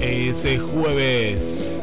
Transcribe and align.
Ese 0.00 0.58
jueves. 0.58 1.79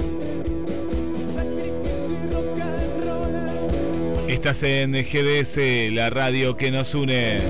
Estás 4.47 4.63
en 4.63 4.93
GDS, 4.93 5.91
la 5.93 6.09
radio 6.09 6.55
que 6.55 6.71
nos 6.71 6.95
une. 6.95 7.41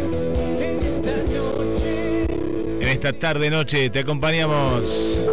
En 2.81 2.87
esta 2.87 3.13
tarde 3.13 3.51
noche 3.51 3.91
te 3.91 3.99
acompañamos 3.99 5.23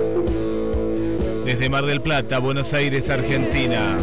desde 1.47 1.71
Mar 1.71 1.87
del 1.87 2.03
Plata, 2.03 2.39
Buenos 2.39 2.75
Aires, 2.75 3.09
Argentina. 3.09 3.97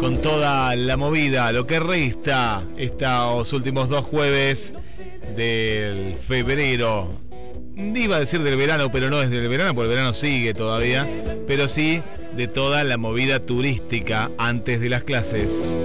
Con 0.00 0.22
toda 0.22 0.74
la 0.74 0.96
movida, 0.96 1.52
lo 1.52 1.66
que 1.66 1.80
resta 1.80 2.64
estos 2.78 3.52
últimos 3.52 3.90
dos 3.90 4.06
jueves 4.06 4.72
del 5.36 6.14
febrero. 6.14 7.10
Iba 7.76 8.16
a 8.16 8.20
decir 8.20 8.42
del 8.42 8.56
verano, 8.56 8.90
pero 8.90 9.10
no 9.10 9.20
es 9.20 9.28
del 9.28 9.46
verano, 9.48 9.74
porque 9.74 9.90
el 9.90 9.96
verano 9.96 10.14
sigue 10.14 10.54
todavía. 10.54 11.06
Pero 11.46 11.68
sí 11.68 12.00
de 12.36 12.48
toda 12.48 12.82
la 12.84 12.96
movida 12.96 13.40
turística 13.40 14.30
antes 14.38 14.80
de 14.80 14.88
las 14.88 15.04
clases. 15.04 15.76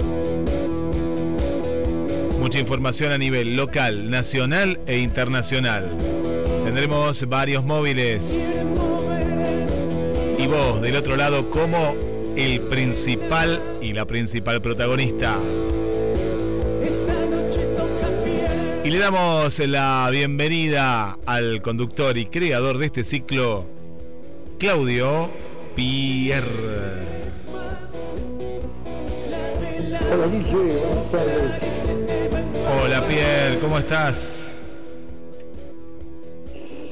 Mucha 2.39 2.59
información 2.59 3.11
a 3.11 3.17
nivel 3.17 3.57
local, 3.57 4.09
nacional 4.09 4.79
e 4.87 4.99
internacional. 4.99 5.89
Tendremos 6.63 7.27
varios 7.27 7.65
móviles 7.65 8.53
y 10.37 10.47
vos 10.47 10.81
del 10.81 10.95
otro 10.95 11.17
lado 11.17 11.49
como 11.49 11.95
el 12.35 12.61
principal 12.61 13.61
y 13.81 13.93
la 13.93 14.05
principal 14.05 14.61
protagonista. 14.61 15.37
Y 18.85 18.89
le 18.89 18.99
damos 18.99 19.59
la 19.59 20.07
bienvenida 20.11 21.17
al 21.25 21.61
conductor 21.61 22.17
y 22.17 22.27
creador 22.27 22.77
de 22.77 22.85
este 22.85 23.03
ciclo, 23.03 23.65
Claudio 24.59 25.29
Pierre. 25.77 26.43
Hola 30.11 30.25
Guille, 30.25 30.79
buenas 30.87 31.11
tardes. 31.11 31.87
Hola 32.83 33.07
Pierre, 33.07 33.59
¿cómo 33.61 33.77
estás? 33.77 34.59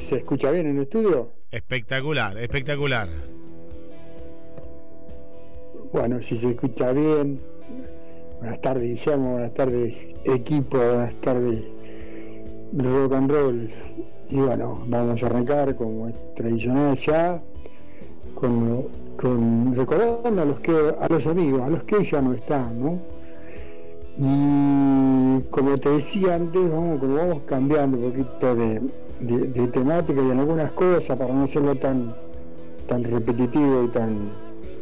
¿Se 0.07 0.17
escucha 0.17 0.51
bien 0.51 0.67
en 0.67 0.77
el 0.77 0.83
estudio? 0.83 1.31
Espectacular, 1.49 2.37
espectacular. 2.37 3.09
Bueno, 5.91 6.21
si 6.21 6.37
se 6.37 6.51
escucha 6.51 6.91
bien, 6.91 7.41
buenas 8.39 8.61
tardes 8.61 8.83
Guillermo, 8.83 9.31
buenas 9.31 9.53
tardes 9.55 9.97
equipo, 10.25 10.77
buenas 10.77 11.15
tardes 11.21 11.63
rock 12.71 13.13
and 13.13 13.31
roll. 13.31 13.71
Y 14.29 14.35
bueno, 14.35 14.83
vamos 14.85 15.23
a 15.23 15.25
arrancar 15.25 15.75
como 15.75 16.07
es 16.07 16.35
tradicional 16.35 16.95
ya, 16.99 17.41
con, 18.35 18.83
con 19.17 19.73
recordando 19.75 20.41
a 20.41 20.45
los 20.45 20.59
que 20.59 20.71
a 20.99 21.07
los 21.07 21.25
amigos, 21.25 21.61
a 21.61 21.69
los 21.69 21.83
que 21.83 22.03
ya 22.03 22.21
no 22.21 22.33
están, 22.33 22.79
¿no? 22.79 22.99
Y 24.17 25.41
como 25.49 25.77
te 25.77 25.89
decía 25.89 26.35
antes, 26.35 26.61
vamos, 26.71 27.41
cambiando 27.45 27.97
un 27.97 28.11
poquito 28.11 28.55
de, 28.55 29.67
temática 29.73 30.21
y 30.21 30.29
en 30.31 30.39
algunas 30.39 30.71
cosas 30.73 31.17
para 31.17 31.33
no 31.33 31.43
hacerlo 31.43 31.75
tan 31.75 32.13
tan 32.87 33.03
repetitivo 33.03 33.85
y 33.85 33.87
tan 33.87 34.29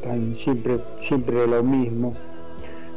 tan 0.03 0.35
siempre 0.35 0.79
siempre 1.01 1.47
lo 1.47 1.63
mismo. 1.63 2.13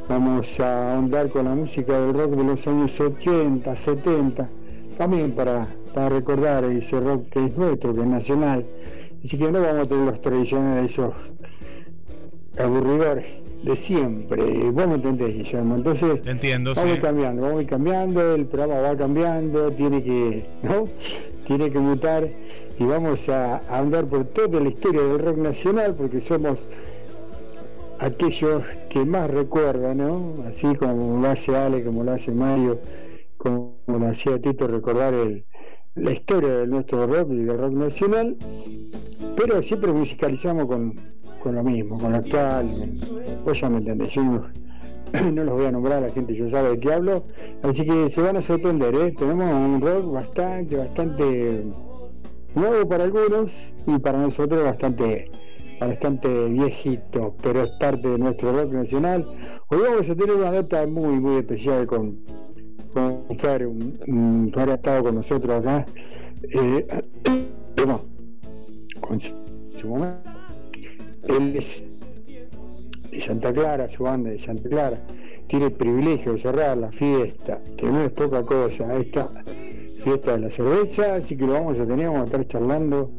Vamos 0.08 0.60
a 0.60 0.94
ahondar 0.94 1.30
con 1.30 1.46
la 1.46 1.54
música 1.54 1.98
del 2.00 2.14
rock 2.14 2.30
de 2.32 2.44
los 2.44 2.66
años 2.66 3.00
80, 3.00 3.74
70, 3.74 4.48
también 4.96 5.32
para, 5.32 5.66
para 5.92 6.10
recordar 6.10 6.64
ese 6.64 7.00
rock 7.00 7.28
que 7.30 7.46
es 7.46 7.56
nuestro, 7.56 7.92
que 7.92 8.00
es 8.00 8.06
nacional. 8.06 8.64
Así 9.26 9.36
que 9.38 9.50
no 9.50 9.60
vamos 9.60 9.82
a 9.82 9.86
tener 9.86 10.04
los 10.06 10.20
tradicionales, 10.22 10.92
esos 10.92 11.12
aburridores 12.58 13.26
de 13.64 13.74
siempre. 13.76 14.70
Vos 14.70 14.86
me 14.86 14.94
entendés, 14.94 15.34
Guillermo. 15.34 15.76
Entonces, 15.76 16.22
Te 16.22 16.30
entiendo, 16.30 16.72
vamos 16.74 16.94
sí. 16.94 17.00
cambiando, 17.00 17.42
vamos 17.42 17.58
a 17.58 17.62
ir 17.62 17.68
cambiando, 17.68 18.34
el 18.34 18.46
programa 18.46 18.80
va 18.80 18.96
cambiando, 18.96 19.72
tiene 19.72 20.02
que, 20.04 20.46
¿no? 20.62 20.84
Tiene 21.46 21.70
que 21.70 21.78
mutar 21.78 22.28
y 22.78 22.84
vamos 22.84 23.28
a, 23.28 23.56
a 23.68 23.78
andar 23.78 24.04
por 24.06 24.26
toda 24.26 24.60
la 24.60 24.68
historia 24.68 25.02
del 25.02 25.18
rock 25.18 25.38
nacional 25.38 25.94
porque 25.96 26.20
somos 26.20 26.58
aquellos 27.98 28.62
que 28.90 29.04
más 29.04 29.30
recuerdan, 29.30 29.98
¿no? 29.98 30.44
Así 30.48 30.74
como 30.76 31.20
lo 31.20 31.28
hace 31.28 31.56
Ale, 31.56 31.82
como 31.84 32.04
lo 32.04 32.12
hace 32.12 32.30
Mario, 32.30 32.78
como 33.38 33.76
lo 33.86 34.06
hacía 34.08 34.38
Tito, 34.40 34.66
recordar 34.66 35.14
el- 35.14 35.44
la 35.96 36.12
historia 36.12 36.58
de 36.58 36.66
nuestro 36.66 37.06
rock 37.06 37.30
y 37.32 37.36
del 37.36 37.58
rock 37.58 37.72
nacional, 37.72 38.36
pero 39.34 39.62
siempre 39.62 39.92
musicalizamos 39.92 40.66
con, 40.66 40.94
con 41.42 41.54
lo 41.54 41.64
mismo, 41.64 41.98
con 41.98 42.12
lo 42.12 42.18
actual. 42.18 42.66
Vos 43.44 43.60
ya 43.60 43.70
me 43.70 43.78
entendés, 43.78 44.10
yo 44.10 44.22
no, 45.32 45.44
los 45.44 45.54
voy 45.54 45.66
a 45.66 45.72
nombrar, 45.72 46.02
la 46.02 46.10
gente 46.10 46.34
ya 46.34 46.48
sabe 46.50 46.70
de 46.70 46.80
qué 46.80 46.92
hablo, 46.92 47.24
así 47.62 47.84
que 47.84 48.10
se 48.10 48.20
van 48.20 48.36
a 48.36 48.42
sorprender, 48.42 48.94
¿eh? 48.94 49.14
Tenemos 49.18 49.50
un 49.52 49.80
rock 49.80 50.12
bastante, 50.12 50.76
bastante 50.76 51.64
nuevo 52.54 52.88
para 52.88 53.04
algunos 53.04 53.50
y 53.86 53.98
para 53.98 54.18
nosotros 54.18 54.62
bastante 54.64 55.30
bastante 55.80 56.28
viejito, 56.46 57.34
pero 57.42 57.64
es 57.64 57.70
parte 57.72 58.08
de 58.08 58.18
nuestro 58.18 58.50
rock 58.52 58.72
nacional. 58.72 59.26
Hoy 59.68 59.78
vamos 59.82 60.08
a 60.08 60.14
tener 60.14 60.34
una 60.34 60.50
nota 60.50 60.86
muy 60.86 61.20
muy 61.20 61.36
especial 61.36 61.86
con, 61.86 62.18
Fer, 63.38 63.66
un, 63.66 63.98
un- 64.06 64.52
estado 64.72 65.04
con 65.04 65.14
nosotros 65.16 65.60
acá, 65.60 65.84
eh, 66.42 66.86
perdón, 67.74 68.00
con 69.00 69.20
su, 69.20 69.32
su 69.76 69.88
mamá. 69.88 70.14
Él 71.24 71.56
es 71.56 71.82
de 73.10 73.20
Santa 73.20 73.52
Clara, 73.52 73.88
su 73.88 74.04
banda 74.04 74.30
de 74.30 74.38
Santa 74.38 74.68
Clara, 74.68 74.98
tiene 75.48 75.66
el 75.66 75.72
privilegio 75.72 76.32
de 76.34 76.38
cerrar 76.38 76.76
la 76.78 76.90
fiesta, 76.92 77.60
que 77.76 77.86
no 77.86 78.02
es 78.04 78.12
poca 78.12 78.42
cosa, 78.42 78.96
esta 78.98 79.28
fiesta 80.02 80.32
de 80.32 80.38
la 80.40 80.50
cerveza, 80.50 81.14
así 81.16 81.36
que 81.36 81.46
lo 81.46 81.54
vamos 81.54 81.78
a 81.80 81.86
tener, 81.86 82.06
vamos 82.06 82.22
a 82.22 82.24
estar 82.26 82.46
charlando 82.46 83.10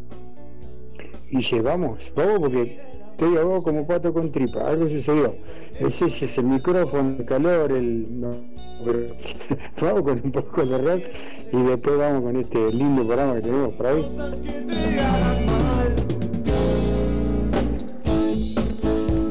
y 1.29 1.41
llevamos, 1.41 2.11
vamos 2.15 2.39
porque 2.39 2.79
estoy 3.17 3.35
ahogado 3.35 3.63
como 3.63 3.87
pato 3.87 4.13
con 4.13 4.31
tripa, 4.31 4.67
algo 4.67 4.87
sucedió. 4.87 5.33
Ese 5.79 6.05
es 6.05 6.37
el 6.37 6.45
micrófono, 6.45 7.15
el 7.17 7.25
calor, 7.25 7.71
el. 7.71 8.21
no, 8.21 8.35
vamos 9.81 10.01
con 10.03 10.21
un 10.23 10.31
poco 10.31 10.63
de 10.63 10.77
rock 10.77 11.03
y 11.51 11.63
después 11.63 11.97
vamos 11.97 12.23
con 12.23 12.35
este 12.37 12.71
lindo 12.71 13.03
programa 13.03 13.33
que 13.35 13.41
tenemos 13.41 13.73
por 13.73 13.87
ahí. 13.87 14.05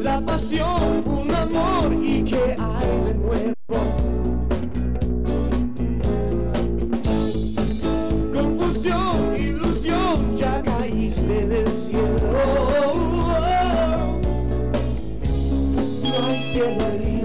La 0.02 0.20
pasión, 0.20 1.02
un 1.06 1.30
amor 1.30 1.92
y 2.02 2.24
que 2.24 2.56
hay 2.58 2.85
cielo 16.56 16.82
arriba, 16.86 17.15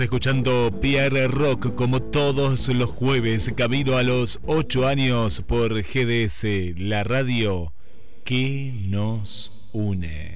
Escuchando 0.00 0.70
PR 0.80 1.28
Rock 1.28 1.74
como 1.74 2.00
todos 2.00 2.68
los 2.68 2.90
jueves, 2.90 3.50
camino 3.56 3.96
a 3.96 4.04
los 4.04 4.38
8 4.46 4.86
años 4.86 5.42
por 5.46 5.82
GDS, 5.82 6.44
la 6.76 7.02
radio 7.02 7.72
que 8.24 8.72
nos 8.86 9.68
une. 9.72 10.27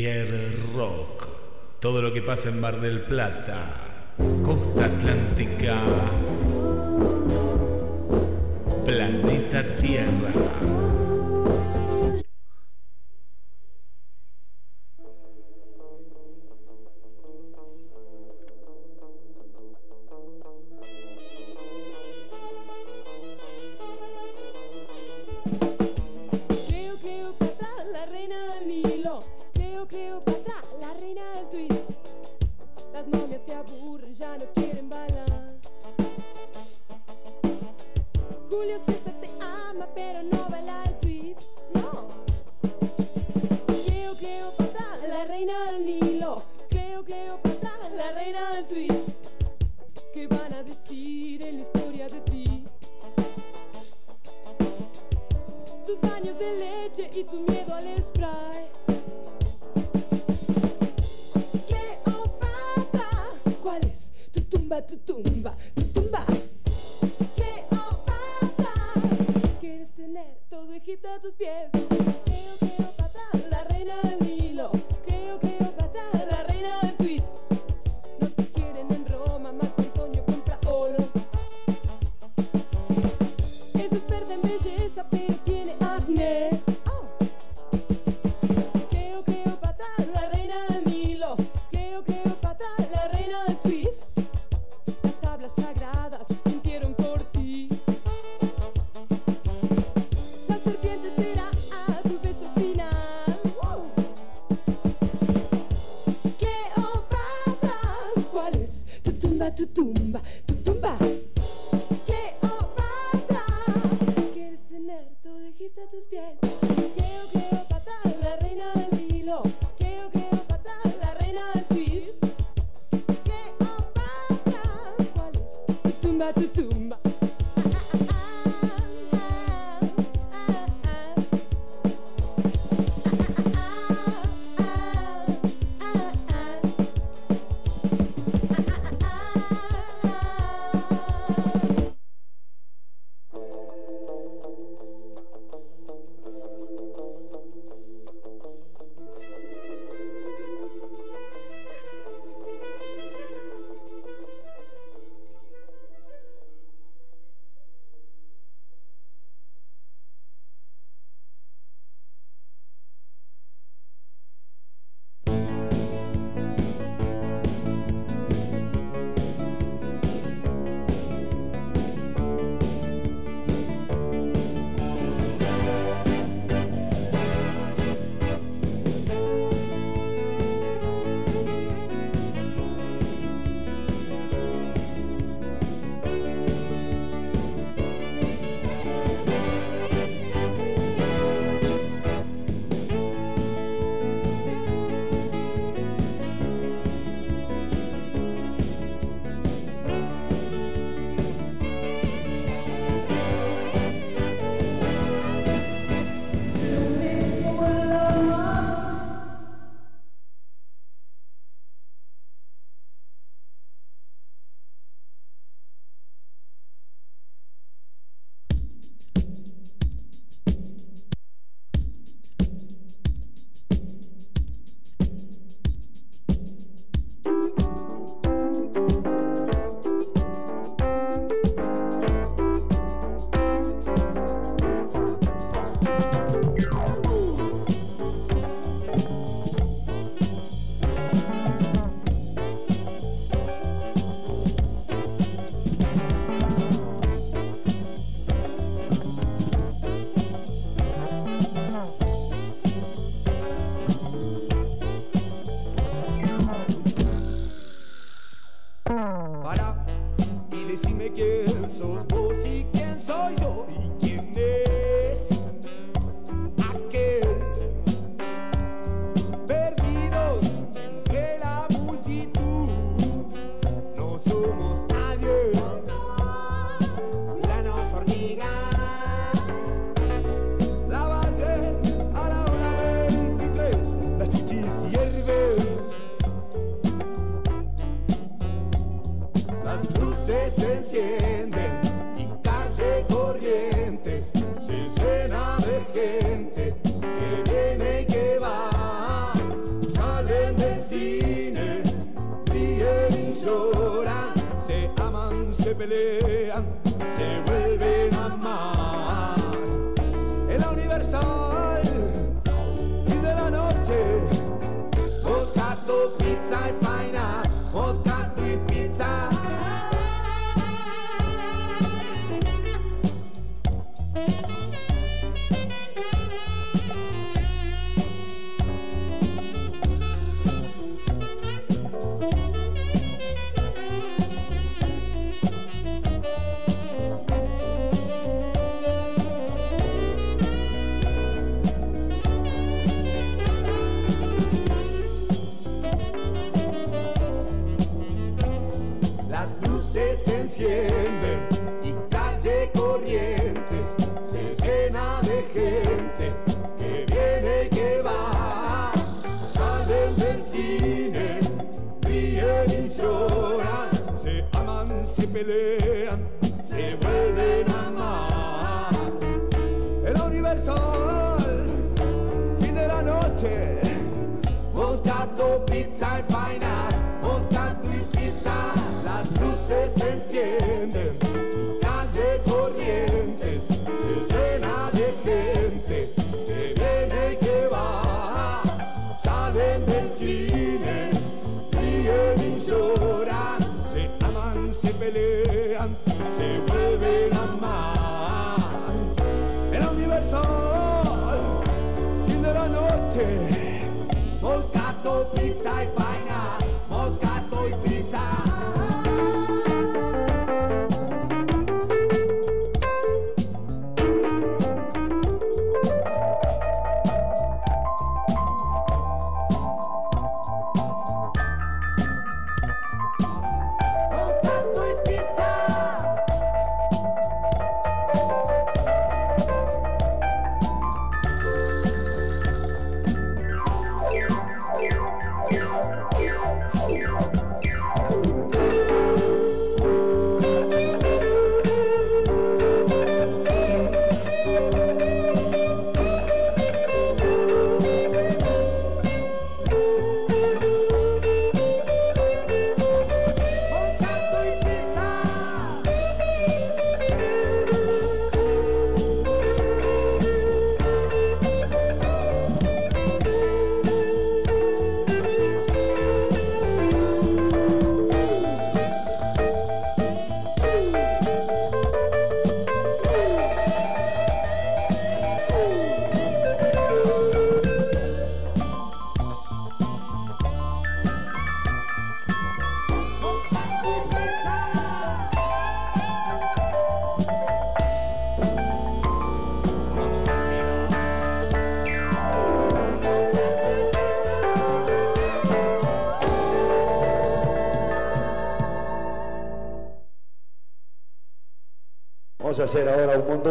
Rivier 0.00 0.56
Rock. 0.74 1.28
Todo 1.78 2.00
lo 2.00 2.10
que 2.10 2.22
pasa 2.22 2.48
en 2.48 2.58
Mar 2.58 2.80
del 2.80 3.00
Plata, 3.00 4.14
Costa 4.42 4.86
Atlántica, 4.86 5.76
Planeta 8.86 9.62
Tierra. 9.76 10.69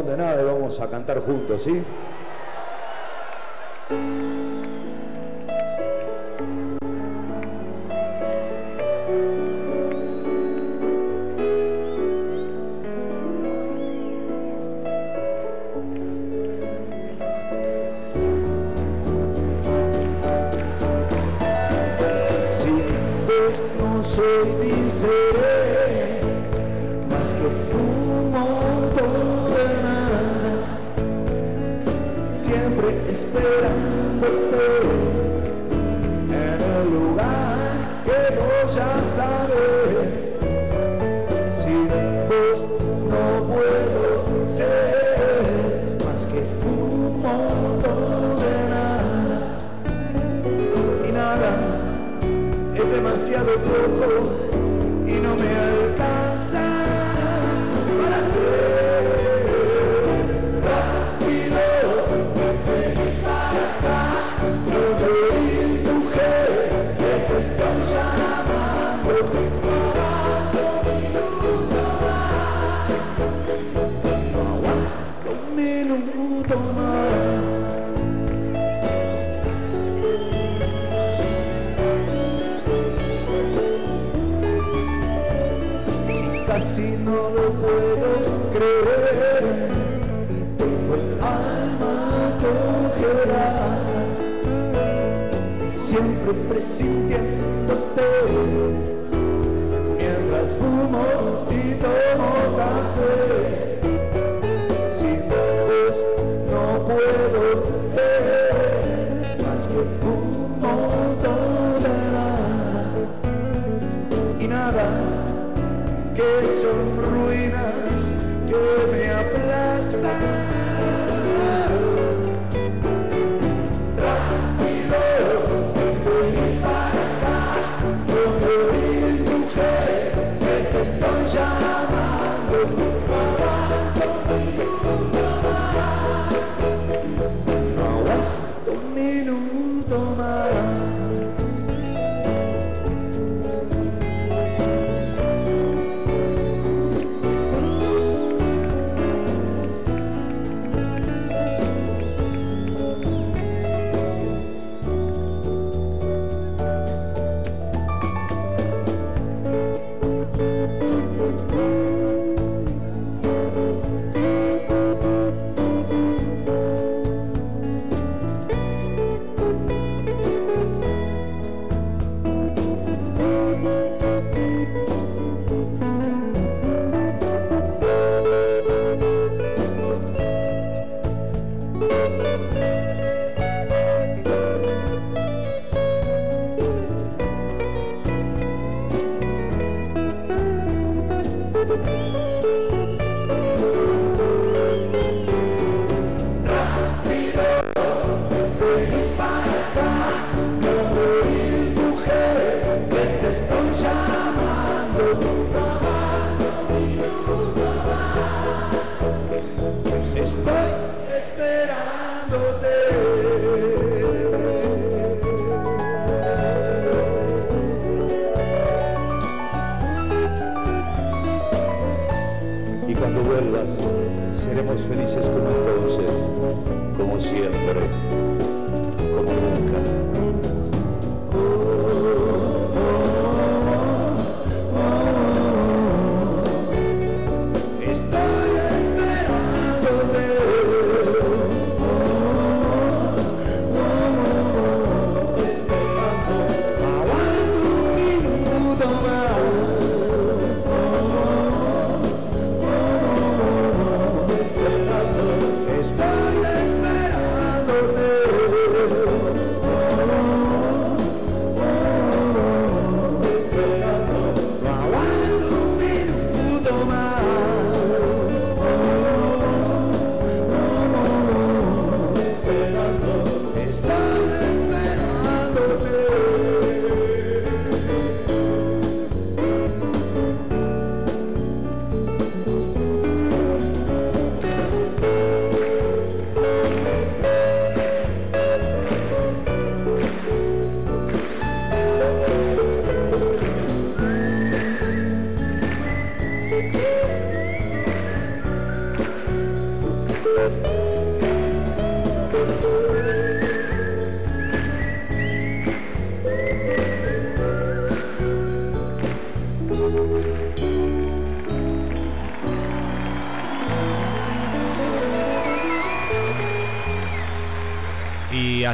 De 0.05 0.17
nada 0.17 0.41
y 0.41 0.45
vamos 0.45 0.79
a 0.79 0.89
cantar 0.89 1.19
juntos, 1.21 1.63
¿sí? 1.63 1.83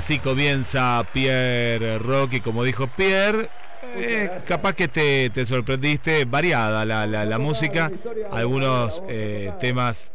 Así 0.05 0.19
comienza 0.19 1.03
Pierre 1.13 1.97
Rocky, 1.97 2.39
como 2.39 2.63
dijo 2.63 2.85
Pierre. 2.95 3.49
eh, 3.95 4.29
capaz 4.47 4.73
que 4.73 4.87
te, 4.87 5.31
te 5.31 5.47
sorprendiste, 5.47 6.25
variada 6.25 6.85
la, 6.85 7.07
la- 7.07 7.25
la 7.25 7.39
música, 7.39 7.91
algunos 8.31 9.01
eh, 9.09 9.51
temas 9.59 10.11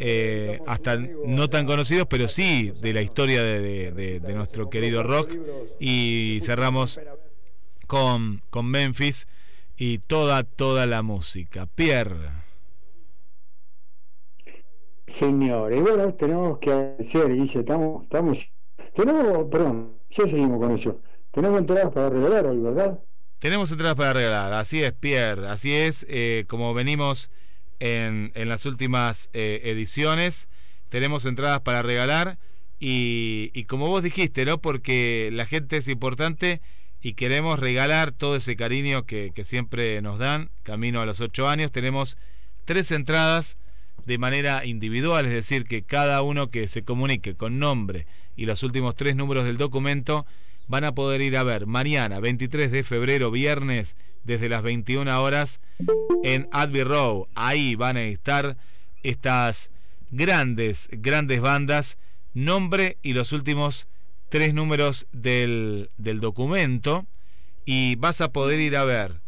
eh, 0.00 0.58
hasta 0.66 0.96
no 1.24 1.48
tan 1.48 1.66
conocidos, 1.66 2.08
pero 2.10 2.26
sí 2.26 2.72
de 2.80 2.92
la 2.92 3.00
historia 3.00 3.44
de- 3.44 4.18
de 4.18 4.34
nuestro 4.34 4.68
querido 4.70 5.04
rock. 5.04 5.32
Y 5.78 6.40
cerramos 6.42 6.98
con, 7.86 8.42
con 8.50 8.66
Memphis 8.66 9.28
y 9.76 9.98
toda, 9.98 10.42
toda 10.42 10.84
la 10.86 11.02
música. 11.02 11.66
Pierre. 11.66 12.30
Señor, 15.06 15.72
y 15.72 15.80
bueno, 15.80 16.12
tenemos 16.14 16.58
que 16.58 16.70
agradecer, 16.72 17.32
Guille, 17.34 17.60
estamos, 17.60 18.02
estamos, 18.04 18.38
tenemos, 18.98 19.46
perdón, 19.48 19.92
ya 20.10 20.24
seguimos 20.24 20.58
con 20.58 20.74
eso. 20.74 21.00
Tenemos 21.30 21.60
entradas 21.60 21.92
para 21.92 22.10
regalar 22.10 22.46
hoy, 22.46 22.58
¿verdad? 22.58 22.98
Tenemos 23.38 23.70
entradas 23.70 23.94
para 23.94 24.12
regalar, 24.12 24.52
así 24.54 24.82
es, 24.82 24.92
Pierre, 24.92 25.46
así 25.46 25.72
es, 25.72 26.04
eh, 26.08 26.44
como 26.48 26.74
venimos 26.74 27.30
en, 27.78 28.32
en 28.34 28.48
las 28.48 28.66
últimas 28.66 29.30
eh, 29.34 29.60
ediciones, 29.62 30.48
tenemos 30.88 31.24
entradas 31.26 31.60
para 31.60 31.82
regalar 31.82 32.38
y, 32.80 33.52
y 33.54 33.64
como 33.64 33.86
vos 33.86 34.02
dijiste, 34.02 34.44
¿no? 34.44 34.58
Porque 34.58 35.30
la 35.32 35.46
gente 35.46 35.76
es 35.76 35.86
importante 35.86 36.60
y 37.00 37.12
queremos 37.12 37.60
regalar 37.60 38.10
todo 38.10 38.34
ese 38.34 38.56
cariño 38.56 39.04
que, 39.04 39.30
que 39.32 39.44
siempre 39.44 40.02
nos 40.02 40.18
dan, 40.18 40.50
camino 40.64 41.00
a 41.00 41.06
los 41.06 41.20
ocho 41.20 41.46
años, 41.46 41.70
tenemos 41.70 42.18
tres 42.64 42.90
entradas 42.90 43.56
de 44.08 44.16
manera 44.16 44.64
individual, 44.64 45.26
es 45.26 45.32
decir, 45.32 45.66
que 45.66 45.82
cada 45.82 46.22
uno 46.22 46.50
que 46.50 46.66
se 46.66 46.82
comunique 46.82 47.34
con 47.34 47.58
nombre 47.58 48.06
y 48.36 48.46
los 48.46 48.62
últimos 48.62 48.96
tres 48.96 49.14
números 49.14 49.44
del 49.44 49.58
documento 49.58 50.24
van 50.66 50.84
a 50.84 50.94
poder 50.94 51.20
ir 51.20 51.36
a 51.36 51.42
ver 51.42 51.66
mañana, 51.66 52.18
23 52.18 52.70
de 52.70 52.84
febrero, 52.84 53.30
viernes, 53.30 53.98
desde 54.24 54.48
las 54.48 54.62
21 54.62 55.22
horas, 55.22 55.60
en 56.24 56.48
Abbey 56.52 56.84
Row. 56.84 57.28
Ahí 57.34 57.74
van 57.74 57.98
a 57.98 58.02
estar 58.04 58.56
estas 59.02 59.68
grandes, 60.10 60.88
grandes 60.90 61.42
bandas, 61.42 61.98
nombre 62.32 62.96
y 63.02 63.12
los 63.12 63.32
últimos 63.32 63.88
tres 64.30 64.54
números 64.54 65.06
del, 65.12 65.90
del 65.98 66.20
documento. 66.20 67.04
Y 67.66 67.96
vas 67.96 68.22
a 68.22 68.32
poder 68.32 68.58
ir 68.60 68.74
a 68.78 68.84
ver 68.84 69.20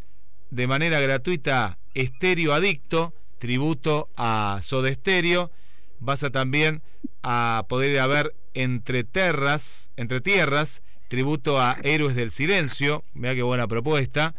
de 0.50 0.66
manera 0.66 1.00
gratuita 1.00 1.78
Estéreo 1.92 2.54
Adicto, 2.54 3.12
tributo 3.40 4.08
a 4.16 4.60
Soda 4.62 4.94
Stereo. 4.94 5.50
Vas 5.98 6.22
a 6.22 6.30
también 6.30 6.82
a 7.24 7.64
poder 7.68 7.90
ir 7.90 7.98
a 7.98 8.06
ver 8.06 8.34
Entre 8.54 9.02
Terras, 9.02 9.90
Entre 9.96 10.20
Tierras, 10.20 10.82
tributo 11.08 11.60
a 11.60 11.74
Héroes 11.82 12.14
del 12.14 12.30
Silencio. 12.30 13.02
Mira 13.14 13.34
qué 13.34 13.42
buena 13.42 13.66
propuesta. 13.66 14.36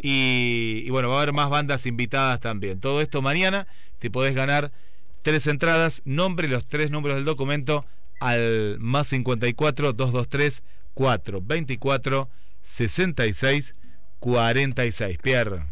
Y, 0.00 0.84
y 0.86 0.90
bueno, 0.90 1.08
va 1.08 1.16
a 1.16 1.22
haber 1.22 1.32
más 1.32 1.50
bandas 1.50 1.86
invitadas 1.86 2.38
también. 2.38 2.78
Todo 2.78 3.00
esto 3.00 3.20
mañana 3.22 3.66
te 3.98 4.10
podés 4.10 4.34
ganar 4.34 4.72
tres 5.22 5.46
entradas, 5.46 6.02
nombre 6.04 6.48
los 6.48 6.66
tres 6.66 6.90
números 6.90 7.16
del 7.16 7.24
documento 7.24 7.84
al 8.20 8.78
más 8.78 9.08
54 9.08 9.92
223 9.92 10.62
424 10.94 12.28
66 12.62 13.74
46. 14.20 15.18
Pierre. 15.22 15.71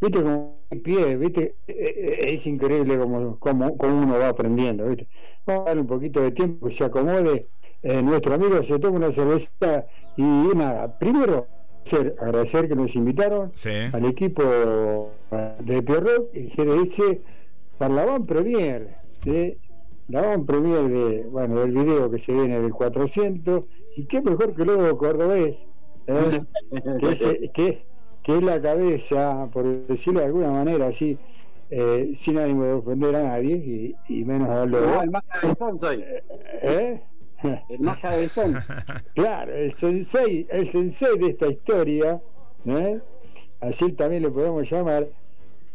Viste 0.00 0.22
como 0.22 0.60
el 0.70 0.80
pie, 0.80 1.16
viste, 1.16 1.56
Eh, 1.66 1.74
eh, 1.76 2.34
es 2.34 2.46
increíble 2.46 2.98
como, 2.98 3.38
como, 3.38 3.76
como 3.76 3.98
uno 4.02 4.18
va 4.18 4.28
aprendiendo, 4.28 4.86
viste. 4.86 5.08
Vamos 5.46 5.62
a 5.62 5.68
darle 5.68 5.80
un 5.82 5.88
poquito 5.88 6.20
de 6.22 6.30
tiempo 6.32 6.68
que 6.68 6.74
se 6.74 6.84
acomode. 6.84 7.48
Eh, 7.82 8.02
nuestro 8.02 8.34
amigo 8.34 8.62
se 8.62 8.78
toma 8.78 8.96
una 8.96 9.12
cerveza 9.12 9.86
y 10.16 10.22
nada, 10.22 10.98
primero 10.98 11.46
agradecer, 11.84 12.16
agradecer 12.20 12.68
que 12.68 12.74
nos 12.74 12.94
invitaron 12.94 13.50
Sí. 13.54 13.70
al 13.92 14.04
equipo 14.04 14.42
de 15.60 15.82
Pierrot 15.82 16.34
y 16.34 16.48
GDS 16.50 17.20
para 17.78 17.94
la 17.94 18.04
van 18.04 18.26
premier, 18.26 18.96
la 20.08 20.22
van 20.22 20.44
premier 20.46 20.88
de, 20.88 21.22
bueno, 21.30 21.60
del 21.60 21.72
video 21.72 22.10
que 22.10 22.18
se 22.18 22.32
viene 22.32 22.60
del 22.60 22.72
400 22.72 23.64
y 23.96 24.06
qué 24.06 24.20
mejor 24.20 24.54
que 24.54 24.64
luego 24.64 24.96
cordobés, 24.98 25.56
¿eh? 26.06 26.40
que, 27.00 27.08
es, 27.08 27.50
que, 27.52 27.84
que 28.28 28.36
es 28.36 28.42
la 28.42 28.60
cabeza, 28.60 29.48
por 29.50 29.64
decirlo 29.86 30.20
de 30.20 30.26
alguna 30.26 30.50
manera 30.50 30.88
así, 30.88 31.16
eh, 31.70 32.12
sin 32.14 32.36
ánimo 32.36 32.62
de 32.62 32.72
ofender 32.74 33.16
a 33.16 33.22
nadie 33.22 33.56
y, 33.56 33.96
y 34.06 34.22
menos 34.22 34.50
a 34.50 34.66
los... 34.66 34.86
No, 34.86 35.02
el 35.02 35.10
más 35.10 35.24
cabezón 35.24 35.78
soy. 35.78 36.04
¿Eh? 36.60 37.00
El 37.70 37.78
más 37.80 37.96
cabezón. 38.00 38.54
Claro, 39.14 39.54
el 39.54 39.72
sensei, 39.76 40.46
el 40.50 40.70
sensei 40.70 41.16
de 41.16 41.28
esta 41.28 41.46
historia, 41.46 42.20
¿eh? 42.66 43.00
así 43.60 43.92
también 43.92 44.24
le 44.24 44.30
podemos 44.30 44.70
llamar. 44.70 45.08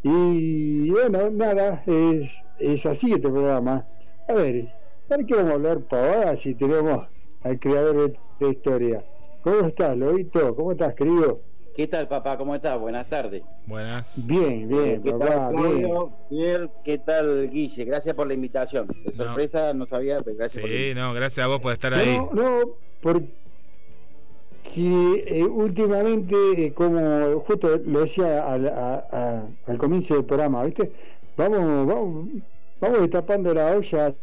Y 0.04 0.92
bueno, 0.92 1.32
nada, 1.32 1.82
es, 1.88 2.30
es 2.60 2.86
así 2.86 3.13
este 3.13 3.30
programa. 3.30 3.84
A 4.28 4.34
ver, 4.34 4.72
¿por 5.08 5.26
qué 5.26 5.34
vamos 5.34 5.54
a 5.54 5.56
hablar 5.56 5.80
pavadas 5.80 6.42
si 6.42 6.54
tenemos 6.54 7.08
al 7.42 7.60
creador 7.60 7.96
de 7.96 8.06
esta 8.06 8.48
historia? 8.48 9.04
¿Cómo 9.42 9.66
estás, 9.66 9.98
Lobito? 9.98 10.56
¿Cómo 10.56 10.74
estás, 10.74 10.94
querido? 10.94 11.42
¿Qué 11.76 11.88
tal, 11.88 12.08
papá? 12.08 12.38
¿Cómo 12.38 12.54
estás? 12.54 12.80
Buenas 12.80 13.08
tardes. 13.10 13.42
Buenas. 13.66 14.28
Bien, 14.28 14.68
bien, 14.68 15.02
¿Qué 15.02 15.12
papá, 15.12 15.26
tal, 15.26 15.56
bien. 15.56 15.92
Bien, 16.30 16.72
¿Qué 16.84 16.98
tal, 17.00 17.50
Guille? 17.50 17.84
Gracias 17.86 18.14
por 18.16 18.28
la 18.28 18.36
invitación. 18.36 18.88
De 19.04 19.12
sorpresa 19.12 19.74
no, 19.74 19.86
sabía, 19.88 20.20
pero 20.22 20.38
gracias 20.38 20.62
por 20.62 20.70
Sí, 20.70 20.94
no, 20.94 21.14
gracias 21.14 21.44
a 21.44 21.48
vos 21.48 21.62
por 21.62 21.74
estar 21.74 21.94
ahí. 21.96 22.16
No, 22.16 22.30
no, 22.34 22.60
porque 23.02 23.26
eh, 24.76 25.44
últimamente, 25.44 26.36
eh, 26.58 26.74
como 26.74 27.40
justo 27.40 27.82
lo 27.86 28.02
decía 28.02 28.46
al, 28.52 28.68
a- 28.68 29.08
a- 29.12 29.48
al 29.72 29.78
comienzo 29.80 30.14
del 30.14 30.26
programa, 30.26 30.64
¿viste? 30.66 30.92
Vamos, 31.36 31.88
vamos, 31.88 32.28
vamos 32.80 33.00
destapando 33.02 33.52
la 33.52 33.72
olla 33.76 34.14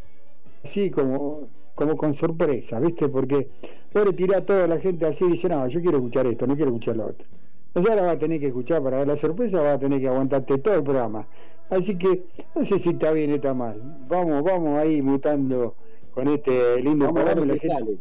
así 0.64 0.88
como, 0.90 1.48
como 1.74 1.96
con 1.96 2.12
sorpresa, 2.14 2.78
¿viste? 2.80 3.08
Porque 3.08 3.48
vos 3.94 4.04
le 4.04 4.12
tirás 4.12 4.38
a 4.38 4.44
toda 4.46 4.66
la 4.66 4.78
gente 4.78 5.06
así 5.06 5.24
y 5.24 5.30
dice, 5.32 5.48
no, 5.48 5.66
yo 5.68 5.80
quiero 5.80 5.98
escuchar 5.98 6.26
esto, 6.26 6.46
no 6.46 6.54
quiero 6.56 6.70
escuchar 6.70 6.96
lo 6.96 7.06
otro. 7.06 7.26
Entonces 7.68 7.90
ahora 7.90 8.02
va 8.06 8.12
a 8.12 8.18
tener 8.18 8.40
que 8.40 8.48
escuchar 8.48 8.82
para 8.82 8.98
ver 8.98 9.06
la 9.08 9.16
sorpresa, 9.16 9.60
va 9.60 9.72
a 9.74 9.78
tener 9.78 10.00
que 10.00 10.08
aguantarte 10.08 10.58
todo 10.58 10.74
el 10.74 10.82
programa. 10.82 11.26
Así 11.70 11.96
que 11.96 12.24
no 12.54 12.64
sé 12.64 12.78
si 12.80 12.90
está 12.90 13.12
bien 13.12 13.30
o 13.32 13.34
está 13.36 13.54
mal. 13.54 13.80
Vamos, 14.08 14.42
vamos 14.42 14.78
ahí 14.78 15.00
mutando 15.00 15.76
con 16.12 16.26
este 16.28 16.80
lindo 16.82 17.06
Vamos 17.06 17.22
programa 17.22 17.46
la 17.46 17.58
gente. 17.58 17.96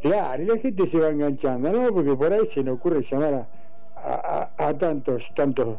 Claro, 0.00 0.42
y 0.42 0.46
la 0.46 0.56
gente 0.58 0.86
se 0.86 0.98
va 0.98 1.08
enganchando, 1.08 1.72
¿no? 1.72 1.92
Porque 1.92 2.14
por 2.14 2.32
ahí 2.32 2.46
se 2.46 2.62
le 2.62 2.70
ocurre 2.70 3.02
llamar 3.02 3.34
a, 3.34 3.48
a- 3.96 4.52
a- 4.56 4.68
a 4.68 4.78
tantos, 4.78 5.24
tantos 5.34 5.78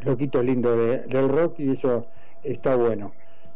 loquitos 0.00 0.44
lindos 0.44 0.76
de- 0.76 0.98
del 1.00 1.28
rock 1.28 1.58
y 1.58 1.70
eso 1.72 2.06
está 2.44 2.76
bueno. 2.76 3.12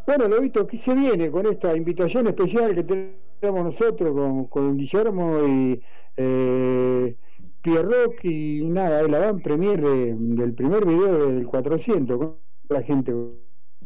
Bueno, 0.08 0.26
lo 0.26 0.40
visto 0.40 0.66
que 0.66 0.78
se 0.78 0.94
viene 0.94 1.30
con 1.30 1.44
esta 1.46 1.76
invitación 1.76 2.28
especial 2.28 2.74
que 2.74 2.82
tenemos 2.82 3.64
nosotros 3.66 4.14
con, 4.14 4.46
con 4.46 4.78
Guillermo 4.78 5.46
y 5.46 5.82
eh, 6.16 7.14
Pierrock 7.60 8.24
y 8.24 8.64
nada, 8.64 9.02
la 9.02 9.18
van 9.18 9.40
premier 9.42 9.78
de- 9.82 10.14
del 10.18 10.54
primer 10.54 10.86
video 10.86 11.26
del 11.28 11.46
400 11.46 12.16
con 12.16 12.36
la 12.70 12.82
gente. 12.82 13.12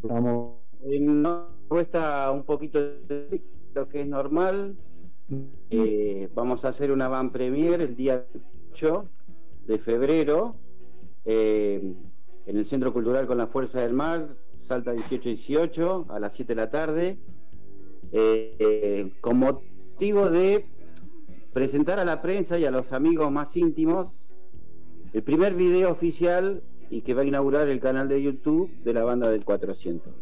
Vamos, 0.01 0.59
Eh, 0.85 1.01
No 1.01 1.49
cuesta 1.67 2.31
un 2.31 2.45
poquito 2.45 2.79
lo 3.75 3.89
que 3.89 4.03
es 4.03 4.07
normal. 4.07 4.77
Eh, 5.71 6.29
vamos 6.33 6.65
a 6.65 6.69
hacer 6.69 6.93
una 6.93 7.09
van 7.09 7.33
premier 7.33 7.81
el 7.81 7.97
día 7.97 8.25
8 8.71 9.09
de 9.67 9.77
febrero 9.77 10.55
eh, 11.25 11.81
en 12.47 12.57
el 12.57 12.65
Centro 12.65 12.93
Cultural 12.93 13.27
con 13.27 13.39
la 13.39 13.49
Fuerza 13.49 13.81
del 13.81 13.93
Mar, 13.93 14.37
Salta 14.62 14.94
18-18 14.94 16.07
a 16.09 16.20
las 16.20 16.35
7 16.35 16.55
de 16.55 16.57
la 16.57 16.70
tarde, 16.70 17.18
eh, 18.12 18.55
eh, 18.61 19.12
con 19.20 19.38
motivo 19.38 20.31
de 20.31 20.66
presentar 21.53 21.98
a 21.98 22.05
la 22.05 22.22
prensa 22.22 22.59
y 22.59 22.64
a 22.64 22.70
los 22.70 22.92
amigos 22.92 23.31
más 23.33 23.57
íntimos 23.57 24.14
el 25.12 25.22
primer 25.25 25.55
video 25.55 25.90
oficial 25.90 26.62
y 26.90 27.03
que 27.03 27.12
va 27.12 27.22
a 27.22 27.25
inaugurar 27.25 27.68
el 27.68 27.81
canal 27.81 28.09
de 28.09 28.22
YouTube 28.22 28.70
de 28.85 28.94
la 28.94 29.03
banda 29.03 29.29
del 29.31 29.44
400 29.44 30.12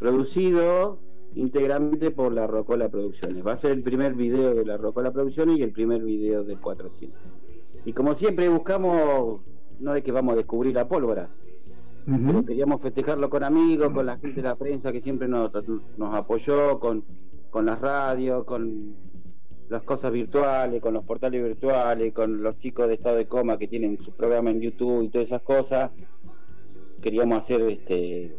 producido 0.00 0.98
íntegramente 1.34 2.10
por 2.10 2.32
la 2.32 2.46
Rocola 2.46 2.88
Producciones. 2.88 3.46
Va 3.46 3.52
a 3.52 3.56
ser 3.56 3.72
el 3.72 3.82
primer 3.82 4.14
video 4.14 4.54
de 4.54 4.64
la 4.64 4.76
Rocola 4.76 5.12
Producciones 5.12 5.58
y 5.58 5.62
el 5.62 5.72
primer 5.72 6.02
video 6.02 6.42
del 6.44 6.58
400. 6.58 7.18
Y 7.84 7.92
como 7.92 8.14
siempre 8.14 8.48
buscamos, 8.48 9.42
no 9.78 9.94
es 9.94 10.02
que 10.02 10.12
vamos 10.12 10.32
a 10.32 10.36
descubrir 10.36 10.74
la 10.74 10.88
pólvora, 10.88 11.30
pero 12.06 12.44
queríamos 12.44 12.80
festejarlo 12.80 13.28
con 13.28 13.42
amigos, 13.42 13.92
con 13.92 14.06
la 14.06 14.16
gente 14.18 14.36
de 14.36 14.48
la 14.48 14.54
prensa 14.54 14.92
que 14.92 15.00
siempre 15.00 15.26
nos, 15.26 15.50
nos 15.96 16.14
apoyó, 16.14 16.78
con, 16.78 17.04
con 17.50 17.66
las 17.66 17.80
radios, 17.80 18.44
con 18.44 18.94
las 19.68 19.82
cosas 19.82 20.12
virtuales, 20.12 20.80
con 20.80 20.94
los 20.94 21.04
portales 21.04 21.42
virtuales, 21.42 22.12
con 22.12 22.42
los 22.42 22.56
chicos 22.58 22.86
de 22.86 22.94
estado 22.94 23.16
de 23.16 23.26
coma 23.26 23.58
que 23.58 23.66
tienen 23.66 23.98
su 23.98 24.12
programa 24.12 24.50
en 24.50 24.60
YouTube 24.60 25.02
y 25.02 25.08
todas 25.08 25.26
esas 25.26 25.42
cosas. 25.42 25.90
Queríamos 27.02 27.38
hacer 27.38 27.60
este 27.62 28.36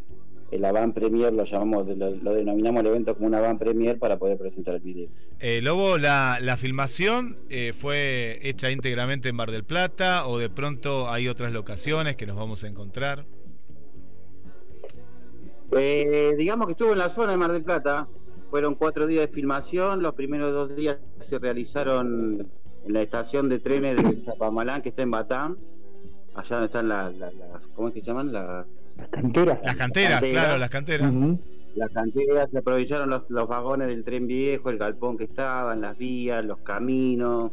el 0.49 0.63
Avant 0.63 0.93
Premier, 0.93 1.33
lo 1.33 1.43
llamamos, 1.43 1.87
lo, 1.87 2.09
lo 2.09 2.33
denominamos 2.33 2.79
el 2.81 2.87
evento 2.87 3.15
como 3.15 3.27
un 3.27 3.35
Avant 3.35 3.59
Premier 3.59 3.99
para 3.99 4.17
poder 4.17 4.37
presentar 4.37 4.75
el 4.75 4.81
video. 4.81 5.09
Eh, 5.39 5.61
Lobo, 5.61 5.97
la, 5.97 6.39
la 6.41 6.55
filmación 6.55 7.37
eh, 7.49 7.73
fue 7.77 8.39
hecha 8.43 8.71
íntegramente 8.71 9.29
en 9.29 9.35
Mar 9.35 9.51
del 9.51 9.65
Plata 9.65 10.25
o 10.25 10.37
de 10.37 10.49
pronto 10.49 11.09
hay 11.09 11.27
otras 11.27 11.51
locaciones 11.51 12.15
que 12.15 12.25
nos 12.25 12.37
vamos 12.37 12.63
a 12.63 12.67
encontrar. 12.67 13.25
Eh, 15.71 16.35
digamos 16.37 16.67
que 16.67 16.71
estuvo 16.71 16.93
en 16.93 16.99
la 16.99 17.09
zona 17.09 17.31
de 17.31 17.37
Mar 17.37 17.51
del 17.51 17.63
Plata. 17.63 18.07
Fueron 18.49 18.75
cuatro 18.75 19.07
días 19.07 19.27
de 19.27 19.33
filmación. 19.33 20.01
Los 20.01 20.13
primeros 20.13 20.53
dos 20.53 20.75
días 20.75 20.97
se 21.19 21.39
realizaron 21.39 22.47
en 22.85 22.93
la 22.93 23.01
estación 23.01 23.49
de 23.49 23.59
trenes 23.59 23.97
de 23.97 24.23
Chapamalán, 24.23 24.81
que 24.81 24.89
está 24.89 25.01
en 25.01 25.11
Batán. 25.11 25.57
Allá 26.35 26.55
donde 26.57 26.65
están 26.67 26.87
las, 26.87 27.13
¿cómo 27.75 27.87
es 27.89 27.93
que 27.95 28.01
se 28.01 28.05
llaman? 28.07 28.31
Las, 28.31 28.65
las 28.95 29.07
canteras. 29.09 29.59
Las 29.63 29.75
canteras, 29.75 30.11
Cantera. 30.11 30.41
claro, 30.41 30.57
las 30.57 30.69
canteras. 30.69 31.13
Las 31.75 31.91
canteras, 31.91 32.49
se 32.51 32.57
aprovecharon 32.59 33.09
los, 33.09 33.23
los 33.29 33.47
vagones 33.47 33.87
del 33.87 34.03
tren 34.03 34.27
viejo, 34.27 34.69
el 34.69 34.77
galpón 34.77 35.17
que 35.17 35.25
estaban, 35.25 35.81
las 35.81 35.97
vías, 35.97 36.45
los 36.45 36.59
caminos. 36.59 37.51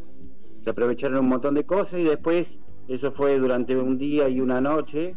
Se 0.61 0.71
aprovecharon 0.71 1.19
un 1.19 1.29
montón 1.29 1.55
de 1.55 1.65
cosas 1.65 2.01
y 2.01 2.05
después, 2.05 2.61
eso 2.89 3.11
fue 3.11 3.39
durante 3.39 3.77
un 3.77 3.99
día 3.99 4.29
y 4.29 4.41
una 4.41 4.61
noche. 4.61 5.17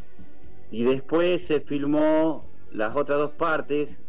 Y 0.71 0.83
después 0.83 1.45
se 1.45 1.61
filmó 1.61 2.46
las 2.71 2.95
otras 2.95 3.17
dos 3.19 3.31
partes, 3.31 3.99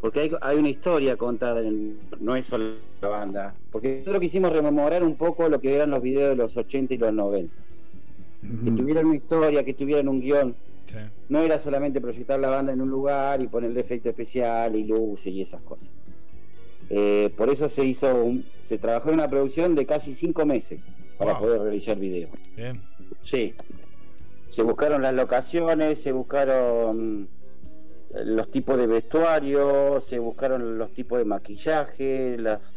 porque 0.00 0.20
hay, 0.20 0.30
hay 0.42 0.58
una 0.58 0.68
historia 0.68 1.16
contada, 1.16 1.60
en- 1.60 1.98
no 2.20 2.36
es 2.36 2.46
solo 2.46 2.74
la 3.00 3.08
banda. 3.08 3.54
Porque 3.72 3.98
nosotros 4.00 4.20
quisimos 4.20 4.52
rememorar 4.52 5.02
un 5.02 5.16
poco 5.16 5.48
lo 5.48 5.60
que 5.60 5.74
eran 5.74 5.90
los 5.90 6.02
videos 6.02 6.30
de 6.30 6.36
los 6.36 6.56
80 6.56 6.94
y 6.94 6.98
los 6.98 7.12
90. 7.12 7.54
Que 8.64 8.70
tuvieran 8.72 9.06
una 9.06 9.16
historia, 9.16 9.64
que 9.64 9.72
tuvieran 9.72 10.06
un 10.08 10.20
guion. 10.20 10.54
Sí. 10.86 10.96
No 11.30 11.38
era 11.40 11.58
solamente 11.58 11.98
proyectar 12.02 12.38
la 12.38 12.48
banda 12.50 12.72
en 12.72 12.82
un 12.82 12.90
lugar 12.90 13.42
y 13.42 13.46
ponerle 13.46 13.80
efecto 13.80 14.10
especial 14.10 14.76
y 14.76 14.84
luces 14.84 15.28
y 15.32 15.40
esas 15.40 15.62
cosas. 15.62 15.90
Eh, 16.90 17.32
por 17.34 17.48
eso 17.48 17.66
se 17.70 17.82
hizo, 17.86 18.14
un- 18.14 18.44
se 18.60 18.76
trabajó 18.76 19.08
en 19.08 19.14
una 19.14 19.28
producción 19.30 19.74
de 19.74 19.86
casi 19.86 20.12
cinco 20.12 20.44
meses 20.44 20.82
para 21.16 21.32
Wow. 21.32 21.40
poder 21.40 21.62
realizar 21.62 21.98
video. 21.98 22.28
Bien. 22.54 22.82
Sí. 23.22 23.54
Se 24.54 24.62
buscaron 24.62 25.02
las 25.02 25.12
locaciones, 25.12 26.00
se 26.00 26.12
buscaron 26.12 27.28
eh, 28.14 28.24
los 28.24 28.52
tipos 28.52 28.78
de 28.78 28.86
vestuario, 28.86 30.00
se 30.00 30.20
buscaron 30.20 30.78
los 30.78 30.92
tipos 30.92 31.18
de 31.18 31.24
maquillaje, 31.24 32.38
las, 32.38 32.72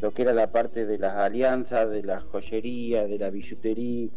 lo 0.00 0.10
que 0.10 0.22
era 0.22 0.32
la 0.32 0.50
parte 0.50 0.84
de 0.84 0.98
las 0.98 1.14
alianzas, 1.14 1.88
de 1.90 2.02
la 2.02 2.18
joyería, 2.18 3.06
de 3.06 3.20
la 3.20 3.30
billutería. 3.30 4.08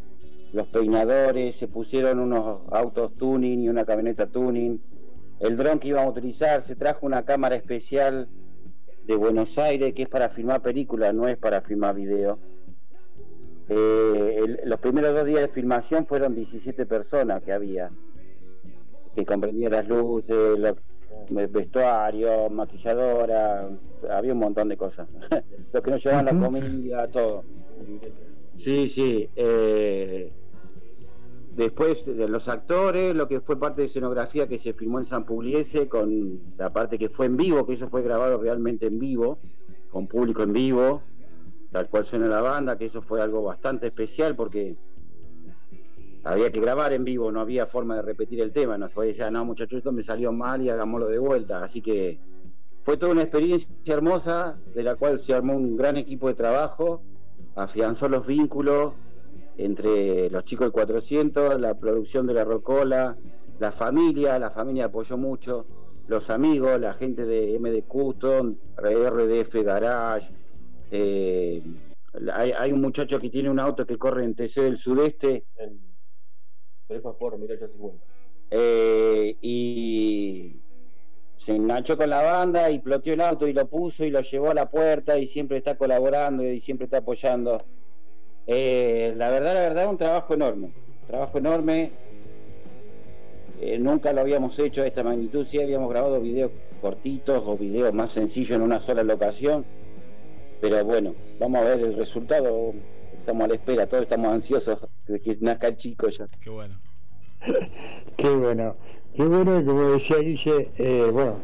los 0.51 0.65
peinadores, 0.69 1.57
se 1.57 1.67
pusieron 1.67 2.17
unos 2.17 2.61
autos 2.71 3.15
tuning 3.17 3.61
y 3.61 3.69
una 3.69 3.85
camioneta 3.85 4.25
tuning, 4.25 4.81
el 5.41 5.57
dron 5.57 5.77
que 5.77 5.89
íbamos 5.89 6.07
a 6.07 6.11
utilizar, 6.17 6.63
se 6.63 6.75
trajo 6.75 7.05
una 7.05 7.23
cámara 7.23 7.55
especial 7.55 8.29
de 9.05 9.15
Buenos 9.15 9.59
Aires 9.59 9.93
que 9.93 10.01
es 10.01 10.09
para 10.09 10.27
filmar 10.27 10.63
películas, 10.63 11.13
no 11.13 11.27
es 11.27 11.37
para 11.37 11.61
filmar 11.61 11.93
video. 11.93 12.39
Eh, 13.69 14.39
el- 14.43 14.59
los 14.69 14.79
primeros 14.79 15.13
dos 15.13 15.25
días 15.27 15.41
de 15.41 15.47
filmación 15.47 16.05
fueron 16.05 16.33
17 16.33 16.85
personas 16.85 17.43
que 17.43 17.53
había, 17.53 17.91
que 19.15 19.25
comprendía 19.25 19.69
las 19.69 19.87
luces, 19.87 20.57
los 20.57 20.75
vestuario, 21.51 22.49
maquilladora, 22.49 23.69
había 24.09 24.33
un 24.33 24.39
montón 24.39 24.69
de 24.69 24.77
cosas. 24.77 25.07
los 25.73 25.83
que 25.83 25.91
nos 25.91 26.03
llevaban 26.03 26.25
la 26.25 26.31
comida, 26.39 27.07
todo. 27.07 27.43
Sí, 28.57 28.89
sí. 28.89 29.29
eh, 29.35 30.31
después 31.55 32.05
de 32.05 32.27
los 32.27 32.47
actores, 32.47 33.15
lo 33.15 33.27
que 33.27 33.41
fue 33.41 33.59
parte 33.59 33.81
de 33.81 33.87
escenografía 33.87 34.47
que 34.47 34.57
se 34.57 34.73
filmó 34.73 34.99
en 34.99 35.05
San 35.05 35.25
Pugliese, 35.25 35.87
con 35.87 36.39
la 36.57 36.71
parte 36.71 36.97
que 36.97 37.09
fue 37.09 37.25
en 37.27 37.37
vivo, 37.37 37.65
que 37.65 37.73
eso 37.73 37.87
fue 37.87 38.01
grabado 38.01 38.37
realmente 38.41 38.87
en 38.87 38.97
vivo, 38.97 39.37
con 39.91 40.07
público 40.07 40.43
en 40.43 40.53
vivo, 40.53 41.01
tal 41.71 41.87
cual 41.89 42.05
suena 42.05 42.27
la 42.27 42.41
banda, 42.41 42.77
que 42.77 42.85
eso 42.85 43.01
fue 43.01 43.21
algo 43.21 43.43
bastante 43.43 43.87
especial 43.87 44.35
porque 44.35 44.77
había 46.23 46.51
que 46.51 46.59
grabar 46.59 46.93
en 46.93 47.03
vivo, 47.03 47.31
no 47.31 47.41
había 47.41 47.65
forma 47.65 47.95
de 47.95 48.01
repetir 48.01 48.41
el 48.41 48.51
tema, 48.51 48.77
no 48.77 48.87
se 48.87 48.95
podía 48.95 49.09
decir, 49.09 49.31
no 49.31 49.45
muchachos, 49.45 49.77
esto 49.77 49.91
me 49.91 50.03
salió 50.03 50.31
mal 50.31 50.61
y 50.61 50.69
hagámoslo 50.69 51.07
de 51.07 51.19
vuelta, 51.19 51.63
así 51.63 51.81
que 51.81 52.19
fue 52.81 52.97
toda 52.97 53.11
una 53.11 53.21
experiencia 53.21 53.71
hermosa 53.87 54.55
de 54.73 54.83
la 54.83 54.95
cual 54.95 55.19
se 55.19 55.33
armó 55.33 55.55
un 55.55 55.77
gran 55.77 55.97
equipo 55.97 56.27
de 56.27 56.33
trabajo, 56.33 57.01
afianzó 57.55 58.09
los 58.09 58.25
vínculos 58.25 58.93
entre 59.57 60.29
los 60.29 60.45
chicos 60.45 60.65
del 60.65 60.71
400, 60.71 61.59
la 61.59 61.77
producción 61.77 62.25
de 62.25 62.33
la 62.33 62.45
Rocola, 62.45 63.17
la 63.59 63.71
familia, 63.71 64.39
la 64.39 64.49
familia 64.49 64.85
apoyó 64.85 65.17
mucho, 65.17 65.65
los 66.07 66.29
amigos, 66.29 66.79
la 66.79 66.93
gente 66.93 67.25
de 67.25 67.59
MD 67.59 67.85
Custom, 67.85 68.55
RDF 68.77 69.53
Garage, 69.63 70.31
eh, 70.91 71.61
hay, 72.33 72.51
hay 72.51 72.71
un 72.71 72.81
muchacho 72.81 73.19
que 73.19 73.29
tiene 73.29 73.49
un 73.49 73.59
auto 73.59 73.85
que 73.85 73.97
corre 73.97 74.23
en 74.23 74.35
TC 74.35 74.61
del 74.61 74.77
sudeste, 74.77 75.45
Prepa 76.87 77.15
por 77.17 77.37
1850. 77.37 78.03
eh, 78.51 79.37
y 79.41 80.59
se 81.35 81.55
enganchó 81.55 81.95
con 81.95 82.09
la 82.09 82.21
banda 82.21 82.69
y 82.71 82.79
ploteó 82.79 83.13
el 83.13 83.21
auto 83.21 83.47
y 83.47 83.53
lo 83.53 83.67
puso 83.67 84.03
y 84.03 84.09
lo 84.09 84.21
llevó 84.21 84.49
a 84.49 84.53
la 84.53 84.69
puerta 84.69 85.17
y 85.17 85.27
siempre 85.27 85.57
está 85.57 85.77
colaborando 85.77 86.43
y 86.43 86.59
siempre 86.59 86.85
está 86.85 86.97
apoyando. 86.97 87.63
Eh, 88.47 89.13
la 89.15 89.29
verdad, 89.29 89.53
la 89.53 89.61
verdad, 89.61 89.89
un 89.89 89.97
trabajo 89.97 90.33
enorme, 90.33 90.71
trabajo 91.05 91.37
enorme. 91.37 91.91
Eh, 93.61 93.77
nunca 93.77 94.11
lo 94.13 94.21
habíamos 94.21 94.57
hecho 94.59 94.81
a 94.81 94.87
esta 94.87 95.03
magnitud, 95.03 95.45
sí 95.45 95.61
habíamos 95.61 95.89
grabado 95.89 96.19
videos 96.19 96.51
cortitos 96.81 97.43
o 97.45 97.57
videos 97.57 97.93
más 97.93 98.11
sencillos 98.11 98.51
en 98.51 98.61
una 98.61 98.79
sola 98.79 99.03
locación, 99.03 99.65
pero 100.61 100.83
bueno, 100.83 101.15
vamos 101.39 101.61
a 101.61 101.63
ver 101.63 101.79
el 101.79 101.95
resultado. 101.95 102.73
Estamos 103.13 103.43
a 103.43 103.47
la 103.47 103.53
espera, 103.55 103.87
todos 103.87 104.03
estamos 104.03 104.33
ansiosos 104.33 104.79
de 105.07 105.19
que 105.19 105.37
nazca 105.41 105.67
el 105.67 105.77
chico 105.77 106.07
ya. 106.09 106.27
Qué 106.41 106.49
bueno. 106.49 106.79
Qué 108.17 108.29
bueno, 108.29 108.75
qué 109.15 109.23
bueno, 109.23 109.63
como 109.63 109.91
decía 109.91 110.17
Guille, 110.17 110.71
eh, 110.77 111.09
bueno, 111.09 111.37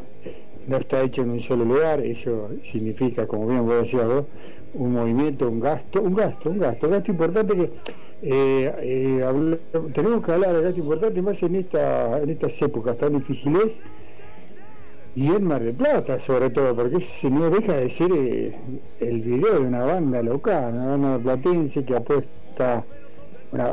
no 0.66 0.76
está 0.76 1.02
hecho 1.02 1.22
en 1.22 1.30
un 1.30 1.40
solo 1.40 1.64
lugar, 1.64 2.00
eso 2.00 2.50
significa, 2.62 3.26
como 3.26 3.46
bien 3.46 3.64
vos 3.64 3.82
decías 3.82 4.06
vos, 4.06 4.26
un 4.74 4.92
movimiento, 4.92 5.48
un 5.48 5.58
gasto, 5.58 6.02
un 6.02 6.14
gasto, 6.14 6.50
un 6.50 6.58
gasto, 6.58 6.86
un 6.86 6.92
gasto 6.92 7.10
importante 7.10 7.56
que 7.56 7.70
eh, 8.22 8.72
eh, 8.82 9.58
tenemos 9.94 10.22
que 10.22 10.32
hablar 10.32 10.54
de 10.54 10.62
gasto 10.64 10.80
importante 10.80 11.22
más 11.22 11.42
en 11.42 11.56
esta, 11.56 12.22
en 12.22 12.28
estas 12.28 12.60
épocas 12.60 12.98
tan 12.98 13.16
difíciles 13.16 13.72
y 15.16 15.28
en 15.28 15.44
Mar 15.44 15.62
del 15.62 15.74
Plata 15.74 16.20
sobre 16.20 16.50
todo, 16.50 16.76
porque 16.76 16.98
ese 16.98 17.30
no 17.30 17.48
deja 17.48 17.72
de 17.72 17.88
ser 17.88 18.12
eh, 18.12 18.54
el 19.00 19.22
video 19.22 19.60
de 19.60 19.66
una 19.66 19.82
banda 19.82 20.22
local, 20.22 20.74
una 20.74 20.86
banda 20.88 21.18
platense 21.18 21.82
que 21.84 21.96
apuesta 21.96 22.84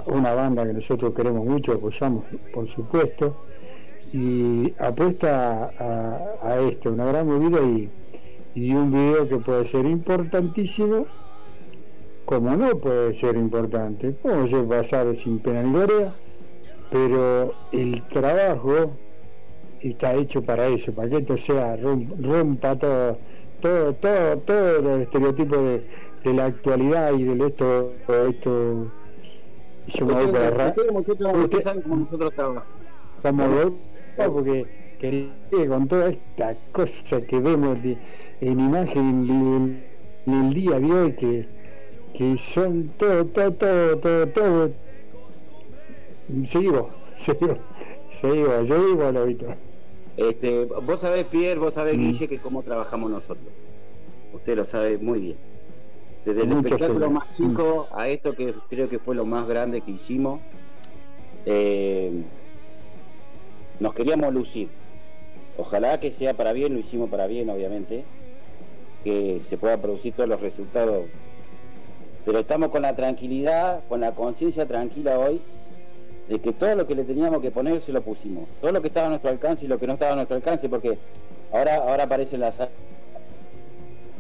una, 0.06 0.34
banda 0.34 0.66
que 0.66 0.74
nosotros 0.74 1.14
queremos 1.14 1.46
mucho, 1.46 1.74
apoyamos 1.74 2.24
por 2.54 2.70
supuesto, 2.70 3.42
y 4.14 4.74
apuesta 4.80 5.70
a, 5.78 6.48
a 6.48 6.60
esto, 6.62 6.94
una 6.94 7.06
gran 7.08 7.28
movida 7.28 7.62
y, 7.62 7.90
y 8.56 8.74
un 8.74 8.92
video 8.92 9.28
que 9.28 9.38
puede 9.38 9.68
ser 9.68 9.86
importantísimo, 9.86 11.08
como 12.24 12.56
no 12.56 12.70
puede 12.78 13.20
ser 13.20 13.36
importante, 13.36 14.12
puede 14.12 14.48
ser 14.48 14.66
pasar 14.66 15.14
sin 15.18 15.40
pena 15.40 15.62
ni 15.62 15.74
gloria, 15.74 16.14
pero 16.90 17.54
el 17.74 18.02
trabajo 18.04 18.92
está 19.90 20.16
hecho 20.16 20.44
para 20.44 20.68
eso, 20.68 20.94
para 20.94 21.10
que 21.10 21.18
esto 21.18 21.38
sea, 21.38 21.76
rom- 21.78 22.10
rompa 22.22 22.78
todo, 22.78 23.20
todo, 23.60 23.96
todo, 23.96 24.40
todos 24.42 24.84
los 24.84 25.02
estereotipos 25.02 25.58
de, 25.60 25.88
de 26.24 26.34
la 26.34 26.46
actualidad 26.46 27.14
y 27.14 27.24
de 27.24 27.48
esto, 27.48 27.98
esto 28.30 28.92
yo 29.88 30.06
me 30.06 30.14
voy 30.14 30.28
para 30.32 30.52
saben 31.62 31.82
cómo 31.82 31.98
nosotros 31.98 32.30
estamos 32.32 32.64
porque 34.16 34.70
que 35.00 35.68
con 35.68 35.88
toda 35.88 36.10
esta 36.10 36.58
cosa 36.72 37.22
que 37.26 37.40
vemos 37.40 37.82
de- 37.82 38.00
en 38.40 38.60
imagen 38.60 39.08
en, 39.30 39.88
en 40.26 40.34
el 40.46 40.54
día 40.54 40.80
de 40.80 40.92
hoy 40.92 41.14
que, 41.16 41.50
que 42.14 42.38
son 42.38 42.90
todo, 42.98 43.26
todo, 43.28 43.54
todo, 43.54 44.00
todo, 44.00 44.28
todo. 44.32 44.76
Seguimos, 46.52 46.88
seguimos, 47.26 47.60
seguimos, 48.20 48.68
seguimos, 48.68 49.14
Lobito. 49.14 49.48
Este, 50.18 50.66
vos 50.66 51.00
sabés, 51.00 51.26
Pierre, 51.26 51.60
vos 51.60 51.74
sabés, 51.74 51.98
Mm. 51.98 52.02
Guille, 52.02 52.28
que 52.28 52.40
cómo 52.40 52.62
trabajamos 52.62 53.10
nosotros. 53.10 53.48
Usted 54.34 54.56
lo 54.56 54.66
sabe 54.66 54.98
muy 54.98 55.20
bien. 55.20 55.38
Desde 56.26 56.44
el 56.44 56.52
espectáculo 56.54 57.10
más 57.10 57.34
chico 57.34 57.88
a 57.92 58.08
esto 58.08 58.34
que 58.34 58.54
creo 58.70 58.88
que 58.88 58.98
fue 58.98 59.16
lo 59.16 59.26
más 59.26 59.48
grande 59.48 59.82
que 59.82 59.92
hicimos, 59.92 60.40
eh, 61.46 62.12
nos 63.80 63.94
queríamos 63.94 64.34
lucir. 64.34 64.70
Ojalá 65.58 66.00
que 66.00 66.12
sea 66.12 66.34
para 66.34 66.54
bien, 66.54 66.74
lo 66.74 66.80
hicimos 66.80 67.10
para 67.10 67.28
bien, 67.28 67.50
obviamente, 67.50 68.06
que 69.04 69.40
se 69.42 69.58
pueda 69.58 69.78
producir 69.78 70.14
todos 70.14 70.30
los 70.30 70.40
resultados. 70.42 71.06
Pero 72.26 72.40
estamos 72.40 72.70
con 72.70 72.84
la 72.84 72.96
tranquilidad, 72.96 73.84
con 73.90 74.00
la 74.00 74.16
conciencia 74.16 74.66
tranquila 74.66 75.20
hoy, 75.20 75.42
de 76.28 76.40
que 76.40 76.54
todo 76.54 76.76
lo 76.76 76.88
que 76.88 76.96
le 76.96 77.04
teníamos 77.04 77.42
que 77.42 77.52
poner 77.52 77.82
se 77.82 77.92
lo 77.92 78.02
pusimos. 78.02 78.48
Todo 78.62 78.72
lo 78.72 78.82
que 78.82 78.88
estaba 78.88 79.08
a 79.08 79.10
nuestro 79.10 79.30
alcance 79.30 79.66
y 79.66 79.68
lo 79.68 79.78
que 79.78 79.88
no 79.88 79.94
estaba 79.94 80.14
a 80.14 80.16
nuestro 80.16 80.36
alcance, 80.38 80.70
porque 80.70 80.98
ahora, 81.52 81.76
ahora 81.76 82.04
aparecen 82.04 82.40
las 82.40 82.60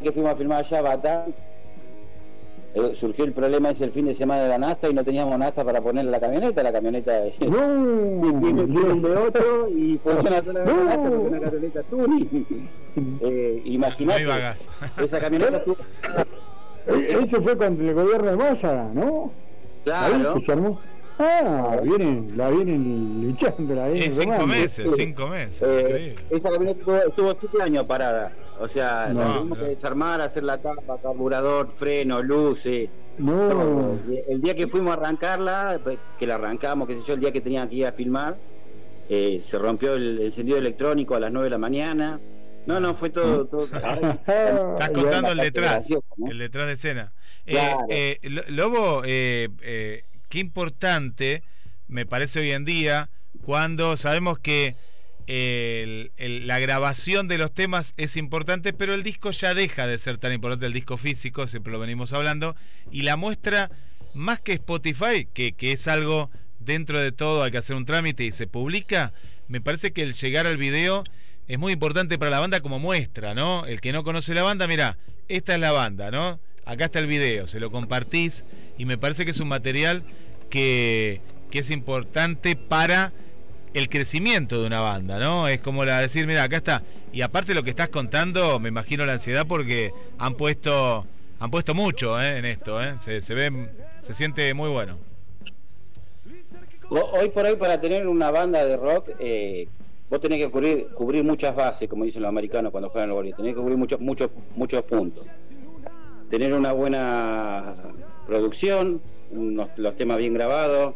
que 0.02 0.12
fuimos 0.12 0.34
a 0.34 0.36
filmar 0.36 0.60
allá, 0.60 0.82
Batán, 0.82 1.34
eh, 2.76 2.92
surgió 2.96 3.24
el 3.24 3.32
problema 3.34 3.70
ese 3.70 3.86
el 3.86 3.92
fin 3.92 4.06
de 4.06 4.14
semana 4.16 4.44
de 4.44 4.50
la 4.50 4.58
nasta 4.58 4.90
y 4.90 4.94
no 4.94 5.04
teníamos 5.04 5.38
nasta 5.38 5.64
para 5.64 5.80
ponerle 5.80 6.10
la 6.12 6.20
camioneta, 6.20 6.62
la 6.64 6.72
camioneta 6.74 7.12
No, 7.48 8.40
tiene 8.42 8.64
un 8.64 9.02
de 9.02 9.16
otro 9.16 9.70
y 9.70 9.98
funciona 10.00 10.44
solamente 10.44 10.74
No. 10.74 10.84
la 10.84 10.84
nasta 10.96 11.10
porque 11.10 11.28
una 11.28 11.40
camioneta 11.40 11.84
tuning. 11.84 12.46
Eh, 13.22 13.62
No 13.64 13.72
Imagínate, 13.72 14.20
hay 14.20 14.26
vagas. 14.26 14.68
esa 15.02 15.20
camioneta 15.20 15.64
tuvo- 15.66 15.78
Eh, 16.88 17.18
Eso 17.24 17.42
fue 17.42 17.56
cuando 17.56 17.82
el 17.82 17.94
gobierno 17.94 18.32
de 18.32 18.36
Massa, 18.36 18.90
¿no? 18.94 19.32
Claro, 19.86 20.34
que 20.34 20.42
se 20.42 20.52
armó. 20.52 20.82
Ah, 21.24 21.80
vienen, 21.84 22.34
la 22.36 22.50
vienen 22.50 23.22
luchando, 23.26 23.74
la 23.76 23.88
vienen 23.88 24.04
En 24.04 24.14
cinco 24.14 24.48
meses, 24.48 24.94
cinco 24.96 25.28
meses. 25.28 25.62
Eh, 25.66 26.16
esa 26.30 26.50
camioneta 26.50 26.80
estuvo, 26.80 26.98
estuvo 26.98 27.36
siete 27.40 27.62
años 27.64 27.86
parada. 27.86 28.32
O 28.60 28.68
sea, 28.68 29.10
No, 29.14 29.20
la 29.20 29.34
tuvimos 29.34 29.58
no. 29.58 29.64
que 29.64 29.70
desarmar, 29.72 30.22
hacer 30.22 30.44
la 30.44 30.58
tapa, 30.62 30.98
carburador, 31.02 31.70
freno, 31.70 32.22
luces. 32.22 32.90
No. 33.18 33.98
El 34.28 34.42
día 34.42 34.56
que 34.56 34.68
fuimos 34.68 34.92
a 34.92 35.00
arrancarla, 35.00 35.80
pues, 35.84 35.98
que 36.20 36.28
la 36.28 36.36
arrancamos, 36.36 36.88
qué 36.88 36.96
sé 36.96 37.04
yo, 37.08 37.14
el 37.14 37.20
día 37.20 37.32
que 37.32 37.42
tenía 37.42 37.68
que 37.70 37.76
ir 37.76 37.86
a 37.86 37.92
filmar, 37.92 38.36
eh, 39.10 39.40
se 39.40 39.58
rompió 39.58 39.94
el 39.96 40.20
encendido 40.22 40.58
electrónico 40.58 41.16
a 41.16 41.20
las 41.20 41.32
9 41.32 41.46
de 41.46 41.50
la 41.52 41.58
mañana. 41.58 42.20
No, 42.66 42.80
no, 42.80 42.94
fue 42.94 43.10
todo. 43.10 43.46
todo 43.46 43.64
Estás 43.66 44.90
contando 44.94 45.32
el 45.32 45.38
detrás, 45.40 45.72
gracioso, 45.72 46.06
¿no? 46.18 46.32
el 46.32 46.38
detrás 46.38 46.68
de 46.68 46.74
escena. 46.74 47.14
Eh, 47.46 47.52
Claro. 47.52 47.80
eh, 47.90 48.20
Lo- 48.24 48.44
Lobo, 48.48 49.02
eh, 49.06 50.04
qué 50.34 50.40
importante 50.40 51.44
me 51.88 52.08
parece 52.08 52.40
hoy 52.40 52.50
en 52.50 52.66
día 52.66 53.12
cuando 53.44 53.96
sabemos 53.96 54.40
que 54.40 54.76
la 55.28 56.58
grabación 56.58 57.28
de 57.28 57.38
los 57.38 57.54
temas 57.54 57.94
es 57.98 58.18
importante, 58.18 58.74
pero 58.74 58.96
el 58.96 59.04
disco 59.04 59.30
ya 59.30 59.54
deja 59.54 59.86
de 59.86 60.00
ser 60.00 60.18
tan 60.18 60.34
importante, 60.34 60.66
el 60.66 60.74
disco 60.74 60.98
físico, 60.98 61.46
siempre 61.46 61.72
lo 61.72 61.78
venimos 61.78 62.14
hablando, 62.14 62.56
y 62.92 63.04
la 63.04 63.16
muestra, 63.16 63.70
más 64.16 64.40
que 64.40 64.54
Spotify, 64.54 65.28
que, 65.32 65.52
que 65.52 65.72
es 65.72 65.88
algo 65.88 66.32
dentro 66.60 67.00
de 67.00 67.12
todo, 67.12 67.44
hay 67.44 67.52
que 67.52 67.60
hacer 67.60 67.76
un 67.76 67.86
trámite 67.86 68.26
y 68.26 68.32
se 68.32 68.48
publica, 68.48 69.14
me 69.48 69.62
parece 69.62 69.94
que 69.94 70.02
el 70.02 70.16
llegar 70.16 70.48
al 70.48 70.58
video 70.58 71.04
es 71.48 71.60
muy 71.60 71.74
importante 71.74 72.18
para 72.18 72.32
la 72.32 72.40
banda 72.40 72.60
como 72.60 72.80
muestra, 72.80 73.36
¿no? 73.36 73.68
El 73.68 73.82
que 73.82 73.94
no 73.94 74.04
conoce 74.04 74.34
la 74.34 74.42
banda, 74.42 74.66
mira, 74.66 74.98
esta 75.28 75.54
es 75.54 75.60
la 75.60 75.74
banda, 75.74 76.10
¿no? 76.10 76.40
Acá 76.66 76.86
está 76.86 77.00
el 77.00 77.08
video, 77.08 77.46
se 77.48 77.60
lo 77.60 77.72
compartís 77.72 78.46
y 78.78 78.86
me 78.86 78.98
parece 78.98 79.26
que 79.26 79.32
es 79.32 79.40
un 79.40 79.48
material 79.50 80.04
que, 80.50 81.22
que 81.52 81.60
es 81.60 81.72
importante 81.72 82.56
para 82.56 83.12
el 83.74 83.90
crecimiento 83.90 84.62
de 84.62 84.68
una 84.68 84.80
banda, 84.82 85.20
¿no? 85.20 85.48
Es 85.48 85.60
como 85.60 85.84
la 85.84 86.00
decir, 86.00 86.26
mira, 86.28 86.44
acá 86.44 86.58
está. 86.58 86.84
Y 87.12 87.22
aparte 87.22 87.54
lo 87.54 87.64
que 87.64 87.70
estás 87.72 87.90
contando, 87.90 88.60
me 88.60 88.70
imagino 88.70 89.06
la 89.06 89.14
ansiedad 89.14 89.46
porque 89.48 89.92
han 90.18 90.36
puesto 90.36 91.06
han 91.40 91.52
puesto 91.52 91.74
mucho 91.74 92.22
¿eh? 92.22 92.38
en 92.38 92.46
esto, 92.46 92.82
¿eh? 92.82 92.94
se, 93.02 93.22
se 93.22 93.34
ve, 93.34 93.68
se 94.02 94.14
siente 94.14 94.54
muy 94.54 94.70
bueno. 94.70 94.98
Ho- 96.90 97.12
Hoy 97.20 97.30
por 97.30 97.46
hoy, 97.46 97.58
para 97.58 97.80
tener 97.82 98.08
una 98.08 98.32
banda 98.32 98.64
de 98.64 98.78
rock, 98.78 99.10
eh, 99.20 99.68
vos 100.10 100.22
tenés 100.22 100.40
que 100.40 100.50
cubrir, 100.50 100.88
cubrir 100.96 101.22
muchas 101.24 101.54
bases, 101.54 101.90
como 101.90 102.06
dicen 102.06 102.22
los 102.22 102.30
americanos 102.30 102.72
cuando 102.72 102.90
juegan 102.90 103.10
al 103.10 103.16
boliche. 103.16 103.36
Tenés 103.36 103.56
que 103.56 103.60
cubrir 103.60 103.78
muchos, 103.78 104.00
muchos, 104.00 104.30
muchos 104.56 104.84
puntos. 104.84 105.26
Tener 106.34 106.52
una 106.56 106.74
buena 106.74 107.76
producción, 108.26 109.00
los 109.78 109.96
temas 109.96 110.18
bien 110.18 110.34
grabados, 110.34 110.96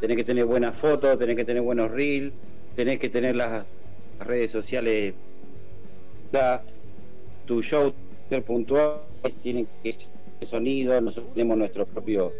tenés 0.00 0.16
que 0.16 0.24
tener 0.24 0.46
buenas 0.46 0.76
fotos, 0.76 1.16
tenés 1.16 1.36
que 1.36 1.44
tener 1.44 1.62
buenos 1.62 1.92
reels, 1.92 2.32
tenés 2.74 2.98
que 2.98 3.08
tener 3.08 3.36
las 3.36 3.64
redes 4.18 4.50
sociales, 4.50 5.14
da, 6.32 6.64
tu 7.46 7.62
show 7.62 7.94
ser 8.28 8.42
puntual, 8.42 9.02
tiene 9.40 9.64
que 9.80 9.92
ser 9.92 10.08
sonido, 10.42 11.00
nosotros 11.00 11.32
tenemos 11.34 11.56
nuestro 11.56 11.84
propio 11.84 12.32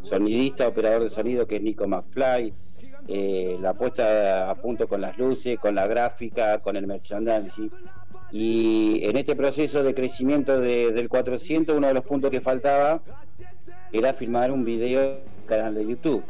sonidista, 0.00 0.68
operador 0.68 1.02
de 1.02 1.10
sonido 1.10 1.44
que 1.44 1.56
es 1.56 1.62
Nico 1.62 1.88
McFly, 1.88 2.54
eh, 3.08 3.58
la 3.60 3.74
puesta 3.74 4.48
a 4.48 4.54
punto 4.54 4.86
con 4.86 5.00
las 5.00 5.18
luces, 5.18 5.58
con 5.58 5.74
la 5.74 5.88
gráfica, 5.88 6.60
con 6.60 6.76
el 6.76 6.86
merchandising. 6.86 7.68
Y 8.32 9.00
en 9.04 9.16
este 9.16 9.34
proceso 9.34 9.82
de 9.82 9.94
crecimiento 9.94 10.60
de- 10.60 10.92
del 10.92 11.08
400, 11.08 11.76
uno 11.76 11.88
de 11.88 11.94
los 11.94 12.04
puntos 12.04 12.30
que 12.30 12.40
faltaba 12.40 13.00
era 13.92 14.12
filmar 14.12 14.52
un 14.52 14.64
video 14.64 15.18
canal 15.46 15.74
de 15.74 15.86
YouTube. 15.86 16.22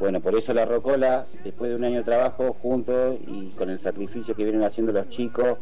Bueno, 0.00 0.20
por 0.20 0.36
eso 0.36 0.52
la 0.54 0.64
Rocola, 0.64 1.26
después 1.44 1.70
de 1.70 1.76
un 1.76 1.84
año 1.84 1.98
de 1.98 2.04
trabajo 2.04 2.56
juntos 2.60 3.18
y 3.26 3.50
con 3.50 3.70
el 3.70 3.78
sacrificio 3.78 4.34
que 4.34 4.44
vienen 4.44 4.62
haciendo 4.62 4.92
los 4.92 5.08
chicos, 5.08 5.58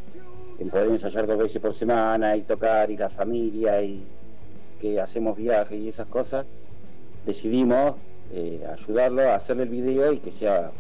en 0.58 0.70
poder 0.70 0.88
ensayar 0.88 1.26
dos 1.26 1.38
veces 1.38 1.60
por 1.60 1.74
semana 1.74 2.36
y 2.36 2.42
tocar 2.42 2.90
y 2.90 2.96
la 2.96 3.08
familia 3.08 3.82
y 3.82 4.02
que 4.80 5.00
hacemos 5.00 5.36
viajes 5.36 5.78
y 5.78 5.88
esas 5.88 6.06
cosas, 6.06 6.46
decidimos 7.24 7.96
eh, 8.32 8.66
ayudarlo 8.70 9.22
a 9.22 9.34
hacerle 9.36 9.64
el 9.64 9.68
video 9.68 10.12
y 10.12 10.18
que 10.18 10.32
sea 10.32 10.70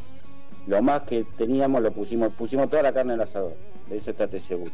lo 0.66 0.82
más 0.82 1.02
que 1.02 1.24
teníamos, 1.36 1.82
lo 1.82 1.92
pusimos, 1.92 2.32
pusimos 2.32 2.68
toda 2.68 2.82
la 2.82 2.92
carne 2.92 3.14
en 3.14 3.20
el 3.20 3.24
asador. 3.24 3.54
De 3.88 3.96
eso 3.96 4.10
estate 4.10 4.40
seguro. 4.40 4.72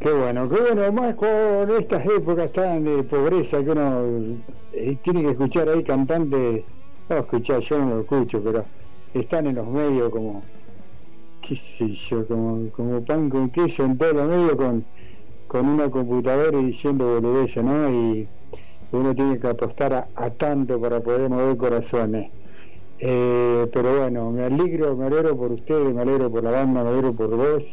Qué 0.00 0.10
bueno, 0.10 0.48
qué 0.48 0.60
bueno, 0.60 0.92
más 0.92 1.14
con 1.14 1.70
estas 1.78 2.04
épocas 2.06 2.50
tan 2.52 2.84
de 2.84 3.02
pobreza 3.02 3.62
que 3.62 3.70
uno 3.70 4.02
eh, 4.72 4.96
tiene 5.04 5.22
que 5.22 5.30
escuchar 5.32 5.68
ahí 5.68 5.84
cantantes, 5.84 6.64
no 7.08 7.16
escuchar, 7.16 7.60
yo 7.60 7.78
no 7.78 7.90
lo 7.96 8.00
escucho, 8.00 8.42
pero 8.42 8.64
están 9.12 9.46
en 9.46 9.56
los 9.56 9.66
medios 9.66 10.10
como, 10.10 10.42
qué 11.42 11.54
sé 11.54 11.88
yo, 11.88 12.26
como, 12.26 12.70
como 12.70 13.04
pan 13.04 13.28
con 13.28 13.50
queso 13.50 13.84
en 13.84 13.98
todos 13.98 14.14
los 14.14 14.28
medios 14.28 14.54
con, 14.54 14.84
con 15.46 15.68
una 15.68 15.90
computadora 15.90 16.58
y 16.58 16.66
diciendo 16.66 17.20
boludeces, 17.20 17.62
¿no? 17.62 17.90
Y 17.90 18.26
uno 18.92 19.14
tiene 19.14 19.38
que 19.38 19.48
apostar 19.48 19.92
a, 19.92 20.08
a 20.16 20.30
tanto 20.30 20.80
para 20.80 21.00
poder 21.00 21.28
mover 21.28 21.58
corazones. 21.58 22.30
Eh, 23.02 23.66
pero 23.72 23.98
bueno, 23.98 24.30
me 24.30 24.44
alegro, 24.44 24.94
me 24.96 25.06
alegro 25.06 25.36
por 25.36 25.52
ustedes, 25.52 25.94
me 25.94 26.02
alegro 26.02 26.30
por 26.30 26.44
la 26.44 26.50
banda, 26.50 26.84
me 26.84 26.90
alegro 26.90 27.14
por 27.14 27.34
vos, 27.36 27.64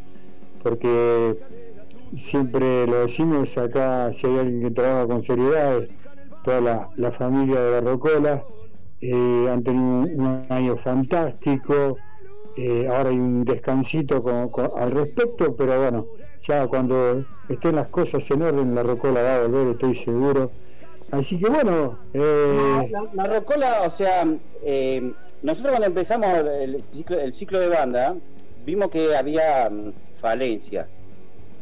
porque 0.60 1.38
siempre 2.18 2.88
lo 2.88 3.02
decimos 3.08 3.58
acá, 3.58 4.14
si 4.14 4.28
hay 4.28 4.40
alguien 4.40 4.62
que 4.64 4.72
trabaja 4.72 5.08
con 5.08 5.24
seriedad, 5.24 5.84
toda 6.42 6.62
la, 6.62 6.92
la 6.96 7.12
familia 7.14 7.62
de 7.62 7.72
la 7.74 7.82
Rocola, 7.92 8.48
eh, 9.02 9.50
han 9.52 9.64
tenido 9.64 9.84
un, 9.86 10.22
un 10.22 10.48
año 10.52 10.78
fantástico, 10.78 12.02
eh, 12.56 12.88
ahora 12.88 13.10
hay 13.10 13.18
un 13.20 13.44
descansito 13.46 14.24
con- 14.24 14.50
con- 14.52 14.72
al 14.78 14.92
respecto, 14.92 15.56
pero 15.56 15.80
bueno, 15.82 16.10
ya 16.42 16.68
cuando 16.68 17.26
estén 17.48 17.76
las 17.76 17.90
cosas 17.90 18.30
en 18.32 18.44
orden, 18.44 18.76
la 18.76 18.84
Rocola 18.84 19.22
va 19.24 19.38
a 19.38 19.42
volver, 19.48 19.70
estoy 19.70 19.96
seguro. 19.96 20.54
Así 21.12 21.40
que 21.40 21.50
bueno, 21.50 22.00
eh, 22.14 22.90
La, 22.92 23.10
la 23.14 23.24
Rocola, 23.40 23.82
o 23.86 23.90
sea, 23.90 24.28
eh, 24.64 25.14
nosotros 25.42 25.72
cuando 25.72 25.88
empezamos 25.88 26.30
el 26.30 26.84
ciclo, 26.84 27.20
el 27.20 27.34
ciclo 27.34 27.60
de 27.60 27.70
banda, 27.70 28.16
vimos 28.66 28.90
que 28.90 29.16
había 29.16 29.70
mm, 29.70 29.94
falencias 30.16 30.88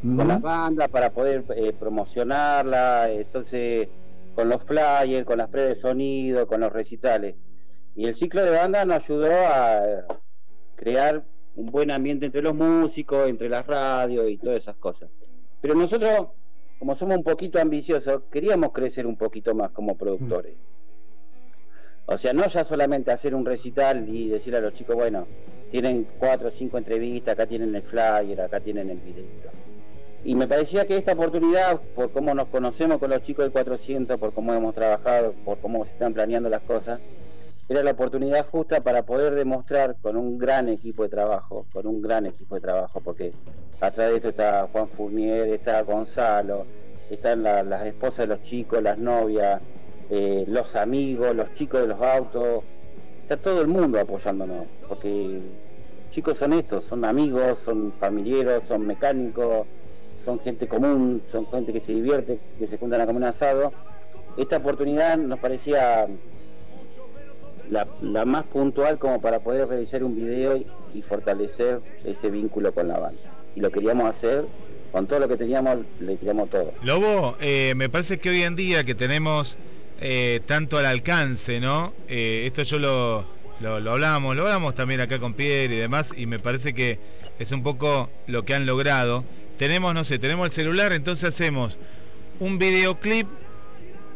con 0.01 0.27
las 0.27 0.41
bandas 0.41 0.87
para 0.89 1.09
poder 1.11 1.43
eh, 1.55 1.73
promocionarla, 1.73 3.09
entonces 3.11 3.87
con 4.35 4.49
los 4.49 4.63
flyers, 4.63 5.25
con 5.25 5.37
las 5.39 5.49
pruebas 5.49 5.69
de 5.69 5.75
sonido, 5.81 6.45
con 6.45 6.61
los 6.61 6.71
recitales. 6.71 7.35
Y 7.95 8.05
el 8.05 8.13
ciclo 8.13 8.43
de 8.43 8.51
banda 8.51 8.85
nos 8.85 9.03
ayudó 9.03 9.31
a 9.31 9.81
crear 10.75 11.23
un 11.55 11.67
buen 11.67 11.89
ambiente 11.89 12.25
entre 12.27 12.41
los 12.41 12.53
músicos, 12.53 13.27
entre 13.27 13.49
las 13.49 13.65
radios 13.65 14.29
y 14.29 14.37
todas 14.37 14.59
esas 14.59 14.75
cosas. 14.75 15.09
Pero 15.61 15.73
nosotros, 15.73 16.27
como 16.79 16.95
somos 16.95 17.17
un 17.17 17.23
poquito 17.23 17.59
ambiciosos, 17.59 18.23
queríamos 18.31 18.71
crecer 18.71 19.07
un 19.07 19.15
poquito 19.15 19.55
más 19.55 19.71
como 19.71 19.95
productores. 19.95 20.55
O 22.07 22.17
sea, 22.17 22.33
no 22.33 22.45
ya 22.45 22.63
solamente 22.63 23.11
hacer 23.11 23.33
un 23.33 23.45
recital 23.45 24.07
y 24.07 24.29
decir 24.29 24.55
a 24.55 24.59
los 24.59 24.73
chicos, 24.73 24.95
bueno, 24.95 25.27
tienen 25.71 26.05
cuatro 26.19 26.49
o 26.49 26.51
cinco 26.51 26.77
entrevistas, 26.77 27.33
acá 27.33 27.47
tienen 27.47 27.73
el 27.75 27.81
flyer, 27.81 28.41
acá 28.41 28.59
tienen 28.59 28.89
el 28.89 28.99
video. 28.99 29.25
Y 30.23 30.35
me 30.35 30.47
parecía 30.47 30.85
que 30.85 30.97
esta 30.97 31.13
oportunidad, 31.13 31.79
por 31.95 32.11
cómo 32.11 32.33
nos 32.33 32.47
conocemos 32.47 32.99
con 32.99 33.09
los 33.09 33.21
chicos 33.21 33.45
del 33.45 33.51
400, 33.51 34.19
por 34.19 34.33
cómo 34.33 34.53
hemos 34.53 34.73
trabajado, 34.73 35.33
por 35.45 35.59
cómo 35.59 35.83
se 35.85 35.93
están 35.93 36.13
planeando 36.13 36.49
las 36.49 36.61
cosas, 36.61 36.99
era 37.67 37.81
la 37.81 37.91
oportunidad 37.91 38.45
justa 38.45 38.81
para 38.81 39.03
poder 39.03 39.33
demostrar 39.33 39.97
con 40.01 40.17
un 40.17 40.37
gran 40.37 40.69
equipo 40.69 41.03
de 41.03 41.09
trabajo, 41.09 41.65
con 41.73 41.87
un 41.87 42.01
gran 42.01 42.25
equipo 42.25 42.55
de 42.55 42.61
trabajo, 42.61 43.01
porque 43.03 43.33
atrás 43.81 44.09
de 44.09 44.15
esto 44.17 44.29
está 44.29 44.67
Juan 44.71 44.87
Fournier, 44.87 45.47
está 45.49 45.81
Gonzalo, 45.81 46.65
están 47.09 47.43
la- 47.43 47.63
las 47.63 47.85
esposas 47.85 48.19
de 48.19 48.27
los 48.27 48.41
chicos, 48.41 48.81
las 48.83 48.97
novias, 48.97 49.61
eh, 50.11 50.45
los 50.47 50.75
amigos, 50.75 51.35
los 51.35 51.53
chicos 51.53 51.81
de 51.81 51.87
los 51.87 52.01
autos, 52.01 52.63
está 53.21 53.37
todo 53.37 53.61
el 53.61 53.67
mundo 53.67 53.99
apoyándonos, 53.99 54.67
porque 54.87 55.41
chicos 56.11 56.37
son 56.37 56.53
estos, 56.53 56.83
son 56.83 57.03
amigos, 57.03 57.57
son 57.57 57.91
familiares, 57.93 58.63
son 58.63 58.85
mecánicos, 58.85 59.65
son 60.23 60.39
gente 60.39 60.67
común, 60.67 61.23
son 61.27 61.47
gente 61.47 61.73
que 61.73 61.79
se 61.79 61.93
divierte, 61.93 62.39
que 62.59 62.67
se 62.67 62.77
juntan 62.77 63.01
a 63.01 63.05
comer 63.07 63.23
un 63.23 63.27
asado. 63.27 63.73
Esta 64.37 64.57
oportunidad 64.57 65.17
nos 65.17 65.39
parecía 65.39 66.07
la, 67.69 68.25
más 68.25 68.45
puntual 68.45 68.97
como 68.99 69.21
para 69.21 69.39
poder 69.39 69.67
realizar 69.67 70.03
un 70.03 70.15
video 70.15 70.57
y, 70.57 71.01
fortalecer 71.01 71.81
ese 72.05 72.29
vínculo 72.29 72.73
con 72.73 72.87
la 72.87 72.97
banda. 72.97 73.21
Y 73.53 73.59
lo 73.59 73.69
queríamos 73.69 74.07
hacer, 74.07 74.45
con 74.93 75.07
todo 75.07 75.19
lo 75.19 75.27
que 75.27 75.35
teníamos, 75.35 75.79
le 75.99 76.15
tiramos 76.15 76.49
todo. 76.49 76.73
Lobo, 76.83 77.35
eh, 77.41 77.73
me 77.75 77.89
parece 77.89 78.17
que 78.17 78.29
hoy 78.29 78.43
en 78.43 78.55
día 78.55 78.85
que 78.85 78.95
tenemos 78.95 79.57
eh, 79.99 80.39
tanto 80.45 80.77
al 80.77 80.85
alcance, 80.85 81.59
¿no? 81.59 81.93
Eh, 82.07 82.43
esto 82.45 82.63
yo 82.63 82.79
lo, 82.79 83.25
lo 83.59 83.91
hablamos, 83.91 84.37
lo 84.37 84.43
hablamos 84.43 84.73
también 84.73 85.01
acá 85.01 85.19
con 85.19 85.33
Pierre 85.33 85.75
y 85.75 85.77
demás, 85.77 86.13
y 86.15 86.27
me 86.27 86.39
parece 86.39 86.73
que 86.73 86.99
es 87.39 87.51
un 87.51 87.61
poco 87.61 88.09
lo 88.27 88.45
que 88.45 88.53
han 88.53 88.65
logrado. 88.65 89.25
Tenemos, 89.57 89.93
no 89.93 90.05
sé, 90.05 90.17
tenemos 90.17 90.45
el 90.45 90.51
celular, 90.51 90.93
entonces 90.93 91.27
hacemos 91.27 91.77
un 92.39 92.57
videoclip 92.57 93.27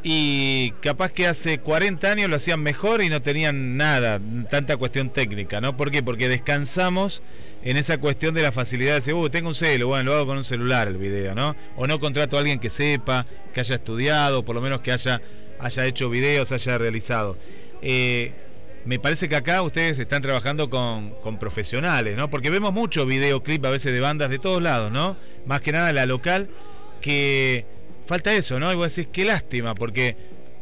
y 0.04 0.72
capaz 0.82 1.12
que 1.12 1.28
hace 1.28 1.60
40 1.60 2.12
años 2.12 2.30
lo 2.30 2.38
hacían 2.38 2.62
mejor 2.62 3.02
y 3.02 3.10
no 3.10 3.22
tenían 3.22 3.76
nada, 3.76 4.20
tanta 4.50 4.78
cuestión 4.78 5.10
técnica, 5.10 5.60
¿no? 5.60 5.76
¿Por 5.76 5.91
qué? 5.91 6.02
Porque 6.02 6.30
descansamos 6.30 7.22
en 7.64 7.76
esa 7.76 7.97
cuestión 7.97 8.34
de 8.34 8.41
la 8.41 8.54
facilidad 8.54 8.91
de 8.91 8.95
decir, 8.95 9.14
uh, 9.14 9.30
tengo 9.30 9.50
un 9.50 9.56
celu, 9.56 9.88
bueno, 9.88 10.12
lo 10.12 10.16
hago 10.16 10.28
con 10.28 10.38
un 10.38 10.45
celular 10.45 10.88
el 10.88 10.97
video, 10.97 11.36
¿no? 11.36 11.56
O 11.76 11.86
no 11.86 12.00
contrato 12.00 12.38
a 12.38 12.39
alguien 12.39 12.60
que 12.60 12.70
sepa, 12.70 13.26
que 13.54 13.60
haya 13.60 13.76
estudiado, 13.76 14.45
por 14.45 14.56
lo 14.56 14.62
menos 14.62 14.80
que 14.80 14.93
haya, 14.93 15.22
haya 15.60 15.86
hecho 15.86 16.10
videos, 16.10 16.54
haya 16.54 16.78
realizado. 16.78 17.38
Eh, 17.82 18.32
me 18.86 19.00
parece 19.00 19.28
que 19.28 19.36
acá 19.36 19.62
ustedes 19.62 20.00
están 20.00 20.22
trabajando 20.22 20.70
con, 20.70 21.12
con 21.22 21.38
profesionales, 21.38 22.16
¿no? 22.16 22.30
Porque 22.30 22.50
vemos 22.50 22.72
mucho 22.72 23.06
videoclip 23.06 23.66
a 23.66 23.70
veces 23.70 23.91
de 23.91 24.00
bandas 24.00 24.30
de 24.30 24.39
todos 24.39 24.62
lados, 24.62 24.89
¿no? 24.91 25.18
Más 25.45 25.62
que 25.62 25.74
nada 25.74 25.91
la 25.91 26.06
local, 26.06 26.50
que 27.02 27.66
falta 28.10 28.34
eso, 28.34 28.60
¿no? 28.60 28.72
Y 28.74 28.76
vos 28.76 28.93
decís, 28.93 29.10
qué 29.14 29.24
lástima, 29.24 29.76
porque 29.76 30.18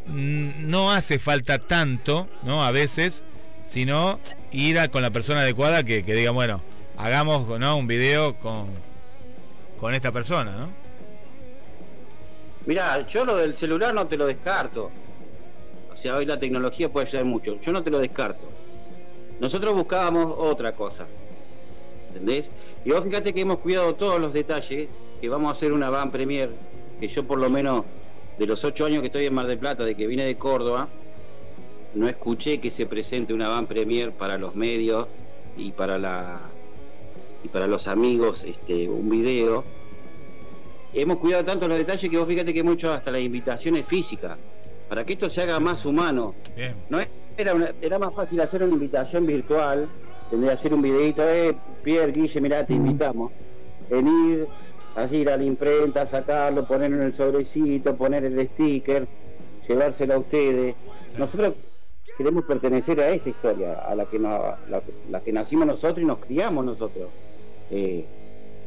no 0.06 0.92
hace 0.92 1.18
falta 1.18 1.60
tanto, 1.60 2.28
¿no? 2.44 2.64
A 2.64 2.72
veces, 2.72 3.24
sino 3.66 4.20
ir 4.52 4.80
a- 4.80 4.90
con 4.90 5.02
la 5.02 5.12
persona 5.12 5.42
adecuada 5.42 5.84
que, 5.84 6.04
diga, 6.04 6.32
bueno, 6.32 6.62
hagamos 6.98 7.48
¿no? 7.60 7.78
un 7.78 7.88
video 7.88 8.38
con, 8.40 8.68
con 9.80 9.94
esta 9.94 10.12
persona, 10.12 10.52
¿no? 10.58 10.70
Mira, 12.66 13.06
yo 13.08 13.24
lo 13.24 13.38
del 13.38 13.56
celular 13.56 13.94
no 13.94 14.08
te 14.08 14.18
lo 14.18 14.26
descarto. 14.26 14.92
O 15.92 15.96
sea, 15.96 16.16
hoy 16.18 16.26
la 16.26 16.38
tecnología 16.38 16.90
puede 16.92 17.08
ayudar 17.08 17.26
mucho. 17.26 17.60
Yo 17.60 17.72
no 17.72 17.82
te 17.82 17.90
lo 17.90 18.00
descarto. 18.00 18.44
Nosotros 19.40 19.74
buscábamos 19.76 20.34
otra 20.38 20.74
cosa. 20.76 21.08
¿Entendés? 22.10 22.52
Y 22.84 22.92
vos 22.92 23.04
fíjate 23.04 23.34
que 23.34 23.42
hemos 23.42 23.58
cuidado 23.60 23.96
todos 23.96 24.20
los 24.20 24.34
detalles, 24.34 24.90
que 25.22 25.30
vamos 25.30 25.50
a 25.50 25.52
hacer 25.52 25.72
una 25.72 25.90
van 25.90 26.12
premier, 26.12 26.50
que 27.00 27.08
yo 27.08 27.24
por 27.26 27.40
lo 27.40 27.50
menos 27.50 27.86
de 28.38 28.46
los 28.46 28.64
ocho 28.66 28.86
años 28.86 29.02
que 29.02 29.08
estoy 29.08 29.26
en 29.26 29.34
Mar 29.34 29.48
del 29.48 29.58
Plata, 29.58 29.84
de 29.84 29.96
que 29.96 30.08
vine 30.08 30.24
de 30.26 30.36
Córdoba, 30.38 30.88
no 31.96 32.08
escuché 32.08 32.60
que 32.60 32.70
se 32.70 32.86
presente 32.86 33.34
una 33.34 33.50
van 33.50 33.66
premier 33.68 34.12
para 34.12 34.38
los 34.38 34.56
medios 34.56 35.08
y 35.58 35.72
para 35.72 35.98
la 35.98 36.40
y 37.44 37.48
para 37.50 37.68
los 37.68 37.88
amigos 37.88 38.44
este, 38.44 38.90
un 38.90 39.10
video. 39.10 39.64
Hemos 40.94 41.18
cuidado 41.18 41.44
tanto 41.44 41.68
los 41.68 41.78
detalles 41.78 42.10
que 42.10 42.18
vos 42.18 42.28
fíjate 42.28 42.54
que 42.54 42.60
hemos 42.62 42.74
hecho 42.76 42.92
hasta 42.92 43.12
las 43.12 43.22
invitaciones 43.22 43.86
físicas 43.86 44.38
para 44.90 45.06
que 45.06 45.14
esto 45.14 45.30
se 45.30 45.42
haga 45.42 45.60
más 45.60 45.86
humano. 45.86 46.34
Bien. 46.56 46.74
No 46.90 47.00
era, 47.38 47.54
una- 47.54 47.72
era 47.82 48.00
más 48.00 48.14
fácil 48.16 48.40
hacer 48.42 48.64
una 48.64 48.74
invitación 48.74 49.26
virtual, 49.26 49.88
tendría 50.30 50.52
que 50.52 50.54
hacer 50.56 50.74
un 50.74 50.82
videito, 50.82 51.28
eh, 51.28 51.56
Pierre, 51.84 52.12
Guille, 52.12 52.42
mirá, 52.42 52.66
te 52.66 52.74
invitamos. 52.74 53.32
Venir, 53.90 54.48
así 54.98 55.18
ir 55.18 55.30
a 55.30 55.38
la 55.38 55.44
imprenta, 55.44 56.06
sacarlo, 56.06 56.66
ponerlo 56.68 56.98
en 56.98 57.04
el 57.04 57.14
sobrecito, 57.14 57.96
poner 57.96 58.26
el 58.26 58.48
sticker, 58.48 59.08
llevárselo 59.68 60.16
a 60.16 60.18
ustedes. 60.20 60.76
Nosotros 61.18 61.54
queremos 62.18 62.46
pertenecer 62.46 63.00
a 63.02 63.10
esa 63.10 63.30
historia, 63.30 63.74
a 63.76 63.96
la 63.96 64.06
que, 64.08 64.18
nos- 64.20 64.58
la, 64.70 64.82
la 65.10 65.22
que 65.22 65.32
nacimos 65.32 65.68
nosotros 65.68 66.00
y 66.00 66.06
nos 66.06 66.20
criamos 66.20 66.66
nosotros. 66.66 67.10
Eh, 67.70 68.06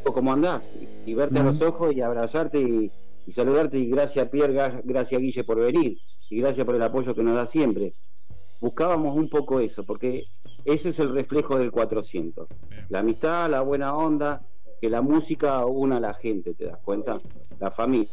¿Cómo 0.04 0.32
andás? 0.32 0.72
Y, 1.04 1.10
y 1.10 1.14
verte 1.14 1.38
a 1.38 1.42
los 1.42 1.60
ojos 1.62 1.94
y 1.94 2.00
abrazarte 2.00 2.58
y, 2.60 2.90
y 3.26 3.32
saludarte 3.32 3.78
y 3.78 3.88
gracias 3.90 4.28
Pierre, 4.28 4.54
gra- 4.54 4.80
gracias 4.84 5.20
Guille 5.20 5.44
por 5.44 5.58
venir 5.60 5.98
y 6.28 6.40
gracias 6.40 6.64
por 6.64 6.74
el 6.74 6.82
apoyo 6.82 7.14
que 7.14 7.22
nos 7.22 7.34
da 7.36 7.46
siempre. 7.46 7.94
Buscábamos 8.60 9.16
un 9.16 9.28
poco 9.28 9.60
eso, 9.60 9.84
porque 9.84 10.28
ese 10.64 10.90
es 10.90 10.98
el 11.00 11.12
reflejo 11.12 11.58
del 11.58 11.70
400. 11.70 12.48
La 12.88 13.00
amistad, 13.00 13.50
la 13.50 13.60
buena 13.62 13.94
onda, 13.94 14.42
que 14.80 14.88
la 14.90 15.02
música 15.02 15.64
una 15.66 15.96
a 15.96 16.00
la 16.00 16.14
gente, 16.14 16.54
¿te 16.54 16.66
das 16.66 16.78
cuenta? 16.82 17.18
La 17.58 17.70
familia. 17.70 18.08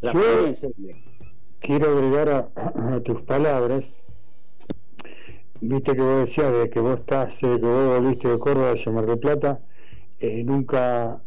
La 0.00 0.12
Yo- 0.12 0.20
familia 0.20 0.48
en 0.48 0.54
serio. 0.56 0.96
quiero 1.60 1.90
agregar 1.90 2.28
a, 2.28 2.94
a 2.96 3.00
tus 3.02 3.22
palabras, 3.22 3.84
viste 5.60 5.94
que 5.94 6.00
vos 6.00 6.20
decías 6.26 6.52
de 6.52 6.70
que 6.70 6.80
vos 6.80 6.98
estás, 7.00 7.34
eh, 7.42 7.58
que 7.60 7.66
vos 7.66 8.00
volviste 8.00 8.28
de 8.28 8.38
Córdoba 8.38 8.72
hacia 8.72 8.92
Mar 8.92 9.06
del 9.06 9.18
Plata, 9.18 9.60
eh, 10.18 10.42
nunca 10.44 11.22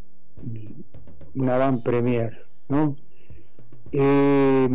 una 1.36 1.58
van 1.58 1.82
premier, 1.82 2.46
¿no? 2.68 2.96
Eh, 3.92 4.70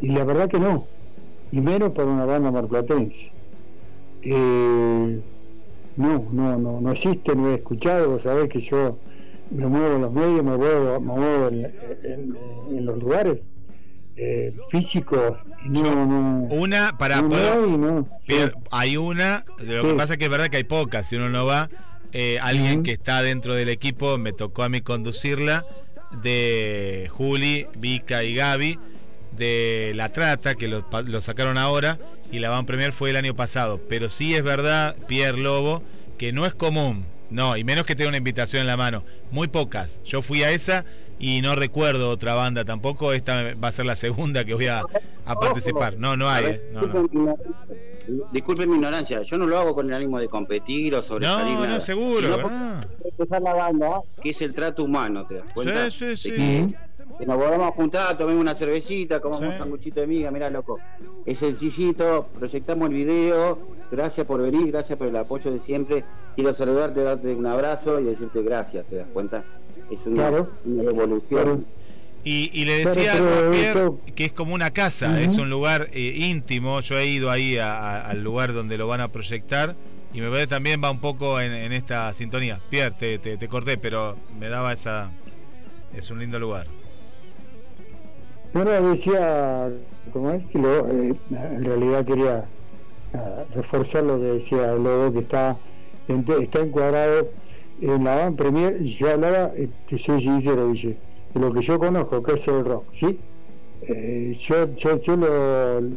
y 0.00 0.08
la 0.10 0.24
verdad 0.24 0.48
que 0.48 0.58
no, 0.58 0.86
y 1.50 1.60
menos 1.60 1.92
para 1.92 2.08
una 2.08 2.24
banda 2.24 2.50
marplatense. 2.50 3.32
Eh, 4.22 5.22
no, 5.96 6.26
no, 6.32 6.58
no, 6.58 6.80
no 6.80 6.92
existe, 6.92 7.34
no 7.34 7.50
he 7.50 7.54
escuchado, 7.56 8.10
vos 8.10 8.22
sabés 8.22 8.48
que 8.48 8.60
yo 8.60 8.98
me 9.50 9.66
muevo 9.66 9.96
en 9.96 10.02
los 10.02 10.12
medios, 10.12 10.44
me 10.44 10.56
muevo, 10.56 11.00
me 11.00 11.12
muevo 11.14 11.48
en, 11.48 11.64
en- 12.04 12.36
en 12.76 12.86
los 12.86 12.98
lugares 12.98 13.40
eh, 14.16 14.54
físicos, 14.70 15.36
no, 15.66 16.06
no, 16.06 16.44
Una, 16.50 16.96
para 16.98 17.20
no, 17.22 17.28
poder- 17.30 17.52
hay, 17.52 17.70
no. 17.78 18.08
Pierre, 18.26 18.52
hay 18.70 18.96
una, 18.96 19.44
lo 19.58 19.82
que 19.88 19.94
pasa 19.94 20.12
es 20.14 20.18
que 20.18 20.24
es 20.26 20.30
verdad 20.30 20.48
que 20.48 20.56
hay 20.58 20.64
pocas, 20.64 21.08
si 21.08 21.16
uno 21.16 21.28
no 21.28 21.44
va, 21.46 21.68
eh, 22.12 22.38
alguien 22.40 22.82
que 22.84 22.92
está 22.92 23.22
dentro 23.22 23.54
del 23.54 23.68
equipo, 23.68 24.16
me 24.18 24.32
tocó 24.32 24.62
a 24.62 24.68
mí 24.68 24.80
conducirla, 24.82 25.64
de 26.22 27.08
Juli, 27.10 27.66
Vika 27.76 28.22
y 28.22 28.34
Gaby, 28.36 28.78
de 29.36 29.92
La 29.96 30.10
Trata, 30.10 30.54
que 30.54 30.68
lo, 30.68 30.84
lo 31.06 31.20
sacaron 31.20 31.58
ahora, 31.58 31.98
y 32.34 32.40
la 32.40 32.50
van 32.50 32.66
premier 32.66 32.92
fue 32.92 33.10
el 33.10 33.16
año 33.16 33.36
pasado. 33.36 33.80
Pero 33.88 34.08
sí 34.08 34.34
es 34.34 34.42
verdad, 34.42 34.96
Pierre 35.06 35.38
Lobo, 35.38 35.82
que 36.18 36.32
no 36.32 36.46
es 36.46 36.54
común, 36.54 37.04
no, 37.30 37.56
y 37.56 37.62
menos 37.62 37.86
que 37.86 37.94
tenga 37.94 38.08
una 38.08 38.16
invitación 38.16 38.62
en 38.62 38.66
la 38.66 38.76
mano, 38.76 39.04
muy 39.30 39.46
pocas. 39.46 40.02
Yo 40.04 40.20
fui 40.20 40.42
a 40.42 40.50
esa 40.50 40.84
y 41.20 41.42
no 41.42 41.54
recuerdo 41.54 42.10
otra 42.10 42.34
banda 42.34 42.64
tampoco, 42.64 43.12
esta 43.12 43.54
va 43.54 43.68
a 43.68 43.72
ser 43.72 43.86
la 43.86 43.94
segunda 43.94 44.44
que 44.44 44.54
voy 44.54 44.66
a, 44.66 44.82
a 45.24 45.34
participar. 45.36 45.96
No, 45.96 46.16
no 46.16 46.28
hay, 46.28 46.44
eh, 46.44 46.62
no, 46.72 47.08
no. 47.12 47.36
disculpen 48.32 48.68
mi 48.68 48.76
ignorancia. 48.76 49.22
Yo 49.22 49.38
no 49.38 49.46
lo 49.46 49.56
hago 49.56 49.72
con 49.72 49.86
el 49.86 49.94
ánimo 49.94 50.18
de 50.18 50.26
competir 50.26 50.92
o 50.96 51.02
sobresalir 51.02 51.54
No, 51.54 51.66
no, 51.66 51.78
seguro, 51.78 52.32
Sino 52.32 52.48
ah. 52.48 52.80
hay 52.82 53.00
que 53.02 53.08
empezar 53.10 53.42
la 53.42 53.54
banda, 53.54 54.00
que 54.20 54.30
es 54.30 54.42
el 54.42 54.52
trato 54.52 54.82
humano, 54.82 55.24
¿te 55.24 55.36
das 55.36 55.52
cuenta? 55.52 55.88
Sí, 55.88 56.16
sí, 56.16 56.30
De 56.32 56.36
sí. 56.36 56.74
Que, 57.18 57.26
nos 57.26 57.36
volvamos 57.36 57.68
a 57.68 57.72
juntar, 57.72 58.16
tomemos 58.18 58.40
una 58.40 58.54
cervecita, 58.54 59.20
comamos 59.20 59.44
Sí. 59.46 59.52
un 59.52 59.58
sanguchito 59.58 60.00
de 60.00 60.06
miga, 60.06 60.30
mirá 60.30 60.50
loco. 60.50 60.78
Es 61.26 61.38
sencillito, 61.38 62.28
proyectamos 62.38 62.88
el 62.88 62.94
video, 62.94 63.58
gracias 63.90 64.26
por 64.26 64.40
venir, 64.42 64.70
gracias 64.72 64.98
por 64.98 65.06
el 65.08 65.16
apoyo 65.16 65.50
de 65.52 65.58
siempre. 65.58 66.04
Quiero 66.34 66.52
saludarte, 66.52 67.02
darte 67.02 67.34
un 67.34 67.46
abrazo 67.46 68.00
y 68.00 68.04
decirte 68.04 68.42
gracias, 68.42 68.86
¿te 68.86 68.96
das 68.96 69.06
cuenta? 69.12 69.44
Es 69.90 70.06
una, 70.06 70.28
Claro. 70.28 70.50
una 70.64 70.82
evolución. 70.84 71.42
Claro. 71.42 71.60
Y, 72.26 72.50
y 72.54 72.64
le 72.64 72.84
decía 72.84 73.12
pero 73.18 73.48
a 73.48 73.50
Pierre 73.52 73.90
que 74.14 74.24
es 74.24 74.32
como 74.32 74.54
una 74.54 74.70
casa, 74.70 75.20
es 75.20 75.36
un 75.36 75.50
lugar 75.50 75.90
eh, 75.92 76.14
íntimo. 76.16 76.80
Yo 76.80 76.96
he 76.96 77.06
ido 77.06 77.30
ahí 77.30 77.58
a- 77.58 77.76
a- 77.78 78.08
al 78.08 78.24
lugar 78.24 78.54
donde 78.54 78.78
lo 78.78 78.86
van 78.88 79.02
a 79.02 79.08
proyectar 79.08 79.76
y 80.14 80.22
me 80.22 80.30
parece 80.30 80.46
también 80.46 80.80
va 80.82 80.90
un 80.90 81.00
poco 81.00 81.38
en, 81.38 81.52
en 81.52 81.72
esta 81.74 82.10
sintonía. 82.14 82.60
Pierre, 82.70 82.92
te, 82.98 83.18
te, 83.18 83.36
te 83.36 83.46
corté, 83.48 83.76
pero 83.76 84.16
me 84.40 84.48
daba 84.48 84.72
esa. 84.72 85.10
Es 85.94 86.10
un 86.10 86.18
lindo 86.18 86.38
lugar. 86.38 86.66
No, 88.54 88.64
no, 88.64 88.90
decía, 88.90 89.68
como 90.12 90.30
es 90.30 90.44
que 90.46 90.60
lo, 90.60 90.86
eh, 90.88 91.12
en 91.32 91.64
realidad 91.64 92.04
quería 92.04 92.44
ah, 93.12 93.42
reforzar 93.52 94.04
lo 94.04 94.16
que 94.20 94.26
decía 94.26 94.74
Lobo, 94.76 95.12
que 95.12 95.18
está, 95.18 95.56
está 96.06 96.60
encuadrado 96.60 97.30
en 97.80 98.04
la 98.04 98.14
Van 98.14 98.36
Premier, 98.36 98.80
yo 98.80 99.10
hablaba, 99.10 99.50
eh, 99.56 99.68
te 99.88 99.98
soy 99.98 100.22
sincero, 100.22 100.68
dice, 100.68 100.96
de 101.34 101.40
lo 101.40 101.52
que 101.52 101.62
yo 101.62 101.80
conozco, 101.80 102.22
que 102.22 102.34
es 102.34 102.46
el 102.46 102.64
rock, 102.64 102.84
¿sí? 102.94 103.18
Eh, 103.88 104.38
yo, 104.40 104.72
yo, 104.76 105.00
yo 105.02 105.16
lo, 105.16 105.96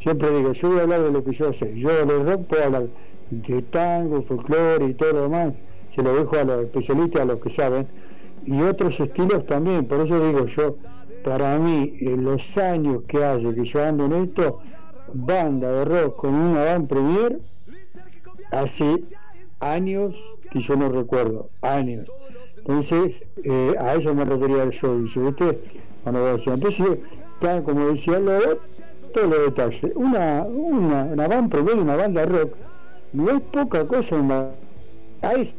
siempre 0.00 0.30
digo, 0.30 0.52
yo 0.54 0.68
voy 0.70 0.78
a 0.78 0.82
hablar 0.84 1.02
de 1.02 1.10
lo 1.10 1.22
que 1.22 1.32
yo 1.32 1.52
sé, 1.52 1.78
yo 1.78 1.90
del 2.06 2.24
rock 2.24 2.46
puedo 2.46 2.64
hablar 2.64 2.86
de 3.28 3.62
tango, 3.64 4.22
folclore 4.22 4.86
y 4.86 4.94
todo 4.94 5.12
lo 5.12 5.22
demás, 5.24 5.52
se 5.94 6.02
lo 6.02 6.14
dejo 6.14 6.38
a 6.38 6.44
los 6.44 6.64
especialistas, 6.64 7.20
a 7.20 7.24
los 7.26 7.40
que 7.40 7.50
saben, 7.50 7.86
y 8.46 8.62
otros 8.62 8.98
estilos 8.98 9.44
también, 9.44 9.84
por 9.84 10.00
eso 10.00 10.18
digo 10.26 10.46
yo, 10.46 10.74
para 11.24 11.58
mí, 11.58 11.98
los 12.00 12.56
años 12.58 13.02
que 13.08 13.24
hace 13.24 13.54
que 13.54 13.64
yo 13.64 13.82
ando 13.82 14.06
en 14.06 14.24
esto, 14.24 14.60
banda 15.12 15.70
de 15.70 15.84
rock 15.84 16.16
con 16.16 16.34
una 16.34 16.64
van 16.64 16.86
premier, 16.86 17.38
hace 18.50 19.02
años 19.60 20.14
que 20.50 20.60
yo 20.60 20.76
no 20.76 20.88
recuerdo, 20.88 21.48
años. 21.62 22.08
Entonces, 22.58 23.22
eh, 23.42 23.74
a 23.78 23.94
eso 23.94 24.14
me 24.14 24.24
refería 24.24 24.68
yo, 24.70 24.98
dice, 25.00 25.20
¿viste? 25.20 25.58
Cuando 26.02 26.20
vos 26.20 26.36
decías, 26.36 26.56
entonces, 26.56 26.98
está, 27.34 27.62
como 27.62 27.88
decía 27.88 28.18
Lobo, 28.18 28.60
todos 29.12 29.28
los 29.28 29.46
detalles. 29.46 29.92
Una, 29.94 30.42
una, 30.42 31.04
una 31.04 31.28
van 31.28 31.48
premier, 31.48 31.76
una 31.76 31.96
banda 31.96 32.24
rock, 32.26 32.54
no 33.12 33.30
es 33.30 33.40
poca 33.52 33.86
cosa 33.86 34.16
en 34.16 34.28
la... 34.28 34.50
Es 35.22 35.54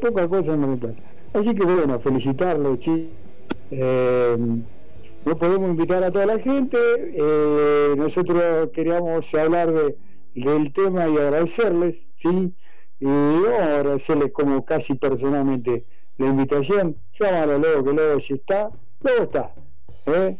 poca 0.00 0.28
cosa 0.28 0.52
en 0.52 0.60
la. 0.60 1.38
Así 1.38 1.54
que 1.54 1.64
bueno, 1.64 1.98
felicitarlo, 1.98 2.76
chicos. 2.76 3.23
Eh, 3.70 4.36
no 5.24 5.38
podemos 5.38 5.70
invitar 5.70 6.04
a 6.04 6.10
toda 6.10 6.26
la 6.26 6.38
gente. 6.38 6.76
eh, 6.78 7.94
nosotros 7.96 8.70
queríamos 8.72 9.32
hablar 9.34 9.72
de, 9.72 9.96
del 10.34 10.72
tema 10.72 11.08
y 11.08 11.16
agradecerles, 11.16 11.96
¿sí? 12.16 12.52
Y 13.00 13.06
vamos 13.06 13.48
a 13.48 13.76
agradecerles 13.78 14.32
como 14.32 14.64
casi 14.64 14.94
personalmente 14.94 15.84
la 16.18 16.26
invitación. 16.26 16.96
Llámalo 17.18 17.58
luego, 17.58 17.84
que 17.84 17.92
luego 17.92 18.20
si 18.20 18.34
está, 18.34 18.70
luego 19.00 19.24
está. 19.24 19.54
¿eh? 20.06 20.36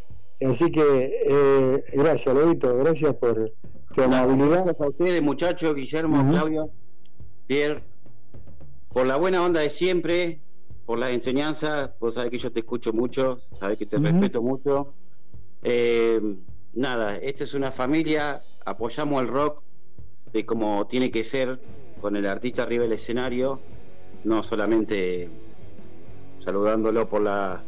Así 0.48 0.70
que 0.70 1.22
eh, 1.26 1.84
gracias, 1.94 2.34
Lobito, 2.34 2.76
gracias 2.78 3.14
por 3.16 3.52
tu 3.94 4.02
amabilidad. 4.02 4.64
Gracias 4.64 4.80
a 4.80 4.88
ustedes, 4.88 5.22
muchachos, 5.22 5.74
Guillermo. 5.74 6.30
Claudio, 6.30 6.70
Pierre, 7.46 7.82
por 8.92 9.07
la 9.07 9.16
buena 9.16 9.42
onda 9.42 9.61
de 9.61 9.70
siempre, 9.70 10.40
por 10.85 10.99
las 10.99 11.11
enseñanzas. 11.11 11.91
Vos 11.99 12.14
sabés 12.14 12.30
que 12.30 12.39
yo 12.39 12.53
te 12.53 12.61
escucho 12.61 12.93
mucho, 12.93 13.41
sabés 13.59 13.78
que 13.78 13.87
te 13.87 13.97
Ujú. 13.97 14.07
respeto 14.07 14.43
mucho. 14.43 14.95
Eh, 15.62 16.20
nada, 16.74 17.16
esta 17.16 17.45
es 17.45 17.55
una 17.55 17.70
familia, 17.70 18.43
apoyamos 18.64 19.22
el 19.22 19.28
rock 19.28 19.62
de 20.32 20.45
como 20.45 20.87
tiene 20.87 21.11
que 21.11 21.24
ser, 21.24 21.59
con 22.01 22.16
el 22.16 22.26
artista 22.26 22.64
arriba 22.64 22.82
del 22.82 22.93
escenario, 22.93 23.61
no 24.24 24.43
solamente 24.43 25.28
saludándolo 26.39 27.09
por 27.09 27.22
la 27.22 27.64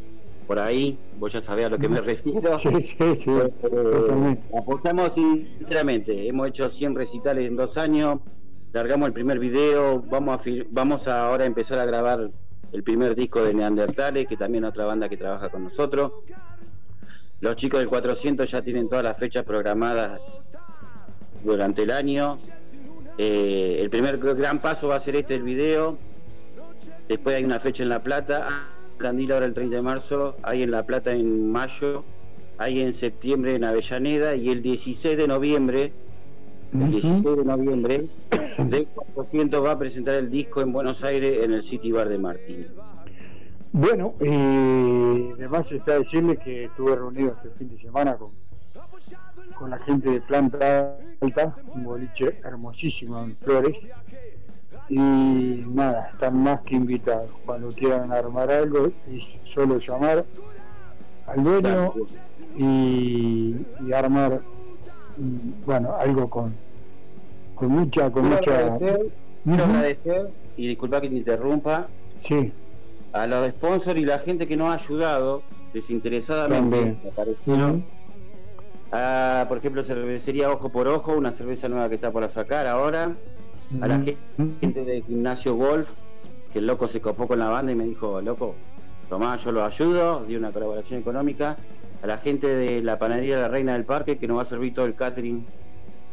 por 0.46 0.58
ahí, 0.60 0.96
vos 1.12 1.32
ya 1.32 1.40
sabés 1.40 1.66
a 1.66 1.70
lo 1.70 1.78
que 1.78 1.88
me 1.88 2.00
refiero. 2.00 2.58
Sí, 2.62 2.80
sí, 2.82 3.16
sí, 3.16 3.30
Eh, 3.30 4.36
apoyamos 4.56 5.12
sinceramente, 5.14 6.28
hemos 6.28 6.48
hecho 6.48 6.70
100 6.70 6.94
recitales 6.94 7.46
en 7.46 7.56
dos 7.56 7.76
años, 7.76 8.20
largamos 8.72 9.08
el 9.08 9.12
primer 9.12 9.38
video, 9.38 10.00
vamos 10.02 10.38
a, 10.38 10.50
vamos 10.70 11.08
a 11.08 11.26
ahora 11.26 11.44
empezar 11.46 11.78
a 11.78 11.84
grabar 11.84 12.30
el 12.72 12.82
primer 12.82 13.14
disco 13.14 13.42
de 13.42 13.54
Neandertales, 13.54 14.26
que 14.26 14.36
también 14.36 14.64
otra 14.64 14.84
banda 14.84 15.08
que 15.08 15.16
trabaja 15.16 15.48
con 15.48 15.64
nosotros. 15.64 16.12
Los 17.40 17.56
chicos 17.56 17.80
del 17.80 17.88
400 17.88 18.50
ya 18.50 18.62
tienen 18.62 18.88
todas 18.88 19.04
las 19.04 19.18
fechas 19.18 19.44
programadas 19.44 20.20
durante 21.44 21.82
el 21.82 21.90
año. 21.90 22.38
Eh, 23.18 23.78
el 23.80 23.90
primer 23.90 24.18
gran 24.18 24.58
paso 24.58 24.88
va 24.88 24.96
a 24.96 25.00
ser 25.00 25.16
este, 25.16 25.34
el 25.34 25.42
video. 25.42 25.98
Después 27.08 27.36
hay 27.36 27.44
una 27.44 27.60
fecha 27.60 27.82
en 27.82 27.88
La 27.88 28.02
Plata. 28.02 28.46
Ah, 28.48 28.68
Candil 28.98 29.32
ahora 29.32 29.46
el 29.46 29.54
30 29.54 29.76
de 29.76 29.82
marzo. 29.82 30.36
Hay 30.42 30.62
en 30.62 30.70
La 30.70 30.84
Plata 30.84 31.12
en 31.14 31.50
mayo. 31.50 32.04
ahí 32.58 32.80
en 32.80 32.94
septiembre 32.94 33.54
en 33.54 33.64
Avellaneda 33.64 34.34
y 34.34 34.48
el 34.48 34.62
16 34.62 35.16
de 35.16 35.28
noviembre, 35.28 35.92
el 36.72 36.82
Ujú. 36.82 36.90
16 36.90 37.22
de 37.36 37.44
noviembre, 37.44 38.06
de 38.58 38.86
400 38.86 39.64
va 39.64 39.72
a 39.72 39.78
presentar 39.78 40.14
el 40.16 40.30
disco 40.30 40.60
en 40.60 40.72
Buenos 40.72 41.04
Aires 41.04 41.44
en 41.44 41.52
el 41.52 41.62
City 41.62 41.92
Bar 41.92 42.08
de 42.08 42.18
Martín. 42.18 42.66
Bueno, 43.72 44.14
y 44.20 45.32
además 45.32 45.70
está 45.70 45.98
decirle 45.98 46.38
que 46.38 46.64
estuve 46.64 46.96
reunido 46.96 47.32
este 47.32 47.50
fin 47.50 47.68
de 47.68 47.78
semana 47.78 48.16
con, 48.16 48.30
con 49.54 49.70
la 49.70 49.78
gente 49.78 50.10
de 50.10 50.20
Planta 50.22 50.96
Alta, 51.20 51.54
un 51.74 51.84
boliche 51.84 52.40
hermosísimo 52.42 53.22
en 53.22 53.36
Flores. 53.36 53.86
Y 54.88 54.98
nada, 54.98 56.10
están 56.12 56.42
más 56.42 56.60
que 56.62 56.76
invitados. 56.76 57.28
Cuando 57.44 57.68
quieran 57.70 58.12
armar 58.12 58.50
algo, 58.50 58.86
es 59.10 59.24
solo 59.52 59.78
llamar 59.78 60.24
al 61.26 61.42
dueño 61.44 61.92
y, 62.56 63.56
y 63.84 63.92
armar, 63.92 64.40
bueno, 65.16 65.96
algo 65.98 66.28
con, 66.28 66.56
con 67.54 67.68
mucha, 67.70 68.10
con 68.10 68.22
Quiero 68.22 68.36
mucha. 68.36 68.58
agradecer, 68.58 69.06
quiero 69.44 69.64
agradecer, 69.64 70.28
y 70.56 70.68
disculpa 70.68 71.00
que 71.00 71.08
te 71.08 71.16
interrumpa, 71.16 71.88
Sí, 72.22 72.52
a 73.12 73.26
los 73.26 73.48
sponsors 73.50 73.98
y 73.98 74.04
la 74.04 74.18
gente 74.18 74.46
que 74.46 74.56
nos 74.56 74.68
ha 74.68 74.74
ayudado 74.74 75.42
desinteresadamente. 75.72 76.96
Me 77.02 77.10
parecieron. 77.12 77.70
Ujú. 77.70 77.84
A, 78.92 79.46
por 79.48 79.58
ejemplo, 79.58 79.82
cervecería 79.82 80.50
Ojo 80.50 80.70
por 80.70 80.88
Ojo, 80.88 81.12
una 81.12 81.32
cerveza 81.32 81.68
nueva 81.68 81.88
que 81.88 81.96
está 81.96 82.10
por 82.10 82.28
sacar 82.28 82.66
ahora. 82.66 83.16
A 83.80 83.86
la 83.88 83.98
gente 83.98 84.84
de 84.84 85.02
Gimnasio 85.02 85.56
Golf, 85.56 85.92
que 86.52 86.60
el 86.60 86.66
loco 86.66 86.86
se 86.86 87.00
copó 87.00 87.26
con 87.26 87.38
la 87.38 87.48
banda 87.48 87.72
y 87.72 87.74
me 87.74 87.84
dijo, 87.84 88.20
loco, 88.20 88.54
tomá, 89.08 89.36
yo 89.36 89.52
lo 89.52 89.64
ayudo, 89.64 90.24
dio 90.24 90.38
una 90.38 90.52
colaboración 90.52 91.00
económica. 91.00 91.56
A 92.02 92.06
la 92.06 92.18
gente 92.18 92.46
de 92.46 92.82
la 92.82 92.98
panadería 92.98 93.38
La 93.38 93.48
Reina 93.48 93.72
del 93.72 93.84
Parque, 93.84 94.18
que 94.18 94.28
nos 94.28 94.38
va 94.38 94.42
a 94.42 94.46
servir 94.46 94.74
todo 94.74 94.86
el 94.86 94.94
catering 94.94 95.46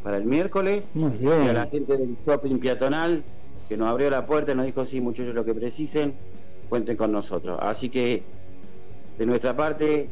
para 0.04 0.18
el 0.18 0.26
miércoles. 0.26 0.90
Muy 0.94 1.12
Y 1.22 1.28
a 1.28 1.54
la 1.54 1.66
bien. 1.66 1.72
gente 1.72 1.98
del 1.98 2.18
shopping 2.26 2.60
peatonal, 2.60 3.24
que 3.70 3.78
nos 3.78 3.90
abrió 3.90 4.10
la 4.10 4.26
puerta 4.26 4.52
y 4.52 4.56
nos 4.56 4.66
dijo, 4.66 4.86
sí, 4.86 5.02
muchachos, 5.02 5.34
lo 5.34 5.46
que 5.46 5.54
precisen, 5.54 6.14
cuenten 6.70 6.98
con 6.98 7.12
nosotros. 7.12 7.60
Así 7.62 7.90
que, 7.90 8.24
de 9.18 9.26
nuestra 9.26 9.56
parte, 9.56 10.10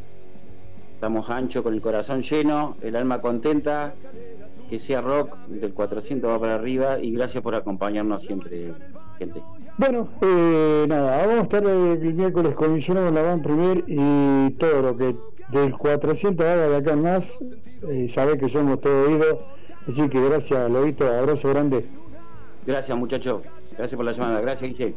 estamos 0.94 1.30
ancho 1.30 1.64
con 1.64 1.74
el 1.74 1.82
corazón 1.82 2.22
lleno, 2.22 2.78
el 2.82 2.96
alma 2.96 3.22
contenta, 3.22 3.94
que 4.70 4.80
sea 4.80 5.02
rock, 5.02 5.38
del 5.48 5.74
400 5.74 6.30
va 6.30 6.40
para 6.40 6.56
arriba, 6.56 7.00
y 7.00 7.12
gracias 7.12 7.44
por 7.44 7.56
acompañarnos 7.56 8.22
siempre, 8.24 8.74
gente. 9.20 9.42
Bueno, 9.78 10.08
eh, 10.22 10.86
nada, 10.88 11.18
vamos 11.26 11.40
a 11.40 11.44
estar 11.44 11.66
el 11.66 12.14
miércoles 12.14 12.56
en 12.88 13.16
la 13.16 13.22
Van 13.22 13.42
Premier 13.42 13.84
y 13.88 14.52
todo 14.52 14.82
lo 14.82 14.96
que 14.96 15.16
del 15.52 15.72
400 15.78 16.46
haga 16.46 16.68
de 16.70 16.76
acá 16.78 16.92
en 16.94 17.02
más, 17.04 17.26
eh, 17.90 18.10
sabe 18.14 18.38
que 18.38 18.50
somos 18.50 18.80
todo 18.82 19.08
oídos. 19.10 19.38
Así 19.88 20.08
que 20.10 20.22
gracias, 20.30 20.70
Lobito, 20.70 21.08
abrazo 21.08 21.50
grande, 21.50 21.88
Gracias, 22.66 22.96
muchachos. 22.98 23.42
Gracias 23.76 23.96
por 23.96 24.06
la 24.06 24.12
llamada. 24.12 24.40
Gracias, 24.42 24.70
Guille. 24.70 24.94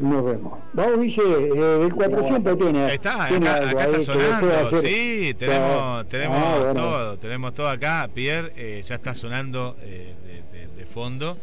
nos 0.00 0.24
vemos. 0.24 0.58
Vamos, 0.74 0.98
Guille, 1.00 1.22
eh, 1.22 1.78
del 1.78 1.94
400 1.94 2.58
tiene. 2.58 2.92
Está, 2.94 3.26
tiene 3.28 3.48
acá, 3.48 3.84
está 3.86 4.00
sonando, 4.02 4.52
hacer- 4.52 4.80
sí, 4.82 5.34
tenemos, 5.38 6.08
tenemos 6.08 6.36
Ah, 6.38 6.58
bueno. 6.58 6.74
todo, 6.80 7.18
tenemos 7.18 7.54
todo 7.54 7.68
acá. 7.68 8.08
Pierre 8.12 8.52
eh, 8.56 8.82
ya 8.84 8.94
está 8.96 9.14
sonando 9.14 9.76
eh, 9.80 10.14
de, 10.52 10.58
de- 10.58 10.66
de 10.76 10.84
fondo 10.84 11.36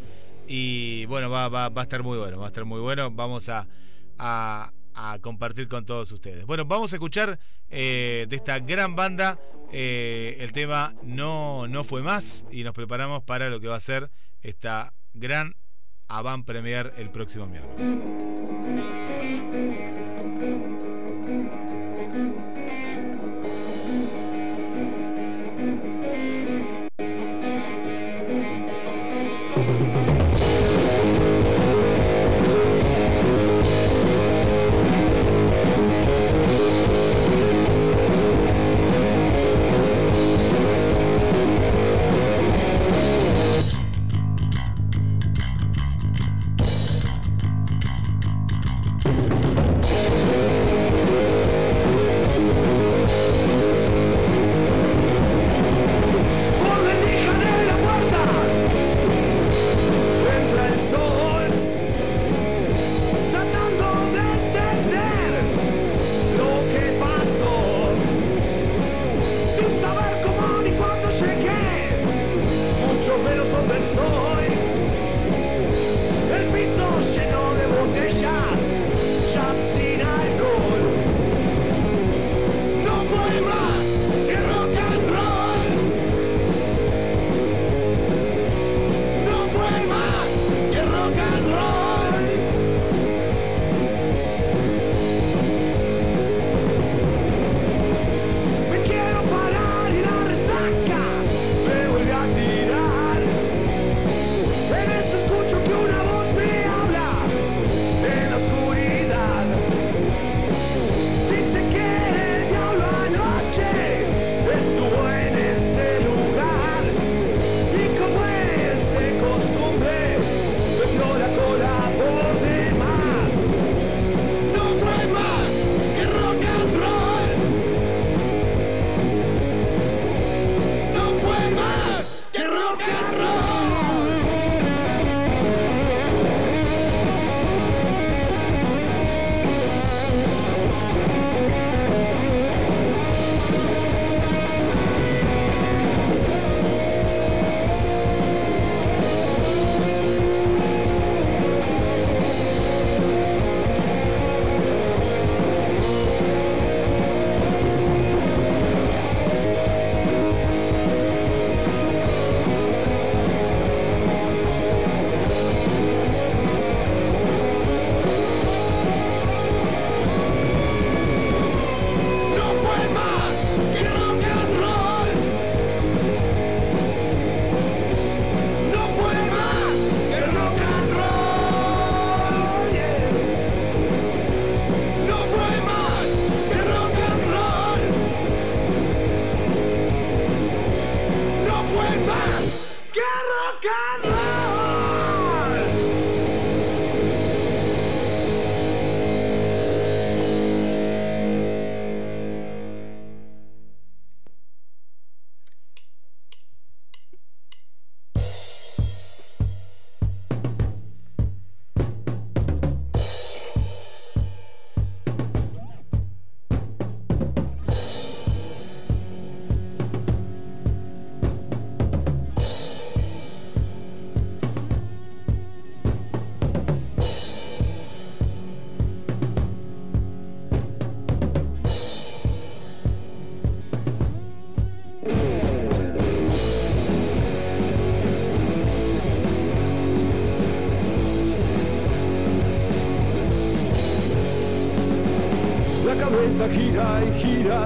y 0.47 1.05
bueno, 1.07 1.29
va, 1.31 1.49
va, 1.49 1.69
va 1.69 1.81
a 1.81 1.83
estar 1.83 2.03
muy 2.03 2.17
bueno, 2.19 2.37
va 2.39 2.45
a 2.45 2.47
estar 2.49 2.63
muy 2.65 2.79
bueno. 2.79 3.09
Vamos 3.11 3.49
a, 3.49 3.65
a- 4.19 4.71
a 4.95 5.19
compartir 5.19 5.67
con 5.67 5.85
todos 5.85 6.11
ustedes. 6.11 6.45
Bueno, 6.45 6.65
vamos 6.65 6.93
a 6.93 6.95
escuchar 6.95 7.39
eh, 7.69 8.25
de 8.27 8.35
esta 8.35 8.59
gran 8.59 8.95
banda 8.95 9.39
eh, 9.71 10.37
el 10.39 10.53
tema 10.53 10.95
No, 11.03 11.67
no 11.67 11.83
fue 11.83 12.01
más 12.01 12.45
y 12.51 12.63
nos 12.63 12.73
preparamos 12.73 13.23
para 13.23 13.49
lo 13.49 13.59
que 13.59 13.67
va 13.67 13.75
a 13.75 13.79
ser 13.79 14.09
esta 14.41 14.93
gran 15.13 15.55
avant 16.07 16.45
premier 16.45 16.93
el 16.97 17.09
próximo 17.09 17.45
miércoles. 17.47 17.89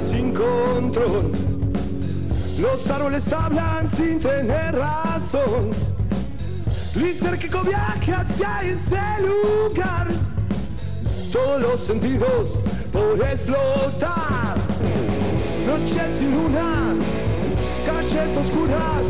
Sin 0.01 0.33
control. 0.33 1.31
Los 2.59 2.89
árboles 2.89 3.31
hablan 3.31 3.87
sin 3.87 4.19
tener 4.19 4.75
razón. 4.75 5.71
Lisérgico 6.95 7.61
viaje 7.63 8.13
hacia 8.13 8.61
ese 8.63 8.99
lugar. 9.21 10.07
Todos 11.31 11.61
los 11.61 11.79
sentidos 11.79 12.59
por 12.91 13.17
explotar. 13.25 14.57
Noches 15.65 16.17
sin 16.17 16.31
luna, 16.31 16.95
calles 17.85 18.37
oscuras. 18.37 19.05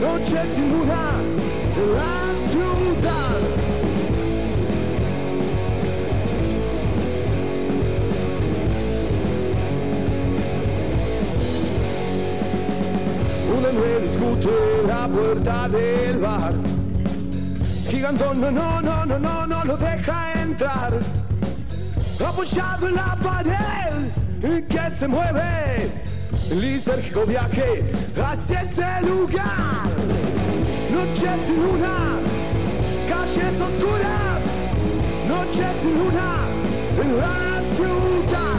Noches 0.00 0.54
sin 0.54 0.70
luna 0.70 1.10
en 1.76 1.94
la 1.94 2.16
ciudad. 2.48 3.35
La 14.86 15.08
puerta 15.08 15.68
del 15.68 16.18
bar. 16.18 16.52
Gigantón, 17.88 18.40
no, 18.40 18.50
no, 18.50 18.80
no, 18.80 19.06
no, 19.06 19.18
no, 19.18 19.46
no 19.46 19.64
lo 19.64 19.76
deja 19.76 20.32
entrar. 20.42 20.92
Apoyado 22.26 22.88
en 22.88 22.94
la 22.94 23.16
pared 23.22 24.64
que 24.68 24.96
se 24.96 25.08
mueve. 25.08 25.90
Lisérgico 26.50 27.26
viaje 27.26 27.90
hacia 28.16 28.62
ese 28.62 28.86
lugar. 29.02 29.86
Noche 30.92 31.30
sin 31.46 31.56
luna, 31.56 32.18
calles 33.08 33.60
oscuras. 33.60 34.40
Noche 35.28 35.66
sin 35.80 35.94
luna 35.98 36.30
en 37.02 37.16
la 37.18 37.62
ciudad. 37.76 38.55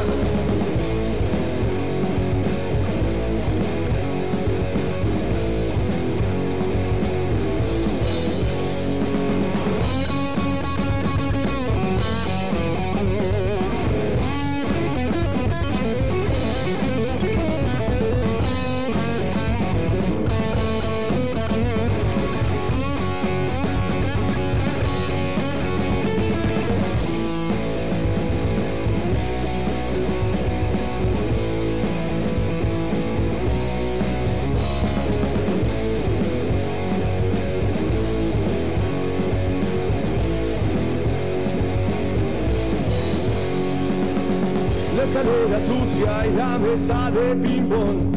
De 46.78 47.36
ping-pong. 47.42 48.16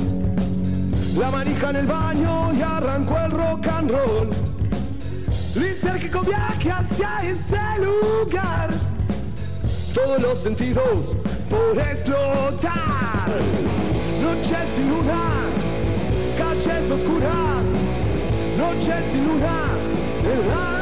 La 1.18 1.30
manija 1.30 1.70
en 1.70 1.76
el 1.76 1.86
baño 1.86 2.52
y 2.52 2.60
arrancó 2.60 3.16
el 3.24 3.30
rock 3.30 3.66
and 3.68 3.90
roll. 3.90 4.30
Lisérgico 5.54 6.20
viaje 6.20 6.70
hacia 6.70 7.08
ese 7.24 7.58
lugar. 7.78 8.70
Todos 9.94 10.20
los 10.20 10.38
sentidos 10.40 11.16
por 11.48 11.78
explotar. 11.78 13.30
Noches 14.20 14.68
sin 14.74 14.88
luna, 14.90 15.22
calles 16.36 16.90
oscuras. 16.90 17.64
Noches 18.58 19.04
sin 19.10 19.26
luna 19.26 19.68
en 20.22 20.79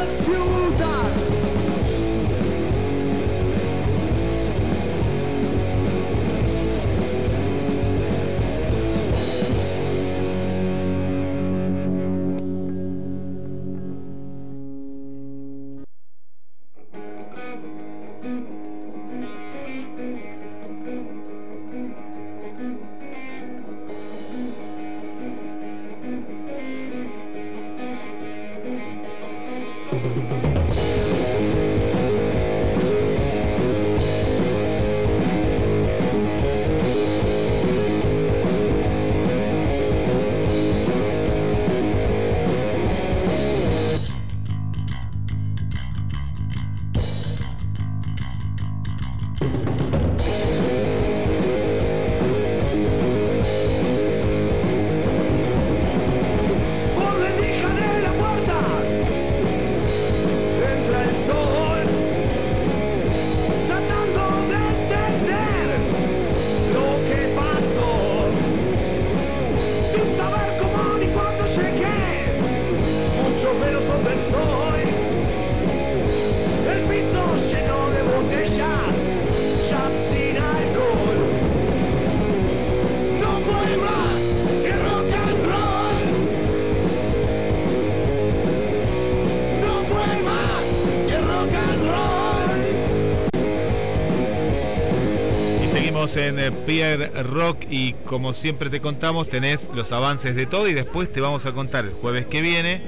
Pierre 96.53 97.11
Rock 97.23 97.65
y 97.71 97.93
como 98.05 98.33
siempre 98.33 98.71
te 98.71 98.81
contamos, 98.81 99.29
tenés 99.29 99.71
los 99.75 99.93
avances 99.93 100.35
de 100.35 100.47
todo 100.47 100.69
y 100.69 100.75
después 100.75 101.13
te 101.13 101.21
vamos 101.21 101.47
a 101.47 101.53
contar 101.53 101.85
el 101.85 101.93
jueves 101.93 102.27
que 102.27 102.41
viene 102.41 102.83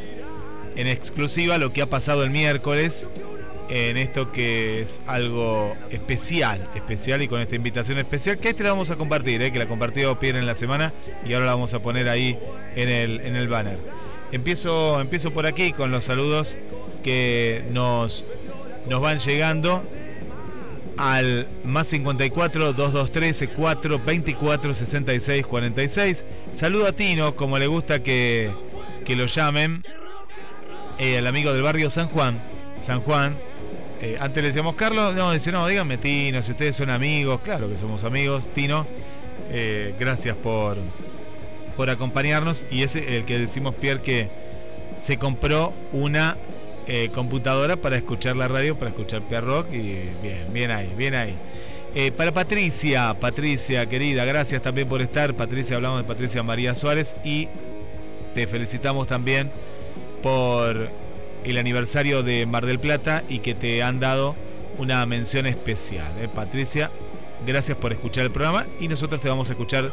en 0.77 0.87
exclusiva 0.87 1.59
lo 1.59 1.73
que 1.73 1.83
ha 1.83 1.87
pasado 1.87 2.23
el 2.23 2.31
miércoles 2.31 3.09
en 3.69 3.97
esto 3.97 4.33
que 4.33 4.81
es 4.81 5.01
algo 5.07 5.77
especial, 5.91 6.69
especial 6.75 7.23
y 7.23 7.29
con 7.29 7.41
esta 7.41 7.55
invitación 7.55 7.99
especial 7.99 8.39
que 8.39 8.51
este 8.51 8.65
la 8.65 8.71
vamos 8.71 8.91
a 8.91 8.97
compartir, 8.97 9.41
eh, 9.43 9.53
que 9.53 9.59
la 9.61 9.67
compartió 9.67 10.19
Pierre 10.19 10.41
en 10.41 10.47
la 10.47 10.57
semana 10.57 10.93
y 11.25 11.33
ahora 11.35 11.47
la 11.47 11.53
vamos 11.53 11.73
a 11.75 11.81
poner 11.81 12.09
ahí 12.09 12.37
en 12.75 12.89
el, 12.89 13.21
en 13.21 13.37
el 13.37 13.49
banner. 13.49 13.79
Empiezo, 14.33 15.01
empiezo 15.01 15.31
por 15.31 15.47
aquí 15.47 15.73
con 15.73 15.91
los 15.91 16.05
saludos 16.05 16.57
que 17.05 17.65
nos, 17.71 18.25
nos 18.89 19.01
van 19.01 19.19
llegando 19.19 19.83
al 21.01 21.47
más 21.65 21.87
54 21.87 22.75
2213 22.75 23.49
4 23.49 24.01
24 24.05 24.75
66 24.75 25.47
46. 25.47 26.25
Saludo 26.53 26.87
a 26.89 26.93
Tino, 26.93 27.37
como 27.37 27.59
le 27.59 27.67
gusta 27.67 28.03
que, 28.03 28.51
que 29.07 29.17
lo 29.17 29.25
llamen, 29.25 29.83
eh, 30.99 31.17
el 31.17 31.27
amigo 31.27 31.55
del 31.55 31.63
barrio 31.63 31.89
San 31.89 32.09
Juan. 32.09 32.43
San 32.77 33.01
Juan. 33.01 33.35
Eh, 34.03 34.19
antes 34.21 34.43
le 34.43 34.49
decíamos 34.49 34.75
Carlos, 34.75 35.15
no, 35.15 35.33
dice, 35.33 35.51
no, 35.53 35.67
díganme 35.67 35.97
Tino, 35.97 36.43
si 36.43 36.51
ustedes 36.53 36.77
son 36.77 36.91
amigos, 36.91 37.41
claro 37.43 37.69
que 37.69 37.79
somos 37.79 38.05
amigos, 38.05 38.47
Tino, 38.53 38.87
eh, 39.51 39.95
gracias 39.99 40.37
por, 40.37 40.77
por 41.79 41.89
acompañarnos. 41.89 42.67
Y 42.71 42.83
es 42.83 42.95
el 42.97 43.25
que 43.25 43.39
decimos, 43.39 43.75
Pierre, 43.75 44.03
que 44.03 44.29
se 44.99 45.17
compró 45.17 45.73
una 45.93 46.37
eh, 46.87 47.11
computadora 47.15 47.77
para 47.77 47.97
escuchar 47.97 48.37
la 48.37 48.49
radio, 48.49 48.79
para 48.79 48.91
escuchar 48.91 49.23
Pierre 49.23 49.47
Rock 49.47 49.73
y 49.73 50.09
bien, 50.23 50.47
bien 50.53 50.71
ahí, 50.71 50.93
bien 50.97 51.15
ahí. 51.15 51.35
Eh, 51.95 52.13
para 52.13 52.33
Patricia, 52.33 53.17
Patricia 53.19 53.87
querida, 53.87 54.25
gracias 54.25 54.63
también 54.63 54.89
por 54.89 55.03
estar. 55.03 55.35
Patricia, 55.35 55.77
hablamos 55.77 55.99
de 55.99 56.05
Patricia 56.05 56.43
María 56.43 56.75
Suárez 56.75 57.17
y 57.25 57.49
te 58.35 58.47
felicitamos 58.47 59.09
también 59.09 59.51
por 60.23 60.89
el 61.45 61.59
aniversario 61.59 62.23
de 62.23 62.47
Mar 62.47 62.67
del 62.67 62.79
Plata 62.79 63.25
y 63.29 63.41
que 63.41 63.55
te 63.55 63.83
han 63.83 63.99
dado 63.99 64.37
una 64.79 65.05
mención 65.07 65.47
especial. 65.47 66.13
¿eh? 66.21 66.29
Patricia, 66.33 66.91
gracias 67.47 67.77
por 67.77 67.93
escuchar 67.93 68.25
el 68.25 68.31
programa 68.31 68.67
y 68.79 68.87
nosotros 68.87 69.21
te 69.21 69.29
vamos 69.29 69.51
a 69.51 69.55
escuchar, 69.55 69.93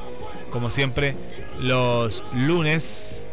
como 0.52 0.70
siempre, 0.70 1.16
los 1.60 2.24
lunes 2.34 3.27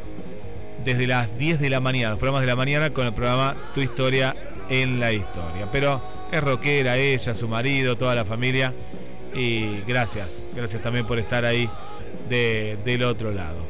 desde 0.84 1.06
las 1.06 1.36
10 1.38 1.60
de 1.60 1.70
la 1.70 1.80
mañana, 1.80 2.10
los 2.10 2.18
programas 2.18 2.42
de 2.42 2.46
la 2.48 2.56
mañana 2.56 2.90
con 2.90 3.06
el 3.06 3.12
programa 3.12 3.56
Tu 3.74 3.80
Historia 3.80 4.34
en 4.68 5.00
la 5.00 5.12
Historia. 5.12 5.68
Pero 5.72 6.02
es 6.32 6.42
rockera 6.42 6.96
ella, 6.96 7.34
su 7.34 7.48
marido, 7.48 7.96
toda 7.96 8.14
la 8.14 8.24
familia 8.24 8.72
y 9.34 9.80
gracias, 9.86 10.46
gracias 10.54 10.82
también 10.82 11.06
por 11.06 11.18
estar 11.18 11.44
ahí 11.44 11.68
de- 12.28 12.76
del 12.84 13.02
otro 13.04 13.32
lado. 13.32 13.64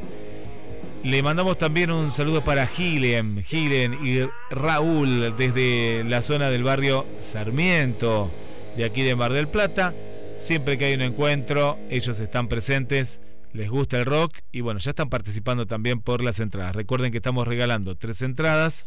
Le 1.03 1.21
mandamos 1.21 1.57
también 1.59 1.91
un 1.91 2.11
saludo 2.11 2.43
para 2.43 2.65
Gilen, 2.65 3.43
Gilen 3.43 3.93
y 4.03 4.27
Raúl 4.49 5.35
desde 5.37 6.03
la 6.03 6.21
zona 6.23 6.49
del 6.49 6.63
barrio 6.63 7.05
Sarmiento, 7.19 8.31
de 8.75 8.85
aquí 8.85 9.03
de 9.03 9.15
Mar 9.15 9.31
del 9.31 9.47
Plata. 9.47 9.93
Siempre 10.39 10.77
que 10.77 10.85
hay 10.85 10.95
un 10.95 11.01
encuentro, 11.03 11.77
ellos 11.91 12.19
están 12.19 12.47
presentes, 12.47 13.19
les 13.55 13.69
gusta 13.69 13.97
el 13.97 14.05
rock 14.05 14.39
y 14.51 14.61
bueno, 14.61 14.79
ya 14.79 14.89
están 14.89 15.09
participando 15.09 15.65
también 15.65 16.01
por 16.01 16.23
las 16.23 16.39
entradas. 16.39 16.75
Recuerden 16.75 17.11
que 17.11 17.17
estamos 17.17 17.47
regalando 17.47 17.95
tres 17.95 18.21
entradas 18.21 18.85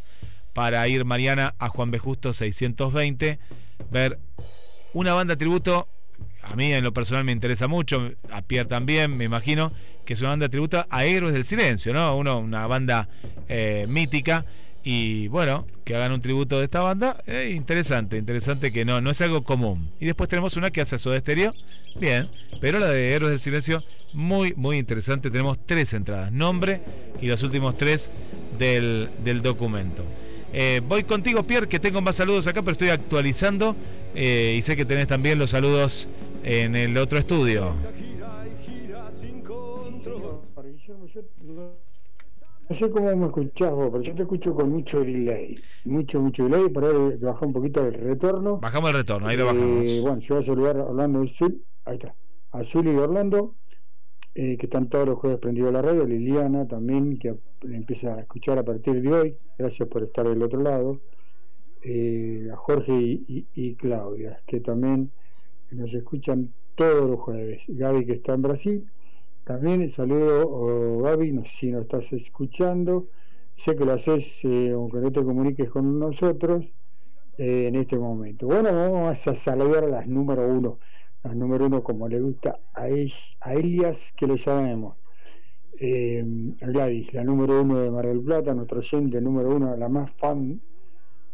para 0.53 0.87
ir 0.89 1.05
mañana 1.07 1.55
a 1.59 1.69
Juan 1.69 1.91
B. 1.91 1.99
Justo 1.99 2.33
620, 2.35 3.39
ver 3.91 4.19
una 4.93 5.15
banda 5.15 5.37
tributo. 5.37 5.89
A 6.43 6.55
mí 6.55 6.73
en 6.73 6.85
lo 6.85 6.93
personal 6.93 7.25
me 7.25 7.33
interesa 7.33 7.67
mucho, 7.67 8.13
a 8.31 8.43
Pierre 8.43 8.69
también, 8.69 9.17
me 9.17 9.25
imagino, 9.25 9.73
que 10.05 10.13
es 10.13 10.21
una 10.21 10.31
banda 10.31 10.49
tributo 10.49 10.85
a 10.89 11.05
Héroes 11.05 11.33
del 11.33 11.45
Silencio, 11.45 11.95
¿no? 11.95 12.17
Uno, 12.17 12.39
una 12.39 12.67
banda 12.67 13.09
eh, 13.49 13.87
mítica. 13.89 14.45
Y 14.91 15.29
bueno, 15.29 15.67
que 15.85 15.95
hagan 15.95 16.13
un 16.13 16.23
tributo 16.23 16.57
de 16.57 16.65
esta 16.65 16.81
banda, 16.81 17.23
eh, 17.27 17.53
interesante, 17.55 18.17
interesante 18.17 18.73
que 18.73 18.87
no, 18.87 19.03
no 19.03 19.11
es 19.11 19.21
algo 19.21 19.45
común. 19.45 19.91
Y 20.01 20.07
después 20.07 20.31
tenemos 20.31 20.57
una 20.57 20.71
que 20.71 20.81
hace 20.81 20.97
Soda 20.97 21.21
Stereo, 21.21 21.53
bien, 22.01 22.31
pero 22.59 22.79
la 22.79 22.89
de 22.89 23.13
Héroes 23.13 23.33
del 23.33 23.39
Silencio, 23.39 23.85
muy, 24.15 24.55
muy 24.57 24.79
interesante. 24.79 25.31
Tenemos 25.31 25.59
tres 25.67 25.93
entradas, 25.93 26.33
nombre 26.33 26.81
y 27.21 27.27
los 27.27 27.43
últimos 27.43 27.77
tres 27.77 28.09
del, 28.59 29.11
del 29.23 29.43
documento. 29.43 30.07
Eh, 30.55 30.81
voy 30.89 31.05
contigo, 31.05 31.43
Pierre, 31.43 31.69
que 31.69 31.79
tengo 31.79 32.01
más 32.01 32.17
saludos 32.17 32.47
acá, 32.47 32.63
pero 32.63 32.73
estoy 32.73 32.89
actualizando 32.89 33.77
eh, 34.15 34.55
y 34.59 34.63
sé 34.63 34.75
que 34.75 34.87
tenés 34.87 35.07
también 35.07 35.39
los 35.39 35.51
saludos 35.51 36.09
en 36.45 36.77
el 36.77 36.97
otro 36.97 37.19
estudio. 37.19 37.75
No 42.69 42.77
sé 42.77 42.91
cómo 42.91 43.15
me 43.17 43.27
escuchás 43.27 43.73
vos, 43.73 43.89
pero 43.91 44.03
yo 44.03 44.15
te 44.15 44.23
escucho 44.23 44.53
con 44.53 44.71
mucho 44.71 45.01
delay. 45.01 45.55
Mucho, 45.85 46.21
mucho 46.21 46.45
delay. 46.45 46.69
Por 46.69 46.85
ahí 46.85 47.17
bajar 47.17 47.47
un 47.49 47.53
poquito 47.55 47.85
el 47.87 47.95
retorno. 47.95 48.59
Bajamos 48.61 48.91
el 48.91 48.97
retorno, 48.97 49.27
ahí 49.29 49.37
lo 49.37 49.45
Eh, 49.45 49.47
bajamos. 49.47 50.01
bueno, 50.03 50.19
yo 50.19 50.35
voy 50.35 50.43
a 50.43 50.47
saludar 50.47 50.77
a 50.79 50.85
Orlando 50.85 51.25
y 51.25 51.29
Zul. 51.29 51.63
Ahí 51.85 51.97
está. 51.97 52.15
A 52.53 52.65
Zul 52.65 52.89
y 52.89 52.97
Orlando, 52.97 53.55
eh, 54.35 54.57
que 54.59 54.67
están 54.67 54.89
todos 54.89 55.07
los 55.09 55.19
jueves 55.19 55.39
prendidos 55.39 55.71
a 55.71 55.73
la 55.73 55.83
radio. 55.83 56.05
Liliana 56.05 56.67
también, 56.69 57.19
que 57.19 57.35
empieza 57.63 58.15
a 58.15 58.21
escuchar 58.21 58.59
a 58.59 58.65
partir 58.65 59.01
de 59.03 59.13
hoy. 59.13 59.37
Gracias 59.59 59.89
por 59.89 60.03
estar 60.03 60.29
del 60.29 60.43
otro 60.43 60.61
lado. 60.63 61.01
Eh, 61.83 62.49
a 62.53 62.57
Jorge 62.57 62.93
y, 62.93 63.25
y- 63.29 63.47
y 63.55 63.75
Claudia, 63.77 64.41
que 64.47 64.61
también 64.61 65.11
nos 65.71 65.93
escuchan 65.95 66.53
todos 66.75 67.09
los 67.09 67.21
jueves. 67.21 67.63
Gaby, 67.69 68.05
que 68.07 68.13
está 68.15 68.35
en 68.35 68.43
Brasil. 68.43 68.87
También 69.49 69.89
saludo, 69.91 70.47
oh, 70.47 71.03
Gaby, 71.05 71.43
si 71.47 71.71
nos 71.73 71.83
estás 71.85 72.13
escuchando. 72.13 73.09
Sé 73.57 73.75
que 73.77 73.85
lo 73.87 73.93
haces, 73.95 74.25
eh, 74.45 74.73
aunque 74.75 74.99
no 74.99 75.11
te 75.11 75.25
comuniques 75.25 75.71
con 75.71 75.99
nosotros 75.99 76.65
eh, 77.39 77.69
en 77.69 77.77
este 77.77 77.99
momento. 77.99 78.47
Bueno, 78.47 78.73
vamos 78.73 79.27
a 79.29 79.35
saludar 79.37 79.85
a 79.85 79.89
las 79.89 80.09
número 80.09 80.47
uno. 80.49 80.81
Las 81.23 81.37
número 81.37 81.67
uno, 81.67 81.83
como 81.83 82.09
le 82.09 82.21
gusta 82.21 82.61
a, 82.75 82.89
es- 82.89 83.37
a 83.41 83.55
Elias, 83.55 84.13
que 84.17 84.27
le 84.27 84.37
llamemos. 84.39 84.99
Eh, 85.81 86.25
Gladys, 86.61 87.15
la 87.15 87.25
número 87.25 87.63
uno 87.63 87.81
de 87.81 87.91
Mar 87.91 88.07
del 88.07 88.23
Plata, 88.23 88.55
nuestro 88.55 88.81
oyente 88.81 89.21
número 89.21 89.51
uno, 89.57 89.77
la 89.77 89.89
más 89.89 90.13
fan 90.17 90.61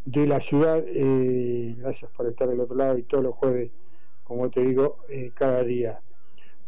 de 0.04 0.26
la 0.26 0.40
ciudad. 0.40 0.84
eh, 0.86 1.74
gracias 1.78 2.10
por 2.12 2.28
estar 2.28 2.48
del 2.48 2.60
otro 2.60 2.76
lado 2.76 2.98
y 2.98 3.04
todos 3.04 3.24
los 3.24 3.36
jueves, 3.36 3.72
como 4.24 4.50
te 4.50 4.62
digo, 4.62 4.98
eh, 5.10 5.32
cada 5.34 5.64
día. 5.64 6.02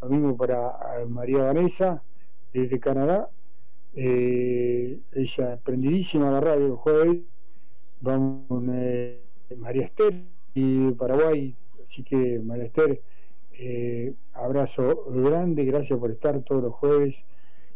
Lo 0.03 0.09
mismo 0.09 0.37
para 0.37 1.01
eh, 1.01 1.07
María 1.07 1.45
Vanessa, 1.45 2.03
desde 2.53 2.79
Canadá. 2.79 3.31
Eh, 3.95 4.99
ella 5.13 5.59
prendidísima 5.63 6.29
a 6.29 6.33
la 6.33 6.41
radio 6.41 6.69
los 6.69 6.79
jueves. 6.81 7.19
Vamos 8.01 8.47
con 8.49 8.71
eh, 8.75 9.21
María 9.57 9.85
Esther 9.85 10.23
y 10.55 10.91
Paraguay. 10.93 11.57
Así 11.87 12.03
que 12.03 12.39
María 12.41 12.65
Esther, 12.65 13.01
abrazo 14.35 15.05
grande, 15.07 15.65
gracias 15.65 15.99
por 15.99 16.11
estar 16.11 16.43
todos 16.43 16.63
los 16.63 16.75
jueves 16.75 17.17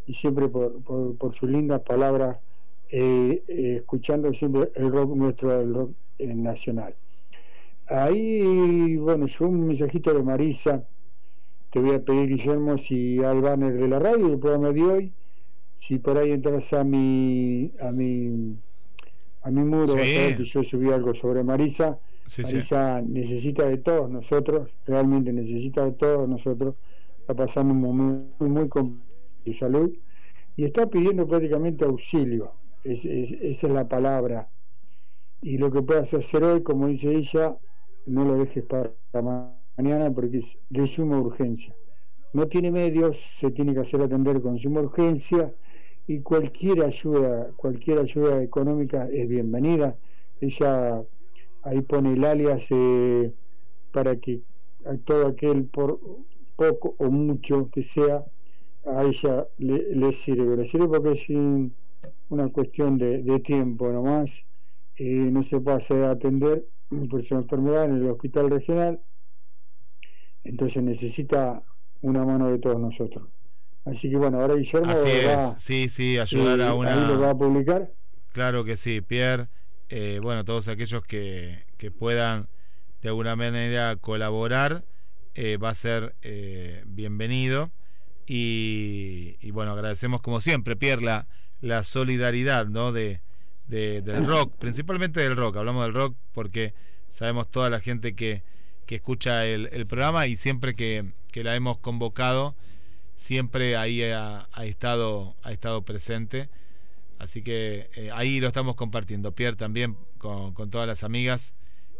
y 0.04 0.12
siempre 0.14 0.48
por, 0.48 0.82
por, 0.82 1.16
por 1.16 1.34
sus 1.34 1.48
lindas 1.48 1.80
palabras, 1.82 2.38
escuchando 2.88 4.32
siempre 4.34 4.72
el 4.74 4.90
rock 4.90 5.14
nuestro, 5.14 5.58
el 5.60 5.72
rock 5.72 5.92
nacional. 6.18 6.94
Ahí, 7.86 8.96
bueno, 8.96 9.26
yo 9.26 9.48
un 9.48 9.66
mensajito 9.68 10.12
de 10.12 10.22
Marisa, 10.22 10.84
te 11.70 11.78
voy 11.80 11.94
a 11.94 12.00
pedir, 12.04 12.28
Guillermo, 12.28 12.78
si 12.78 13.22
al 13.22 13.40
banner 13.40 13.74
de 13.78 13.88
la 13.88 13.98
radio, 13.98 14.28
del 14.28 14.38
programa 14.38 14.70
de 14.72 14.82
hoy, 14.82 15.12
si 15.78 15.98
por 15.98 16.18
ahí 16.18 16.32
entras 16.32 16.72
a 16.72 16.84
mi, 16.84 17.72
a 17.80 17.90
mi, 17.92 18.56
a 19.42 19.50
mi 19.50 19.64
muro, 19.64 19.88
Sí. 19.88 20.36
que 20.36 20.44
yo 20.44 20.62
subí 20.64 20.90
algo 20.90 21.14
sobre 21.14 21.42
Marisa. 21.44 21.98
Sí, 22.26 22.44
sí. 22.44 22.56
Marisa 22.56 23.00
necesita 23.02 23.66
de 23.66 23.78
todos 23.78 24.10
nosotros, 24.10 24.70
realmente 24.86 25.32
necesita 25.32 25.84
de 25.84 25.92
todos 25.92 26.28
nosotros, 26.28 26.74
está 27.20 27.34
pasando 27.34 27.72
un 27.72 27.80
momento 27.80 28.34
muy, 28.40 28.48
muy 28.50 28.68
complicado 28.68 29.10
de 29.44 29.56
salud 29.58 29.90
y 30.56 30.64
está 30.64 30.86
pidiendo 30.86 31.26
prácticamente 31.26 31.84
auxilio, 31.84 32.52
Es- 32.84 33.04
es- 33.04 33.32
esa 33.42 33.66
es 33.66 33.72
la 33.72 33.86
palabra. 33.88 34.48
Y 35.42 35.58
lo 35.58 35.70
que 35.70 35.82
puedas 35.82 36.12
hacer 36.14 36.42
hoy, 36.44 36.62
como 36.62 36.88
dice 36.88 37.14
ella, 37.14 37.56
no 38.06 38.24
lo 38.24 38.34
dejes 38.38 38.64
para 38.64 38.90
ma- 39.22 39.54
mañana 39.80 40.12
porque 40.12 40.38
es 40.38 40.58
de 40.68 40.86
suma 40.86 41.18
urgencia. 41.20 41.74
No 42.32 42.48
tiene 42.48 42.70
medios, 42.70 43.16
se 43.40 43.50
tiene 43.50 43.74
que 43.74 43.80
hacer 43.80 44.00
atender 44.02 44.40
con 44.42 44.58
suma 44.58 44.80
urgencia 44.82 45.54
y 46.06 46.20
cualquier 46.22 46.84
ayuda, 46.84 47.52
cualquier 47.56 47.98
ayuda 48.00 48.42
económica 48.42 49.08
es 49.12 49.28
bienvenida. 49.28 49.98
Ella 50.40 51.02
ahí 51.62 51.80
pone 51.82 52.12
el 52.14 52.24
alias 52.24 52.64
eh, 52.70 53.32
para 53.92 54.16
que 54.16 54.42
a 54.84 54.96
todo 54.98 55.26
aquel 55.28 55.66
por 55.66 56.00
poco 56.56 56.96
o 56.98 57.10
mucho 57.10 57.70
que 57.70 57.82
sea 57.84 58.24
a 58.86 59.04
ella 59.04 59.46
le, 59.58 59.94
le 59.94 60.12
sirve, 60.12 60.56
le 60.56 60.66
sirve 60.66 60.88
porque 60.88 61.12
es 61.12 61.28
un- 61.30 61.74
una 62.28 62.48
cuestión 62.50 62.98
de, 62.98 63.40
tiempo 63.40 63.90
nomás, 63.92 64.30
eh, 64.96 65.04
no 65.34 65.42
se 65.42 65.60
puede 65.60 65.78
hacer 65.78 66.04
atender 66.04 66.66
por 67.10 67.22
su 67.24 67.34
enfermedad 67.34 67.86
en 67.86 67.96
el 67.96 68.10
hospital 68.10 68.50
regional, 68.50 69.00
entonces 70.44 70.82
necesita 70.82 71.62
una 72.02 72.24
mano 72.24 72.50
de 72.50 72.58
todos 72.58 72.80
nosotros. 72.80 73.28
Así 73.84 74.10
que 74.10 74.16
bueno, 74.16 74.40
ahora 74.40 74.54
Guillermo 74.54 74.90
Así 74.92 75.08
va, 75.24 75.34
es, 75.34 75.54
sí, 75.58 75.88
sí, 75.88 76.18
ayudar 76.18 76.60
eh, 76.60 76.64
a 76.64 76.70
ahí 76.72 76.76
lo 77.06 77.20
va 77.20 77.26
una... 77.26 77.30
a 77.30 77.34
publicar. 77.36 77.92
Claro 78.32 78.64
que 78.64 78.76
sí, 78.76 79.00
Pierre. 79.00 79.48
eh, 79.88 80.20
bueno, 80.22 80.44
todos 80.44 80.68
aquellos 80.68 81.02
que, 81.04 81.64
que 81.78 81.90
puedan 81.90 82.48
de 83.02 83.08
alguna 83.08 83.34
manera 83.36 83.96
colaborar, 83.96 84.84
eh, 85.34 85.56
va 85.56 85.70
a 85.70 85.74
ser 85.74 86.14
eh, 86.22 86.82
bienvenido. 86.86 87.70
Y, 88.26 89.36
y 89.40 89.50
bueno, 89.50 89.72
agradecemos 89.72 90.20
como 90.20 90.40
siempre, 90.40 90.76
Pierre, 90.76 91.02
la, 91.02 91.26
la 91.60 91.82
solidaridad 91.82 92.66
¿no? 92.66 92.92
de, 92.92 93.20
de- 93.66 94.02
del 94.02 94.24
rock, 94.28 94.54
principalmente 94.58 95.20
del 95.20 95.36
rock. 95.36 95.56
Hablamos 95.56 95.82
del 95.84 95.94
rock 95.94 96.16
porque 96.32 96.74
sabemos 97.08 97.50
toda 97.50 97.70
la 97.70 97.80
gente 97.80 98.14
que, 98.14 98.44
que 98.90 98.96
escucha 98.96 99.46
el, 99.46 99.68
el 99.70 99.86
programa 99.86 100.26
y 100.26 100.34
siempre 100.34 100.74
que, 100.74 101.12
que 101.30 101.44
la 101.44 101.54
hemos 101.54 101.78
convocado, 101.78 102.56
siempre 103.14 103.76
ahí 103.76 104.02
ha, 104.02 104.48
ha 104.50 104.64
estado, 104.64 105.36
ha 105.44 105.52
estado 105.52 105.82
presente. 105.82 106.48
Así 107.20 107.40
que 107.40 107.88
eh, 107.94 108.10
ahí 108.12 108.40
lo 108.40 108.48
estamos 108.48 108.74
compartiendo. 108.74 109.30
Pierre 109.30 109.54
también 109.54 109.96
con, 110.18 110.54
con 110.54 110.70
todas 110.70 110.88
las 110.88 111.04
amigas 111.04 111.54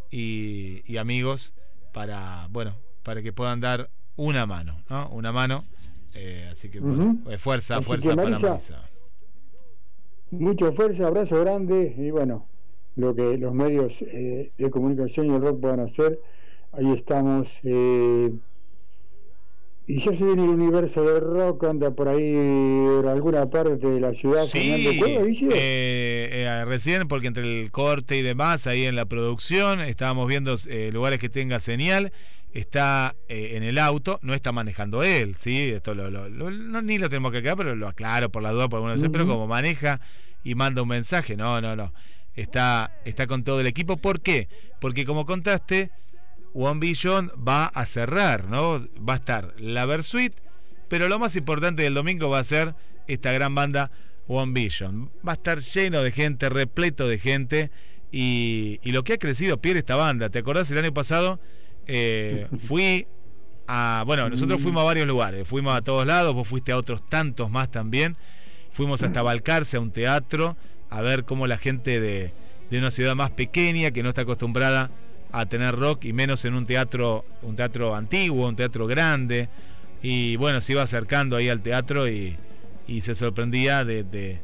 y, 0.09 0.81
y 0.85 0.97
amigos 0.97 1.53
para, 1.93 2.49
bueno, 2.49 2.75
para 3.03 3.21
que 3.21 3.31
puedan 3.31 3.61
dar 3.61 3.89
una 4.17 4.45
mano, 4.45 4.83
¿no? 4.89 5.07
Una 5.11 5.31
mano. 5.31 5.63
Eh, 6.13 6.49
así 6.51 6.69
que 6.69 6.81
bueno, 6.81 7.19
eh, 7.29 7.37
fuerza, 7.37 7.77
Así 7.77 7.85
fuerza 7.85 8.09
que, 8.09 8.15
para 8.17 8.29
Marisa, 8.31 8.49
Marisa. 8.49 8.89
Mucha 10.31 10.73
fuerza, 10.73 11.07
abrazo 11.07 11.39
grande 11.39 11.95
y 11.97 12.11
bueno, 12.11 12.47
lo 12.97 13.15
que 13.15 13.37
los 13.37 13.53
medios 13.53 13.93
eh, 14.01 14.51
de 14.57 14.69
comunicación 14.69 15.27
y 15.27 15.35
el 15.35 15.41
rock 15.41 15.61
puedan 15.61 15.79
hacer, 15.79 16.19
ahí 16.73 16.91
estamos. 16.93 17.47
eh, 17.63 18.31
y 19.87 19.99
ya 19.99 20.13
se 20.13 20.23
viene 20.23 20.43
el 20.43 20.49
universo 20.49 21.03
del 21.03 21.21
rock, 21.21 21.65
anda 21.65 21.91
por 21.91 22.07
ahí 22.07 22.33
por 22.95 23.07
alguna 23.07 23.49
parte 23.49 23.75
de 23.75 23.99
la 23.99 24.13
ciudad. 24.13 24.43
Sí, 24.43 24.97
Cueva, 24.99 25.21
eh, 25.27 26.29
eh, 26.31 26.65
recién, 26.65 27.07
porque 27.07 27.27
entre 27.27 27.43
el 27.63 27.71
corte 27.71 28.15
y 28.15 28.21
demás, 28.21 28.67
ahí 28.67 28.85
en 28.85 28.95
la 28.95 29.05
producción, 29.05 29.81
estábamos 29.81 30.27
viendo 30.27 30.55
eh, 30.69 30.91
lugares 30.93 31.19
que 31.19 31.29
tenga 31.29 31.59
señal. 31.59 32.13
está 32.53 33.15
eh, 33.29 33.51
en 33.55 33.63
el 33.63 33.77
auto, 33.79 34.19
no 34.21 34.33
está 34.33 34.51
manejando 34.51 35.03
él, 35.03 35.35
¿sí? 35.37 35.71
Esto 35.71 35.93
lo, 35.95 36.09
lo- 36.09 36.27
lo- 36.29 36.51
no, 36.51 36.81
ni 36.81 36.97
lo 36.97 37.07
tenemos 37.09 37.31
que 37.31 37.37
aclarar, 37.39 37.57
pero 37.57 37.75
lo 37.75 37.87
aclaro 37.87 38.29
por 38.29 38.43
la 38.43 38.51
duda, 38.51 38.67
por 38.69 38.77
alguna 38.77 38.93
vez, 38.93 39.03
pero 39.11 39.23
Ujú. 39.23 39.33
como 39.33 39.47
maneja 39.47 39.99
y 40.43 40.55
manda 40.55 40.81
un 40.81 40.89
mensaje, 40.89 41.35
no, 41.37 41.59
no, 41.61 41.75
no. 41.77 41.93
Está, 42.35 42.91
está 43.05 43.25
con 43.27 43.43
todo 43.43 43.59
el 43.61 43.67
equipo. 43.67 43.97
¿Por 43.97 44.19
qué? 44.21 44.47
Porque 44.79 45.05
como 45.05 45.25
contaste, 45.25 45.91
One 46.53 46.79
Vision 46.79 47.31
va 47.47 47.65
a 47.65 47.85
cerrar, 47.85 48.47
¿no? 48.47 48.87
Va 49.07 49.13
a 49.13 49.17
estar 49.17 49.53
la 49.57 49.85
Versuit, 49.85 50.33
pero 50.87 51.07
lo 51.07 51.19
más 51.19 51.35
importante 51.35 51.83
del 51.83 51.93
domingo 51.93 52.29
va 52.29 52.39
a 52.39 52.43
ser 52.43 52.75
esta 53.07 53.31
gran 53.31 53.55
banda 53.55 53.91
One 54.27 54.53
Vision. 54.53 55.09
Va 55.27 55.33
a 55.33 55.35
estar 55.35 55.59
lleno 55.59 56.03
de 56.03 56.11
gente, 56.11 56.49
repleto 56.49 57.07
de 57.07 57.17
gente. 57.17 57.71
Y, 58.11 58.79
y 58.83 58.91
lo 58.91 59.03
que 59.03 59.13
ha 59.13 59.17
crecido, 59.17 59.61
Pierre, 59.61 59.79
esta 59.79 59.95
banda. 59.95 60.29
¿Te 60.29 60.39
acordás 60.39 60.69
el 60.71 60.77
año 60.77 60.93
pasado? 60.93 61.39
Eh, 61.87 62.47
fui 62.59 63.07
a. 63.67 64.03
Bueno, 64.05 64.29
nosotros 64.29 64.61
fuimos 64.61 64.81
a 64.81 64.85
varios 64.85 65.07
lugares. 65.07 65.47
Fuimos 65.47 65.75
a 65.75 65.81
todos 65.81 66.05
lados, 66.05 66.33
vos 66.33 66.47
fuiste 66.47 66.71
a 66.71 66.77
otros 66.77 67.07
tantos 67.09 67.49
más 67.49 67.71
también. 67.71 68.17
Fuimos 68.73 69.03
hasta 69.03 69.21
Balcarce, 69.21 69.77
a 69.77 69.79
un 69.79 69.91
teatro, 69.91 70.55
a 70.89 71.01
ver 71.01 71.25
cómo 71.25 71.45
la 71.45 71.57
gente 71.57 71.99
de, 71.99 72.33
de 72.69 72.79
una 72.79 72.89
ciudad 72.89 73.15
más 73.15 73.31
pequeña, 73.31 73.91
que 73.91 74.01
no 74.01 74.09
está 74.09 74.21
acostumbrada 74.21 74.91
a 75.31 75.45
tener 75.45 75.75
rock, 75.75 76.05
y 76.05 76.13
menos 76.13 76.43
en 76.45 76.55
un 76.55 76.65
teatro, 76.65 77.25
un 77.41 77.55
teatro 77.55 77.95
antiguo, 77.95 78.47
un 78.47 78.55
teatro 78.55 78.87
grande. 78.87 79.49
Y 80.03 80.35
bueno, 80.35 80.61
se 80.61 80.73
iba 80.73 80.81
acercando 80.81 81.35
ahí 81.35 81.47
al 81.49 81.61
teatro 81.61 82.09
y, 82.09 82.35
y 82.87 83.01
se 83.01 83.15
sorprendía 83.15 83.85
de, 83.85 84.03
de- 84.03 84.39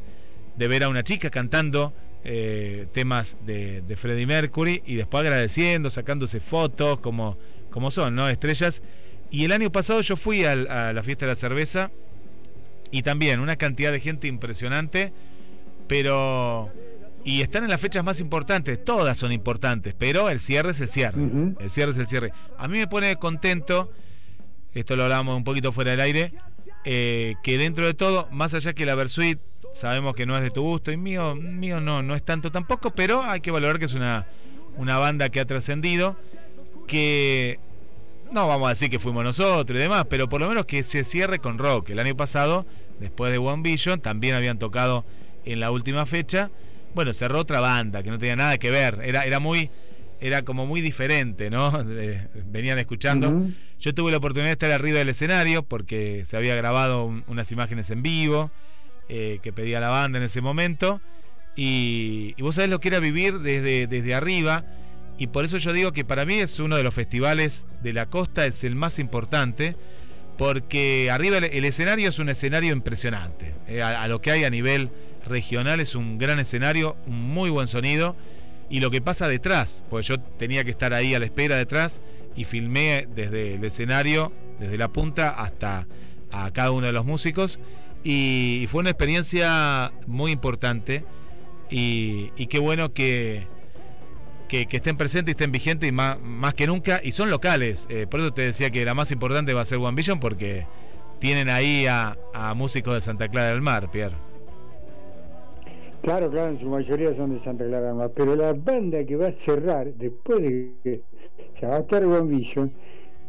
ver 0.68 0.84
a 0.84 0.90
una 0.90 1.04
chica 1.04 1.30
cantando 1.30 1.94
eh, 2.24 2.88
temas 2.94 3.38
de, 3.46 3.82
de 3.82 3.96
Freddie 3.96 4.28
Mercury 4.28 4.82
y 4.86 4.96
después 4.96 5.22
agradeciendo, 5.22 5.90
sacándose 5.90 6.40
fotos, 6.40 7.00
como, 7.00 7.38
como 7.70 7.90
son, 7.92 8.16
¿no? 8.16 8.30
Estrellas. 8.30 8.82
Y 9.32 9.46
el 9.46 9.52
año 9.52 9.72
pasado 9.72 10.02
yo 10.02 10.16
fui 10.16 10.46
a 10.46 10.56
la 10.56 11.04
fiesta 11.04 11.26
de 11.26 11.32
la 11.32 11.36
cerveza 11.36 11.92
y 12.92 13.02
también 13.02 13.40
una 13.40 13.56
cantidad 13.56 13.92
de 13.92 14.00
gente 14.00 14.28
impresionante, 14.28 15.12
pero... 15.88 16.72
Y 17.28 17.42
están 17.42 17.66
en 17.66 17.70
las 17.70 17.82
fechas 17.82 18.06
más 18.06 18.22
importantes, 18.22 18.86
todas 18.86 19.18
son 19.18 19.34
importantes, 19.34 19.94
pero 19.94 20.30
el 20.30 20.40
cierre 20.40 20.72
es 20.72 20.80
el 20.80 20.88
cierre. 20.88 21.22
El 21.60 21.70
cierre 21.70 21.92
es 21.92 21.98
el 21.98 22.08
cierre. 22.08 22.32
A 22.58 22.70
mí 22.70 22.78
me 22.78 22.88
pone 22.88 23.18
contento, 23.18 23.92
esto 24.74 24.96
lo 24.96 25.04
hablábamos 25.04 25.36
un 25.36 25.44
poquito 25.44 25.74
fuera 25.74 25.92
del 25.92 26.00
aire, 26.00 26.34
eh, 26.86 27.36
que 27.44 27.58
dentro 27.58 27.86
de 27.86 27.94
todo, 27.94 28.30
más 28.32 28.54
allá 28.54 28.72
que 28.72 28.86
la 28.86 28.96
Versuit, 28.96 29.40
sabemos 29.74 30.16
que 30.16 30.26
no 30.26 30.38
es 30.38 30.42
de 30.42 30.52
tu 30.52 30.62
gusto, 30.62 30.90
y 30.90 30.96
mío, 30.96 31.36
mío 31.36 31.82
no, 31.82 32.02
no 32.02 32.16
es 32.16 32.24
tanto 32.24 32.50
tampoco, 32.50 32.92
pero 32.92 33.22
hay 33.22 33.42
que 33.42 33.52
valorar 33.52 33.78
que 33.78 33.86
es 33.86 33.94
una, 33.94 34.26
una 34.78 34.98
banda 34.98 35.28
que 35.28 35.42
ha 35.42 35.46
trascendido, 35.46 36.16
que 36.88 37.60
no 38.32 38.48
vamos 38.48 38.68
a 38.68 38.70
decir 38.70 38.90
que 38.90 39.00
fuimos 39.00 39.26
nosotros 39.26 39.78
y 39.78 39.82
demás, 39.82 40.06
pero 40.10 40.30
por 40.30 40.40
lo 40.40 40.48
menos 40.48 40.66
que 40.66 40.82
se 40.82 41.04
cierre 41.04 41.40
con 41.40 41.58
rock. 41.58 41.90
El 41.90 42.00
año 42.00 42.16
pasado, 42.16 42.66
después 43.02 43.34
de 43.34 43.38
One 43.38 43.64
Vision, 43.64 44.00
también 44.00 44.34
habían 44.34 44.60
tocado 44.60 45.04
en 45.44 45.60
la 45.60 45.72
última 45.72 46.06
fecha. 46.06 46.52
Bueno, 46.98 47.14
cerró 47.14 47.40
otra 47.42 47.60
banda 47.60 48.02
que 48.02 48.10
no 48.10 48.18
tenía 48.18 48.36
nada 48.36 48.58
que 48.58 48.72
ver, 48.72 49.00
era, 49.04 49.24
era 49.24 49.40
muy, 49.40 49.70
era 50.20 50.42
como 50.42 50.66
muy 50.66 50.82
diferente, 50.82 51.52
¿no? 51.52 51.86
Eh, 51.88 52.28
venían 52.48 52.80
escuchando. 52.80 53.30
Yo 53.80 53.94
tuve 53.94 54.10
la 54.10 54.18
oportunidad 54.18 54.48
de 54.48 54.54
estar 54.54 54.72
arriba 54.72 54.98
del 54.98 55.10
escenario 55.10 55.62
porque 55.62 56.24
se 56.26 56.36
había 56.38 56.56
grabado 56.56 57.06
un- 57.06 57.24
unas 57.28 57.52
imágenes 57.52 57.92
en 57.92 58.02
vivo 58.02 58.50
eh, 59.10 59.38
que 59.44 59.54
pedía 59.54 59.80
la 59.80 59.90
banda 59.90 60.18
en 60.18 60.24
ese 60.24 60.42
momento. 60.42 61.00
Y, 61.56 62.34
y 62.36 62.42
vos 62.42 62.56
sabés 62.56 62.72
lo 62.72 62.80
que 62.80 62.88
era 62.88 63.00
vivir 63.00 63.40
desde, 63.42 63.86
desde 63.86 64.16
arriba. 64.16 64.66
Y 65.20 65.28
por 65.28 65.46
eso 65.46 65.58
yo 65.58 65.74
digo 65.74 65.92
que 65.92 66.04
para 66.04 66.26
mí 66.26 66.34
es 66.40 66.60
uno 66.60 66.78
de 66.78 66.84
los 66.84 66.96
festivales 66.96 67.66
de 67.84 67.94
la 67.94 68.08
costa, 68.08 68.48
es 68.48 68.64
el 68.64 68.76
más 68.76 68.98
importante. 68.98 69.76
Porque 70.38 71.10
arriba 71.12 71.38
el, 71.38 71.44
el 71.46 71.64
escenario 71.66 72.10
es 72.10 72.18
un 72.20 72.30
escenario 72.30 72.74
impresionante. 72.74 73.54
Eh, 73.68 73.84
a, 73.84 74.02
a 74.04 74.08
lo 74.08 74.20
que 74.22 74.32
hay 74.32 74.44
a 74.44 74.50
nivel 74.50 74.90
regional 75.28 75.80
es 75.80 75.96
un 75.96 76.18
gran 76.18 76.40
escenario, 76.40 76.96
un 77.06 77.22
muy 77.30 77.50
buen 77.50 77.68
sonido. 77.68 78.16
Y 78.70 78.82
lo 78.82 78.92
que 78.92 79.02
pasa 79.02 79.28
detrás, 79.28 79.84
pues 79.90 80.08
yo 80.08 80.20
tenía 80.20 80.64
que 80.64 80.72
estar 80.72 80.94
ahí 80.94 81.14
a 81.14 81.20
la 81.20 81.26
espera 81.26 81.56
detrás 81.56 82.02
y 82.36 82.44
filmé 82.44 83.08
desde 83.16 83.56
el 83.56 83.64
escenario, 83.64 84.34
desde 84.60 84.78
la 84.78 84.90
punta 84.90 85.30
hasta 85.30 85.88
a 86.32 86.52
cada 86.52 86.72
uno 86.72 86.88
de 86.88 86.94
los 86.94 87.06
músicos. 87.06 87.60
Y, 88.04 88.68
fue 88.70 88.82
una 88.82 88.90
experiencia 88.90 89.92
muy 90.06 90.32
importante. 90.32 91.06
Y, 91.70 92.30
qué 92.48 92.60
bueno 92.60 92.94
que, 92.94 93.48
que, 94.50 94.68
estén 94.70 94.98
presentes 94.98 95.32
y 95.32 95.34
estén 95.34 95.52
vigentes 95.52 95.90
y 95.90 95.92
más, 95.94 96.20
más 96.22 96.54
que 96.54 96.68
nunca. 96.68 97.00
Y 97.04 97.14
son 97.14 97.30
locales. 97.30 97.88
Eh, 97.90 98.06
por 98.10 98.20
eso 98.20 98.34
te 98.34 98.42
decía 98.42 98.70
que 98.70 98.84
la 98.84 98.94
más 98.94 99.12
importante 99.12 99.54
va 99.54 99.62
a 99.62 99.66
ser 99.66 99.78
One 99.78 99.96
Vision 99.96 100.20
porque 100.20 100.68
tienen 101.20 101.50
ahí 101.50 101.88
a 101.88 102.18
músicos 102.56 102.94
de 102.94 103.02
Santa 103.02 103.30
Clara 103.30 103.50
del 103.50 103.62
Mar, 103.62 103.90
Pierre. 103.92 104.28
Claro, 106.08 106.32
claro, 106.32 106.52
en 106.52 106.58
su 106.58 106.70
mayoría 106.70 107.14
son 107.14 107.34
de 107.34 107.40
Santa 107.40 107.66
Clara 107.66 107.94
pero 108.16 108.34
la 108.34 108.54
banda 108.54 109.04
que 109.04 109.18
va 109.18 109.28
a 109.28 109.32
cerrar 109.34 109.94
después 109.94 110.42
de 110.42 110.72
que 110.82 111.02
o 111.54 111.60
sea, 111.60 111.68
va 111.68 111.76
a 111.76 111.80
estar 111.80 112.06
One 112.06 112.34
Vision 112.34 112.72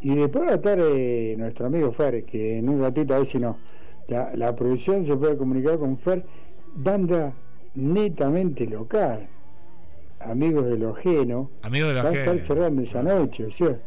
y 0.01 0.15
después 0.15 0.47
va 0.47 0.53
a 0.53 0.55
estar 0.55 0.79
eh, 0.79 1.35
nuestro 1.37 1.65
amigo 1.65 1.91
Fer, 1.91 2.23
que 2.23 2.59
en 2.59 2.69
un 2.69 2.79
ratito 2.79 3.13
a 3.13 3.17
ver 3.17 3.27
si 3.27 3.37
no, 3.37 3.57
la, 4.07 4.33
la 4.33 4.55
producción 4.55 5.05
se 5.05 5.13
puede 5.17 5.35
comunicar 5.35 5.77
con 5.77 5.97
Fer, 5.97 6.23
banda 6.73 7.33
netamente 7.75 8.65
local, 8.65 9.27
amigos 10.21 10.67
de 10.67 10.77
lo 10.77 10.91
ajeno, 10.91 11.49
Amigos 11.63 11.89
de 11.89 11.95
lo 11.95 12.03
va 12.03 12.09
a 12.11 12.13
estar 12.13 12.39
cerrando 12.47 12.81
esa 12.81 13.03
noche, 13.03 13.43
o 13.43 13.51
sea, 13.51 13.77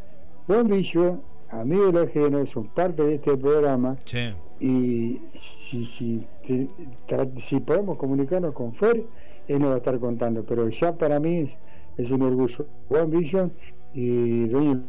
One 0.49 0.77
Vision, 0.77 1.23
amigos 1.49 1.87
de 1.87 1.93
lo 1.93 2.05
ajeno, 2.05 2.45
son 2.45 2.67
parte 2.67 3.03
de 3.05 3.15
este 3.15 3.39
programa 3.39 3.97
Che. 4.05 4.35
y 4.61 5.19
si, 5.33 5.87
si, 5.87 6.27
tra- 7.09 7.29
si 7.41 7.61
podemos 7.61 7.97
comunicarnos 7.99 8.53
con 8.55 8.75
Fer, 8.75 9.05
él 9.49 9.59
nos 9.59 9.71
va 9.71 9.75
a 9.75 9.79
estar 9.79 9.99
contando, 9.99 10.45
pero 10.45 10.69
ya 10.69 10.93
para 10.93 11.19
mí 11.21 11.39
es, 11.41 11.59
es 11.99 12.11
un 12.11 12.23
orgullo. 12.23 12.67
One 12.89 13.17
Vision 13.19 13.53
y 13.95 14.47
Dueño 14.47 14.83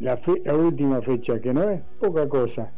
la, 0.00 0.16
fe- 0.16 0.42
la 0.44 0.54
última 0.54 1.00
fecha, 1.02 1.40
que 1.40 1.52
no 1.52 1.68
es 1.70 1.80
poca 2.00 2.28
cosa. 2.28 2.70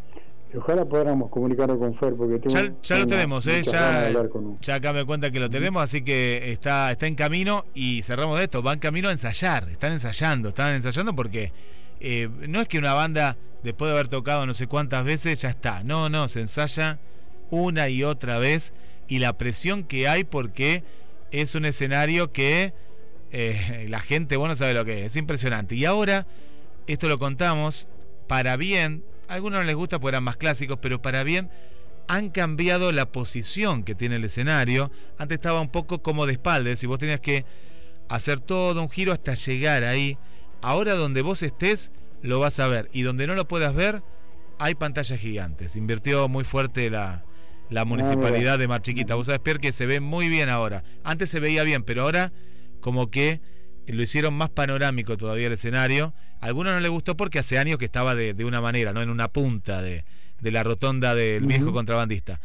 Y 0.52 0.56
ojalá 0.56 0.84
podamos 0.84 1.30
comunicarnos 1.30 1.78
con 1.78 1.94
Fer, 1.94 2.14
porque 2.14 2.38
tengo, 2.38 2.54
Ya, 2.54 2.72
ya 2.82 2.98
lo 2.98 3.06
tenemos, 3.06 3.46
¿eh? 3.46 3.62
Ya, 3.62 4.12
ya 4.60 4.74
acá 4.74 4.92
me 4.92 5.04
cuenta 5.04 5.30
que 5.30 5.40
lo 5.40 5.48
tenemos, 5.50 5.82
así 5.82 6.02
que 6.02 6.52
está, 6.52 6.92
está 6.92 7.06
en 7.06 7.14
camino 7.14 7.64
y 7.74 8.02
cerramos 8.02 8.38
de 8.38 8.44
esto. 8.44 8.62
Van 8.62 8.78
camino 8.78 9.08
a 9.08 9.12
ensayar, 9.12 9.68
están 9.70 9.92
ensayando, 9.92 10.50
están 10.50 10.74
ensayando 10.74 11.14
porque 11.14 11.50
eh, 12.00 12.28
no 12.48 12.60
es 12.60 12.68
que 12.68 12.78
una 12.78 12.94
banda, 12.94 13.36
después 13.62 13.88
de 13.88 13.94
haber 13.94 14.08
tocado 14.08 14.46
no 14.46 14.54
sé 14.54 14.66
cuántas 14.66 15.04
veces, 15.04 15.42
ya 15.42 15.50
está. 15.50 15.82
No, 15.82 16.08
no, 16.08 16.28
se 16.28 16.40
ensaya 16.40 16.98
una 17.50 17.88
y 17.88 18.02
otra 18.02 18.38
vez 18.38 18.72
y 19.08 19.18
la 19.18 19.36
presión 19.36 19.84
que 19.84 20.08
hay 20.08 20.24
porque 20.24 20.82
es 21.30 21.54
un 21.54 21.64
escenario 21.64 22.32
que 22.32 22.72
eh, 23.30 23.86
la 23.88 24.00
gente, 24.00 24.36
bueno, 24.36 24.54
sabe 24.54 24.74
lo 24.74 24.84
que 24.84 25.00
es, 25.00 25.12
es 25.12 25.16
impresionante. 25.16 25.74
Y 25.74 25.84
ahora, 25.84 26.26
esto 26.86 27.08
lo 27.08 27.18
contamos, 27.18 27.88
para 28.26 28.56
bien, 28.56 29.04
a 29.28 29.34
algunos 29.34 29.60
no 29.60 29.64
les 29.64 29.76
gusta 29.76 29.98
porque 29.98 30.14
eran 30.14 30.24
más 30.24 30.36
clásicos, 30.36 30.78
pero 30.80 31.00
para 31.00 31.22
bien 31.22 31.50
han 32.06 32.30
cambiado 32.30 32.92
la 32.92 33.10
posición 33.10 33.82
que 33.82 33.94
tiene 33.94 34.16
el 34.16 34.24
escenario. 34.24 34.90
Antes 35.18 35.36
estaba 35.36 35.60
un 35.60 35.70
poco 35.70 36.02
como 36.02 36.26
de 36.26 36.34
espaldas 36.34 36.82
y 36.82 36.86
vos 36.86 36.98
tenías 36.98 37.20
que 37.20 37.44
hacer 38.08 38.40
todo 38.40 38.80
un 38.82 38.90
giro 38.90 39.12
hasta 39.12 39.34
llegar 39.34 39.84
ahí. 39.84 40.18
Ahora 40.64 40.94
donde 40.94 41.20
vos 41.20 41.42
estés 41.42 41.92
lo 42.22 42.40
vas 42.40 42.58
a 42.58 42.68
ver 42.68 42.88
y 42.94 43.02
donde 43.02 43.26
no 43.26 43.34
lo 43.34 43.46
puedas 43.46 43.74
ver 43.74 44.02
hay 44.58 44.74
pantallas 44.74 45.20
gigantes. 45.20 45.76
Invirtió 45.76 46.26
muy 46.26 46.42
fuerte 46.42 46.88
la, 46.88 47.26
la 47.68 47.84
municipalidad 47.84 48.58
de 48.58 48.66
Mar 48.66 48.80
Chiquita. 48.80 49.14
Vos 49.14 49.26
sabés, 49.26 49.42
Pierre, 49.42 49.60
que 49.60 49.72
se 49.72 49.84
ve 49.84 50.00
muy 50.00 50.30
bien 50.30 50.48
ahora. 50.48 50.82
Antes 51.02 51.28
se 51.28 51.38
veía 51.38 51.64
bien, 51.64 51.82
pero 51.82 52.00
ahora 52.00 52.32
como 52.80 53.10
que 53.10 53.42
lo 53.86 54.02
hicieron 54.02 54.32
más 54.32 54.48
panorámico 54.48 55.18
todavía 55.18 55.48
el 55.48 55.52
escenario. 55.52 56.14
A 56.40 56.46
algunos 56.46 56.72
no 56.72 56.80
les 56.80 56.90
gustó 56.90 57.14
porque 57.14 57.40
hace 57.40 57.58
años 57.58 57.76
que 57.76 57.84
estaba 57.84 58.14
de, 58.14 58.32
de 58.32 58.44
una 58.46 58.62
manera, 58.62 58.94
¿no? 58.94 59.02
En 59.02 59.10
una 59.10 59.28
punta 59.28 59.82
de, 59.82 60.06
de 60.40 60.50
la 60.50 60.62
rotonda 60.62 61.14
del 61.14 61.44
viejo 61.44 61.72
contrabandista. 61.74 62.40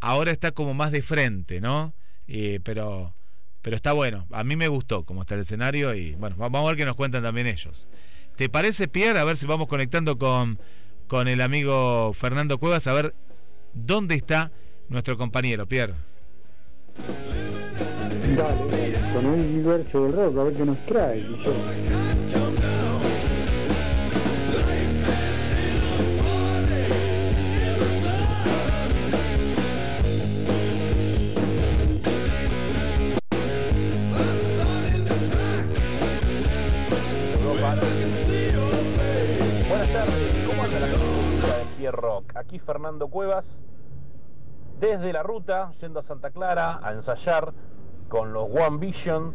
Ahora 0.00 0.30
está 0.30 0.52
como 0.52 0.72
más 0.72 0.90
de 0.90 1.02
frente, 1.02 1.60
¿no? 1.60 1.92
Eh, 2.28 2.60
pero, 2.64 3.14
pero 3.62 3.76
está 3.76 3.92
bueno. 3.92 4.26
A 4.30 4.44
mí 4.44 4.56
me 4.56 4.68
gustó 4.68 5.04
cómo 5.04 5.22
está 5.22 5.34
el 5.34 5.40
escenario 5.40 5.94
y 5.94 6.14
bueno, 6.14 6.36
vamos 6.38 6.62
a 6.62 6.66
ver 6.68 6.76
qué 6.76 6.84
nos 6.84 6.96
cuentan 6.96 7.22
también 7.22 7.46
ellos. 7.46 7.88
¿Te 8.36 8.48
parece, 8.48 8.88
Pierre? 8.88 9.18
A 9.18 9.24
ver 9.24 9.36
si 9.36 9.46
vamos 9.46 9.68
conectando 9.68 10.16
con, 10.16 10.58
con 11.06 11.28
el 11.28 11.40
amigo 11.40 12.12
Fernando 12.14 12.58
Cuevas, 12.58 12.86
a 12.86 12.92
ver 12.92 13.14
dónde 13.74 14.14
está 14.14 14.52
nuestro 14.88 15.16
compañero, 15.16 15.66
Pierre. 15.66 15.94
Dale, 18.36 18.94
con 19.12 19.26
el 19.26 19.40
universo 19.40 20.04
del 20.04 20.12
rock, 20.12 20.38
a 20.38 20.42
ver 20.44 20.54
qué 20.54 20.64
nos 20.64 20.86
trae. 20.86 21.26
Aquí 42.48 42.58
Fernando 42.58 43.08
Cuevas, 43.08 43.44
desde 44.80 45.12
la 45.12 45.22
ruta, 45.22 45.70
yendo 45.82 46.00
a 46.00 46.02
Santa 46.02 46.30
Clara 46.30 46.80
a 46.82 46.92
ensayar 46.94 47.52
con 48.08 48.32
los 48.32 48.44
One 48.44 48.78
Vision, 48.78 49.34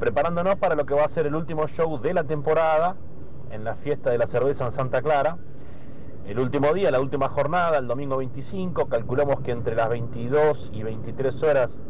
preparándonos 0.00 0.56
para 0.56 0.74
lo 0.74 0.84
que 0.84 0.92
va 0.92 1.04
a 1.04 1.08
ser 1.08 1.28
el 1.28 1.36
último 1.36 1.68
show 1.68 2.00
de 2.00 2.12
la 2.12 2.24
temporada 2.24 2.96
en 3.52 3.62
la 3.62 3.76
fiesta 3.76 4.10
de 4.10 4.18
la 4.18 4.26
cerveza 4.26 4.64
en 4.64 4.72
Santa 4.72 5.02
Clara. 5.02 5.38
El 6.26 6.40
último 6.40 6.74
día, 6.74 6.90
la 6.90 6.98
última 6.98 7.28
jornada, 7.28 7.78
el 7.78 7.86
domingo 7.86 8.16
25, 8.16 8.88
calculamos 8.88 9.40
que 9.42 9.52
entre 9.52 9.76
las 9.76 9.88
22 9.88 10.72
y 10.74 10.82
23 10.82 11.40
horas 11.44 11.80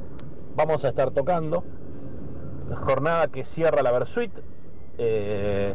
vamos 0.54 0.84
a 0.84 0.88
estar 0.90 1.12
tocando. 1.12 1.64
La 2.68 2.76
jornada 2.76 3.28
que 3.28 3.42
cierra 3.42 3.80
la 3.80 3.90
Versuit. 3.90 4.32
Eh, 4.98 5.74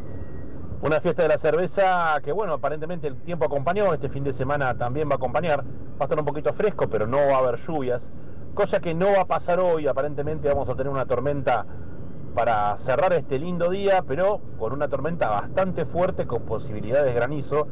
una 0.84 1.00
fiesta 1.00 1.24
de 1.24 1.30
la 1.30 1.38
cerveza 1.38 2.20
que, 2.24 2.34
bueno, 2.34 2.54
aparentemente 2.54 3.08
el 3.08 3.16
tiempo 3.16 3.46
acompañó. 3.46 3.94
Este 3.94 4.10
fin 4.10 4.26
de 4.26 4.34
semana 4.34 4.78
también 4.78 5.08
va 5.08 5.14
a 5.14 5.16
acompañar. 5.16 5.64
Va 5.64 6.02
a 6.02 6.04
estar 6.04 6.20
un 6.20 6.26
poquito 6.26 6.52
fresco, 6.52 6.90
pero 6.90 7.08
no 7.08 7.18
va 7.18 7.36
a 7.36 7.38
haber 7.38 7.58
lluvias. 7.58 8.10
Cosa 8.54 8.82
que 8.82 8.94
no 8.94 9.06
va 9.06 9.22
a 9.22 9.26
pasar 9.26 9.62
hoy. 9.62 9.88
Aparentemente 9.88 10.50
vamos 10.50 10.68
a 10.68 10.76
tener 10.76 10.92
una 10.92 11.06
tormenta 11.06 11.66
para 12.36 12.78
cerrar 12.80 13.14
este 13.14 13.40
lindo 13.40 13.70
día, 13.70 14.04
pero 14.06 14.42
con 14.60 14.74
una 14.74 14.90
tormenta 14.90 15.30
bastante 15.30 15.86
fuerte 15.86 16.28
con 16.28 16.42
posibilidades 16.42 17.06
de 17.06 17.14
granizo. 17.14 17.66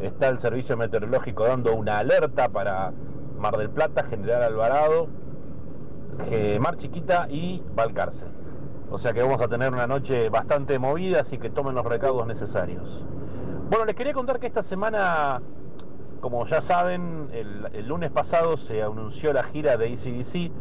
Está 0.00 0.28
el 0.28 0.38
servicio 0.38 0.78
meteorológico 0.78 1.44
dando 1.44 1.74
una 1.74 1.98
alerta 1.98 2.48
para 2.48 2.90
Mar 3.38 3.58
del 3.58 3.68
Plata, 3.68 4.04
General 4.04 4.42
Alvarado, 4.42 5.08
Mar 6.58 6.76
Chiquita 6.78 7.26
y 7.28 7.62
Balcarce. 7.74 8.24
O 8.90 8.98
sea 8.98 9.12
que 9.12 9.22
vamos 9.22 9.40
a 9.40 9.48
tener 9.48 9.72
una 9.72 9.86
noche 9.86 10.28
bastante 10.28 10.78
movida, 10.78 11.20
así 11.20 11.38
que 11.38 11.50
tomen 11.50 11.74
los 11.74 11.84
recaudos 11.84 12.26
necesarios. 12.26 13.04
Bueno, 13.68 13.84
les 13.84 13.96
quería 13.96 14.12
contar 14.12 14.38
que 14.38 14.46
esta 14.46 14.62
semana, 14.62 15.42
como 16.20 16.46
ya 16.46 16.62
saben, 16.62 17.28
el, 17.32 17.88
lunes 17.88 18.12
pasado 18.12 18.56
se 18.56 18.82
anunció 18.82 19.32
la 19.32 19.42
gira 19.42 19.76
de 19.76 19.92
ACDC, 19.92 20.52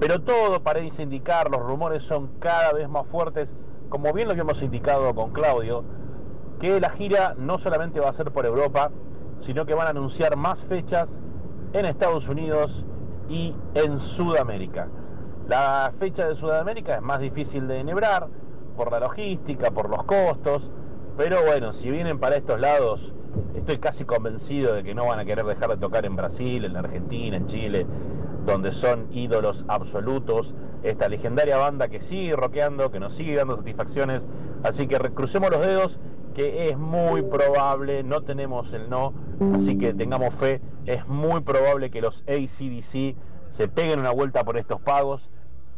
pero 0.00 0.22
todo 0.22 0.62
parece 0.62 1.02
indicar, 1.02 1.50
los 1.50 1.60
rumores 1.60 2.02
son 2.02 2.28
cada 2.38 2.72
vez 2.72 2.88
más 2.88 3.06
fuertes, 3.08 3.54
como 3.90 4.12
bien 4.14 4.28
lo 4.28 4.32
habíamos 4.32 4.62
indicado 4.62 5.14
con 5.14 5.32
Claudio, 5.32 5.84
que 6.58 6.80
la 6.80 6.88
gira 6.88 7.34
no 7.36 7.58
solamente 7.58 8.00
va 8.00 8.08
a 8.08 8.12
ser 8.14 8.32
por 8.32 8.46
Europa, 8.46 8.90
sino 9.40 9.66
que 9.66 9.74
van 9.74 9.88
a 9.88 9.90
anunciar 9.90 10.36
más 10.36 10.64
fechas 10.64 11.18
en 11.74 11.84
Estados 11.84 12.26
Unidos 12.28 12.86
y 13.28 13.54
en 13.74 13.98
Sudamérica. 13.98 14.88
La 15.48 15.92
fecha 16.00 16.26
de 16.26 16.34
Sudamérica 16.34 16.96
es 16.96 17.02
más 17.02 17.20
difícil 17.20 17.68
de 17.68 17.78
enhebrar 17.78 18.26
por 18.76 18.90
la 18.90 18.98
logística, 18.98 19.70
por 19.70 19.88
los 19.88 20.02
costos, 20.02 20.72
pero 21.16 21.40
bueno, 21.44 21.72
si 21.72 21.88
vienen 21.88 22.18
para 22.18 22.36
estos 22.36 22.58
lados, 22.58 23.14
estoy 23.54 23.78
casi 23.78 24.04
convencido 24.04 24.74
de 24.74 24.82
que 24.82 24.92
no 24.92 25.06
van 25.06 25.20
a 25.20 25.24
querer 25.24 25.44
dejar 25.44 25.70
de 25.70 25.76
tocar 25.76 26.04
en 26.04 26.16
Brasil, 26.16 26.64
en 26.64 26.76
Argentina, 26.76 27.36
en 27.36 27.46
Chile, 27.46 27.86
donde 28.44 28.72
son 28.72 29.06
ídolos 29.12 29.64
absolutos, 29.68 30.52
esta 30.82 31.08
legendaria 31.08 31.58
banda 31.58 31.86
que 31.86 32.00
sigue 32.00 32.34
rockeando, 32.34 32.90
que 32.90 32.98
nos 32.98 33.14
sigue 33.14 33.36
dando 33.36 33.56
satisfacciones, 33.56 34.26
así 34.64 34.88
que 34.88 34.98
crucemos 34.98 35.50
los 35.50 35.60
dedos 35.60 36.00
que 36.34 36.68
es 36.68 36.76
muy 36.76 37.22
probable, 37.22 38.02
no 38.02 38.22
tenemos 38.22 38.72
el 38.72 38.90
no, 38.90 39.14
así 39.54 39.78
que 39.78 39.94
tengamos 39.94 40.34
fe, 40.34 40.60
es 40.86 41.06
muy 41.06 41.40
probable 41.40 41.90
que 41.90 42.02
los 42.02 42.24
ACDC 42.28 43.16
se 43.50 43.68
peguen 43.68 44.00
una 44.00 44.10
vuelta 44.10 44.44
por 44.44 44.58
estos 44.58 44.80
pagos. 44.80 45.30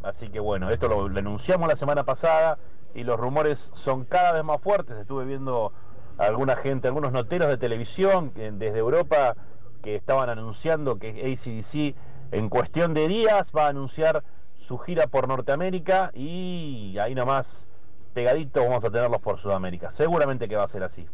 Así 0.03 0.29
que 0.29 0.39
bueno, 0.39 0.69
esto 0.69 0.87
lo, 0.87 1.05
anunciamos 1.05 1.67
la 1.67 1.75
semana 1.75 2.03
pasada 2.03 2.57
y 2.93 3.03
los 3.03 3.19
rumores 3.19 3.71
son 3.73 4.05
cada 4.05 4.31
vez 4.31 4.43
más 4.43 4.61
fuertes. 4.61 4.97
Estuve 4.97 5.25
viendo 5.25 5.73
a 6.17 6.25
alguna 6.25 6.55
gente, 6.55 6.87
algunos 6.87 7.11
noteros 7.11 7.47
de 7.47 7.57
televisión 7.57 8.31
desde 8.33 8.77
Europa 8.77 9.35
que 9.81 9.95
estaban 9.95 10.29
anunciando 10.29 10.99
que 10.99 11.09
ACDC 11.09 11.95
en 12.31 12.49
cuestión 12.49 12.93
de 12.93 13.07
días 13.07 13.51
va 13.55 13.65
a 13.65 13.69
anunciar 13.69 14.23
su 14.57 14.77
gira 14.77 15.07
por 15.07 15.27
Norteamérica 15.27 16.11
y 16.13 16.97
ahí 16.99 17.15
nomás 17.15 17.67
pegaditos 18.13 18.63
vamos 18.63 18.83
a 18.83 18.89
tenerlos 18.89 19.21
por 19.21 19.39
Sudamérica. 19.39 19.91
Seguramente 19.91 20.47
que 20.47 20.55
va 20.55 20.63
a 20.63 20.67
ser 20.67 20.83
así. 20.83 21.07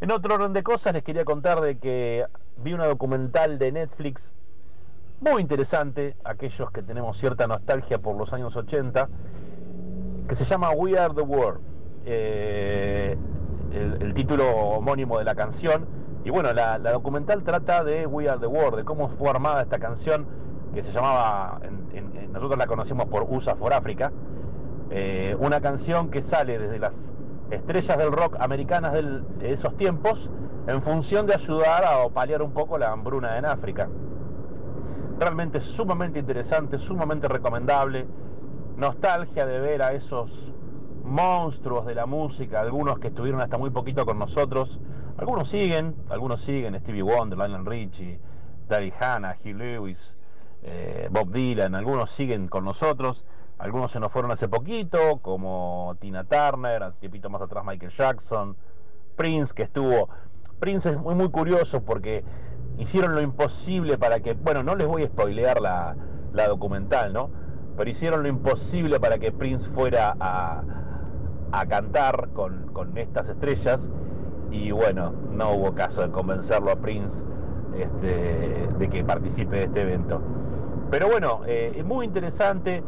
En 0.00 0.12
otro 0.12 0.34
orden 0.34 0.52
de 0.52 0.62
cosas 0.62 0.92
les 0.92 1.02
quería 1.02 1.24
contar 1.24 1.60
de 1.60 1.78
que 1.78 2.24
vi 2.58 2.72
una 2.72 2.86
documental 2.86 3.58
de 3.58 3.72
Netflix 3.72 4.32
muy 5.20 5.42
interesante, 5.42 6.14
aquellos 6.24 6.70
que 6.70 6.82
tenemos 6.82 7.18
cierta 7.18 7.46
nostalgia 7.46 7.98
por 7.98 8.16
los 8.16 8.32
años 8.32 8.56
80, 8.56 9.08
que 10.28 10.34
se 10.34 10.44
llama 10.44 10.70
We 10.70 10.96
Are 10.96 11.12
the 11.12 11.22
World, 11.22 11.60
eh, 12.04 13.16
el, 13.72 14.14
título 14.14 14.48
homónimo 14.48 15.18
de 15.18 15.24
la 15.24 15.34
canción. 15.34 15.86
Y 16.24 16.30
bueno, 16.30 16.52
la, 16.52 16.78
documental 16.78 17.42
trata 17.42 17.82
de 17.82 18.06
We 18.06 18.28
Are 18.28 18.38
the 18.38 18.46
World, 18.46 18.76
de 18.76 18.84
cómo 18.84 19.08
fue 19.08 19.30
armada 19.30 19.62
esta 19.62 19.80
canción 19.80 20.26
que 20.72 20.84
se 20.84 20.92
llamaba, 20.92 21.60
en, 21.62 22.32
nosotros 22.32 22.58
la 22.58 22.66
conocemos 22.66 23.06
por 23.06 23.24
USA 23.24 23.56
for 23.56 23.72
Africa, 23.72 24.12
eh, 24.90 25.36
una 25.40 25.60
canción 25.60 26.10
que 26.10 26.22
sale 26.22 26.58
desde 26.58 26.78
las 26.78 27.12
estrellas 27.50 27.98
del 27.98 28.12
rock 28.12 28.36
americanas 28.38 28.92
de 28.92 29.52
esos 29.52 29.76
tiempos 29.76 30.30
en 30.66 30.82
función 30.82 31.26
de 31.26 31.34
ayudar 31.34 31.84
a 31.84 32.08
paliar 32.10 32.42
un 32.42 32.52
poco 32.52 32.78
la 32.78 32.92
hambruna 32.92 33.38
en 33.38 33.46
África 33.46 33.88
realmente 35.18 35.60
sumamente 35.60 36.18
interesante, 36.18 36.78
sumamente 36.78 37.28
recomendable. 37.28 38.06
Nostalgia 38.76 39.44
de 39.44 39.58
ver 39.60 39.82
a 39.82 39.92
esos 39.92 40.52
monstruos 41.04 41.86
de 41.86 41.94
la 41.94 42.06
música, 42.06 42.60
algunos 42.60 42.98
que 42.98 43.08
estuvieron 43.08 43.40
hasta 43.40 43.58
muy 43.58 43.70
poquito 43.70 44.06
con 44.06 44.18
nosotros. 44.18 44.78
Algunos 45.16 45.48
siguen, 45.48 45.96
algunos 46.10 46.40
siguen, 46.42 46.78
Stevie 46.78 47.02
Wonder, 47.02 47.38
Lionel 47.38 47.66
Richie, 47.66 48.20
Daryl 48.68 48.92
Hannah, 49.00 49.34
Hugh 49.44 49.56
Lewis, 49.56 50.16
eh, 50.62 51.08
Bob 51.10 51.32
Dylan, 51.32 51.74
algunos 51.74 52.10
siguen 52.10 52.46
con 52.46 52.64
nosotros. 52.64 53.24
Algunos 53.58 53.90
se 53.90 53.98
nos 53.98 54.12
fueron 54.12 54.30
hace 54.30 54.46
poquito, 54.46 55.18
como 55.20 55.96
Tina 55.98 56.22
Turner, 56.22 56.80
un 56.84 56.92
tiempito 56.92 57.28
más 57.28 57.42
atrás 57.42 57.64
Michael 57.64 57.90
Jackson, 57.90 58.56
Prince, 59.16 59.52
que 59.52 59.64
estuvo. 59.64 60.08
Prince 60.60 60.90
es 60.90 60.98
muy, 60.98 61.16
muy 61.16 61.30
curioso 61.30 61.82
porque 61.82 62.22
hicieron 62.78 63.14
lo 63.14 63.20
imposible 63.20 63.98
para 63.98 64.20
que, 64.20 64.34
bueno, 64.34 64.62
no 64.62 64.76
les 64.76 64.86
voy 64.86 65.02
a 65.02 65.06
spoilear 65.06 65.60
la, 65.60 65.96
la 66.32 66.48
documental, 66.48 67.12
¿no? 67.12 67.30
Pero 67.76 67.90
hicieron 67.90 68.22
lo 68.22 68.28
imposible 68.28 68.98
para 69.00 69.18
que 69.18 69.32
Prince 69.32 69.68
fuera 69.68 70.16
a, 70.18 70.62
a 71.52 71.66
cantar 71.66 72.30
con, 72.32 72.68
con, 72.72 72.96
estas 72.96 73.28
estrellas 73.28 73.88
y 74.50 74.70
bueno, 74.70 75.12
no 75.30 75.52
hubo 75.52 75.74
caso 75.74 76.02
de 76.02 76.10
convencerlo 76.10 76.70
a 76.70 76.76
Prince 76.76 77.24
este, 77.76 78.68
de 78.78 78.88
que 78.88 79.04
participe 79.04 79.56
de 79.56 79.64
este 79.64 79.82
evento. 79.82 80.20
Pero 80.90 81.08
bueno, 81.08 81.42
eh, 81.46 81.74
es 81.76 81.84
muy 81.84 82.06
interesante, 82.06 82.82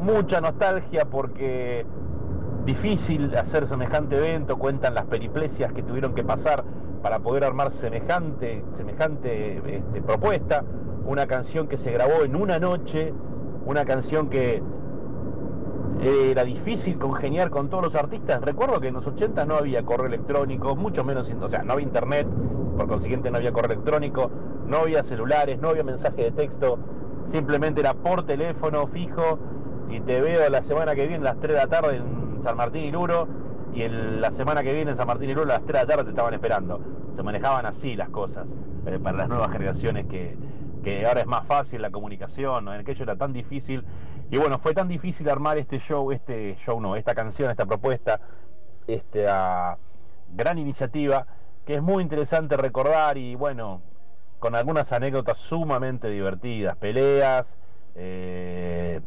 mucha 0.00 0.40
nostalgia 0.40 1.06
porque 1.06 1.86
difícil 2.64 3.34
hacer 3.36 3.66
semejante 3.66 4.16
evento, 4.16 4.58
cuentan 4.58 4.94
las 4.94 5.06
periplesias 5.06 5.72
que 5.72 5.82
tuvieron 5.82 6.14
que 6.14 6.22
pasar 6.22 6.64
para 7.02 7.20
poder 7.20 7.44
armar 7.44 7.70
semejante, 7.70 8.64
semejante 8.72 9.76
este, 9.76 10.02
propuesta, 10.02 10.64
una 11.06 11.26
canción 11.26 11.68
que 11.68 11.76
se 11.76 11.92
grabó 11.92 12.24
en 12.24 12.36
una 12.36 12.58
noche, 12.58 13.12
una 13.66 13.84
canción 13.84 14.28
que 14.28 14.62
era 16.00 16.44
difícil 16.44 16.98
congeniar 16.98 17.50
con 17.50 17.68
todos 17.68 17.82
los 17.82 17.94
artistas. 17.94 18.40
Recuerdo 18.42 18.80
que 18.80 18.88
en 18.88 18.94
los 18.94 19.06
80 19.06 19.44
no 19.44 19.56
había 19.56 19.84
correo 19.84 20.06
electrónico, 20.06 20.76
mucho 20.76 21.04
menos, 21.04 21.32
o 21.40 21.48
sea, 21.48 21.62
no 21.62 21.72
había 21.72 21.86
internet, 21.86 22.26
por 22.76 22.86
consiguiente 22.86 23.30
no 23.30 23.38
había 23.38 23.52
correo 23.52 23.72
electrónico, 23.72 24.30
no 24.66 24.78
había 24.78 25.02
celulares, 25.02 25.60
no 25.60 25.70
había 25.70 25.82
mensaje 25.82 26.22
de 26.22 26.30
texto, 26.30 26.78
simplemente 27.24 27.80
era 27.80 27.94
por 27.94 28.24
teléfono 28.26 28.86
fijo 28.86 29.38
y 29.88 30.00
te 30.00 30.20
veo 30.20 30.48
la 30.50 30.62
semana 30.62 30.94
que 30.94 31.06
viene 31.06 31.26
a 31.28 31.32
las 31.32 31.40
3 31.40 31.54
de 31.54 31.62
la 31.62 31.66
tarde 31.66 31.96
en 31.96 32.42
San 32.42 32.56
Martín 32.56 32.84
y 32.84 32.92
Luro 32.92 33.26
y 33.74 33.82
en 33.82 34.20
la 34.20 34.30
semana 34.30 34.62
que 34.62 34.72
viene 34.72 34.90
en 34.90 34.96
San 34.96 35.06
Martín 35.06 35.30
y 35.30 35.34
Luro 35.34 35.50
a 35.50 35.58
las 35.58 35.64
3 35.64 35.72
de 35.72 35.78
la 35.78 35.86
tarde 35.86 36.04
te 36.04 36.10
estaban 36.10 36.34
esperando. 36.34 36.80
Se 37.14 37.22
manejaban 37.22 37.66
así 37.66 37.96
las 37.96 38.08
cosas 38.08 38.56
eh, 38.86 38.98
para 38.98 39.18
las 39.18 39.28
nuevas 39.28 39.52
generaciones 39.52 40.06
que, 40.06 40.36
que, 40.82 41.06
ahora 41.06 41.20
es 41.20 41.26
más 41.26 41.46
fácil 41.46 41.82
la 41.82 41.90
comunicación, 41.90 42.68
en 42.68 42.80
aquello 42.80 43.02
era 43.02 43.16
tan 43.16 43.32
difícil. 43.32 43.84
Y 44.30 44.36
bueno, 44.38 44.58
fue 44.58 44.74
tan 44.74 44.88
difícil 44.88 45.28
armar 45.28 45.58
este 45.58 45.78
show, 45.78 46.12
este 46.12 46.56
show 46.56 46.80
no, 46.80 46.96
esta 46.96 47.14
canción, 47.14 47.50
esta 47.50 47.66
propuesta, 47.66 48.20
esta 48.86 49.78
gran 50.34 50.58
iniciativa, 50.58 51.26
que 51.64 51.74
es 51.74 51.82
muy 51.82 52.02
interesante 52.02 52.56
recordar 52.56 53.16
y 53.18 53.34
bueno, 53.34 53.82
con 54.38 54.54
algunas 54.54 54.92
anécdotas 54.92 55.38
sumamente 55.38 56.08
divertidas, 56.08 56.76
peleas, 56.76 57.58
eh, 57.94 59.00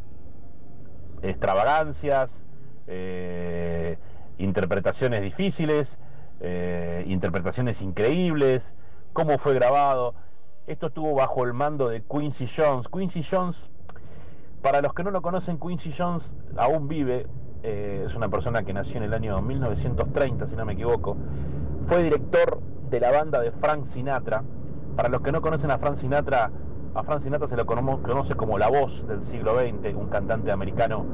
extravagancias, 1.22 2.44
eh, 2.88 3.98
interpretaciones 4.42 5.22
difíciles, 5.22 6.00
eh, 6.40 7.04
interpretaciones 7.08 7.82
increíbles, 7.82 8.74
cómo 9.14 9.38
fue 9.38 9.54
grabado. 9.54 10.16
Esto 10.68 10.88
estuvo 10.88 11.14
bajo 11.14 11.44
el 11.44 11.54
mando 11.54 11.90
de 11.90 12.04
Quincy 12.04 12.48
Jones. 12.48 12.88
Quincy 12.88 13.24
Jones, 13.24 13.70
para 14.62 14.82
los 14.82 14.94
que 14.94 15.04
no 15.04 15.12
lo 15.12 15.22
conocen, 15.22 15.60
Quincy 15.60 15.92
Jones 15.98 16.36
aún 16.58 16.88
vive, 16.88 17.28
eh, 17.64 18.04
es 18.06 18.16
una 18.16 18.30
persona 18.30 18.64
que 18.64 18.74
nació 18.74 18.98
en 18.98 19.04
el 19.04 19.14
año 19.14 19.42
1930, 19.42 20.48
si 20.48 20.56
no 20.56 20.66
me 20.66 20.74
equivoco. 20.74 21.18
Fue 21.86 22.04
director 22.04 22.62
de 22.90 23.00
la 23.00 23.12
banda 23.12 23.40
de 23.40 23.52
Frank 23.52 23.86
Sinatra 23.86 24.44
Para 24.96 25.08
los 25.10 25.22
que 25.22 25.32
no 25.32 25.42
conocen 25.42 25.72
a 25.72 25.78
Frank 25.78 25.96
Sinatra, 25.96 26.52
a 26.94 27.04
Frank 27.04 27.22
Sinatra 27.22 27.48
se 27.48 27.56
lo 27.56 27.66
cono- 27.66 28.02
conoce 28.04 28.36
como 28.36 28.58
la 28.58 28.68
voz 28.70 29.08
del 29.08 29.24
siglo 29.24 29.58
XX, 29.58 29.96
un 29.96 30.08
cantante 30.10 30.52
americano 30.52 31.06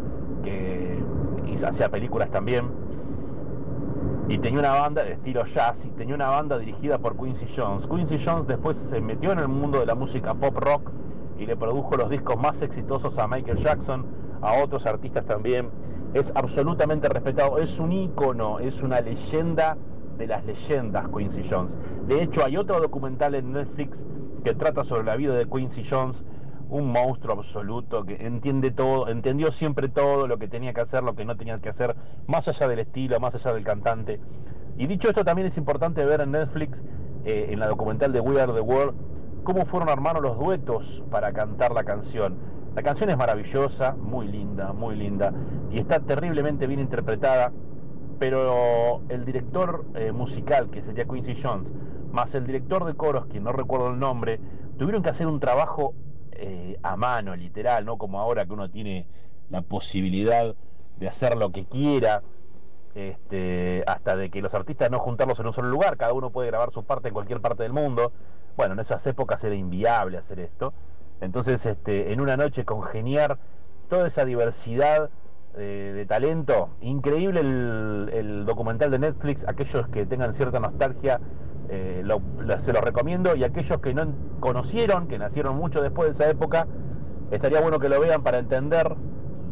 que 0.44 0.98
hacía 1.66 1.90
películas 1.90 2.30
también. 2.32 2.66
Y 4.30 4.40
tenía 4.40 4.60
una 4.60 4.72
banda 4.72 5.04
de 5.04 5.14
estilo 5.14 5.46
jazz 5.46 5.86
y 5.86 5.90
tenía 5.92 6.14
una 6.14 6.28
banda 6.28 6.58
dirigida 6.58 6.98
por 6.98 7.16
Quincy 7.16 7.46
Jones. 7.56 7.88
Quincy 7.88 8.18
Jones 8.18 8.46
después 8.46 8.76
se 8.76 9.00
metió 9.00 9.32
en 9.32 9.40
el 9.40 9.48
mundo 9.48 9.80
de 9.80 9.86
la 9.86 9.96
música 9.96 10.34
pop 10.34 10.58
rock 10.58 10.92
y 11.40 11.46
le 11.46 11.56
produjo 11.56 11.96
los 11.96 12.10
discos 12.10 12.38
más 12.38 12.62
exitosos 12.62 13.18
a 13.20 13.28
Michael 13.28 13.58
Jackson, 13.58 14.06
a 14.42 14.62
otros 14.62 14.86
artistas 14.86 15.26
también. 15.26 15.70
Es 16.14 16.34
absolutamente 16.36 17.08
respetado, 17.08 17.58
es 17.58 17.80
un 17.80 17.94
ícono, 17.94 18.60
es 18.60 18.84
una 18.84 19.00
leyenda 19.00 19.78
de 20.18 20.28
las 20.28 20.44
leyendas 20.46 21.08
Quincy 21.08 21.44
Jones. 21.50 21.78
De 22.08 22.22
hecho, 22.22 22.44
hay 22.44 22.58
otro 22.58 22.82
documental 22.82 23.34
en 23.34 23.54
Netflix 23.54 24.06
que 24.44 24.54
trata 24.54 24.84
sobre 24.84 25.04
la 25.04 25.16
vida 25.16 25.36
de 25.36 25.46
Quincy 25.46 25.86
Jones, 25.90 26.26
un 26.70 26.92
monstruo 26.92 27.36
absoluto 27.36 28.04
que 28.04 28.26
entiende 28.26 28.72
todo, 28.72 29.08
entendió 29.08 29.52
siempre 29.52 29.90
todo 29.90 30.28
lo 30.28 30.38
que 30.38 30.48
tenía 30.48 30.74
que 30.74 30.82
hacer, 30.82 31.04
lo 31.04 31.16
que 31.16 31.26
no 31.26 31.38
tenía 31.38 31.60
que 31.60 31.70
hacer, 31.70 31.96
más 32.28 32.48
allá 32.48 32.68
del 32.68 32.80
estilo, 32.80 33.20
más 33.20 33.36
allá 33.36 33.54
del 33.54 33.64
cantante. 33.64 34.20
Y 34.78 34.88
dicho 34.88 35.10
esto, 35.10 35.24
también 35.24 35.48
es 35.48 35.58
importante 35.58 36.06
ver 36.06 36.22
en 36.22 36.32
Netflix, 36.32 36.84
eh, 37.26 37.48
en 37.50 37.60
la 37.60 37.68
documental 37.68 38.12
de 38.12 38.20
We 38.20 38.42
Are 38.42 38.54
the 38.54 38.62
World, 38.62 38.96
cómo 39.44 39.66
fueron 39.66 39.90
armados 39.90 40.22
los 40.22 40.38
duetos 40.38 41.04
para 41.10 41.32
cantar 41.32 41.72
la 41.72 41.84
canción. 41.84 42.38
La 42.76 42.84
canción 42.84 43.10
es 43.10 43.18
maravillosa, 43.18 43.96
muy 43.96 44.28
linda, 44.28 44.74
muy 44.74 44.96
linda, 44.96 45.34
y 45.72 45.80
está 45.80 46.00
terriblemente 46.00 46.68
bien 46.68 46.80
interpretada, 46.80 47.52
pero 48.20 49.02
el 49.10 49.26
director 49.26 49.86
eh, 49.96 50.12
musical, 50.12 50.70
que 50.70 50.84
sería 50.84 51.06
Quincy 51.06 51.36
Jones, 51.42 51.74
más 52.12 52.36
el 52.36 52.46
director 52.46 52.86
de 52.86 52.94
coros, 52.94 53.26
quien 53.28 53.46
no 53.46 53.52
recuerdo 53.52 53.90
el 53.90 54.00
nombre, 54.00 54.40
tuvieron 54.78 55.02
que 55.02 55.10
hacer 55.10 55.28
un 55.28 55.40
trabajo 55.40 55.96
eh, 56.40 56.80
a 56.84 56.96
mano, 56.96 57.36
literal, 57.36 57.86
no 57.86 57.98
como 57.98 58.20
ahora 58.20 58.46
que 58.46 58.54
uno 58.54 58.70
tiene 58.70 59.06
la 59.50 59.62
posibilidad 59.62 60.56
de 60.98 61.08
hacer 61.08 61.38
lo 61.38 61.52
que 61.52 61.66
quiera, 61.66 62.24
este, 62.96 63.84
hasta 63.88 64.16
de 64.16 64.30
que 64.30 64.42
los 64.42 64.56
artistas 64.56 64.90
no 64.90 65.00
juntarlos 65.00 65.40
en 65.40 65.48
un 65.48 65.54
solo 65.54 65.70
lugar, 65.70 65.98
cada 65.98 66.14
uno 66.14 66.32
puede 66.32 66.48
grabar 66.48 66.72
su 66.72 66.84
parte 66.84 67.10
en 67.10 67.14
cualquier 67.14 67.42
parte 67.42 67.64
del 67.64 67.74
mundo. 67.74 68.12
Bueno, 68.56 68.74
en 68.74 68.80
esas 68.80 69.06
épocas 69.06 69.44
era 69.44 69.56
inviable 69.56 70.18
hacer 70.18 70.40
esto. 70.40 70.74
Entonces, 71.22 71.66
este, 71.66 72.12
en 72.14 72.22
una 72.22 72.38
noche 72.38 72.66
congeniar 72.66 73.38
toda 73.88 74.08
esa 74.08 74.26
diversidad 74.26 75.10
eh, 75.56 75.94
de 75.96 76.06
talento, 76.06 76.70
increíble 76.82 77.40
el, 77.42 78.10
el 78.14 78.46
documental 78.46 78.92
de 78.92 79.00
Netflix, 79.00 79.48
aquellos 79.48 79.88
que 79.90 80.06
tengan 80.06 80.34
cierta 80.34 80.60
nostalgia, 80.60 81.20
eh, 81.70 82.02
lo- 82.04 82.22
se 82.60 82.74
los 82.74 82.82
recomiendo, 82.82 83.36
y 83.36 83.44
aquellos 83.44 83.80
que 83.80 83.94
no 83.94 84.14
conocieron, 84.40 85.08
que 85.08 85.18
nacieron 85.18 85.56
mucho 85.58 85.82
después 85.82 86.08
de 86.08 86.12
esa 86.12 86.30
época, 86.32 86.68
estaría 87.32 87.60
bueno 87.62 87.80
que 87.80 87.90
lo 87.90 88.00
vean 88.00 88.24
para 88.24 88.40
entender 88.40 88.96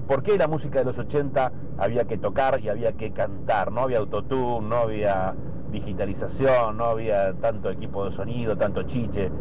por 0.07 0.23
qué 0.23 0.37
la 0.37 0.47
música 0.47 0.79
de 0.79 0.85
los 0.85 0.97
80 0.99 1.51
había 1.77 2.05
que 2.05 2.17
tocar 2.17 2.59
y 2.61 2.69
había 2.69 2.93
que 2.93 3.11
cantar. 3.11 3.71
No 3.71 3.81
había 3.81 3.97
autotune, 3.97 4.67
no 4.67 4.75
había 4.77 5.33
digitalización, 5.71 6.77
no 6.77 6.85
había 6.85 7.33
tanto 7.33 7.69
equipo 7.69 8.05
de 8.05 8.11
sonido, 8.11 8.55
tanto 8.55 8.83
chiche. 8.83 9.31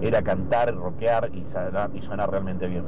Era 0.00 0.22
cantar, 0.22 0.74
rockear 0.74 1.30
y 1.34 1.44
sonar, 1.44 1.90
y 1.92 2.00
sonar 2.00 2.30
realmente 2.30 2.66
bien. 2.66 2.84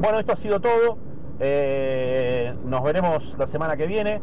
Bueno, 0.00 0.18
esto 0.18 0.32
ha 0.32 0.36
sido 0.36 0.60
todo. 0.60 0.98
Eh, 1.40 2.54
nos 2.64 2.82
veremos 2.82 3.36
la 3.38 3.46
semana 3.46 3.76
que 3.76 3.86
viene, 3.86 4.20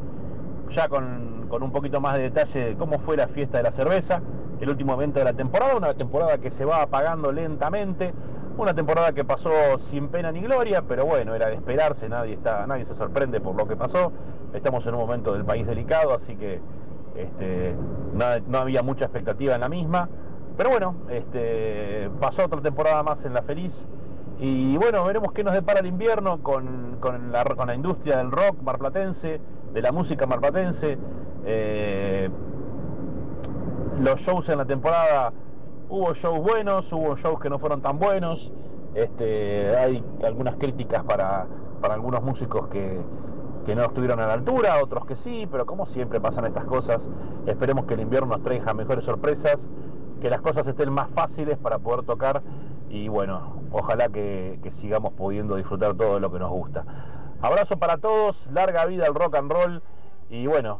ya 0.70 0.88
con, 0.90 1.35
con 1.50 1.64
un 1.64 1.72
poquito 1.72 2.02
más 2.02 2.18
de 2.18 2.24
detalle 2.24 2.66
de 2.66 2.76
cómo 2.76 3.00
fue 3.00 3.18
la 3.18 3.28
fiesta 3.28 3.58
de 3.58 3.64
la 3.64 3.72
cerveza, 3.72 4.22
el 4.60 4.70
último 4.70 4.94
evento 4.94 5.20
de 5.20 5.26
la 5.26 5.34
temporada, 5.34 5.76
una 5.76 5.94
temporada 5.94 6.38
que 6.38 6.50
se 6.50 6.66
va 6.66 6.82
apagando 6.82 7.32
lentamente, 7.32 8.14
una 8.58 8.74
temporada 8.74 9.12
que 9.12 9.26
pasó 9.26 9.52
sin 9.78 10.08
pena 10.08 10.32
ni 10.32 10.42
gloria, 10.42 10.82
pero 10.88 11.06
bueno, 11.06 11.36
era 11.36 11.48
de 11.48 11.56
esperarse, 11.56 12.08
nadie, 12.08 12.34
está, 12.34 12.66
nadie 12.68 12.86
se 12.86 12.96
sorprende 12.96 13.42
por 13.42 13.56
lo 13.56 13.68
que 13.68 13.76
pasó, 13.76 14.12
estamos 14.54 14.86
en 14.88 14.94
un 14.94 15.02
momento 15.02 15.34
del 15.34 15.44
país 15.44 15.68
delicado, 15.68 16.14
así 16.14 16.36
que 16.36 16.62
este, 17.16 17.76
no, 18.14 18.26
no 18.48 18.58
había 18.60 18.82
mucha 18.82 19.06
expectativa 19.06 19.56
en 19.56 19.62
la 19.62 19.70
misma, 19.70 20.10
pero 20.58 20.70
bueno, 20.70 20.96
este, 21.10 22.10
pasó 22.20 22.46
otra 22.46 22.62
temporada 22.62 23.04
más 23.04 23.26
en 23.26 23.34
la 23.34 23.42
feliz. 23.42 23.86
Y 24.40 24.78
bueno, 24.78 25.04
veremos 25.06 25.32
qué 25.34 25.44
nos 25.44 25.54
depara 25.54 25.80
el 25.80 25.86
invierno 25.86 26.42
con, 26.42 26.98
con 27.00 27.32
la, 27.32 27.44
con 27.44 27.68
la 27.68 27.76
industria 27.76 28.18
del 28.18 28.32
rock 28.32 28.62
marplatense, 28.62 29.40
de 29.74 29.82
la 29.82 29.92
música 29.92 30.26
marplatense. 30.26 30.98
Eh, 31.46 32.30
los 34.00 34.20
shows 34.20 34.50
en 34.50 34.58
la 34.58 34.66
temporada, 34.66 35.32
hubo 35.90 36.14
shows 36.14 36.40
buenos, 36.40 36.92
hubo 36.92 37.16
shows 37.16 37.40
que 37.40 37.50
no 37.50 37.60
fueron 37.60 37.82
tan 37.82 38.00
buenos. 38.00 38.52
Este, 38.94 39.76
hay 39.76 40.04
algunas 40.24 40.56
críticas 40.56 41.04
para, 41.04 41.48
algunos 41.82 42.24
músicos 42.24 42.68
que, 42.70 43.00
que 43.66 43.76
no 43.76 43.84
estuvieron 43.84 44.20
a 44.20 44.28
la 44.28 44.34
altura, 44.34 44.82
otros 44.82 45.06
que 45.06 45.16
sí, 45.16 45.48
pero 45.52 45.66
como 45.66 45.86
siempre 45.86 46.20
pasan 46.20 46.46
estas 46.46 46.66
cosas, 46.66 47.08
esperemos 47.46 47.86
que 47.86 47.94
el 47.94 48.02
invierno 48.02 48.30
nos 48.30 48.42
traiga 48.42 48.74
mejores 48.74 49.06
sorpresas, 49.06 49.70
que 50.22 50.30
las 50.30 50.42
cosas 50.42 50.66
estén 50.66 50.92
más 50.92 51.12
fáciles 51.12 51.58
para 51.58 51.78
poder 51.78 52.06
tocar 52.06 52.42
y 52.90 53.08
bueno, 53.08 53.62
ojalá 53.72 54.10
que, 54.10 54.60
que 54.64 54.72
sigamos 54.72 55.14
pudiendo 55.14 55.58
disfrutar 55.58 55.96
todo 55.96 56.20
lo 56.20 56.32
que 56.32 56.40
nos 56.40 56.50
gusta. 56.50 56.86
Abrazo 57.42 57.78
para 57.78 57.98
todos, 57.98 58.50
larga 58.52 58.86
vida 58.86 59.06
al 59.06 59.14
rock 59.14 59.36
and 59.36 59.52
roll 59.52 59.84
y 60.30 60.48
bueno, 60.48 60.80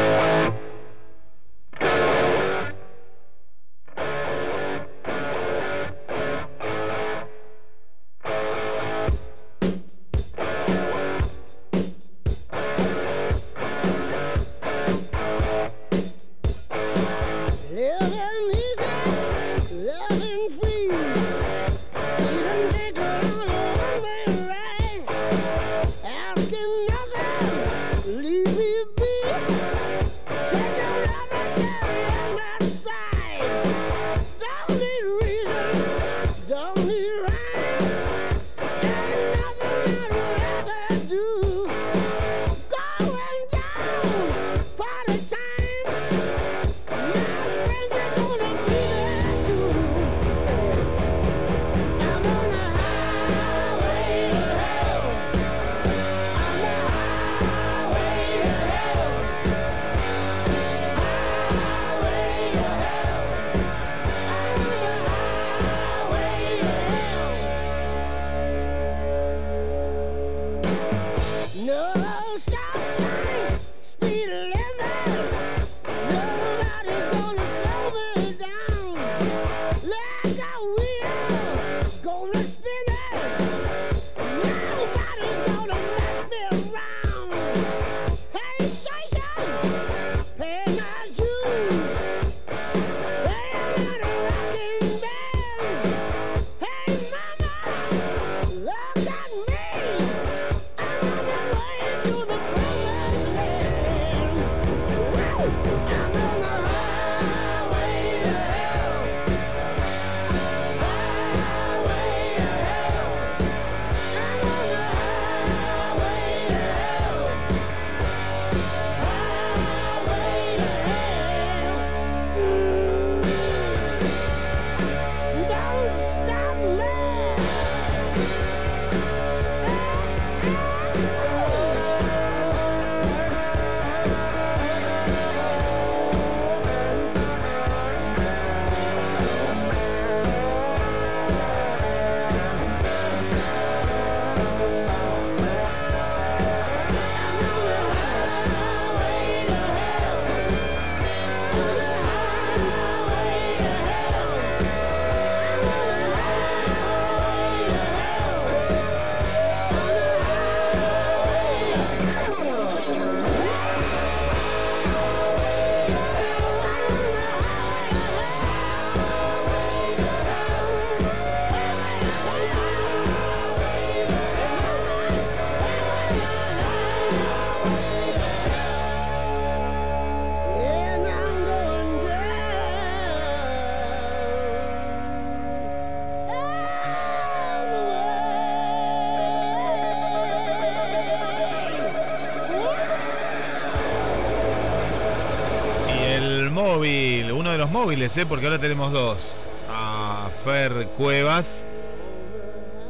Móviles, 198.01 198.17
¿eh? 198.17 198.25
porque 198.25 198.45
ahora 198.45 198.59
tenemos 198.59 198.91
dos. 198.91 199.37
A 199.69 200.29
Fer 200.43 200.87
Cuevas, 200.97 201.67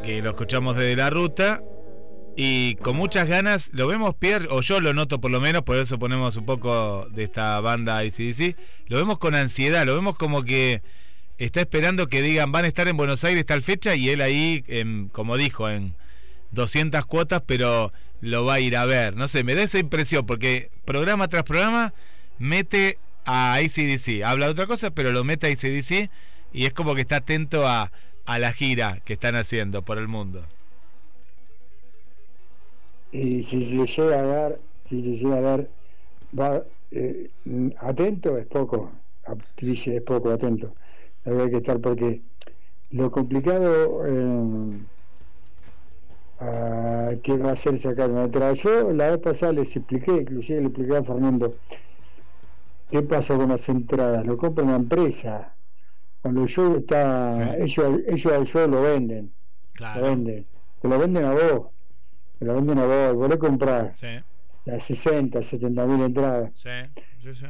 que 0.06 0.22
lo 0.22 0.30
escuchamos 0.30 0.78
desde 0.78 0.96
la 0.96 1.10
ruta. 1.10 1.62
Y 2.38 2.76
con 2.76 2.96
muchas 2.96 3.28
ganas, 3.28 3.72
lo 3.74 3.88
vemos 3.88 4.16
Pierre, 4.16 4.48
o 4.50 4.62
yo 4.62 4.80
lo 4.80 4.94
noto 4.94 5.20
por 5.20 5.30
lo 5.30 5.42
menos, 5.42 5.64
por 5.64 5.76
eso 5.78 6.00
ponemos 6.00 6.38
un 6.38 6.46
poco 6.46 7.08
de 7.12 7.26
esta 7.26 7.60
banda 7.60 8.04
ICDC. 8.06 8.56
Lo 8.88 8.98
vemos 8.98 9.18
con 9.18 9.36
ansiedad, 9.36 9.86
lo 9.86 9.96
vemos 9.96 10.16
como 10.16 10.44
que 10.44 10.82
está 11.38 11.60
esperando 11.60 12.08
que 12.08 12.22
digan 12.22 12.54
van 12.54 12.64
a 12.64 12.70
estar 12.70 12.88
en 12.88 12.96
Buenos 12.96 13.26
Aires 13.26 13.46
tal 13.46 13.62
fecha 13.62 13.96
y 13.96 14.10
él 14.10 14.22
ahí, 14.22 14.64
en, 14.68 15.10
como 15.10 15.36
dijo, 15.36 15.70
en 15.70 15.94
200 16.52 17.06
cuotas, 17.06 17.44
pero 17.46 17.92
lo 18.22 18.46
va 18.46 18.56
a 18.56 18.60
ir 18.62 18.78
a 18.78 18.86
ver. 18.86 19.18
No 19.18 19.28
sé, 19.28 19.44
me 19.44 19.56
da 19.56 19.64
esa 19.64 19.80
impresión 19.80 20.26
porque 20.26 20.72
programa 20.86 21.28
tras 21.28 21.44
programa 21.44 21.94
mete 22.40 22.98
a 23.26 23.62
ICDC. 23.62 24.24
Habla 24.24 24.48
de 24.48 24.52
otra 24.52 24.68
cosa, 24.68 24.92
pero 24.92 25.12
lo 25.12 25.24
mete 25.24 25.48
a 25.48 25.50
ICDC 25.50 26.10
y 26.54 26.66
es 26.66 26.74
como 26.74 26.96
que 26.96 27.02
está 27.02 27.18
atento 27.18 27.68
a, 27.68 27.92
a 28.26 28.40
la 28.40 28.52
gira 28.52 29.00
que 29.06 29.14
están 29.14 29.36
haciendo 29.36 29.82
por 29.82 29.98
el 29.98 30.08
mundo. 30.08 30.44
Y 33.12 33.44
si 33.44 33.66
se 33.66 33.86
llega 33.86 34.20
a 34.20 34.24
dar, 34.24 34.60
si 34.90 35.04
se 35.04 35.10
llega 35.12 35.38
a 35.38 35.42
dar, 35.42 35.68
va, 36.38 36.64
eh, 36.92 37.30
atento 37.80 38.38
es 38.38 38.46
poco, 38.48 38.92
dice 39.58 39.98
es 39.98 40.02
poco 40.02 40.32
atento. 40.32 40.74
Hay 41.26 41.50
que 41.50 41.58
estar 41.58 41.80
porque 41.80 42.22
lo 42.92 43.12
complicado 43.12 44.04
eh, 44.08 44.78
que 47.22 47.38
va 47.38 47.52
a 47.52 47.56
ser 47.56 47.80
sacar 47.80 48.10
una 48.10 48.26
entrada. 48.26 48.54
Yo 48.54 48.92
la 48.92 49.12
vez 49.12 49.20
pasada 49.20 49.54
les 49.54 49.76
expliqué, 49.76 50.12
inclusive 50.12 50.62
le 50.62 50.68
expliqué 50.68 50.98
a 50.98 51.04
Fernando, 51.04 51.56
qué 52.92 53.02
pasa 53.02 53.36
con 53.38 53.50
las 53.50 53.68
entradas. 53.70 54.26
Lo 54.26 54.38
compra 54.38 54.64
una 54.64 54.76
empresa. 54.76 55.56
Cuando 56.22 56.44
el 56.44 56.48
show 56.48 56.76
está, 56.78 57.30
Sí. 57.32 57.42
ellos, 57.60 58.00
ellos 58.08 58.34
al 58.34 58.46
show 58.46 58.70
lo 58.70 58.82
venden, 58.84 59.34
Claro. 59.74 60.02
lo 60.02 60.06
venden, 60.08 60.46
te 60.80 60.88
lo 60.88 61.00
venden 61.00 61.26
a 61.26 61.32
vos, 61.34 61.72
te 62.38 62.46
lo 62.46 62.56
venden 62.56 62.78
a 62.80 62.86
vos, 62.86 63.16
vos 63.16 63.30
le 63.30 63.40
comprás 63.40 64.00
Sí, 64.00 64.08
las 64.66 64.84
60, 64.84 65.42
70 65.42 65.86
mil 65.88 66.02
entradas 66.02 66.52
sí, 66.54 66.70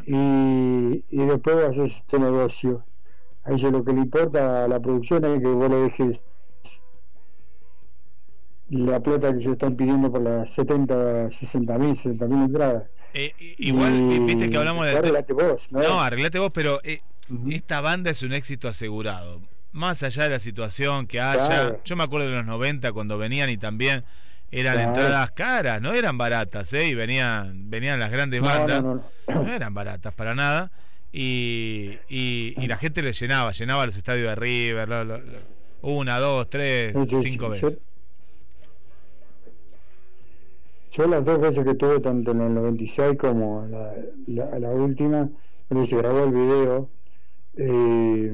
y, 0.07 1.03
y 1.09 1.25
después 1.25 1.55
a 1.57 1.67
hacer 1.69 1.83
este 1.83 2.19
negocio. 2.19 2.85
A 3.43 3.51
ellos 3.51 3.71
lo 3.71 3.83
que 3.83 3.91
le 3.93 4.01
importa 4.01 4.63
a 4.63 4.67
la 4.67 4.79
producción 4.79 5.25
es 5.25 5.39
que 5.41 5.47
vos 5.47 5.69
le 5.69 5.75
dejes 5.77 6.21
la 8.71 8.99
plata 8.99 9.31
que 9.33 9.39
ellos 9.39 9.53
están 9.53 9.75
pidiendo 9.75 10.11
por 10.11 10.21
las 10.21 10.49
70, 10.53 11.29
60 11.31 11.77
mil, 11.77 11.95
70 11.97 12.25
mil 12.27 12.43
entradas. 12.45 12.83
Eh, 13.13 13.33
igual, 13.57 13.93
Y- 14.13 14.19
viste 14.19 14.49
que 14.49 14.57
hablamos 14.57 14.85
de... 14.85 14.97
arreglate 14.97 15.33
vos, 15.33 15.61
¿no? 15.71 15.81
No, 15.83 16.01
arreglate 16.01 16.39
vos, 16.39 16.51
pero 16.53 16.79
eh, 16.83 17.01
esta 17.49 17.81
banda 17.81 18.09
es 18.11 18.23
un 18.23 18.33
éxito 18.33 18.67
asegurado. 18.67 19.41
Más 19.73 20.03
allá 20.03 20.23
de 20.23 20.29
la 20.31 20.39
situación 20.39 21.07
que 21.07 21.21
haya. 21.21 21.45
Claro. 21.47 21.81
Yo 21.85 21.95
me 21.95 22.03
acuerdo 22.03 22.27
de 22.27 22.35
los 22.37 22.45
90 22.45 22.91
cuando 22.91 23.17
venían 23.17 23.49
y 23.49 23.57
también 23.57 24.03
eran 24.51 24.73
Claro. 24.75 24.89
entradas 24.89 25.31
caras, 25.31 25.81
no 25.81 25.93
eran 25.93 26.17
baratas, 26.17 26.73
¿eh? 26.73 26.87
Y 26.87 26.93
venían, 26.95 27.69
venían 27.69 27.99
las 27.99 28.11
grandes 28.11 28.41
No, 28.41 28.47
bandas. 28.47 28.83
no, 28.83 29.03
no, 29.33 29.47
eran 29.53 29.73
baratas 29.73 30.13
para 30.13 30.35
nada. 30.35 30.71
Y, 31.13 31.97
y, 32.09 32.53
y 32.57 32.67
la 32.67 32.77
gente 32.77 33.01
le 33.01 33.11
llenaba, 33.13 33.51
llenaba 33.51 33.85
los 33.85 33.97
estadios 33.97 34.27
de 34.29 34.35
River, 34.35 34.87
lo- 34.89 35.03
lo- 35.03 35.17
lo- 35.17 35.51
una, 35.81 36.19
dos, 36.19 36.49
tres, 36.49 36.93
sí, 37.09 37.17
cinco 37.21 37.45
sí, 37.47 37.51
veces. 37.61 37.75
Yo 37.75 37.79
las 40.97 41.23
dos 41.25 41.39
veces 41.39 41.63
que 41.65 41.75
tuve, 41.75 41.99
tanto 41.99 42.31
en 42.31 42.41
el 42.41 42.53
96 42.53 43.17
como 43.17 43.65
la, 43.67 43.95
la, 44.27 44.59
la 44.59 44.69
última, 44.71 45.29
cuando 45.67 45.85
se 45.87 45.95
grabó 45.97 46.23
el 46.25 46.31
video, 46.31 46.89
eh, 47.55 48.33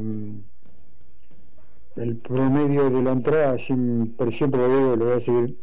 el 1.98 2.18
promedio 2.18 2.90
de 2.90 3.02
la 3.02 3.12
entrada, 3.12 3.58
por 4.18 4.34
siempre 4.34 4.60
lo 4.60 4.68
digo, 4.78 4.96
lo 4.96 5.06
voy 5.06 5.14
a 5.16 5.20
seguir 5.20 5.58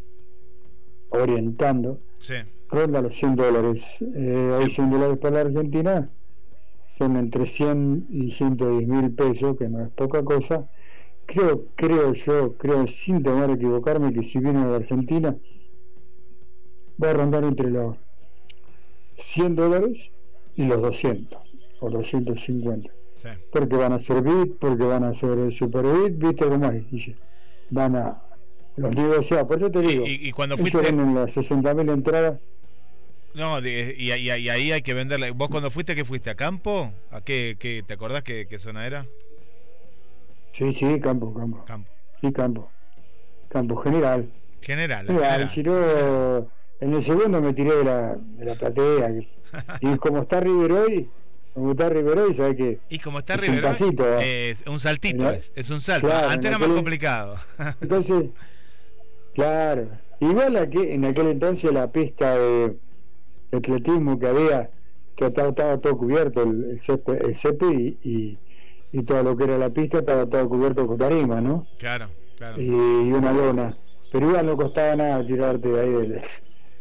orientando, 1.11 2.01
Sí. 2.21 2.35
ronda 2.69 3.03
los 3.03 3.15
100 3.15 3.37
dólares. 3.37 3.83
Eh, 4.01 4.51
Hoy 4.59 4.71
100 4.71 4.91
dólares 4.91 5.19
para 5.19 5.35
la 5.37 5.41
Argentina 5.51 6.11
son 6.99 7.17
entre 7.17 7.47
100 7.47 8.07
y 8.11 8.31
110 8.33 8.89
mil 8.89 9.13
pesos, 9.13 9.57
que 9.57 9.69
no 9.69 9.83
es 9.83 9.91
poca 9.91 10.23
cosa. 10.25 10.69
Creo, 11.27 11.67
creo 11.77 12.13
yo, 12.13 12.55
creo 12.57 12.87
sin 12.87 13.23
temor 13.23 13.51
a 13.51 13.55
equivocarme, 13.55 14.13
que 14.13 14.23
si 14.23 14.39
viene 14.39 14.61
a 14.61 14.67
la 14.67 14.77
Argentina 14.77 15.37
va 17.03 17.11
a 17.11 17.15
rondar 17.15 17.45
entre 17.45 17.71
los 17.71 17.97
100 19.19 19.57
dólares 19.57 19.99
y 20.57 20.65
los 20.65 20.81
200 20.83 21.39
o 21.81 21.91
250. 21.91 22.91
Sí. 23.17 23.29
Porque 23.53 23.77
van 23.77 23.93
a 23.93 23.99
ser 23.99 24.23
beat, 24.23 24.49
porque 24.61 24.85
van 24.85 25.05
a 25.05 25.15
ser 25.15 25.53
super 25.55 25.83
beat, 25.83 26.13
viste 26.19 26.47
cómo 26.47 26.71
es, 26.71 26.91
dice. 26.91 27.17
Van 27.71 27.97
a 27.97 28.21
los 28.77 28.95
negociar, 28.95 29.47
por 29.47 29.59
eso 29.59 29.71
te 29.71 29.81
digo. 29.81 30.05
y- 30.07 30.29
y 30.29 30.33
cuando 30.33 30.57
fuiste- 30.57 30.79
venden 30.83 31.15
las 31.15 31.33
60 31.33 31.75
mil 31.75 31.89
entradas 31.89 32.41
No, 33.35 33.61
de- 33.61 33.95
y, 33.99 34.13
y- 34.13 34.31
y 34.31 34.49
ahí 34.49 34.73
hay 34.73 34.83
que 34.83 34.95
venderla. 34.95 35.31
¿Vos 35.33 35.49
cuando 35.49 35.71
fuiste, 35.71 35.95
qué 35.97 36.05
fuiste? 36.05 36.31
¿A 36.31 36.35
campo? 36.37 36.93
¿A 37.11 37.21
qué, 37.21 37.57
qué 37.59 37.83
te 37.87 37.95
acordás 37.95 38.23
qué, 38.23 38.47
qué 38.49 38.59
zona 38.59 38.87
era? 38.87 39.07
Sí, 40.53 40.73
sí, 40.75 41.01
campo, 41.01 41.35
campo. 41.35 41.65
Campo. 41.65 41.91
Sí, 42.21 42.33
campo. 42.33 42.71
Campo 43.49 43.77
general. 43.77 44.31
General. 44.61 45.07
General, 45.07 45.49
general. 45.49 46.49
En 46.81 46.93
el 46.95 47.03
segundo 47.05 47.41
me 47.41 47.53
tiré 47.55 47.75
de 47.77 47.85
la, 47.85 48.17
de 48.17 48.45
la 48.45 48.55
platea. 48.55 49.13
Y 49.81 49.97
como 49.99 50.23
está 50.23 50.41
River 50.41 50.73
hoy, 50.73 51.09
como 51.53 51.71
está 51.71 51.89
River 51.89 52.19
hoy, 52.19 52.35
sabes 52.35 52.57
que. 52.57 52.81
Y 52.89 52.99
como 52.99 53.21
está 53.21 53.35
es 53.35 53.41
un 53.41 53.47
Rivero, 53.47 53.69
pasito, 53.69 54.19
es 54.19 54.65
un 54.67 54.81
saltito, 54.81 55.23
la- 55.25 55.35
es, 55.37 55.53
es 55.55 55.71
un 55.71 55.81
salto. 55.81 56.09
Claro, 56.09 56.29
Antes 56.31 56.51
era 56.51 56.59
más 56.59 56.69
complicado. 56.69 57.37
Entonces, 57.81 58.31
claro. 59.35 59.89
Igual 60.21 60.57
aquí, 60.57 60.79
en 60.81 61.05
aquel 61.05 61.29
entonces 61.29 61.71
la 61.73 61.91
pista 61.91 62.37
de, 62.37 62.77
de 63.51 63.59
atletismo 63.59 64.19
que 64.19 64.27
había, 64.27 64.71
que 65.17 65.27
estaba, 65.27 65.51
estaba 65.51 65.79
todo 65.79 65.97
cubierto, 65.97 66.43
el, 66.43 66.65
el 66.71 66.81
césped, 66.83 67.23
el 67.25 67.37
césped 67.37 67.71
y, 67.71 67.99
y, 68.03 68.39
y 68.93 69.03
todo 69.03 69.23
lo 69.23 69.37
que 69.37 69.45
era 69.45 69.59
la 69.59 69.71
pista 69.71 69.99
estaba 69.99 70.27
todo 70.27 70.49
cubierto 70.49 70.87
con 70.87 70.99
tarima, 70.99 71.41
¿no? 71.41 71.67
claro, 71.79 72.09
claro. 72.39 72.61
y, 72.61 72.65
y 72.67 73.13
una 73.13 73.33
lona. 73.33 73.77
Pero 74.13 74.29
igual 74.29 74.47
no 74.47 74.57
costaba 74.57 74.95
nada 74.97 75.27
tirarte 75.27 75.69
de 75.69 75.81
ahí. 75.81 75.91
del- 75.91 76.23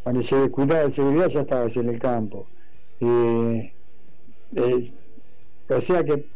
cuando 0.04 0.24
se 0.24 0.36
descuidaba 0.38 0.86
de 0.86 0.92
seguridad 0.94 1.30
ya 1.30 1.42
estabas 1.42 1.76
en 1.78 1.90
el 1.90 2.00
campo. 2.00 2.52
Eh, 3.00 3.76
eh, 4.56 4.96
o 5.70 5.82
sea 5.82 6.04
que 6.06 6.30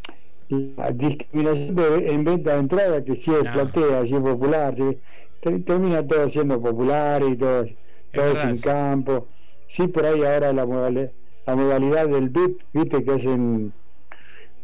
la 0.49 0.91
discriminación 0.91 1.75
de- 1.75 2.13
en 2.13 2.23
venta 2.23 2.53
de 2.53 2.59
entrada, 2.59 3.03
que 3.03 3.15
si 3.15 3.33
es 3.33 3.45
No. 3.45 3.53
platea, 3.53 4.05
si 4.05 4.15
es 4.15 4.21
popular, 4.21 4.75
si- 4.77 5.61
termina 5.63 6.05
todo 6.07 6.29
siendo 6.29 6.61
popular 6.61 7.23
y 7.23 7.37
todo, 7.37 7.65
todo 8.13 8.35
verdad, 8.35 8.37
sin 8.37 8.59
sí. 8.59 8.69
campo. 8.69 9.29
Sí, 9.67 9.87
por 9.87 10.05
ahí 10.05 10.23
ahora 10.23 10.53
la 10.53 10.65
modalidad, 10.65 11.13
la 11.45 11.55
modalidad 11.55 12.07
del 12.09 12.29
VIP, 12.29 12.65
viste 12.73 13.03
que 13.03 13.11
hacen, 13.13 13.75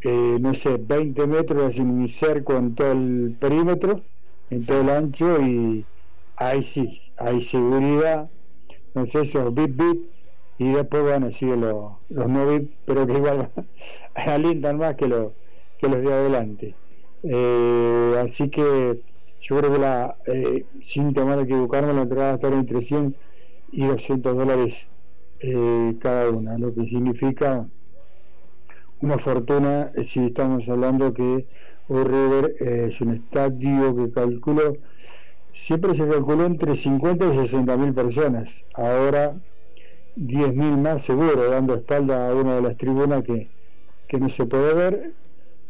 eh, 0.02 0.38
no 0.40 0.54
sé, 0.54 0.78
20 0.80 1.28
metros, 1.28 1.64
hacen 1.64 1.90
un 1.90 2.08
cerco 2.10 2.54
en 2.58 2.76
todo 2.76 2.92
el 2.92 3.38
perímetro, 3.40 4.06
en 4.50 4.66
todo 4.66 4.82
el 4.82 4.90
ancho 4.90 5.42
y 5.42 5.90
ahí 6.36 6.64
sí, 6.64 7.02
hay 7.18 7.42
seguridad, 7.42 8.32
no 8.94 9.06
sé, 9.08 9.22
esos 9.22 9.54
VIP 9.54 9.80
VIP 9.82 10.12
y 10.60 10.72
después 10.74 11.04
bueno 11.04 11.32
siguen 11.32 11.62
los, 11.62 11.94
los 12.10 12.28
no 12.30 12.48
VIP, 12.48 12.72
pero 12.86 13.08
que 13.08 13.14
igual 13.14 13.52
alientan 14.16 14.78
más 14.78 14.96
que 14.96 15.08
los 15.08 15.34
que 15.78 15.88
los 15.90 16.02
de 16.02 16.14
adelante. 16.14 16.76
Eh, 17.24 18.16
así 18.24 18.50
que 18.50 19.02
yo 19.42 19.58
creo 19.58 19.74
que 19.74 19.80
la, 19.80 20.18
eh, 20.28 20.66
sin 20.82 21.14
temor 21.14 21.40
a 21.40 21.42
equivocarme, 21.44 21.94
la 21.94 22.04
entrada 22.04 22.26
va 22.28 22.32
a 22.32 22.36
estar 22.36 22.54
entre 22.54 22.82
100 22.82 23.16
y 23.72 23.88
200 23.88 24.38
dólares 24.38 24.76
eh, 25.40 25.98
cada 26.00 26.30
una, 26.30 26.58
lo 26.58 26.74
que 26.74 26.86
significa 26.86 27.68
una 29.02 29.18
fortuna 29.18 29.92
eh, 29.96 30.04
si 30.06 30.26
estamos 30.26 30.68
hablando 30.70 31.14
que 31.14 31.48
hoy 31.88 32.04
River 32.06 32.56
eh, 32.60 32.90
es 32.90 33.02
un 33.02 33.14
estadio 33.16 33.96
que 33.96 34.12
calculo 34.12 34.78
siempre 35.54 35.96
se 35.96 36.08
calculó 36.08 36.46
entre 36.46 36.76
50 36.76 37.34
y 37.34 37.38
60 37.38 37.78
mil 37.78 37.94
personas. 37.94 38.50
Ahora 38.74 39.36
10 40.16 40.54
mil 40.56 40.78
más 40.78 41.04
seguro 41.04 41.50
dando 41.50 41.76
espalda 41.76 42.30
a 42.30 42.36
una 42.36 42.56
de 42.56 42.62
las 42.62 42.78
tribunas 42.78 43.24
que, 43.24 43.50
que 44.08 44.20
no 44.20 44.30
se 44.30 44.46
puede 44.46 44.74
ver. 44.74 45.12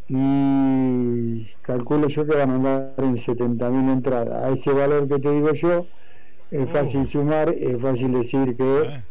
Y 0.10 1.46
calculo 1.62 2.08
yo 2.08 2.26
que 2.26 2.36
van 2.36 2.52
a 2.52 2.56
andar 2.56 2.94
en 2.98 3.18
70 3.18 3.70
mil 3.70 3.90
entradas. 3.92 4.44
A 4.44 4.50
ese 4.52 4.72
valor 4.72 5.08
que 5.08 5.20
te 5.20 5.32
digo 5.32 5.54
yo 5.54 5.86
es 6.52 6.70
fácil 6.70 7.10
sumar 7.10 7.50
es 7.50 7.82
fácil 7.82 8.12
decir 8.12 8.56
que 8.56 9.02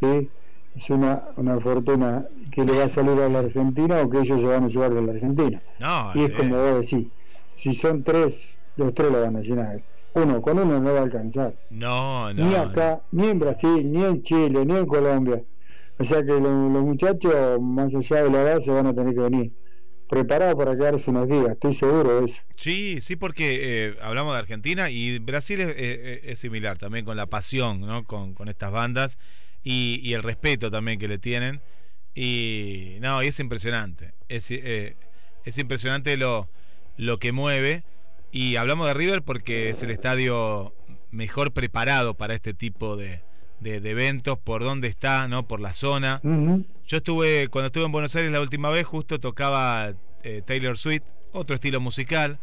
¿sí? 0.00 0.30
es 0.76 0.90
una, 0.90 1.24
una 1.36 1.60
fortuna 1.60 2.26
que 2.50 2.64
le 2.64 2.78
va 2.78 2.84
a 2.84 2.88
salir 2.88 3.20
a 3.20 3.28
la 3.28 3.40
Argentina 3.40 4.00
o 4.00 4.08
que 4.08 4.20
ellos 4.20 4.40
se 4.40 4.46
van 4.46 4.64
a 4.64 4.68
llevar 4.68 4.94
de 4.94 5.02
la 5.02 5.12
Argentina. 5.12 5.60
No, 5.78 6.10
y 6.14 6.24
es 6.24 6.30
sí. 6.30 6.36
como 6.36 6.56
vos 6.56 6.80
decís 6.80 7.08
si 7.56 7.74
son 7.74 8.02
tres 8.02 8.34
los 8.76 8.94
tres 8.94 9.10
lo 9.10 9.20
van 9.20 9.36
a 9.36 9.40
llenar 9.40 9.82
uno 10.16 10.40
con 10.42 10.58
uno 10.58 10.80
no 10.80 10.92
va 10.92 11.00
a 11.00 11.02
alcanzar 11.02 11.54
No, 11.70 12.32
no. 12.32 12.44
ni 12.48 12.54
acá, 12.54 13.02
ni 13.12 13.28
en 13.28 13.38
Brasil, 13.38 13.90
ni 13.92 14.04
en 14.04 14.22
Chile, 14.22 14.64
ni 14.64 14.76
en 14.76 14.86
Colombia. 14.86 15.42
O 15.98 16.04
sea 16.04 16.18
que 16.20 16.32
lo- 16.32 16.68
los 16.68 16.82
muchachos, 16.84 17.34
más 17.60 17.94
allá 17.94 18.24
de 18.24 18.30
la 18.30 18.42
edad, 18.42 18.60
se 18.60 18.70
van 18.70 18.86
a 18.86 18.94
tener 18.94 19.14
que 19.14 19.20
venir 19.20 19.52
preparado 20.08 20.56
para 20.56 20.76
quedarse 20.76 21.10
unos 21.10 21.28
días, 21.28 21.48
estoy 21.52 21.74
seguro 21.74 22.20
de 22.20 22.26
eso. 22.30 22.40
Sí, 22.56 23.00
sí, 23.00 23.16
porque 23.16 23.86
eh, 23.88 23.96
hablamos 24.02 24.34
de 24.34 24.38
Argentina 24.38 24.88
y 24.90 25.18
Brasil 25.18 25.60
es, 25.60 25.68
es- 25.76 26.24
es 26.24 26.38
similar 26.38 26.78
también 26.78 27.04
con 27.04 27.16
la 27.16 27.26
pasión, 27.26 27.80
¿no? 27.80 28.04
Con, 28.04 28.34
con 28.34 28.48
estas 28.48 28.70
bandas 28.72 29.18
y, 29.64 30.00
y 30.04 30.12
el 30.14 30.22
respeto 30.22 30.70
también 30.70 30.98
que 30.98 31.08
le 31.08 31.18
tienen. 31.18 31.60
Y 32.14 32.96
no, 33.00 33.22
y 33.22 33.26
es 33.26 33.40
impresionante. 33.40 34.12
Es, 34.28 34.50
eh, 34.50 34.96
es 35.44 35.58
impresionante 35.58 36.16
lo, 36.16 36.48
lo 36.96 37.18
que 37.18 37.32
mueve. 37.32 37.82
Y 38.32 38.56
hablamos 38.56 38.86
de 38.86 38.94
River 38.94 39.22
porque 39.22 39.70
es 39.70 39.82
el 39.82 39.90
estadio 39.90 40.74
mejor 41.10 41.52
preparado 41.52 42.14
para 42.14 42.34
este 42.34 42.52
tipo 42.54 42.96
de, 42.96 43.22
de- 43.60 43.80
de 43.80 43.90
eventos, 43.90 44.38
por 44.38 44.62
dónde 44.62 44.88
está, 44.88 45.28
¿no? 45.28 45.46
Por 45.46 45.60
la 45.60 45.72
zona. 45.72 46.20
Yo 46.86 46.98
estuve, 46.98 47.48
cuando 47.48 47.66
estuve 47.66 47.84
en 47.84 47.92
Buenos 47.92 48.14
Aires 48.16 48.30
la 48.30 48.40
última 48.40 48.70
vez, 48.70 48.84
justo 48.84 49.18
tocaba 49.18 49.94
eh, 50.22 50.42
Taylor 50.44 50.76
Swift, 50.76 51.04
otro 51.32 51.54
estilo 51.54 51.80
musical, 51.80 52.38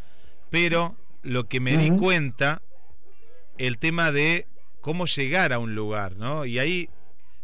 pero 0.50 0.96
lo 1.22 1.48
que 1.48 1.60
me 1.60 1.78
di 1.78 1.90
cuenta, 1.98 2.62
el 3.58 3.78
tema 3.78 4.12
de 4.12 4.48
cómo 4.82 5.06
llegar 5.06 5.54
a 5.54 5.60
un 5.60 5.76
lugar, 5.76 6.16
¿no? 6.18 6.46
Y 6.46 6.60
ahí, 6.60 6.90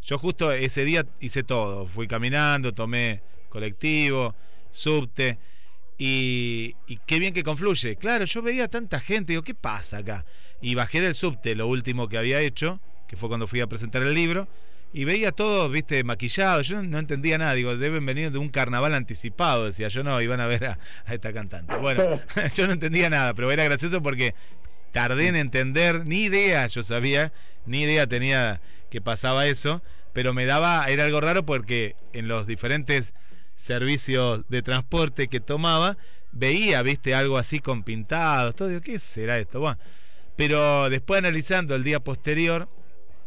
yo 0.01 0.17
justo 0.17 0.51
ese 0.51 0.83
día 0.85 1.05
hice 1.19 1.43
todo, 1.43 1.87
fui 1.87 2.07
caminando, 2.07 2.73
tomé 2.73 3.21
colectivo, 3.49 4.35
subte, 4.71 5.37
y, 5.99 6.75
y 6.87 6.97
qué 7.05 7.19
bien 7.19 7.33
que 7.33 7.43
confluye. 7.43 7.97
Claro, 7.97 8.25
yo 8.25 8.41
veía 8.41 8.67
tanta 8.69 8.99
gente, 8.99 9.33
digo, 9.33 9.43
¿qué 9.43 9.53
pasa 9.53 9.97
acá? 9.97 10.25
Y 10.61 10.73
bajé 10.73 11.01
del 11.01 11.13
subte, 11.13 11.53
lo 11.55 11.67
último 11.67 12.07
que 12.07 12.17
había 12.17 12.39
hecho, 12.39 12.79
que 13.07 13.17
fue 13.17 13.29
cuando 13.29 13.45
fui 13.45 13.59
a 13.59 13.67
presentar 13.67 14.01
el 14.01 14.13
libro, 14.13 14.47
y 14.91 15.05
veía 15.05 15.31
todo, 15.31 15.69
viste, 15.69 16.03
maquillado. 16.03 16.61
Yo 16.61 16.81
no 16.81 16.97
entendía 16.97 17.37
nada. 17.37 17.53
Digo, 17.53 17.77
deben 17.77 18.05
venir 18.05 18.31
de 18.31 18.39
un 18.39 18.49
carnaval 18.49 18.95
anticipado. 18.95 19.65
Decía 19.65 19.87
yo, 19.89 20.03
no, 20.03 20.19
iban 20.21 20.39
a 20.39 20.47
ver 20.47 20.65
a, 20.65 20.79
a 21.05 21.13
esta 21.13 21.31
cantante. 21.31 21.75
Bueno, 21.75 22.19
yo 22.55 22.65
no 22.65 22.73
entendía 22.73 23.09
nada, 23.09 23.33
pero 23.33 23.51
era 23.51 23.63
gracioso 23.65 24.01
porque 24.01 24.33
tardé 24.91 25.27
en 25.27 25.35
entender, 25.35 26.05
ni 26.07 26.23
idea 26.23 26.65
yo 26.65 26.81
sabía, 26.81 27.31
ni 27.65 27.83
idea 27.83 28.07
tenía 28.07 28.61
que 28.89 29.01
pasaba 29.01 29.45
eso, 29.45 29.83
pero 30.13 30.33
me 30.33 30.45
daba, 30.45 30.85
era 30.87 31.05
algo 31.05 31.21
raro 31.21 31.45
porque 31.45 31.95
en 32.13 32.27
los 32.27 32.47
diferentes 32.47 33.13
servicios 33.59 34.45
de 34.47 34.61
transporte 34.61 35.27
que 35.27 35.41
tomaba, 35.41 35.97
veía, 36.31 36.81
viste, 36.81 37.13
algo 37.13 37.37
así 37.37 37.59
con 37.59 37.83
pintados, 37.83 38.55
todo, 38.55 38.69
digo, 38.69 38.79
¿qué 38.79 38.99
será 39.01 39.37
esto? 39.37 39.59
Bueno, 39.59 39.77
pero 40.37 40.89
después 40.89 41.19
analizando 41.19 41.75
el 41.75 41.83
día 41.83 41.99
posterior, 41.99 42.69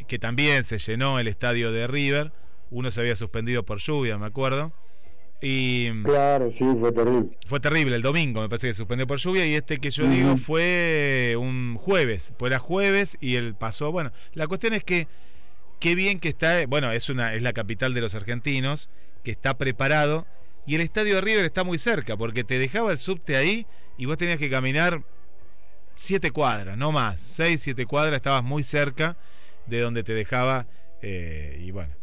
que 0.08 0.18
también 0.18 0.64
se 0.64 0.78
llenó 0.78 1.18
el 1.18 1.28
estadio 1.28 1.70
de 1.70 1.86
River, 1.86 2.32
uno 2.70 2.90
se 2.90 3.00
había 3.00 3.14
suspendido 3.14 3.62
por 3.62 3.78
lluvia, 3.78 4.16
me 4.16 4.24
acuerdo. 4.24 4.72
Y 5.42 5.90
Claro, 6.02 6.50
sí, 6.56 6.64
fue 6.80 6.92
terrible. 6.92 7.36
fue 7.46 7.60
terrible 7.60 7.96
el 7.96 8.02
domingo, 8.02 8.40
me 8.40 8.48
parece 8.48 8.68
que 8.68 8.74
se 8.74 8.78
suspendió 8.78 9.06
por 9.06 9.18
lluvia 9.18 9.44
y 9.44 9.54
este 9.54 9.78
que 9.78 9.90
yo 9.90 10.08
digo 10.08 10.38
fue 10.38 11.34
un 11.38 11.76
jueves, 11.76 12.32
pues 12.38 12.50
era 12.50 12.58
jueves 12.58 13.18
y 13.20 13.36
él 13.36 13.54
pasó, 13.54 13.92
bueno, 13.92 14.12
la 14.32 14.46
cuestión 14.46 14.72
es 14.72 14.82
que 14.82 15.08
qué 15.78 15.94
bien 15.94 16.20
que 16.20 16.30
está, 16.30 16.64
bueno, 16.66 16.90
es 16.90 17.10
una 17.10 17.34
es 17.34 17.42
la 17.42 17.52
capital 17.52 17.92
de 17.92 18.00
los 18.00 18.14
argentinos, 18.14 18.88
que 19.22 19.30
está 19.30 19.56
preparado 19.56 20.26
y 20.66 20.74
el 20.74 20.80
estadio 20.80 21.16
de 21.16 21.20
River 21.20 21.44
está 21.44 21.64
muy 21.64 21.78
cerca 21.78 22.16
porque 22.16 22.44
te 22.44 22.58
dejaba 22.58 22.92
el 22.92 22.98
subte 22.98 23.36
ahí 23.36 23.66
y 23.96 24.06
vos 24.06 24.16
tenías 24.18 24.38
que 24.38 24.50
caminar 24.50 25.02
siete 25.94 26.30
cuadras, 26.30 26.76
no 26.76 26.92
más, 26.92 27.20
seis, 27.20 27.60
siete 27.62 27.86
cuadras, 27.86 28.16
estabas 28.16 28.42
muy 28.42 28.62
cerca 28.62 29.16
de 29.66 29.80
donde 29.80 30.02
te 30.02 30.14
dejaba 30.14 30.66
eh, 31.02 31.58
y 31.60 31.70
bueno, 31.70 31.94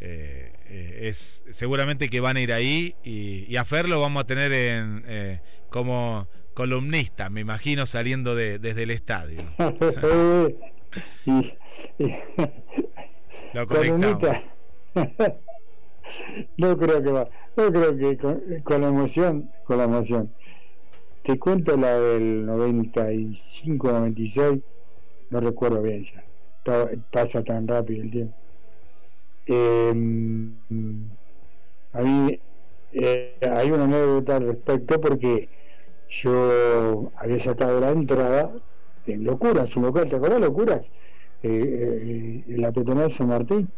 eh, 0.00 0.52
eh, 0.66 1.08
es 1.08 1.44
seguramente 1.50 2.08
que 2.08 2.20
van 2.20 2.36
a 2.36 2.40
ir 2.40 2.52
ahí 2.52 2.94
y, 3.04 3.44
y 3.48 3.56
a 3.56 3.64
Fer 3.64 3.88
lo 3.88 4.00
vamos 4.00 4.22
a 4.22 4.26
tener 4.26 4.52
en, 4.52 5.04
eh, 5.06 5.40
como 5.70 6.28
columnista, 6.52 7.30
me 7.30 7.40
imagino 7.40 7.86
saliendo 7.86 8.34
de, 8.34 8.58
desde 8.58 8.82
el 8.82 8.90
estadio. 8.90 9.42
Lo 13.54 13.66
conectamos. 13.66 14.36
No 16.56 16.76
creo 16.76 17.02
que 17.02 17.12
va. 17.12 17.28
No 17.56 17.70
creo 17.72 17.96
que 17.96 18.16
con, 18.18 18.80
la 18.82 18.88
emoción, 18.88 19.52
con 19.62 19.78
la 19.78 19.84
emoción. 19.84 20.34
Te 21.22 21.38
cuento 21.38 21.76
la 21.76 21.98
del 22.00 22.46
95, 22.46 23.92
96, 23.92 24.62
no 25.30 25.40
recuerdo 25.40 25.82
bien 25.82 26.04
ya. 26.04 26.24
Pa- 26.64 26.90
Pasa 27.10 27.44
tan 27.44 27.68
rápido 27.68 28.02
el 28.04 28.10
tiempo. 28.10 28.36
Eh, 29.46 29.92
a 31.92 32.00
mí 32.02 32.40
eh, 32.90 33.38
hay 33.42 33.70
una 33.70 33.84
anécdota 33.84 34.36
al 34.36 34.46
respecto 34.46 35.00
porque 35.00 35.50
yo 36.08 37.12
había 37.16 37.38
sacado 37.40 37.80
la 37.80 37.90
entrada 37.90 38.52
en 39.04 39.24
Locuras, 39.24 39.76
un 39.76 39.84
local, 39.84 40.08
¿te 40.08 40.16
acuerdas 40.16 40.40
Locuras? 40.40 40.86
Eh, 41.42 41.48
eh, 41.50 42.44
en 42.48 42.62
la 42.62 42.72
peatonal 42.72 43.10
San 43.10 43.28
Martín, 43.28 43.72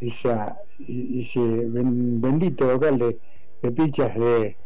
esa, 0.00 0.56
ese 0.78 1.40
ben- 1.40 2.20
bendito 2.20 2.66
local 2.66 2.98
de, 2.98 3.18
de 3.62 3.72
pichas 3.72 4.14
de, 4.14 4.56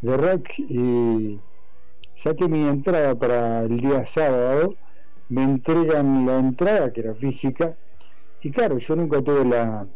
de 0.00 0.16
rock 0.16 0.50
y 0.58 1.38
saqué 2.14 2.48
mi 2.48 2.66
entrada 2.66 3.14
para 3.14 3.62
el 3.62 3.80
día 3.80 4.06
sábado, 4.06 4.74
me 5.28 5.42
entregan 5.42 6.26
la 6.26 6.38
entrada 6.38 6.92
que 6.92 7.00
era 7.00 7.14
física 7.14 7.76
y 8.40 8.50
claro, 8.50 8.78
yo 8.78 8.96
nunca 8.96 9.22
tuve 9.22 9.44
la, 9.44 9.86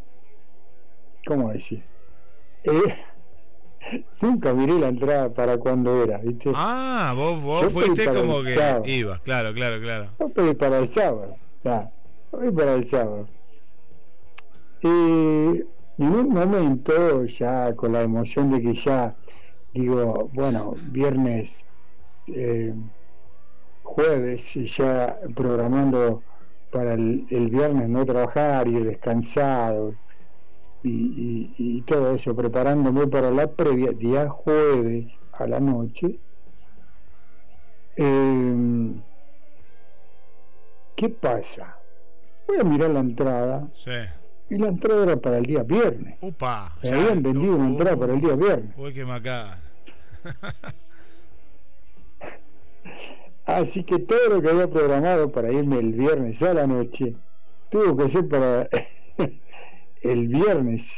¿cómo 1.27 1.53
decir? 1.53 1.85
Eh, 2.65 2.97
nunca 4.21 4.53
miré 4.53 4.75
la 4.75 4.89
entrada 4.89 5.33
para 5.33 5.57
cuando 5.59 6.03
era, 6.03 6.19
¿viste? 6.19 6.51
Ah, 6.55 7.15
vos, 7.17 7.41
vos 7.43 7.62
Yo 7.62 7.71
fuiste 7.71 8.05
como 8.12 8.43
que 8.43 8.83
ibas, 8.87 9.21
claro, 9.21 9.55
claro, 9.55 9.81
claro. 9.81 10.11
Yo 10.19 10.29
pedí 10.31 10.55
para 10.55 10.79
el 10.79 10.89
sábado, 10.89 11.37
voy 12.33 12.51
para 12.53 12.75
el 12.75 12.85
sábado. 12.87 13.29
Y 14.82 14.89
en 14.89 16.15
un 16.15 16.28
momento, 16.31 17.24
ya 17.27 17.74
con 17.74 17.93
la 17.93 18.02
emoción 18.02 18.51
de 18.51 18.62
que 18.62 18.74
ya, 18.74 19.15
digo, 19.73 20.31
bueno, 20.32 20.74
viernes, 20.90 21.51
eh, 22.27 22.74
jueves, 23.82 24.55
ya 24.55 25.19
programando 25.35 26.23
para 26.70 26.94
el, 26.94 27.48
viernes 27.51 27.89
no 27.89 28.07
trabajar 28.07 28.69
y 28.69 28.74
descansado 28.82 29.94
y 30.82 31.82
todo 31.82 32.15
eso, 32.15 32.35
preparándome 32.35 33.07
para 33.07 33.31
la 33.31 33.51
previa, 33.51 33.90
día 33.93 34.28
jueves 34.28 35.12
a 35.32 35.47
la 35.47 35.61
noche. 35.61 36.20
Eh, 37.97 38.94
¿Qué 40.97 41.09
pasa? 41.09 41.77
Voy 42.47 42.59
a 42.59 42.65
mirar 42.65 42.90
la 42.90 43.01
entrada 43.01 43.69
Sí. 43.74 43.90
Y 44.51 44.59
la 44.59 44.68
entrada 44.68 45.05
era 45.05 45.16
para 45.16 45.39
el 45.39 45.47
día 45.47 45.62
viernes. 45.62 46.18
Upa, 46.20 46.77
ya. 46.82 46.97
habían 46.97 47.22
vendido 47.22 47.55
una 47.55 47.68
entrada 47.68 47.97
para 47.97 48.14
el 48.14 48.20
día 48.20 48.35
viernes. 48.35 48.74
Uy, 48.77 48.93
qué 48.93 49.05
macana. 49.05 49.62
Así 53.47 53.85
que 53.85 54.01
todo 54.01 54.28
lo 54.28 54.43
que 54.43 54.51
había 54.51 54.68
programado 54.68 55.31
para 55.31 55.52
irme 55.52 55.78
el 55.78 55.93
viernes 55.93 56.43
a 56.43 56.52
la 56.52 56.66
noche 56.66 57.14
tuvo 57.70 57.97
que 57.97 58.10
ser 58.10 58.28
para 58.28 58.68
el 60.02 60.28
viernes 60.28 60.90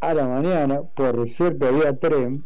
a 0.00 0.14
la 0.14 0.26
mañana. 0.26 0.82
Por 0.82 1.28
suerte 1.28 1.66
había 1.66 1.98
tren. 1.98 2.44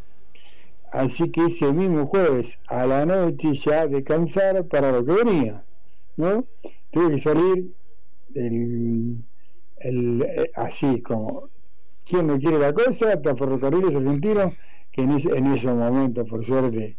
Así 0.91 1.31
que 1.31 1.47
ese 1.47 1.73
mismo 1.73 2.07
jueves 2.07 2.59
a 2.69 2.87
la 2.87 3.05
noche 3.05 3.53
ya 3.55 3.87
descansar 3.87 4.65
para 4.69 4.91
lo 4.91 5.05
que 5.05 5.13
venía. 5.13 5.65
¿no? 6.17 6.47
Tuve 6.91 7.17
que 7.17 7.19
salir 7.19 7.75
el, 8.35 9.19
el- 9.85 10.23
eh, 10.23 10.51
así 10.57 11.01
como 11.03 11.49
quien 12.09 12.27
no 12.27 12.39
quiere 12.39 12.59
la 12.59 12.73
cosa, 12.73 13.13
hasta 13.15 13.35
ferrocarriles 13.37 13.95
argentinos, 13.95 14.53
que 14.93 15.03
en, 15.03 15.13
ese- 15.13 15.31
en 15.37 15.47
esos 15.47 15.75
momentos, 15.75 16.29
por 16.29 16.45
suerte, 16.45 16.97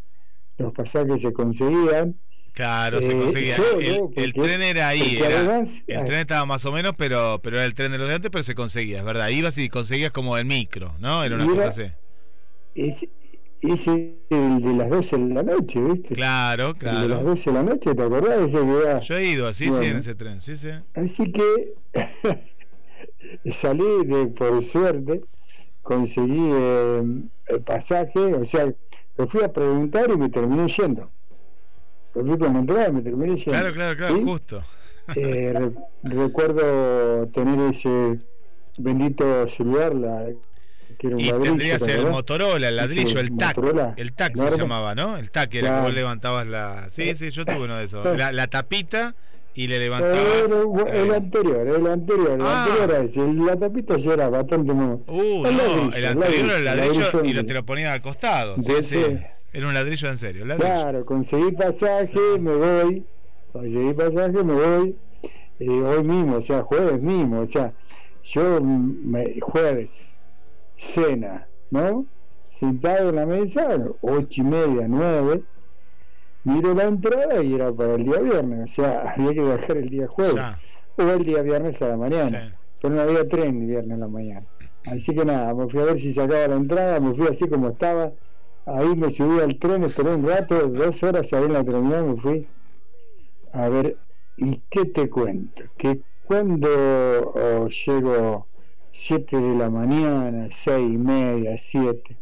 los 0.58 0.74
pasajes 0.74 1.22
se 1.22 1.32
conseguían. 1.34 2.16
Claro, 2.54 3.02
se 3.02 3.12
Eh, 3.12 3.18
conseguía. 3.18 3.58
yo, 3.58 3.80
el, 3.80 3.86
yo, 3.96 4.10
el 4.16 4.34
tren 4.34 4.62
era 4.62 4.88
ahí, 4.88 5.18
era- 5.18 5.40
además, 5.42 5.70
el 5.88 5.98
ah, 5.98 6.06
tren 6.06 6.20
estaba 6.20 6.46
más 6.46 6.66
o 6.66 6.72
menos, 6.72 6.94
pero, 6.98 7.40
pero 7.44 7.58
era 7.58 7.66
el 7.66 7.74
tren 7.76 7.92
de 7.92 7.98
los 7.98 8.08
de 8.08 8.16
antes, 8.16 8.32
pero 8.32 8.44
se 8.44 8.56
conseguía, 8.56 9.00
es 9.00 9.06
verdad. 9.06 9.28
Ibas 9.28 9.58
y 9.58 9.68
conseguías 9.70 10.12
como 10.12 10.38
el 10.38 10.46
micro, 10.46 10.94
¿no? 11.00 11.24
Era 11.24 11.36
una 11.36 11.46
cosa 11.48 11.62
era- 11.64 11.70
así. 11.70 11.84
Ese, 12.76 13.10
ese 13.62 14.16
el 14.30 14.62
de 14.62 14.74
las 14.74 14.90
12 14.90 15.18
de 15.18 15.34
la 15.34 15.44
noche, 15.44 15.80
¿viste? 15.82 16.16
Claro, 16.16 16.70
El 16.70 16.80
de 16.80 16.86
las 16.86 17.06
claro. 17.08 17.24
12 17.24 17.50
de 17.50 17.54
la 17.58 17.64
noche, 17.64 17.94
¿te 17.96 18.02
acordás? 18.02 18.40
Ese 18.42 18.58
que 18.66 18.78
era- 18.82 19.00
Yo 19.02 19.18
he 19.18 19.28
ido 19.28 19.48
así, 19.48 19.66
sí, 19.66 19.70
en 19.72 19.78
Bueno. 19.78 19.98
ese 20.00 20.16
tren, 20.16 20.40
sí, 20.42 20.56
sí. 20.58 20.70
Así 20.94 21.32
que 21.32 21.74
salí 23.54 24.06
de, 24.06 24.28
por 24.28 24.62
suerte, 24.62 25.22
conseguí 25.82 26.50
eh, 26.54 27.04
el 27.48 27.62
pasaje, 27.62 28.20
o 28.20 28.44
sea, 28.46 28.72
lo 29.18 29.28
fui 29.28 29.44
a 29.44 29.52
preguntar 29.52 30.10
y 30.12 30.18
me 30.18 30.30
terminé 30.30 30.68
yendo. 30.68 31.10
Lo 32.14 32.26
fui 32.26 32.38
la 32.38 32.48
entrada 32.60 32.88
y 32.90 32.92
me 32.94 33.02
terminé 33.02 33.36
yendo. 33.36 33.52
Claro, 33.52 33.74
claro, 33.74 33.98
claro, 33.98 34.16
¿Sí? 34.16 34.24
justo. 34.24 34.64
Eh, 35.16 35.54
re- 35.54 35.72
recuerdo 36.04 37.28
tener 37.28 37.60
ese 37.72 38.20
bendito 38.78 39.48
celular, 39.50 39.94
la 39.96 40.26
que 40.98 41.08
era 41.08 41.16
un 41.18 41.22
Y 41.22 41.26
ladrillo, 41.26 41.44
tendría 41.44 41.74
que 41.74 41.80
ser 41.80 41.90
el 41.92 41.98
¿verdad? 41.98 42.12
Motorola, 42.12 42.70
el 42.70 42.76
ladrillo, 42.76 43.20
el 43.20 43.38
TAC. 43.38 43.58
Motorola, 43.58 43.94
El 43.98 44.14
TAC 44.14 44.36
se 44.36 44.58
llamaba, 44.58 44.96
¿no? 44.96 45.18
El 45.18 45.30
TAC 45.30 45.56
era 45.56 45.68
Claro. 45.68 45.84
vos 45.84 45.94
levantabas 45.94 46.48
la. 46.48 46.90
Sí, 46.90 47.16
sí, 47.16 47.30
yo 47.30 47.46
tuve 47.46 47.66
uno 47.66 47.76
de 47.78 47.84
esos. 47.86 48.18
La, 48.18 48.32
la 48.32 48.48
tapita 48.48 49.14
y 49.56 49.68
le 49.68 49.80
levantabas. 49.80 50.52
el 50.92 51.14
anterior, 51.14 51.68
el 51.68 51.88
anterior, 51.88 52.32
el 52.32 52.42
Ah. 52.42 52.66
anterior 52.66 52.96
a 52.96 53.04
ese. 53.04 53.34
La 53.34 53.56
tapita 53.58 53.98
ya 53.98 54.14
era 54.14 54.30
bastante 54.30 54.74
muy. 54.74 55.00
Uh, 55.08 55.46
el 55.48 55.58
no, 55.58 55.64
ladrillo, 55.64 55.96
el 55.96 56.06
anterior 56.06 56.46
era 56.46 56.58
el 56.58 56.66
ladrillo 56.66 57.24
y 57.24 57.34
lo 57.34 57.46
te 57.46 57.54
lo 57.54 57.66
ponían 57.66 57.92
al 57.92 58.02
costado. 58.02 58.56
Sí, 58.62 58.74
De 58.74 58.84
sí. 58.84 59.02
Era 59.54 59.68
un 59.68 59.74
ladrillo 59.74 60.10
en 60.10 60.18
serio. 60.18 60.46
ladrillo. 60.46 60.70
Claro, 60.70 61.06
conseguí 61.06 61.52
pasaje, 61.54 62.20
me 62.40 62.54
voy. 62.56 63.06
Conseguí 63.54 63.94
pasaje, 63.94 64.44
me 64.44 64.54
voy. 64.54 64.96
eh, 65.60 65.70
hoy 65.70 66.04
mismo, 66.04 66.36
o 66.38 66.42
sea, 66.42 66.62
jueves 66.64 67.02
mismo, 67.02 67.40
o 67.40 67.46
sea, 67.46 67.72
yo 68.24 68.60
me, 68.62 69.40
jueves, 69.40 69.90
cena, 70.78 71.48
¿no? 71.72 72.06
Sentado 72.60 73.10
en 73.10 73.16
la 73.16 73.26
mesa, 73.26 73.78
ocho 74.02 74.42
y 74.42 74.44
media, 74.44 74.86
nueve. 74.90 75.42
Miro 76.46 76.76
la 76.76 76.84
entrada 76.84 77.42
y 77.44 77.56
era 77.56 77.74
para 77.74 77.96
el 77.96 78.06
día 78.06 78.20
viernes, 78.20 78.72
o 78.72 78.74
sea, 78.76 79.02
había 79.18 79.34
que 79.34 79.42
viajar 79.42 79.78
el 79.78 79.90
día 79.90 80.08
jueves. 80.08 80.36
Ya. 80.36 80.60
O 80.98 81.02
el 81.02 81.24
día 81.26 81.42
viernes 81.42 81.82
a 81.82 81.88
la 81.90 81.98
mañana. 81.98 82.56
Pero 82.82 82.94
no 82.94 83.02
había 83.02 83.28
tren 83.28 83.62
el 83.64 83.68
viernes 83.68 83.98
a 83.98 84.00
la 84.00 84.08
mañana. 84.08 84.46
Así 84.86 85.14
que 85.16 85.26
nada, 85.26 85.54
me 85.56 85.68
fui 85.68 85.82
a 85.82 85.86
ver 85.86 86.00
si 86.00 86.14
sacaba 86.14 86.48
la 86.48 86.56
entrada, 86.56 87.00
me 87.00 87.16
fui 87.16 87.28
así 87.28 87.50
como 87.50 87.70
estaba. 87.70 88.12
Ahí 88.68 88.96
me 88.96 89.12
subí 89.12 89.40
al 89.40 89.58
tren, 89.58 89.84
esperé 89.84 90.16
un 90.16 90.28
rato, 90.28 90.68
dos 90.70 91.02
horas 91.04 91.34
ahí 91.34 91.46
en 91.46 91.54
la 91.54 91.64
terminal, 91.64 92.06
me 92.06 92.16
fui 92.18 92.48
a 93.52 93.68
ver. 93.68 93.98
¿Y 94.38 94.62
qué 94.70 94.86
te 94.86 95.10
cuento? 95.10 95.64
Que 95.78 96.02
cuando 96.26 96.68
oh, 96.70 97.68
llego 97.70 98.46
7 98.92 99.36
de 99.36 99.56
la 99.56 99.70
mañana, 99.70 100.50
seis 100.64 100.94
y 100.94 100.98
media, 100.98 101.58
7, 101.58 102.18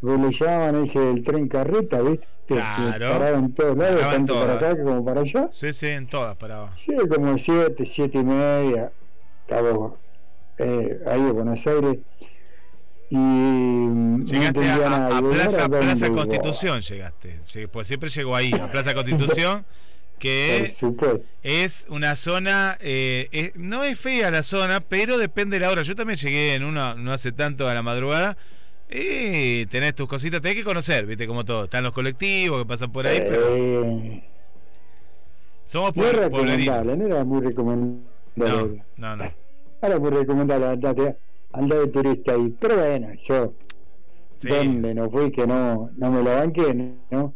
le 0.00 0.30
llamaban 0.30 0.84
ese 0.84 0.98
del 0.98 1.24
tren 1.24 1.48
carreta, 1.48 2.00
¿viste? 2.00 2.26
Que 2.46 2.54
Claro. 2.54 3.12
paraba 3.12 3.38
en 3.38 3.54
todos 3.54 3.76
lados, 3.76 4.00
tanto 4.02 4.34
para 4.40 4.58
todas. 4.58 4.72
acá 4.74 4.82
como 4.84 5.04
para 5.04 5.20
allá. 5.22 5.48
Sí, 5.50 5.72
sí, 5.72 5.86
en 5.88 6.06
todas 6.06 6.36
paraba. 6.36 6.72
Sí, 6.84 6.92
como 7.12 7.36
siete, 7.38 7.84
siete 7.92 8.18
y 8.18 8.24
media, 8.24 8.92
estaba 9.40 9.90
eh, 10.58 11.00
ahí 11.06 11.20
en 11.20 11.32
Buenos 11.34 11.66
Aires 11.66 11.98
y 13.10 13.16
mm, 13.16 14.18
no 14.20 14.24
Llegaste 14.24 14.68
a, 14.68 15.06
a 15.06 15.20
Plaza, 15.22 15.62
¿ahora 15.62 15.78
dónde 15.78 15.78
Plaza? 15.78 16.10
Constitución, 16.10 16.80
llegaste. 16.80 17.40
Pues 17.72 17.86
siempre 17.88 18.10
llego 18.10 18.34
ahí, 18.34 18.52
a 18.52 18.70
Plaza 18.70 18.94
Constitución, 18.94 19.64
que 20.18 20.72
es 21.42 21.86
una 21.88 22.16
zona, 22.16 22.78
eh, 22.80 23.28
es- 23.32 23.56
no 23.56 23.84
es 23.84 23.98
fea 23.98 24.30
la 24.30 24.42
zona, 24.42 24.80
pero 24.80 25.18
depende 25.18 25.56
de 25.56 25.66
la 25.66 25.70
hora. 25.72 25.82
Yo 25.82 25.94
también 25.94 26.16
llegué 26.18 26.54
en 26.54 26.64
una, 26.64 26.94
no 26.94 27.12
hace 27.12 27.32
tanto 27.32 27.68
a 27.68 27.74
la 27.74 27.82
madrugada. 27.82 28.36
Y 28.88 29.66
tenés 29.66 29.94
tus 29.94 30.06
cositas, 30.08 30.40
tenés 30.40 30.56
que 30.58 30.64
conocer, 30.64 31.06
viste, 31.06 31.26
como 31.26 31.44
todo. 31.44 31.64
Están 31.64 31.82
los 31.84 31.92
colectivos 31.92 32.62
que 32.62 32.68
pasan 32.68 32.92
por 32.92 33.06
ahí, 33.06 33.18
pero 33.26 33.56
Eh, 33.56 34.22
somos 35.64 35.96
no 35.96 36.04
era 36.06 36.24
recomendable, 36.28 36.96
no 36.96 37.06
era 37.06 37.24
muy 37.24 37.40
recomendable. 37.42 38.04
No, 38.36 38.68
no, 38.96 39.16
no. 39.16 39.24
Era 39.82 39.98
muy 39.98 40.10
recomendable 40.10 40.66
andar, 40.66 41.16
andar 41.52 41.78
de 41.80 41.86
turista 41.88 42.32
ahí. 42.34 42.54
Pero 42.60 42.76
bueno, 42.76 43.08
yo, 43.26 43.52
Sí. 44.38 44.48
donde 44.48 44.94
no 44.94 45.10
fui, 45.10 45.32
que 45.32 45.46
no, 45.46 45.90
no 45.96 46.10
me 46.10 46.22
lo 46.22 46.30
banqué, 46.36 46.94
¿no? 47.10 47.32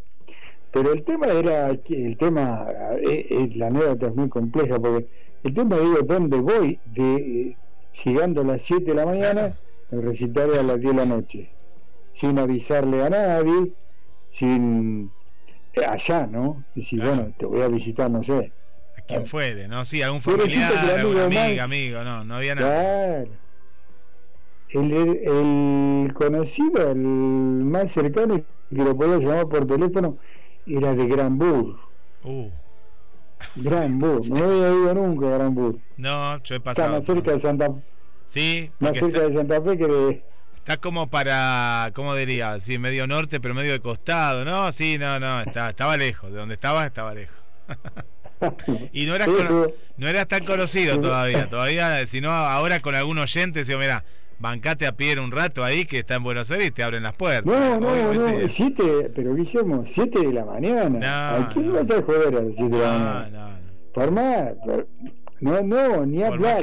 Pero 0.70 0.92
el 0.92 1.02
tema 1.02 1.26
era, 1.28 1.70
el 1.70 2.16
tema, 2.18 2.66
eh, 3.02 3.26
eh, 3.28 3.50
la 3.56 3.68
anécdota 3.68 4.06
es 4.06 4.14
muy 4.14 4.28
compleja, 4.28 4.78
porque 4.78 5.06
el 5.42 5.54
tema 5.54 5.78
digo, 5.78 5.98
¿dónde 6.02 6.36
voy? 6.36 6.78
De, 6.84 7.14
eh, 7.16 7.56
llegando 8.04 8.42
a 8.42 8.44
las 8.44 8.62
7 8.62 8.84
de 8.84 8.94
la 8.94 9.06
mañana, 9.06 9.56
el 9.90 10.02
recital 10.02 10.54
a 10.58 10.62
las 10.62 10.80
10 10.80 10.92
de 10.92 10.98
la 10.98 11.06
noche, 11.06 11.50
sin 12.12 12.38
avisarle 12.38 13.02
a 13.04 13.10
nadie, 13.10 13.72
sin 14.30 15.10
eh, 15.74 15.84
allá, 15.84 16.26
¿no? 16.26 16.64
Decir, 16.74 17.00
Claro. 17.00 17.16
bueno, 17.16 17.34
te 17.38 17.46
voy 17.46 17.60
a 17.62 17.68
visitar, 17.68 18.10
no 18.10 18.22
sé. 18.22 18.52
A 18.96 19.00
quien 19.02 19.26
fuere, 19.26 19.66
¿no? 19.68 19.84
Sí, 19.84 20.02
algún 20.02 20.20
familiar, 20.20 20.72
alguna 20.98 21.24
amigo 21.24 21.40
amiga, 21.42 21.64
amigo, 21.64 22.04
no, 22.04 22.24
no 22.24 22.36
había 22.36 22.54
nada. 22.54 22.82
Claro. 23.24 23.30
El, 24.70 24.92
el 24.92 26.12
conocido, 26.14 26.90
el 26.92 26.96
más 26.98 27.90
cercano, 27.90 28.36
que 28.38 28.76
lo 28.84 28.96
podía 28.96 29.18
llamar 29.18 29.48
por 29.48 29.66
teléfono, 29.66 30.16
era 30.66 30.94
de 30.94 31.06
Granburg. 31.06 31.76
Uh, 32.22 32.48
Granburg, 33.56 34.22
no 34.30 34.44
había 34.44 34.68
ido 34.70 34.94
nunca 34.94 35.26
a 35.26 35.38
Granburg. 35.38 35.78
no, 35.96 36.40
yo 36.44 36.54
he 36.54 36.58
Está 36.58 36.60
pasado. 36.60 36.92
más 36.96 37.04
cerca 37.04 37.32
de 37.32 37.40
Santa, 37.40 37.74
Sí, 38.30 38.70
más 38.78 38.92
cerca 38.92 39.06
está, 39.08 39.28
de 39.28 39.34
Santa 39.34 39.60
Fe 39.60 39.76
que 39.78 39.86
de. 39.86 40.24
está 40.58 40.76
como 40.76 41.10
para, 41.10 41.90
¿cómo 41.94 42.14
diría? 42.14 42.60
Sí, 42.60 42.78
medio 42.78 43.06
norte, 43.08 43.40
pero 43.40 43.54
medio 43.54 43.72
de 43.72 43.80
costado, 43.80 44.44
¿no? 44.44 44.70
Sí, 44.70 44.98
no, 44.98 45.18
no, 45.18 45.40
está, 45.40 45.70
estaba 45.70 45.96
lejos. 45.96 46.30
De 46.30 46.38
donde 46.38 46.54
estaba, 46.54 46.86
estaba 46.86 47.12
lejos. 47.12 47.36
y 48.92 49.06
no 49.06 49.14
eras, 49.16 49.28
Sí, 49.28 49.34
sí. 49.36 49.74
no 49.96 50.08
eras 50.08 50.28
tan 50.28 50.44
conocido 50.44 50.94
Sí. 50.94 51.00
todavía. 51.00 51.48
Todavía, 51.48 52.06
si 52.06 52.20
no, 52.20 52.30
ahora 52.30 52.78
con 52.80 52.94
algún 52.94 53.18
oyente, 53.18 53.64
digo, 53.64 53.78
mira, 53.80 54.04
bancate 54.38 54.86
a 54.86 54.92
pie 54.92 55.18
un 55.18 55.32
rato 55.32 55.64
ahí 55.64 55.84
que 55.84 55.98
está 55.98 56.14
en 56.14 56.22
Buenos 56.22 56.50
Aires 56.52 56.68
y 56.68 56.70
te 56.70 56.82
abren 56.84 57.02
las 57.02 57.14
puertas. 57.14 57.44
No, 57.44 57.80
no, 57.80 57.88
Hoy- 57.88 58.00
hoy 58.00 58.16
no, 58.18 58.48
sí. 58.48 58.54
siete, 58.54 59.10
pero 59.14 59.34
Guillermo, 59.34 59.82
7 59.86 60.20
de 60.20 60.32
la 60.32 60.44
mañana. 60.44 60.88
No, 60.88 61.44
¿A 61.44 61.48
quién 61.52 61.66
no. 61.72 61.84
vas 61.84 61.98
a 61.98 62.02
joder 62.02 62.28
a 62.28 62.40
las 62.42 62.52
7 62.56 62.62
de 62.76 62.78
la 62.80 62.92
No, 62.92 62.98
mañana? 63.04 63.28
no, 63.30 63.48
no. 63.48 63.60
Por 63.92 64.10
más, 64.12 64.52
por- 64.64 64.86
no, 65.40 65.62
no, 65.62 66.06
ni 66.06 66.22
hablar, 66.22 66.62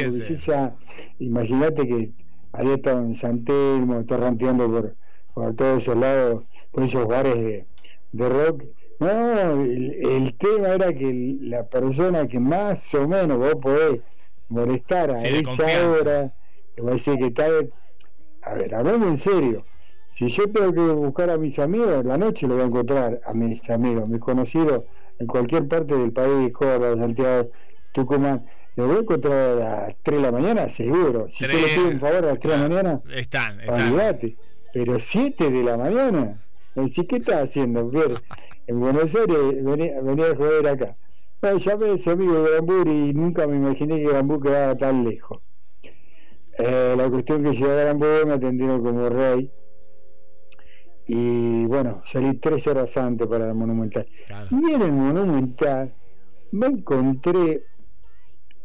imagínate 1.19 1.87
que 1.87 2.11
había 2.51 2.75
estado 2.75 2.99
en 2.99 3.15
San 3.15 3.43
Telmo, 3.43 4.03
torranteando 4.05 4.69
por, 4.69 4.95
por 5.33 5.55
todos 5.55 5.83
esos 5.83 5.97
lados, 5.97 6.43
por 6.71 6.83
esos 6.83 7.07
bares 7.07 7.35
de, 7.35 7.65
de 8.11 8.29
rock. 8.29 8.63
No, 8.99 9.61
el, 9.63 9.93
el 9.93 10.37
tema 10.37 10.69
era 10.69 10.93
que 10.93 11.37
la 11.41 11.67
persona 11.67 12.27
que 12.27 12.39
más 12.39 12.93
o 12.95 13.07
menos 13.07 13.37
vos 13.37 13.55
podés 13.61 14.01
molestar 14.49 15.11
a 15.11 15.15
Sí, 15.15 15.27
esa 15.27 15.89
hora, 15.89 16.33
te 16.75 16.81
voy 16.81 16.91
a 16.91 16.93
decir 16.95 17.17
que 17.17 17.31
tal, 17.31 17.71
a 18.41 18.53
ver, 18.55 18.73
hablando 18.75 19.07
en 19.07 19.17
serio, 19.17 19.65
si 20.15 20.29
yo 20.29 20.51
tengo 20.51 20.71
que 20.73 20.81
buscar 20.81 21.29
a 21.29 21.37
mis 21.37 21.59
amigos, 21.59 22.05
la 22.05 22.17
noche 22.17 22.47
lo 22.47 22.55
voy 22.55 22.63
a 22.63 22.67
encontrar 22.67 23.21
a 23.25 23.33
mis 23.33 23.69
amigos, 23.69 24.07
mis 24.09 24.19
conocidos, 24.19 24.83
en 25.19 25.27
cualquier 25.27 25.67
parte 25.67 25.95
del 25.95 26.11
país, 26.11 26.51
Córdoba, 26.53 26.97
Santiago, 26.97 27.49
Tucumán, 27.91 28.45
lo 28.77 28.87
voy 28.87 28.97
a 28.97 28.99
encontrar 28.99 29.33
a 29.33 29.55
las 29.55 29.95
3 30.03 30.17
de 30.17 30.23
la 30.23 30.31
mañana, 30.31 30.69
seguro. 30.69 31.27
Si 31.31 31.43
yo 31.43 31.49
Tres, 31.49 31.61
le 31.61 31.67
pido 31.75 31.87
un 31.89 31.99
favor 31.99 32.15
a 32.25 32.27
las 32.27 32.39
3 32.39 32.41
de 32.53 32.61
la 32.61 32.69
mañana, 32.69 33.01
Están, 33.13 33.59
están. 33.59 33.81
olvídate. 33.81 34.37
Pero 34.73 34.99
7 34.99 35.49
de 35.49 35.63
la 35.63 35.77
mañana, 35.77 36.43
decís, 36.75 37.05
¿qué 37.09 37.17
estás 37.17 37.49
haciendo? 37.49 37.91
En 38.69 38.81
Buenos 38.81 39.15
Aires 39.15 39.63
venía, 39.63 40.01
venía 40.01 40.25
a 40.31 40.35
joder 40.35 40.67
acá. 40.67 40.95
No, 41.41 41.55
llamé 41.55 41.85
a 41.85 41.93
ese 41.93 42.09
amigo 42.11 42.43
de 42.43 42.91
y 42.91 43.13
nunca 43.13 43.47
me 43.47 43.55
imaginé 43.55 43.95
que 43.95 44.09
Granbur 44.09 44.41
quedaba 44.41 44.75
tan 44.75 45.07
lejos. 45.07 45.39
Eh, 46.57 46.95
la 46.97 47.09
cuestión 47.09 47.43
que 47.43 47.53
llegué 47.53 47.71
a 47.71 47.83
Granbur 47.85 48.25
me 48.25 48.33
atendieron 48.33 48.83
como 48.83 49.07
rey. 49.07 49.49
Y 51.05 51.63
bueno, 51.65 52.01
salí 52.11 52.37
tres 52.39 52.67
horas 52.67 52.97
antes 52.97 53.25
para 53.27 53.47
el 53.47 53.53
Monumental. 53.53 54.05
Claro. 54.25 54.47
Y 54.51 54.73
en 54.73 54.81
el 54.81 54.91
Monumental 54.91 55.93
me 56.51 56.67
encontré, 56.67 57.63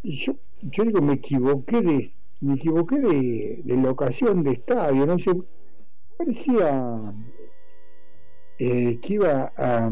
yo, 0.02 0.34
yo 0.62 0.84
digo, 0.84 1.00
me 1.02 1.14
equivoqué 1.14 1.80
de, 1.82 2.14
me 2.40 2.54
equivoqué 2.54 2.98
de, 3.00 3.60
de 3.64 3.76
locación 3.76 4.42
de 4.42 4.52
estadio, 4.52 5.06
no 5.06 5.18
sé, 5.18 5.30
parecía 6.18 7.14
eh, 8.58 8.98
que 9.00 9.14
iba 9.14 9.52
a, 9.56 9.86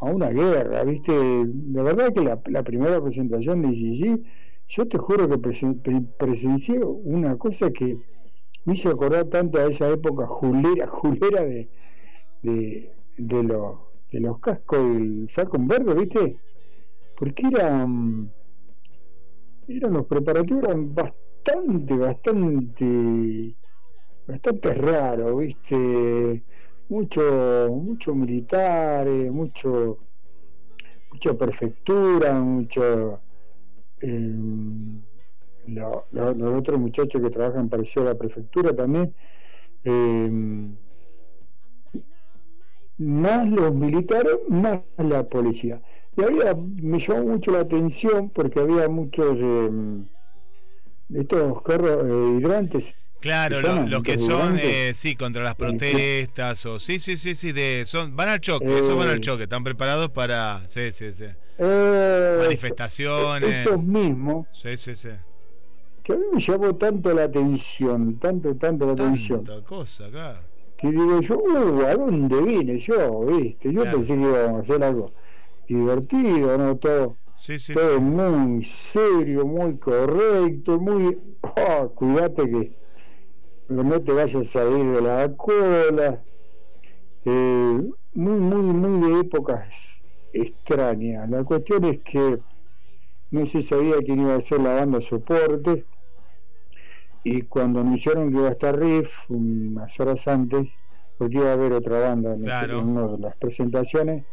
a 0.00 0.04
una 0.04 0.30
guerra, 0.30 0.84
¿viste? 0.84 1.12
La 1.72 1.82
verdad 1.82 2.12
que 2.12 2.20
la, 2.22 2.40
la 2.46 2.62
primera 2.62 3.00
presentación 3.02 3.62
de 3.62 3.68
ICG, 3.68 4.24
yo 4.68 4.88
te 4.88 4.98
juro 4.98 5.28
que 5.28 5.36
presen- 5.38 5.80
pre- 5.82 6.02
presencié 6.18 6.78
una 6.78 7.36
cosa 7.36 7.70
que 7.70 7.96
me 8.64 8.74
hizo 8.74 8.90
acordar 8.90 9.26
tanto 9.26 9.58
a 9.58 9.66
esa 9.66 9.88
época 9.90 10.26
julera, 10.26 10.86
julera 10.88 11.42
de, 11.44 11.68
de, 12.42 12.90
de, 13.18 13.42
los, 13.42 13.78
de 14.10 14.20
los 14.20 14.38
cascos 14.38 14.78
del 14.78 15.28
Falcon 15.30 15.66
Verde, 15.66 15.94
¿viste? 15.94 16.38
Porque 17.16 17.46
eran, 17.46 18.30
eran 19.68 19.92
los 19.94 20.06
preparativos 20.06 20.64
eran 20.64 20.94
bastante, 20.94 21.96
bastante, 21.96 23.56
bastante 24.26 24.74
raros, 24.74 25.38
¿viste? 25.38 26.44
Mucho, 26.88 27.68
mucho 27.72 28.14
militares, 28.14 29.30
mucho, 29.32 29.98
mucha 31.10 31.34
prefectura, 31.34 32.34
mucho 32.40 33.22
eh, 34.00 34.34
lo- 35.66 36.06
lo- 36.10 36.34
los 36.34 36.58
otros 36.60 36.78
muchachos 36.78 37.20
que 37.22 37.30
trabajan 37.30 37.68
parecido 37.68 38.02
a 38.06 38.10
la 38.12 38.18
prefectura 38.18 38.74
también, 38.74 39.14
eh, 39.84 40.30
más 42.98 43.48
los 43.48 43.72
militares, 43.74 44.34
más 44.48 44.80
la 44.98 45.28
policía. 45.28 45.80
Y 46.16 46.22
había, 46.22 46.54
me 46.54 46.98
llamó 46.98 47.24
mucho 47.24 47.50
la 47.52 47.60
atención 47.60 48.30
porque 48.30 48.60
había 48.60 48.88
muchos 48.88 49.36
eh, 49.38 49.70
de 51.08 51.20
estos 51.20 51.62
carros 51.62 52.04
eh, 52.04 52.38
hidrantes 52.40 52.94
Claro, 53.20 53.62
los 53.62 54.02
que 54.02 54.18
son, 54.18 54.58
eh, 54.58 54.92
sí, 54.94 55.16
contra 55.16 55.42
las 55.42 55.54
protestas 55.54 56.66
o 56.66 56.78
sí, 56.78 56.98
sí, 56.98 57.16
sí, 57.16 57.34
sí, 57.34 57.52
de, 57.52 57.84
son, 57.86 58.14
van 58.14 58.28
al 58.28 58.40
choque, 58.40 58.78
esos 58.78 58.98
van 58.98 59.08
al 59.08 59.16
Eh. 59.16 59.20
choque, 59.20 59.44
están 59.44 59.64
preparados 59.64 60.10
para, 60.10 60.62
sí, 60.68 60.92
sí, 60.92 61.12
sí, 61.14 61.24
Eh, 61.56 62.36
manifestaciones, 62.38 63.66
Esos 63.66 63.82
mismos, 63.86 64.46
sí, 64.52 64.76
sí, 64.76 64.94
sí, 64.94 65.08
que 66.02 66.12
a 66.12 66.16
mí 66.16 66.24
me 66.32 66.40
llamó 66.40 66.76
tanto 66.76 67.12
la 67.14 67.24
atención, 67.24 68.18
tanto, 68.18 68.54
tanto 68.56 68.86
la 68.86 68.92
atención, 68.92 69.42
tanta 69.42 69.64
cosa, 69.66 70.10
claro. 70.10 70.40
que 70.76 70.90
digo 70.90 71.20
yo, 71.20 71.38
uh, 71.38 71.82
¿a 71.86 71.94
dónde 71.94 72.40
vine 72.42 72.78
yo? 72.78 73.20
¿Viste? 73.26 73.72
Yo 73.72 73.82
Claro. 73.82 73.98
pensé 73.98 74.14
que 74.14 74.20
íbamos 74.20 74.56
a 74.58 74.60
hacer 74.60 74.84
algo 74.84 75.12
divertido, 75.68 76.56
¿no? 76.58 76.76
Todo, 76.76 77.16
Sí, 77.36 77.58
sí, 77.58 77.74
todo 77.74 77.96
sí. 77.96 78.00
muy 78.00 78.64
serio, 78.64 79.44
muy 79.46 79.76
correcto, 79.78 80.78
muy... 80.78 81.18
ah, 81.42 81.88
cuídate 81.94 82.48
que 82.48 82.72
no 83.68 84.00
te 84.00 84.12
vayas 84.12 84.54
a 84.56 84.64
ir 84.64 84.86
de 84.92 85.00
la 85.02 85.34
cola. 85.36 86.22
Eh, 87.24 87.82
muy, 88.14 88.38
muy, 88.40 88.62
muy 88.62 89.12
de 89.12 89.20
épocas 89.20 89.74
extrañas. 90.32 91.28
La 91.30 91.42
cuestión 91.44 91.84
es 91.84 92.00
que 92.00 92.38
no 93.30 93.46
se 93.46 93.62
sabía 93.62 93.96
quién 94.04 94.20
iba 94.20 94.36
a 94.36 94.40
ser 94.40 94.60
la 94.60 94.74
banda 94.74 95.00
soporte 95.00 95.84
y 97.24 97.42
cuando 97.42 97.80
anunciaron 97.80 98.30
que 98.30 98.36
iba 98.38 98.48
a 98.48 98.52
estar 98.52 98.78
Riff 98.78 99.10
unas 99.28 99.98
horas 99.98 100.26
antes, 100.28 100.68
porque 101.16 101.36
iba 101.38 101.48
a 101.50 101.54
haber 101.54 101.72
otra 101.72 102.00
banda 102.00 102.34
en, 102.34 102.42
Claro. 102.42 102.80
en 102.80 102.88
una 102.88 103.08
de 103.08 103.18
las 103.18 103.36
presentaciones, 103.36 104.24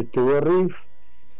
estuvo 0.00 0.40
Riff 0.40 0.74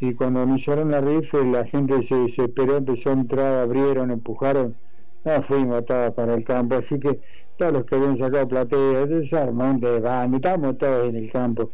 y 0.00 0.14
cuando 0.14 0.42
anunciaron 0.42 0.90
la 0.90 1.00
Riff 1.00 1.32
eh, 1.34 1.44
la 1.44 1.64
gente 1.66 2.02
se 2.06 2.14
desesperó, 2.14 2.76
empezó 2.78 3.10
a 3.10 3.14
entrar, 3.14 3.54
abrieron, 3.60 4.10
empujaron, 4.10 4.76
no 5.24 5.42
fuimos 5.42 5.84
todos 5.86 6.12
para 6.14 6.34
el 6.34 6.44
campo, 6.44 6.76
así 6.76 6.98
que 7.00 7.20
todos 7.56 7.72
los 7.72 7.84
que 7.86 7.94
habían 7.94 8.16
sacado 8.16 8.46
platea, 8.48 9.06
desarmante 9.06 9.86
de 9.86 10.00
banda, 10.00 10.36
estábamos 10.36 10.76
todos 10.78 11.08
en 11.08 11.16
el 11.16 11.30
campo 11.32 11.70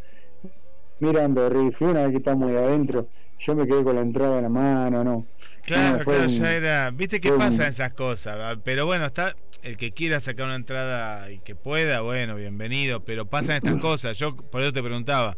mirando 1.00 1.48
Riff, 1.48 1.80
y 1.80 1.84
una 1.84 2.02
vez 2.02 2.10
que 2.12 2.16
estamos 2.18 2.48
ahí 2.48 2.56
adentro, 2.56 3.08
yo 3.40 3.54
me 3.56 3.66
quedé 3.66 3.82
con 3.82 3.96
la 3.96 4.02
entrada 4.02 4.36
en 4.36 4.42
la 4.44 4.48
mano, 4.48 5.02
no. 5.04 5.26
Claro, 5.64 5.98
No, 5.98 6.04
claro, 6.04 6.22
un- 6.22 6.28
ya 6.28 6.52
era. 6.52 6.90
¿Viste 6.92 7.20
qué 7.20 7.32
un- 7.32 7.38
pasa 7.38 7.62
en 7.64 7.68
esas 7.70 7.92
cosas? 7.94 8.36
Ah, 8.40 8.56
Pero 8.62 8.86
bueno, 8.86 9.06
está 9.06 9.34
el 9.62 9.76
que 9.76 9.92
quiera 9.92 10.20
sacar 10.20 10.46
una 10.46 10.56
entrada 10.56 11.30
y 11.30 11.38
que 11.38 11.54
pueda, 11.56 12.02
bueno, 12.02 12.36
bienvenido. 12.36 13.00
Pero 13.00 13.26
pasan 13.26 13.56
estas 13.56 13.80
cosas. 13.80 14.16
Yo 14.16 14.36
por 14.36 14.62
eso 14.62 14.72
te 14.72 14.82
preguntaba. 14.82 15.36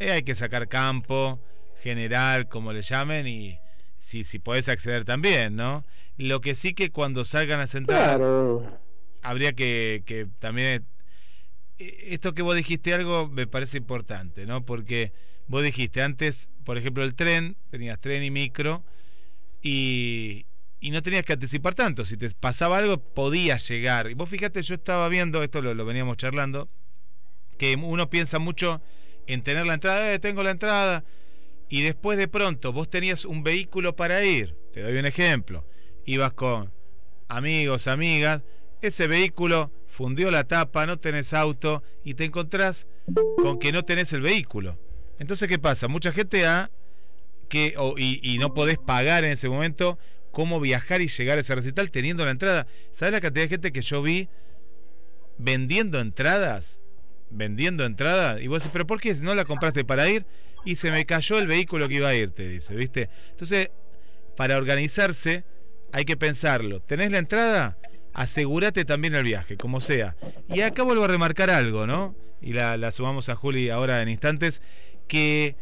Eh, 0.00 0.10
hay 0.10 0.22
que 0.22 0.34
sacar 0.34 0.66
campo, 0.66 1.38
general, 1.82 2.48
como 2.48 2.72
le 2.72 2.80
llamen, 2.80 3.26
y 3.28 3.58
si, 3.98 4.24
si 4.24 4.38
podés 4.38 4.70
acceder 4.70 5.04
también, 5.04 5.56
¿no? 5.56 5.84
Lo 6.16 6.40
que 6.40 6.54
sí 6.54 6.72
que 6.72 6.90
cuando 6.90 7.22
salgan 7.24 7.60
las 7.60 7.74
entradas, 7.74 8.16
Claro, 8.16 8.80
habría 9.22 9.52
que, 9.52 10.02
que 10.06 10.26
también 10.38 10.86
eh, 11.78 12.06
esto 12.08 12.32
que 12.32 12.40
vos 12.40 12.56
dijiste 12.56 12.94
algo 12.94 13.28
me 13.28 13.46
parece 13.46 13.76
importante, 13.76 14.46
¿no? 14.46 14.64
Porque 14.64 15.12
vos 15.48 15.62
dijiste 15.62 16.02
antes, 16.02 16.48
por 16.64 16.78
ejemplo, 16.78 17.04
el 17.04 17.14
tren, 17.14 17.58
tenías 17.70 18.00
tren 18.00 18.22
y 18.22 18.30
micro 18.30 18.82
y, 19.60 20.46
y 20.80 20.92
no 20.92 21.02
tenías 21.02 21.24
que 21.24 21.34
anticipar 21.34 21.74
tanto. 21.74 22.06
Si 22.06 22.16
te 22.16 22.30
pasaba 22.30 22.78
algo, 22.78 22.98
podías 22.98 23.68
llegar. 23.68 24.10
Y 24.10 24.14
vos 24.14 24.30
fíjate, 24.30 24.62
yo 24.62 24.76
estaba 24.76 25.10
viendo, 25.10 25.42
esto 25.42 25.60
lo, 25.60 25.74
lo 25.74 25.84
veníamos 25.84 26.16
charlando, 26.16 26.70
que 27.58 27.76
uno 27.76 28.08
piensa 28.08 28.38
mucho 28.38 28.80
en 29.32 29.42
tener 29.42 29.66
la 29.66 29.74
entrada, 29.74 30.12
eh, 30.12 30.18
tengo 30.18 30.42
la 30.42 30.50
entrada, 30.50 31.04
y 31.68 31.82
después 31.82 32.18
de 32.18 32.28
pronto 32.28 32.72
vos 32.72 32.88
tenías 32.90 33.24
un 33.24 33.42
vehículo 33.42 33.94
para 33.96 34.24
ir. 34.24 34.56
Te 34.72 34.82
doy 34.82 34.96
un 34.98 35.06
ejemplo. 35.06 35.66
Ibas 36.04 36.32
con 36.32 36.72
amigos, 37.28 37.86
amigas, 37.86 38.42
ese 38.80 39.06
vehículo 39.06 39.70
fundió 39.86 40.30
la 40.30 40.44
tapa, 40.44 40.86
no 40.86 40.98
tenés 40.98 41.32
auto 41.34 41.82
y 42.04 42.14
te 42.14 42.24
encontrás 42.24 42.86
con 43.36 43.58
que 43.58 43.72
no 43.72 43.84
tenés 43.84 44.12
el 44.12 44.22
vehículo. 44.22 44.78
Entonces, 45.18 45.48
¿qué 45.48 45.58
pasa? 45.58 45.86
Mucha 45.88 46.12
gente 46.12 46.46
ha 46.46 46.70
que 47.48 47.74
o- 47.76 47.96
y, 47.98 48.20
y 48.22 48.38
no 48.38 48.54
podés 48.54 48.78
pagar 48.78 49.24
en 49.24 49.32
ese 49.32 49.48
momento 49.48 49.98
cómo 50.32 50.60
viajar 50.60 51.02
y 51.02 51.08
llegar 51.08 51.36
a 51.36 51.40
ese 51.42 51.54
recital 51.54 51.90
teniendo 51.90 52.24
la 52.24 52.30
entrada. 52.30 52.66
¿Sabes 52.92 53.12
la 53.12 53.20
cantidad 53.20 53.44
de 53.44 53.48
gente 53.50 53.72
que 53.72 53.82
yo 53.82 54.00
vi 54.02 54.28
vendiendo 55.38 56.00
entradas? 56.00 56.79
Vendiendo 57.30 57.84
entradas. 57.84 58.40
Y 58.42 58.48
vos 58.48 58.62
decís, 58.62 58.70
¿pero 58.72 58.86
por 58.86 59.00
qué 59.00 59.14
no 59.14 59.34
la 59.34 59.44
compraste 59.44 59.84
para 59.84 60.08
ir? 60.08 60.26
Y 60.64 60.74
se 60.74 60.90
me 60.90 61.06
cayó 61.06 61.38
el 61.38 61.46
vehículo 61.46 61.88
que 61.88 61.94
iba 61.94 62.08
a 62.08 62.14
ir, 62.14 62.30
te 62.30 62.46
dice, 62.48 62.74
¿viste? 62.74 63.08
Entonces, 63.30 63.70
para 64.36 64.56
organizarse 64.56 65.44
hay 65.92 66.04
que 66.04 66.16
pensarlo. 66.16 66.80
¿Tenés 66.80 67.10
la 67.10 67.18
entrada? 67.18 67.78
Asegúrate 68.12 68.84
también 68.84 69.14
el 69.14 69.24
viaje, 69.24 69.56
como 69.56 69.80
sea. 69.80 70.16
Y 70.48 70.60
acá 70.60 70.82
vuelvo 70.82 71.04
a 71.04 71.08
remarcar 71.08 71.50
algo, 71.50 71.86
¿no? 71.86 72.14
Y 72.42 72.52
la, 72.52 72.76
la 72.76 72.92
sumamos 72.92 73.28
a 73.28 73.36
Juli 73.36 73.70
ahora 73.70 74.02
en 74.02 74.08
instantes, 74.08 74.62
que 75.08 75.56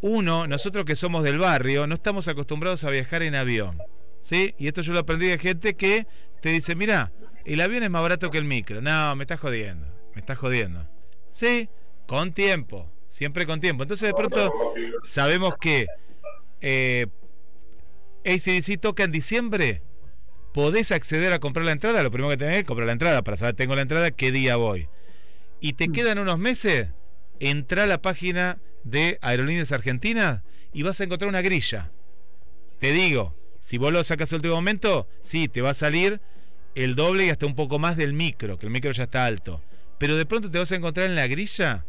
uno, 0.00 0.46
nosotros 0.46 0.84
que 0.84 0.96
somos 0.96 1.24
del 1.24 1.38
barrio, 1.38 1.86
no 1.86 1.94
estamos 1.94 2.28
acostumbrados 2.28 2.84
a 2.84 2.90
viajar 2.90 3.22
en 3.22 3.34
avión. 3.34 3.78
¿Sí? 4.20 4.54
Y 4.58 4.68
esto 4.68 4.82
yo 4.82 4.92
lo 4.92 5.00
aprendí 5.00 5.26
de 5.26 5.38
gente 5.38 5.74
que 5.74 6.06
te 6.40 6.50
dice, 6.50 6.74
mira, 6.74 7.12
el 7.44 7.60
avión 7.60 7.82
es 7.82 7.90
más 7.90 8.02
barato 8.02 8.30
que 8.30 8.38
el 8.38 8.44
micro. 8.44 8.80
No, 8.80 9.16
me 9.16 9.24
estás 9.24 9.40
jodiendo, 9.40 9.86
me 10.14 10.20
estás 10.20 10.38
jodiendo. 10.38 10.88
Sí, 11.32 11.68
con 12.06 12.32
tiempo, 12.32 12.88
siempre 13.08 13.46
con 13.46 13.60
tiempo. 13.60 13.82
Entonces 13.82 14.06
de 14.06 14.14
pronto 14.14 14.52
sabemos 15.02 15.54
que 15.60 15.86
eh, 16.60 17.06
ACDC 18.24 18.78
toca 18.78 19.02
en 19.02 19.10
diciembre, 19.10 19.82
podés 20.52 20.92
acceder 20.92 21.32
a 21.32 21.40
comprar 21.40 21.66
la 21.66 21.72
entrada, 21.72 22.02
lo 22.02 22.10
primero 22.10 22.30
que 22.30 22.36
tenés 22.36 22.58
es 22.58 22.64
comprar 22.64 22.86
la 22.86 22.92
entrada 22.92 23.22
para 23.22 23.36
saber, 23.36 23.54
tengo 23.54 23.74
la 23.74 23.82
entrada, 23.82 24.10
qué 24.10 24.30
día 24.30 24.56
voy. 24.56 24.88
Y 25.60 25.72
te 25.72 25.88
quedan 25.88 26.18
unos 26.18 26.38
meses, 26.38 26.90
entra 27.40 27.84
a 27.84 27.86
la 27.86 28.02
página 28.02 28.58
de 28.84 29.18
Aerolíneas 29.22 29.72
Argentinas 29.72 30.42
y 30.72 30.82
vas 30.82 31.00
a 31.00 31.04
encontrar 31.04 31.28
una 31.28 31.40
grilla. 31.40 31.90
Te 32.78 32.92
digo, 32.92 33.34
si 33.60 33.78
vos 33.78 33.92
lo 33.92 34.04
sacas 34.04 34.32
al 34.32 34.38
último 34.38 34.56
momento, 34.56 35.08
sí, 35.22 35.48
te 35.48 35.62
va 35.62 35.70
a 35.70 35.74
salir 35.74 36.20
el 36.74 36.94
doble 36.94 37.26
y 37.26 37.30
hasta 37.30 37.46
un 37.46 37.54
poco 37.54 37.78
más 37.78 37.96
del 37.96 38.12
micro, 38.12 38.58
que 38.58 38.66
el 38.66 38.72
micro 38.72 38.92
ya 38.92 39.04
está 39.04 39.24
alto. 39.24 39.62
Pero 40.02 40.16
de 40.16 40.26
pronto 40.26 40.50
te 40.50 40.58
vas 40.58 40.72
a 40.72 40.74
encontrar 40.74 41.06
en 41.06 41.14
la 41.14 41.28
grilla 41.28 41.84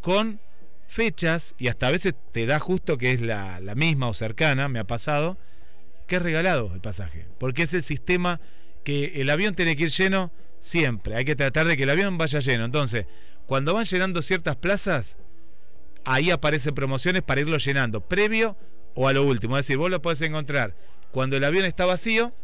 con 0.00 0.40
fechas 0.88 1.54
y 1.56 1.68
hasta 1.68 1.86
a 1.86 1.92
veces 1.92 2.14
te 2.32 2.46
da 2.46 2.58
justo 2.58 2.98
que 2.98 3.12
es 3.12 3.20
la, 3.20 3.60
misma 3.76 4.08
o 4.08 4.12
cercana, 4.12 4.68
me 4.68 4.80
ha 4.80 4.84
pasado, 4.88 5.38
que 6.08 6.16
es 6.16 6.22
regalado 6.22 6.72
el 6.74 6.80
pasaje. 6.80 7.28
Porque 7.38 7.62
es 7.62 7.72
el 7.72 7.84
sistema 7.84 8.40
que 8.82 9.20
el 9.20 9.30
avión 9.30 9.54
tiene 9.54 9.76
que 9.76 9.84
ir 9.84 9.90
lleno 9.90 10.32
siempre. 10.58 11.14
Hay 11.14 11.24
que 11.24 11.36
tratar 11.36 11.68
de 11.68 11.76
que 11.76 11.84
el 11.84 11.90
avión 11.90 12.18
vaya 12.18 12.40
lleno. 12.40 12.64
Entonces, 12.64 13.06
cuando 13.46 13.72
van 13.72 13.84
llenando 13.84 14.20
ciertas 14.20 14.56
plazas, 14.56 15.16
ahí 16.04 16.32
aparecen 16.32 16.74
promociones 16.74 17.22
para 17.22 17.42
irlo 17.42 17.58
llenando, 17.58 18.00
previo 18.00 18.56
o 18.96 19.06
a 19.06 19.12
lo 19.12 19.24
último. 19.24 19.56
Es 19.56 19.66
decir, 19.66 19.76
vos 19.76 19.92
lo 19.92 20.02
podés 20.02 20.22
encontrar 20.22 20.74
cuando 21.12 21.36
el 21.36 21.44
avión 21.44 21.66
está 21.66 21.86
vacío 21.86 22.34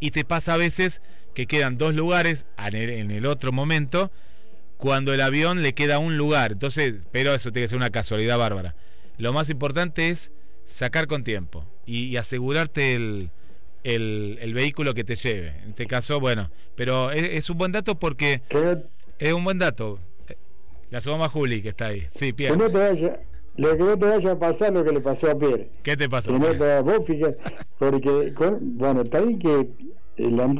y 0.00 0.10
te 0.10 0.24
pasa 0.24 0.54
a 0.54 0.56
veces 0.56 1.00
que 1.34 1.46
quedan 1.46 1.78
dos 1.78 1.94
lugares 1.94 2.46
en 2.58 3.10
el, 3.10 3.26
otro 3.26 3.52
momento 3.52 4.10
cuando 4.76 5.12
el 5.12 5.20
avión 5.20 5.62
le 5.62 5.74
queda 5.74 5.98
un 5.98 6.16
lugar. 6.16 6.52
Entonces, 6.52 7.06
pero 7.10 7.34
eso 7.34 7.52
tiene 7.52 7.64
que 7.64 7.70
ser 7.70 7.78
una 7.78 7.90
casualidad 7.90 8.38
bárbara. 8.38 8.74
Lo 9.18 9.32
más 9.32 9.50
importante 9.50 10.08
es 10.08 10.32
sacar 10.64 11.06
con 11.06 11.24
tiempo 11.24 11.66
y, 11.86 12.06
y 12.06 12.16
asegurarte 12.16 12.94
el, 12.94 13.30
el, 13.84 14.38
el 14.40 14.54
vehículo 14.54 14.94
que 14.94 15.04
te 15.04 15.16
lleve. 15.16 15.48
En 15.62 15.70
este 15.70 15.86
caso, 15.86 16.18
bueno, 16.20 16.50
pero 16.74 17.12
es, 17.12 17.22
es 17.22 17.50
un 17.50 17.58
buen 17.58 17.72
dato 17.72 17.98
porque 17.98 18.42
es 19.18 19.32
un 19.32 19.44
buen 19.44 19.58
dato. 19.58 20.00
La 20.90 21.00
sumamos 21.00 21.26
a 21.26 21.30
Juli, 21.30 21.62
que 21.62 21.70
está 21.70 21.86
ahí. 21.86 22.06
Sí, 22.08 22.26
que 22.26 22.34
Pierre. 22.34 22.56
no 22.56 22.70
te 22.70 22.78
vaya, 22.78 23.20
lo 23.56 23.76
que 23.76 23.82
no 23.84 23.98
te 23.98 24.06
vaya 24.06 24.32
a 24.32 24.38
pasar 24.38 24.72
lo 24.72 24.84
que 24.84 24.92
le 24.92 25.00
pasó 25.00 25.30
a 25.30 25.38
Pierre. 25.38 25.68
¿Qué 25.82 25.96
te 25.96 26.08
pasó? 26.08 26.32
Que 26.32 26.38
no 26.38 26.46
te, 26.56 26.80
vos 26.80 27.06
fíjate, 27.06 27.36
porque, 27.78 28.34
con- 28.34 28.76
bueno, 28.78 29.02
está 29.02 29.20
bien 29.20 29.38
que 29.38 29.60
eh, 30.16 30.30
la 30.30 30.54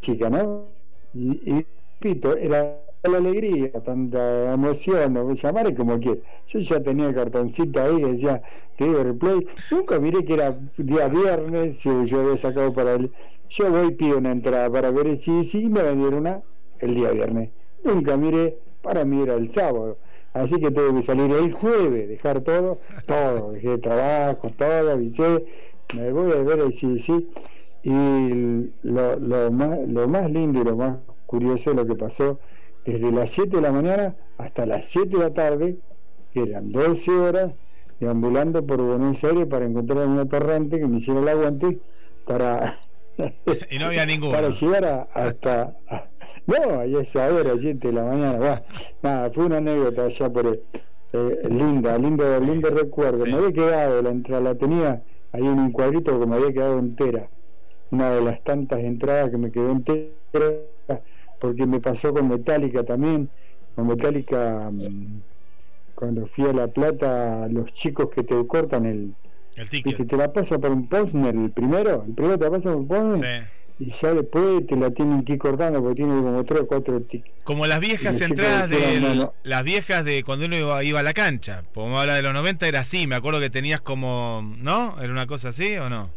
chica, 0.00 0.30
¿no? 0.30 0.66
Y, 1.14 1.40
y 1.50 1.66
repito, 2.00 2.36
era 2.36 2.80
la 3.04 3.16
alegría, 3.18 3.70
tanta 3.84 4.52
emoción, 4.52 5.16
o 5.16 5.32
llamarle 5.32 5.74
como 5.74 5.98
quieras. 5.98 6.22
Yo 6.48 6.58
ya 6.58 6.82
tenía 6.82 7.06
el 7.08 7.14
cartoncito 7.14 7.80
ahí 7.80 7.96
que 7.96 8.06
decía 8.06 8.42
River 8.78 9.14
Play. 9.16 9.46
Nunca 9.70 9.98
miré 9.98 10.24
que 10.24 10.34
era 10.34 10.58
día 10.76 11.08
viernes, 11.08 11.78
si 11.80 11.88
yo 12.06 12.20
había 12.20 12.36
sacado 12.36 12.72
para 12.72 12.94
el. 12.94 13.10
Yo 13.50 13.70
voy 13.70 13.88
y 13.88 13.90
pido 13.92 14.18
una 14.18 14.32
entrada 14.32 14.70
para 14.70 14.90
ver 14.90 15.16
si, 15.16 15.44
si 15.44 15.68
me 15.68 15.82
vendieron 15.82 16.20
una 16.20 16.42
el 16.80 16.94
día 16.94 17.10
viernes. 17.12 17.50
Nunca 17.84 18.16
miré, 18.16 18.58
para 18.82 19.04
mí 19.04 19.22
era 19.22 19.34
el 19.34 19.52
sábado. 19.52 19.96
Así 20.42 20.60
que 20.60 20.70
tuve 20.70 21.00
que 21.00 21.02
salir 21.06 21.30
el 21.32 21.52
jueves, 21.52 22.08
dejar 22.08 22.40
todo, 22.42 22.78
todo, 23.06 23.52
dejé 23.52 23.78
trabajo, 23.78 24.48
todo, 24.56 24.92
avisé, 24.92 25.44
me 25.94 26.12
voy 26.12 26.32
a 26.32 26.42
ver 26.42 26.60
el 26.60 26.72
sí, 26.72 26.98
sí. 27.00 27.28
Y 27.82 28.70
lo, 28.82 29.16
lo, 29.16 29.50
más, 29.50 29.78
lo 29.86 30.08
más 30.08 30.30
lindo 30.30 30.60
y 30.60 30.64
lo 30.64 30.76
más 30.76 30.96
curioso 31.26 31.70
es 31.70 31.76
lo 31.76 31.86
que 31.86 31.94
pasó 31.94 32.38
desde 32.84 33.10
las 33.12 33.30
7 33.30 33.56
de 33.56 33.62
la 33.62 33.72
mañana 33.72 34.16
hasta 34.38 34.66
las 34.66 34.84
7 34.86 35.16
de 35.16 35.22
la 35.24 35.32
tarde, 35.34 35.76
que 36.32 36.40
eran 36.42 36.72
12 36.72 37.10
horas, 37.10 37.52
deambulando 38.00 38.64
por 38.66 38.80
Buenos 38.80 39.22
Aires 39.24 39.46
para 39.46 39.64
encontrar 39.66 40.06
una 40.06 40.26
torrente 40.26 40.78
que 40.78 40.86
me 40.86 40.98
hiciera 40.98 41.20
el 41.20 41.28
aguante 41.28 41.78
para 42.26 42.78
Y 43.70 43.78
no 43.78 43.86
había 43.86 44.06
ninguno. 44.06 44.32
Para 44.32 44.50
llegar 44.50 44.84
a- 44.86 45.08
hasta. 45.14 45.74
No, 46.48 46.84
y 46.86 46.96
esa 46.96 47.28
hora, 47.28 47.52
7 47.60 47.88
de 47.88 47.92
la 47.92 48.02
mañana. 48.04 48.38
Buah, 48.38 48.60
nada, 49.02 49.30
fue 49.30 49.44
una 49.46 49.58
anécdota 49.58 50.04
allá 50.04 50.30
por. 50.30 50.46
eh, 50.46 50.60
eh, 51.12 51.48
linda, 51.48 51.96
lindo, 51.98 52.40
lindo 52.40 52.70
recuerdo. 52.70 53.24
Me 53.24 53.34
había 53.34 53.52
quedado 53.52 54.02
la 54.02 54.10
entrada, 54.10 54.40
la 54.42 54.54
tenía 54.54 55.02
ahí 55.32 55.46
en 55.46 55.58
un 55.58 55.72
cuadrito 55.72 56.18
que 56.18 56.26
me 56.26 56.36
había 56.36 56.52
quedado 56.52 56.78
entera. 56.78 57.28
Una 57.90 58.10
de 58.10 58.20
las 58.22 58.42
tantas 58.42 58.80
entradas 58.80 59.30
que 59.30 59.38
me 59.38 59.50
quedó 59.50 59.70
entera, 59.72 60.10
porque 61.40 61.66
me 61.66 61.80
pasó 61.80 62.12
con 62.12 62.28
Metallica 62.28 62.82
también. 62.84 63.28
Con 63.74 63.86
Metallica, 63.86 64.70
mm, 64.72 65.20
cuando 65.94 66.26
fui 66.26 66.44
a 66.46 66.52
La 66.52 66.66
Plata, 66.68 67.46
los 67.48 67.72
chicos 67.72 68.08
que 68.10 68.22
te 68.22 68.46
cortan 68.46 68.86
el. 68.86 69.14
El 69.56 69.68
Que 69.96 70.04
te 70.04 70.16
la 70.16 70.32
pasa 70.32 70.58
por 70.58 70.70
un 70.70 70.88
postner, 70.88 71.34
el 71.34 71.50
primero, 71.50 72.04
el 72.06 72.14
primero 72.14 72.38
te 72.38 72.44
la 72.44 72.50
pasa 72.50 72.70
por 72.70 72.76
un 72.76 72.88
postner. 72.88 73.20
Y 73.80 73.90
ya 73.92 74.12
después 74.12 74.66
te 74.66 74.74
la 74.76 74.90
tienen 74.90 75.22
que 75.24 75.34
ir 75.34 75.38
cortando 75.38 75.80
porque 75.80 75.96
tiene 76.02 76.20
como 76.20 76.44
tres 76.44 76.62
o 76.62 76.66
cuatro 76.66 77.00
tickets. 77.00 77.30
Como 77.44 77.66
las 77.66 77.78
viejas 77.80 78.20
entradas 78.20 78.68
de 78.68 79.00
no, 79.00 79.14
no. 79.14 79.34
las 79.44 79.62
viejas 79.62 80.04
de 80.04 80.24
cuando 80.24 80.46
uno 80.46 80.56
iba, 80.56 80.82
iba 80.82 80.98
a 81.00 81.02
la 81.04 81.12
cancha. 81.14 81.62
Como 81.72 81.98
habla 82.00 82.14
de 82.14 82.22
los 82.22 82.32
90 82.34 82.66
era 82.66 82.80
así, 82.80 83.06
me 83.06 83.14
acuerdo 83.14 83.38
que 83.38 83.50
tenías 83.50 83.80
como, 83.80 84.42
¿no? 84.58 85.00
¿Era 85.00 85.12
una 85.12 85.26
cosa 85.28 85.50
así 85.50 85.76
o 85.76 85.88
no? 85.88 86.10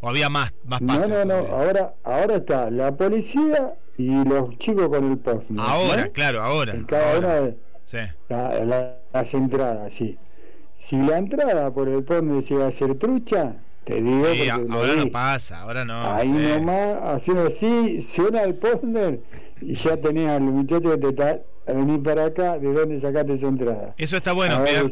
O 0.00 0.08
había 0.08 0.28
más 0.30 0.52
más 0.64 0.80
No, 0.80 0.94
pases. 0.94 1.10
no, 1.10 1.24
no, 1.26 1.34
ahora, 1.34 1.94
ahora 2.02 2.36
está 2.36 2.70
la 2.70 2.90
policía 2.96 3.74
y 3.96 4.24
los 4.24 4.58
chicos 4.58 4.88
con 4.88 5.12
el 5.12 5.18
postner. 5.18 5.60
Ahora, 5.64 6.06
¿no? 6.06 6.12
claro, 6.12 6.42
ahora. 6.42 6.74
En 6.74 6.84
cada 6.84 7.14
ahora. 7.14 7.40
una 7.42 7.54
Sí. 7.84 7.98
la- 8.28 8.64
la- 8.64 8.96
las 9.12 9.34
entradas, 9.34 9.92
sí. 9.94 10.18
Si 10.78 10.96
la 10.96 11.18
entrada 11.18 11.70
por 11.70 11.88
el 11.88 12.02
postner 12.02 12.42
se 12.42 12.54
va 12.54 12.64
a 12.64 12.68
hacer 12.68 12.94
trucha, 12.98 13.56
te 13.84 14.00
digo. 14.02 14.26
Sí, 14.32 14.48
ahora 14.48 14.94
no 14.96 15.10
pasa, 15.10 15.60
ahora 15.62 15.84
no. 15.84 16.00
Ahí 16.14 16.28
nomás, 16.28 16.98
haciendo 17.16 17.46
así, 17.46 18.02
suena 18.02 18.42
el 18.42 18.54
postner 18.54 19.20
y 19.60 19.74
ya 19.76 19.96
tenías 19.96 20.36
al 20.36 20.42
muchacho 20.42 20.90
que 20.90 20.98
te 20.98 21.08
está 21.08 21.40
a 21.66 21.72
venir 21.72 22.02
para 22.02 22.24
acá, 22.26 22.58
¿de 22.58 22.72
dónde 22.72 23.00
sacaste 23.00 23.34
esa 23.34 23.46
entrada? 23.46 23.94
Eso 23.98 24.16
está 24.16 24.32
bueno, 24.32 24.64
eso 24.64 24.86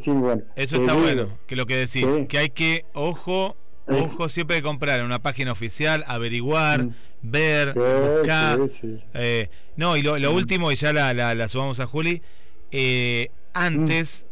está 0.76 0.92
digo, 0.92 1.00
bueno, 1.00 1.38
que 1.46 1.56
lo 1.56 1.66
que 1.66 1.76
decís, 1.76 2.06
Sí. 2.14 2.26
que 2.28 2.38
hay 2.38 2.50
que, 2.50 2.84
ojo, 2.92 3.56
ojo 3.88 4.28
siempre 4.28 4.56
de 4.56 4.62
comprar 4.62 5.00
en 5.00 5.06
una 5.06 5.18
página 5.20 5.50
oficial, 5.52 6.04
averiguar, 6.06 6.88
ver, 7.22 7.74
Mm. 7.76 7.80
Sí, 7.80 8.18
buscar. 8.18 8.58
sí, 8.80 8.98
eh, 9.14 9.48
no, 9.76 9.96
y 9.96 10.02
lo, 10.02 10.18
lo 10.18 10.32
último, 10.32 10.70
y 10.70 10.76
ya 10.76 10.92
la, 10.92 11.12
la, 11.14 11.34
la 11.34 11.48
sumamos 11.48 11.80
a 11.80 11.86
Juli, 11.86 12.22
eh, 12.70 13.30
antes 13.54 14.26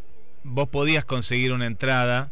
Mm. 0.45 0.55
vos 0.55 0.69
podías 0.69 1.05
conseguir 1.05 1.53
una 1.53 1.67
entrada 1.67 2.31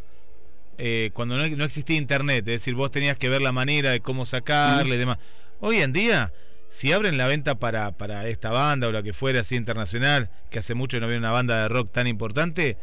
eh, 0.78 1.10
cuando 1.12 1.36
no, 1.36 1.48
no 1.48 1.64
existía 1.64 1.96
internet, 1.96 2.40
es 2.40 2.54
decir, 2.60 2.74
vos 2.74 2.90
tenías 2.90 3.16
que 3.16 3.28
ver 3.28 3.42
la 3.42 3.52
manera 3.52 3.90
de 3.90 4.00
cómo 4.00 4.24
sacarle 4.24 4.96
y 4.96 4.98
demás. 4.98 5.18
Hoy 5.60 5.78
en 5.78 5.92
día, 5.92 6.32
si 6.68 6.92
abren 6.92 7.16
la 7.16 7.28
venta 7.28 7.54
para, 7.54 7.92
para 7.92 8.26
esta 8.28 8.50
banda 8.50 8.88
o 8.88 8.92
la 8.92 9.02
que 9.02 9.12
fuera 9.12 9.40
así 9.40 9.56
internacional, 9.56 10.30
que 10.50 10.58
hace 10.58 10.74
mucho 10.74 10.96
que 10.96 11.00
no 11.00 11.06
había 11.06 11.18
una 11.18 11.30
banda 11.30 11.62
de 11.62 11.68
rock 11.68 11.92
tan 11.92 12.06
importante, 12.06 12.76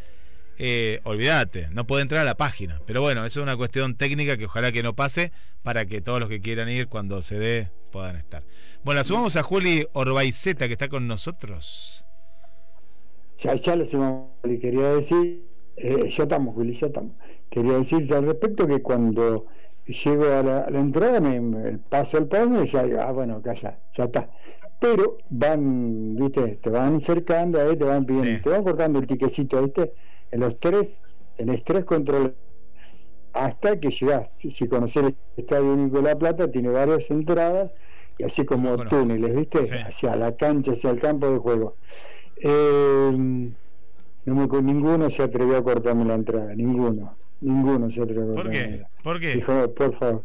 eh, 0.58 1.00
olvídate, 1.04 1.68
no 1.72 1.86
puede 1.86 2.04
entrar 2.04 2.22
a 2.22 2.26
la 2.26 2.36
página. 2.36 2.80
Pero 2.86 3.02
bueno, 3.02 3.26
eso 3.26 3.40
es 3.40 3.44
una 3.44 3.58
cuestión 3.58 3.96
técnica 3.96 4.38
que 4.38 4.46
ojalá 4.46 4.72
que 4.72 4.84
no 4.84 4.96
pase 4.96 5.32
para 5.64 5.86
que 5.86 6.02
todos 6.02 6.20
los 6.20 6.30
que 6.30 6.40
quieran 6.40 6.70
ir 6.70 6.88
cuando 6.88 7.22
se 7.22 7.38
dé 7.38 7.70
puedan 7.92 8.16
estar. 8.16 8.44
Bueno, 8.84 9.00
la 9.00 9.04
sumamos 9.04 9.36
a 9.36 9.44
Juli 9.44 9.88
Orbaizeta 9.94 10.68
que 10.68 10.74
está 10.74 10.88
con 10.88 11.08
nosotros. 11.08 12.06
Ya, 13.40 13.56
ya 13.56 13.76
lo 13.76 13.86
sumamos, 13.86 14.30
y 14.44 14.60
quería 14.60 14.96
decir, 14.96 15.44
eh, 15.78 16.10
ya 16.16 16.24
estamos, 16.24 16.54
Juli, 16.54 16.74
ya 16.74 16.88
estamos. 16.88 17.14
Quería 17.52 17.74
decir 17.80 18.12
al 18.16 18.26
respecto 18.26 18.68
que 18.68 18.82
cuando 18.82 19.46
llego 19.86 20.26
a 20.26 20.44
la, 20.44 20.60
a 20.62 20.72
la 20.72 20.80
entrada, 20.80 21.22
me, 21.22 21.40
me 21.42 21.78
paso 21.80 22.18
el 22.18 22.28
pan 22.28 22.64
y 22.64 22.68
ya 22.68 22.84
digo, 22.84 23.00
ah, 23.02 23.12
bueno, 23.12 23.38
acá 23.38 23.54
ya, 23.54 23.80
ya 23.94 24.06
está. 24.06 24.30
Pero 24.80 25.18
van, 25.30 26.16
viste, 26.16 26.58
te 26.64 26.70
van 26.72 27.00
cercando 27.02 27.62
ahí, 27.62 27.78
te 27.78 27.86
van 27.86 28.06
pidiendo, 28.06 28.40
te 28.42 28.50
van 28.50 28.64
cortando 28.64 29.00
el 29.00 29.08
tiquecito, 29.08 29.62
viste, 29.64 29.94
en 30.32 30.40
los 30.42 30.60
tres, 30.60 31.02
tenés 31.38 31.64
tres 31.64 31.86
controles 31.86 32.34
hasta 33.34 33.80
que 33.80 33.90
llegás. 33.92 34.30
Si, 34.38 34.52
si 34.52 34.68
conocés 34.68 35.04
el 35.06 35.18
Estadio 35.38 35.74
Único 35.74 35.98
de 35.98 36.04
La 36.04 36.18
Plata, 36.18 36.52
tiene 36.52 36.70
varias 36.70 37.10
entradas 37.12 37.72
y 38.18 38.24
así 38.24 38.46
como 38.46 38.80
túneles, 38.80 39.36
¿viste? 39.36 39.80
Hacia 39.84 40.16
la 40.16 40.36
cancha, 40.36 40.74
hacia 40.74 40.92
el 40.92 41.00
campo 41.00 41.30
de 41.32 41.38
juego. 41.40 41.78
Eh, 42.38 43.12
no 44.26 44.36
me, 44.36 44.48
ninguno 44.62 45.10
se 45.10 45.24
atrevió 45.24 45.58
a 45.58 45.64
cortarme 45.64 46.06
la 46.06 46.16
entrada, 46.16 46.56
ninguno, 46.56 47.18
ninguno 47.42 47.90
se 47.92 48.02
atrevió 48.02 48.32
a 48.32 48.36
¿Por 48.36 48.50
qué? 48.50 48.84
¿Por 49.04 49.20
qué? 49.20 49.34
Dijo, 49.36 49.74
por 49.74 49.96
favor, 49.98 50.24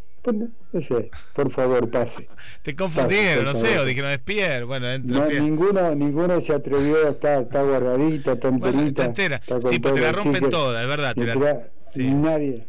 no 0.72 0.80
sé, 0.80 1.10
por 1.34 1.51
favor, 1.51 1.90
pase. 1.90 2.28
Te 2.62 2.74
confundieron, 2.74 3.44
no 3.44 3.55
sé, 3.55 3.78
o 3.78 3.84
dijeron 3.84 4.10
es 4.10 4.18
Pierre. 4.18 4.64
Bueno, 4.64 4.88
entra 4.90 5.20
No, 5.20 5.26
Pierre. 5.28 5.43
ninguno, 5.44 5.94
ninguno 5.94 6.40
se 6.40 6.52
atrevió 6.55 7.06
a 7.06 7.10
estar, 7.10 7.43
está 7.43 7.62
guardadita, 7.62 8.32
está 8.32 8.48
enterita. 8.48 8.86
está 8.88 9.05
entera. 9.05 9.36
está 9.36 9.60
Sí, 9.68 9.78
pues 9.78 9.94
te 9.94 10.01
la 10.01 10.12
rompen 10.12 10.43
que- 10.44 10.48
toda, 10.51 10.82
es 10.82 10.88
verdad, 10.88 11.14
te 11.14 11.24
la- 11.26 11.32
entera- 11.34 11.70
Nadie. 11.97 12.66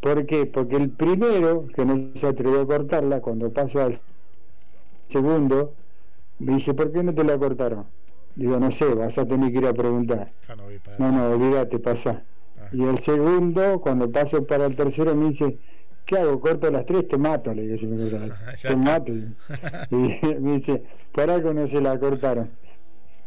¿Por 0.00 0.26
qué? 0.26 0.46
Porque 0.46 0.76
el 0.76 0.90
primero 0.90 1.66
que 1.74 1.84
no 1.84 2.10
se 2.16 2.26
atrevió 2.26 2.60
a 2.62 2.66
cortarla, 2.66 3.20
cuando 3.20 3.50
pasó 3.52 3.80
al 3.82 4.00
segundo, 5.08 5.74
me 6.38 6.54
dice, 6.54 6.74
¿por 6.74 6.92
qué 6.92 7.02
no 7.02 7.14
te 7.14 7.24
la 7.24 7.38
cortaron? 7.38 7.86
Digo, 8.34 8.58
no 8.58 8.70
sé, 8.70 8.86
vas 8.86 9.16
a 9.18 9.26
tener 9.26 9.52
que 9.52 9.58
ir 9.58 9.66
a 9.66 9.72
preguntar. 9.72 10.32
No, 10.98 11.12
no, 11.12 11.30
olvídate, 11.30 11.78
pasa. 11.78 12.22
Y 12.72 12.82
el 12.84 12.98
segundo, 13.00 13.80
cuando 13.80 14.10
paso 14.10 14.44
para 14.46 14.66
el 14.66 14.74
tercero, 14.74 15.14
me 15.14 15.30
dice, 15.30 15.56
¿qué 16.06 16.18
hago? 16.18 16.40
¿Corto 16.40 16.70
las 16.70 16.86
tres? 16.86 17.08
Te 17.08 17.18
mato, 17.18 17.54
le 17.54 17.62
digo, 17.62 17.78
si 17.78 17.86
me 17.86 18.10
Te 18.60 18.76
mato. 18.76 19.12
Y 19.12 19.96
me 20.40 20.52
dice, 20.54 20.82
por 21.12 21.30
algo 21.30 21.52
no 21.52 21.66
se 21.68 21.80
la 21.80 21.98
cortaron. 21.98 22.50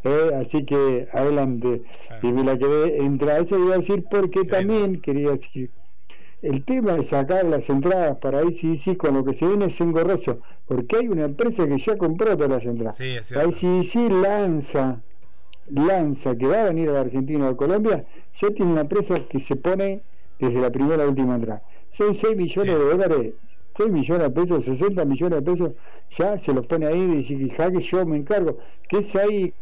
Eh, 0.03 0.31
así 0.39 0.65
que 0.65 1.07
adelante. 1.11 1.81
Y 2.22 2.31
me 2.31 2.43
la 2.43 2.57
quedé 2.57 2.97
entrar. 2.97 3.41
Eso 3.41 3.57
iba 3.57 3.76
a 3.76 3.80
decir 3.80 4.05
porque 4.09 4.45
también 4.45 5.01
quería 5.01 5.31
decir, 5.31 5.72
el 6.41 6.63
tema 6.63 6.93
de 6.93 7.03
sacar 7.03 7.43
las 7.45 7.67
entradas 7.69 8.17
para 8.17 8.43
ICDC 8.43 8.97
con 8.97 9.15
lo 9.15 9.26
que 9.26 9.34
se 9.34 9.47
viene 9.47 9.65
es 9.65 9.81
engorroso, 9.81 10.41
porque 10.67 10.97
hay 10.97 11.07
una 11.07 11.26
empresa 11.26 11.67
que 11.67 11.77
ya 11.77 11.97
compró 11.97 12.38
todas 12.38 12.51
las 12.51 12.65
entradas. 12.65 12.95
Sí. 12.97 13.15
ICDC 13.34 14.11
lanza, 14.11 15.01
lanza 15.68 16.36
que 16.36 16.48
va 16.48 16.62
a 16.62 16.64
venir 16.66 16.90
a 16.90 16.94
la 16.94 17.00
Argentina 17.02 17.48
o 17.48 17.50
a 17.52 17.58
Colombia, 17.58 18.06
ya 18.34 18.50
tiene 18.50 18.72
una 18.72 18.82
empresa 18.82 19.16
que 19.30 19.40
se 19.40 19.56
pone 19.56 20.04
desde 20.40 20.60
la 20.60 20.72
primera 20.72 21.04
a 21.04 21.08
última 21.08 21.36
entrada. 21.36 21.64
Son 21.92 22.14
6 22.14 22.36
millones 22.38 22.78
de 22.78 22.86
dólares, 22.86 23.34
6 23.78 23.90
millones 23.92 24.24
de 24.24 24.30
pesos, 24.32 24.66
60 24.66 25.06
millones 25.06 25.44
de 25.44 25.52
pesos, 25.52 25.72
ya 26.10 26.38
se 26.40 26.54
los 26.54 26.68
pone 26.68 26.86
ahí 26.88 27.00
y 27.00 27.16
dice 27.18 27.38
que 27.38 27.50
jaque 27.56 27.80
yo 27.82 28.06
me 28.06 28.18
encargo, 28.18 28.58
que 28.88 29.00
es 29.00 29.16
ahí 29.16 29.54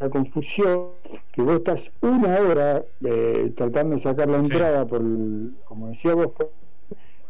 la 0.00 0.10
confusión, 0.10 0.90
que 1.32 1.42
vos 1.42 1.56
estás 1.56 1.90
una 2.00 2.38
hora 2.40 2.84
eh, 3.04 3.52
tratando 3.56 3.96
de 3.96 4.02
sacar 4.02 4.28
la 4.28 4.38
entrada 4.38 4.86
por, 4.86 5.00
el- 5.00 5.54
como 5.64 5.88
decía 5.88 6.14
vos, 6.14 6.32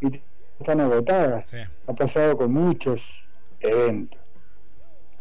y 0.01 0.21
están 0.59 0.81
agotadas. 0.81 1.45
Ha 1.87 1.95
pasado 1.95 2.37
con 2.37 2.53
muchos 2.53 3.03
eventos, 3.61 4.21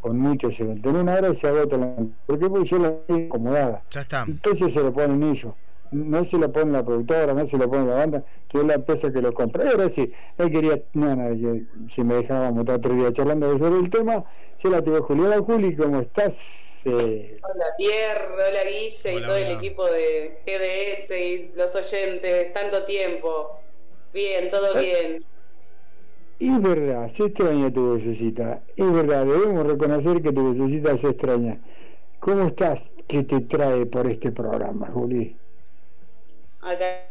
con 0.02 0.18
muchos 0.20 0.60
eventos. 0.60 0.92
En 0.94 1.00
una 1.00 1.16
hora 1.16 1.34
se 1.34 1.48
agota 1.48 1.78
la 1.78 1.96
¿Por 2.26 2.40
qué? 2.40 2.50
Porque 2.50 2.68
yo 2.68 2.80
la 2.80 2.94
tengo 3.08 3.28
acomodada. 3.28 3.84
Ya 3.92 4.02
está. 4.02 4.24
Entonces 4.28 4.74
se 4.74 4.80
lo 4.82 4.92
ponen 4.94 5.24
ellos. 5.24 5.54
No 5.92 6.24
se 6.24 6.38
lo 6.38 6.52
pone 6.52 6.72
la 6.72 6.86
productora, 6.86 7.34
no 7.34 7.46
se 7.48 7.58
lo 7.58 7.70
pone 7.70 7.86
la 7.86 7.96
banda, 7.96 8.24
que 8.48 8.60
es 8.60 8.64
la 8.64 8.76
empresa 8.76 9.12
que 9.12 9.22
lo 9.22 9.34
compra. 9.34 9.66
Y 9.66 9.68
ahora 9.68 9.90
sí, 9.90 10.12
él 10.38 10.50
quería, 10.52 10.82
no, 10.94 11.16
no, 11.16 11.34
yo- 11.34 11.56
si 11.90 12.02
me 12.04 12.16
dejábamos 12.16 12.62
estar 12.62 12.76
otro 12.78 12.94
día 12.94 13.12
charlando 13.12 13.58
sobre 13.58 13.80
el 13.82 13.90
tema, 13.90 14.24
yo 14.60 14.70
la 14.70 14.82
tengo 14.82 15.02
Juliana 15.04 15.40
Juli, 15.42 15.76
¿cómo 15.76 16.00
estás? 16.00 16.34
Eh, 16.86 17.40
Hola 17.44 17.66
Pierre, 17.78 18.28
hola 18.34 18.64
Guille 18.64 19.18
y 19.18 19.22
todo 19.22 19.36
el 19.36 19.52
equipo 19.52 19.86
de 19.86 20.32
GDS 20.46 21.20
y 21.20 21.52
los 21.56 21.76
oyentes, 21.76 22.54
tanto 22.54 22.84
tiempo. 22.86 23.60
Bien, 24.14 24.50
todo 24.50 24.74
bien. 24.80 25.24
Es 26.50 26.62
verdad, 26.62 27.12
se 27.14 27.26
extraña 27.26 27.72
tu 27.72 27.94
vocecita. 27.94 28.62
Es 28.76 28.92
verdad, 28.92 29.26
debemos 29.26 29.68
reconocer 29.68 30.22
que 30.22 30.32
tu 30.32 30.54
vocecita 30.54 30.98
se 30.98 31.08
extraña. 31.10 31.60
¿Cómo 32.20 32.48
estás? 32.48 32.82
¿Qué 33.08 33.24
te 33.24 33.42
trae 33.42 33.86
por 33.86 34.08
este 34.08 34.32
programa, 34.32 34.88
Juli? 34.88 35.36
Acá 36.62 37.06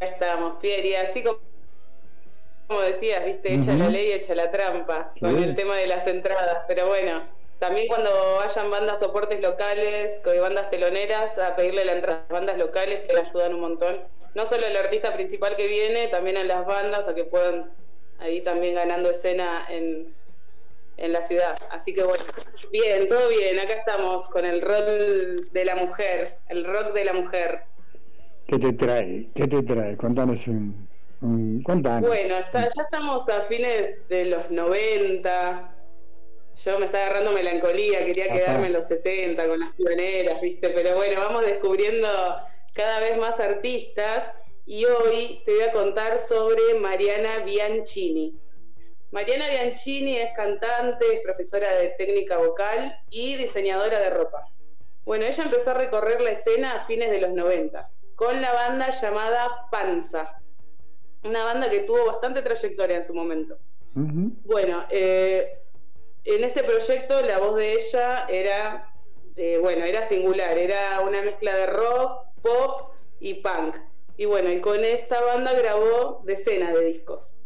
estamos, 0.00 0.54
Pierre, 0.60 0.88
y 0.88 0.94
así 0.94 1.22
como, 1.22 1.38
como 2.66 2.80
decías, 2.80 3.24
viste, 3.24 3.54
echa 3.54 3.74
la 3.74 3.88
ley, 3.88 4.12
echa 4.12 4.34
la 4.34 4.50
trampa 4.50 5.12
con 5.18 5.36
el 5.36 5.54
tema 5.54 5.76
de 5.76 5.86
las 5.86 6.06
entradas, 6.06 6.64
pero 6.66 6.86
bueno, 6.88 7.22
también 7.58 7.88
cuando 7.88 8.10
vayan 8.38 8.70
bandas 8.70 9.00
soportes 9.00 9.40
locales, 9.42 10.20
bandas 10.40 10.70
teloneras, 10.70 11.38
a 11.38 11.56
pedirle 11.56 11.84
la 11.84 11.92
entrada 11.94 12.24
a 12.28 12.32
bandas 12.32 12.58
locales 12.58 13.00
que 13.06 13.14
le 13.14 13.20
ayudan 13.20 13.54
un 13.54 13.60
montón, 13.60 13.96
no 14.34 14.46
solo 14.46 14.66
al 14.66 14.76
artista 14.76 15.14
principal 15.14 15.56
que 15.56 15.66
viene, 15.66 16.08
también 16.08 16.36
a 16.36 16.44
las 16.44 16.66
bandas 16.66 17.08
a 17.08 17.14
que 17.14 17.24
puedan 17.24 17.70
ahí 18.18 18.40
también 18.42 18.74
ganando 18.74 19.10
escena 19.10 19.66
en, 19.68 20.14
en 20.96 21.12
la 21.12 21.22
ciudad. 21.22 21.56
Así 21.70 21.94
que 21.94 22.02
bueno, 22.02 22.22
bien, 22.72 23.06
todo 23.08 23.28
bien, 23.28 23.58
acá 23.58 23.74
estamos 23.74 24.28
con 24.28 24.44
el 24.44 24.60
rol 24.60 25.40
de 25.52 25.64
la 25.64 25.74
mujer, 25.76 26.38
el 26.48 26.64
rock 26.64 26.92
de 26.92 27.04
la 27.04 27.12
mujer. 27.12 27.62
¿Qué 28.46 28.58
te 28.58 28.72
trae? 28.72 29.28
¿Qué 29.34 29.46
te 29.46 29.62
trae? 29.62 29.96
Contanos 29.96 30.46
un... 30.48 30.88
Contanos. 31.64 32.08
Bueno, 32.08 32.36
está- 32.38 32.62
ya 32.62 32.82
estamos 32.82 33.28
a 33.28 33.42
fines 33.42 34.06
de 34.08 34.26
los 34.26 34.50
90. 34.50 35.74
Yo 36.64 36.78
me 36.78 36.86
está 36.86 37.04
agarrando 37.04 37.32
melancolía, 37.32 38.04
quería 38.04 38.26
Ajá. 38.26 38.34
quedarme 38.34 38.66
en 38.68 38.72
los 38.72 38.86
70 38.88 39.46
con 39.48 39.60
las 39.60 39.72
pioneras, 39.74 40.40
¿viste? 40.40 40.70
Pero 40.70 40.94
bueno, 40.96 41.20
vamos 41.20 41.44
descubriendo 41.44 42.08
cada 42.74 43.00
vez 43.00 43.16
más 43.18 43.38
artistas 43.40 44.32
y 44.68 44.84
hoy 44.84 45.42
te 45.46 45.54
voy 45.54 45.62
a 45.62 45.72
contar 45.72 46.18
sobre 46.18 46.74
Mariana 46.78 47.38
Bianchini. 47.38 48.38
Mariana 49.12 49.48
Bianchini 49.48 50.18
es 50.18 50.36
cantante, 50.36 51.06
es 51.10 51.20
profesora 51.22 51.74
de 51.76 51.94
técnica 51.96 52.36
vocal 52.36 52.94
y 53.08 53.36
diseñadora 53.36 53.98
de 53.98 54.10
ropa. 54.10 54.44
Bueno, 55.06 55.24
ella 55.24 55.42
empezó 55.42 55.70
a 55.70 55.74
recorrer 55.74 56.20
la 56.20 56.32
escena 56.32 56.74
a 56.74 56.80
fines 56.80 57.10
de 57.10 57.18
los 57.18 57.30
90 57.30 57.90
con 58.14 58.42
la 58.42 58.52
banda 58.52 58.90
llamada 58.90 59.68
Panza, 59.70 60.38
una 61.24 61.44
banda 61.44 61.70
que 61.70 61.80
tuvo 61.80 62.04
bastante 62.04 62.42
trayectoria 62.42 62.98
en 62.98 63.04
su 63.06 63.14
momento. 63.14 63.56
Bueno, 63.94 64.84
eh, 64.90 65.60
en 66.24 66.44
este 66.44 66.62
proyecto 66.62 67.22
la 67.22 67.38
voz 67.38 67.56
de 67.56 67.72
ella 67.72 68.26
era, 68.28 68.92
eh, 69.34 69.56
bueno, 69.62 69.86
era 69.86 70.02
singular, 70.02 70.58
era 70.58 71.00
una 71.00 71.22
mezcla 71.22 71.56
de 71.56 71.66
rock, 71.68 72.26
pop 72.42 72.92
y 73.18 73.34
punk. 73.34 73.76
Y 74.18 74.24
bueno, 74.26 74.50
y 74.50 74.60
con 74.60 74.84
esta 74.84 75.20
banda 75.22 75.52
grabó 75.54 76.22
decenas 76.26 76.74
de 76.74 76.84
discos. 76.84 77.40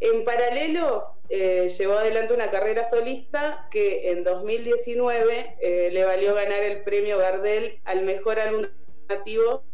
En 0.00 0.24
paralelo, 0.24 1.16
eh, 1.28 1.68
llevó 1.76 1.94
adelante 1.94 2.32
una 2.32 2.48
carrera 2.50 2.84
solista 2.84 3.66
que 3.72 4.10
en 4.12 4.22
2019 4.24 5.56
eh, 5.60 5.90
le 5.92 6.04
valió 6.04 6.34
ganar 6.34 6.62
el 6.62 6.84
premio 6.84 7.18
Gardel 7.18 7.80
al 7.84 8.02
mejor 8.04 8.38
álbum 8.38 8.66
alternativo 9.08 9.64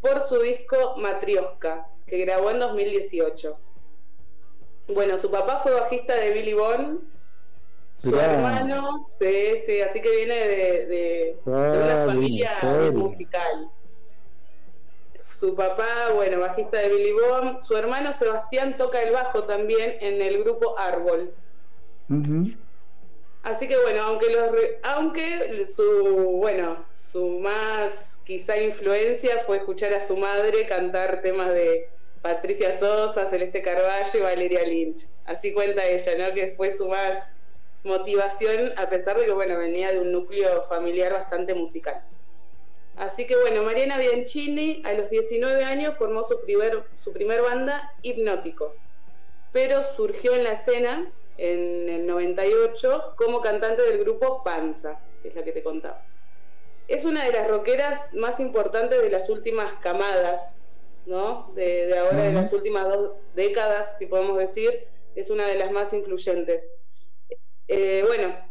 por 0.00 0.22
su 0.26 0.40
disco 0.40 0.96
Matrioska, 0.96 1.86
que 2.06 2.18
grabó 2.24 2.50
en 2.50 2.60
2018. 2.60 3.58
Bueno, 4.88 5.18
su 5.18 5.30
papá 5.30 5.60
fue 5.62 5.72
bajista 5.72 6.14
de 6.16 6.30
Billy 6.30 6.54
Bond, 6.54 7.00
su 7.96 8.18
hermano, 8.18 9.06
sí, 9.20 9.58
sí, 9.58 9.80
así 9.82 10.00
que 10.00 10.10
viene 10.10 10.34
de, 10.34 10.86
de- 10.86 10.86
de 10.86 11.42
Ah, 11.46 11.80
una 11.84 12.06
familia 12.06 12.52
bien, 12.80 12.96
musical. 12.96 13.70
Su 15.40 15.54
papá, 15.56 16.12
bueno, 16.14 16.40
bajista 16.40 16.78
de 16.78 16.90
Billy 16.90 17.12
Bond, 17.12 17.58
su 17.58 17.74
hermano 17.76 18.12
Sebastián 18.12 18.76
toca 18.76 19.02
el 19.02 19.12
bajo 19.12 19.46
también 19.46 19.96
en 20.00 20.20
el 20.20 20.44
grupo 20.44 20.78
Árbol. 20.78 21.34
Así 23.42 23.68
que 23.68 23.76
bueno, 23.78 24.02
aunque 24.02 24.30
los 24.30 24.52
re- 24.52 24.80
aunque 24.82 25.66
su 25.66 25.84
bueno, 26.40 26.86
su 26.90 27.40
más 27.40 28.20
quizá 28.24 28.58
influencia 28.60 29.38
fue 29.40 29.58
escuchar 29.58 29.92
a 29.94 30.00
su 30.00 30.16
madre 30.16 30.66
cantar 30.66 31.22
temas 31.22 31.52
de 31.54 31.88
Patricia 32.20 32.78
Sosa, 32.78 33.26
Celeste 33.26 33.62
Carballo 33.62 34.10
y 34.18 34.20
Valeria 34.22 34.62
Lynch. 34.64 35.08
Así 35.24 35.54
cuenta 35.54 35.86
ella, 35.86 36.18
¿no? 36.18 36.34
Que 36.34 36.54
fue 36.56 36.70
su 36.70 36.88
más 36.88 37.42
motivación 37.82 38.72
a 38.76 38.90
pesar 38.90 39.16
de 39.18 39.24
que 39.24 39.32
bueno, 39.32 39.58
venía 39.58 39.92
de 39.92 40.00
un 40.00 40.12
núcleo 40.12 40.62
familiar 40.68 41.12
bastante 41.12 41.54
musical. 41.54 42.04
Así 43.00 43.26
que 43.26 43.34
bueno, 43.34 43.62
Mariana 43.62 43.96
Bianchini 43.96 44.82
a 44.84 44.92
los 44.92 45.08
19 45.08 45.64
años 45.64 45.96
formó 45.96 46.22
su 46.22 46.38
primer, 46.42 46.84
su 46.94 47.14
primer 47.14 47.40
banda, 47.40 47.90
Hipnótico, 48.02 48.74
pero 49.52 49.82
surgió 49.82 50.34
en 50.34 50.44
la 50.44 50.52
escena 50.52 51.10
en 51.38 51.88
el 51.88 52.06
98 52.06 53.14
como 53.16 53.40
cantante 53.40 53.80
del 53.80 54.00
grupo 54.00 54.44
Panza, 54.44 55.00
que 55.22 55.28
es 55.28 55.34
la 55.34 55.42
que 55.42 55.52
te 55.52 55.62
contaba. 55.62 56.04
Es 56.88 57.06
una 57.06 57.24
de 57.24 57.32
las 57.32 57.48
rockeras 57.48 58.12
más 58.12 58.38
importantes 58.38 59.00
de 59.00 59.08
las 59.08 59.30
últimas 59.30 59.72
camadas, 59.80 60.58
¿no? 61.06 61.52
De, 61.54 61.86
de 61.86 61.98
ahora, 61.98 62.24
de 62.24 62.34
las 62.34 62.52
últimas 62.52 62.86
dos 62.86 63.12
décadas, 63.34 63.96
si 63.96 64.04
podemos 64.04 64.36
decir, 64.36 64.88
es 65.14 65.30
una 65.30 65.48
de 65.48 65.54
las 65.54 65.72
más 65.72 65.94
influyentes. 65.94 66.70
Eh, 67.66 68.04
bueno, 68.06 68.49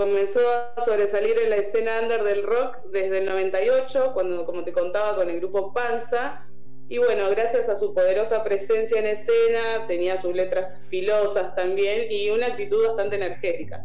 comenzó 0.00 0.40
a 0.48 0.80
sobresalir 0.82 1.36
en 1.44 1.50
la 1.50 1.56
escena 1.56 2.00
under 2.00 2.24
del 2.24 2.42
rock 2.42 2.78
desde 2.90 3.18
el 3.18 3.26
98, 3.26 4.12
cuando, 4.14 4.46
como 4.46 4.64
te 4.64 4.72
contaba, 4.72 5.14
con 5.14 5.28
el 5.28 5.40
grupo 5.40 5.74
Panza. 5.74 6.46
Y 6.88 6.96
bueno, 6.96 7.28
gracias 7.28 7.68
a 7.68 7.76
su 7.76 7.92
poderosa 7.92 8.42
presencia 8.42 8.98
en 8.98 9.04
escena, 9.04 9.86
tenía 9.88 10.16
sus 10.16 10.34
letras 10.34 10.86
filosas 10.88 11.54
también 11.54 12.10
y 12.10 12.30
una 12.30 12.46
actitud 12.46 12.82
bastante 12.86 13.16
energética. 13.16 13.84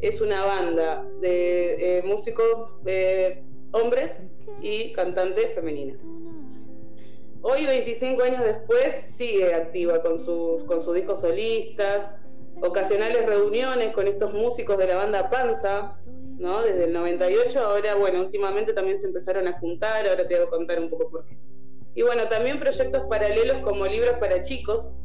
Es 0.00 0.22
una 0.22 0.42
banda 0.42 1.06
de 1.20 1.98
eh, 1.98 2.02
músicos 2.02 2.78
eh, 2.86 3.44
hombres 3.72 4.26
y 4.62 4.94
cantante 4.94 5.48
femenina. 5.48 5.98
Hoy, 7.42 7.66
25 7.66 8.22
años 8.22 8.42
después, 8.42 8.94
sigue 9.04 9.52
activa 9.52 10.00
con 10.00 10.18
sus, 10.18 10.64
con 10.64 10.80
sus 10.80 10.94
discos 10.94 11.20
solistas, 11.20 12.16
ocasionales 12.62 13.26
reuniones 13.26 13.92
con 13.92 14.08
estos 14.08 14.32
músicos 14.32 14.78
de 14.78 14.86
la 14.86 14.96
banda 14.96 15.30
Panza, 15.30 16.00
¿no? 16.38 16.62
Desde 16.62 16.84
el 16.84 16.92
98, 16.92 17.60
ahora, 17.60 17.94
bueno, 17.96 18.20
últimamente 18.20 18.72
también 18.72 18.98
se 18.98 19.06
empezaron 19.06 19.46
a 19.48 19.58
juntar, 19.58 20.06
ahora 20.06 20.26
te 20.26 20.36
voy 20.36 20.46
a 20.46 20.50
contar 20.50 20.80
un 20.80 20.90
poco 20.90 21.10
por 21.10 21.26
qué. 21.26 21.36
Y 21.94 22.02
bueno, 22.02 22.28
también 22.28 22.58
proyectos 22.60 23.04
paralelos 23.08 23.58
como 23.62 23.86
libros 23.86 24.16
para 24.18 24.42
chicos. 24.42 24.98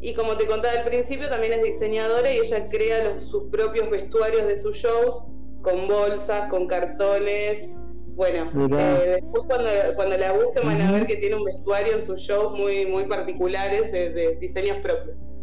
Y 0.00 0.14
como 0.14 0.36
te 0.36 0.46
contaba 0.46 0.78
al 0.78 0.84
principio, 0.84 1.28
también 1.28 1.52
es 1.54 1.62
diseñadora 1.62 2.32
y 2.32 2.38
ella 2.38 2.68
crea 2.70 3.04
los- 3.04 3.22
sus 3.22 3.44
propios 3.50 3.88
vestuarios 3.90 4.46
de 4.46 4.56
sus 4.56 4.76
shows 4.76 5.22
con 5.62 5.86
bolsas, 5.88 6.50
con 6.50 6.66
cartones. 6.66 7.74
Bueno, 8.14 8.50
eh, 8.78 9.20
después 9.22 9.44
cuando, 9.46 9.70
cuando 9.96 10.16
la 10.18 10.32
busquen 10.32 10.66
van 10.66 10.80
a 10.82 10.92
ver 10.92 11.06
que 11.06 11.16
tiene 11.16 11.36
un 11.36 11.44
vestuario 11.44 11.94
en 11.94 12.02
sus 12.02 12.18
shows 12.20 12.52
muy, 12.52 12.84
muy 12.86 13.04
particulares 13.06 13.90
de, 13.92 14.10
de 14.10 14.36
diseños 14.36 14.78
propios. 14.82 15.34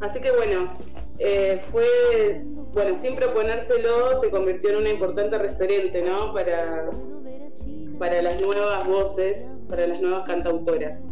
Así 0.00 0.20
que 0.20 0.30
bueno, 0.30 0.72
eh, 1.18 1.60
fue, 1.70 2.42
bueno, 2.72 2.96
sin 2.96 3.16
proponérselo, 3.16 4.20
se 4.20 4.30
convirtió 4.30 4.70
en 4.70 4.76
una 4.76 4.90
importante 4.90 5.38
referente, 5.38 6.02
¿no? 6.02 6.32
Para, 6.34 6.90
para 7.98 8.22
las 8.22 8.40
nuevas 8.40 8.86
voces, 8.86 9.54
para 9.68 9.86
las 9.86 10.00
nuevas 10.00 10.24
cantautoras. 10.26 11.10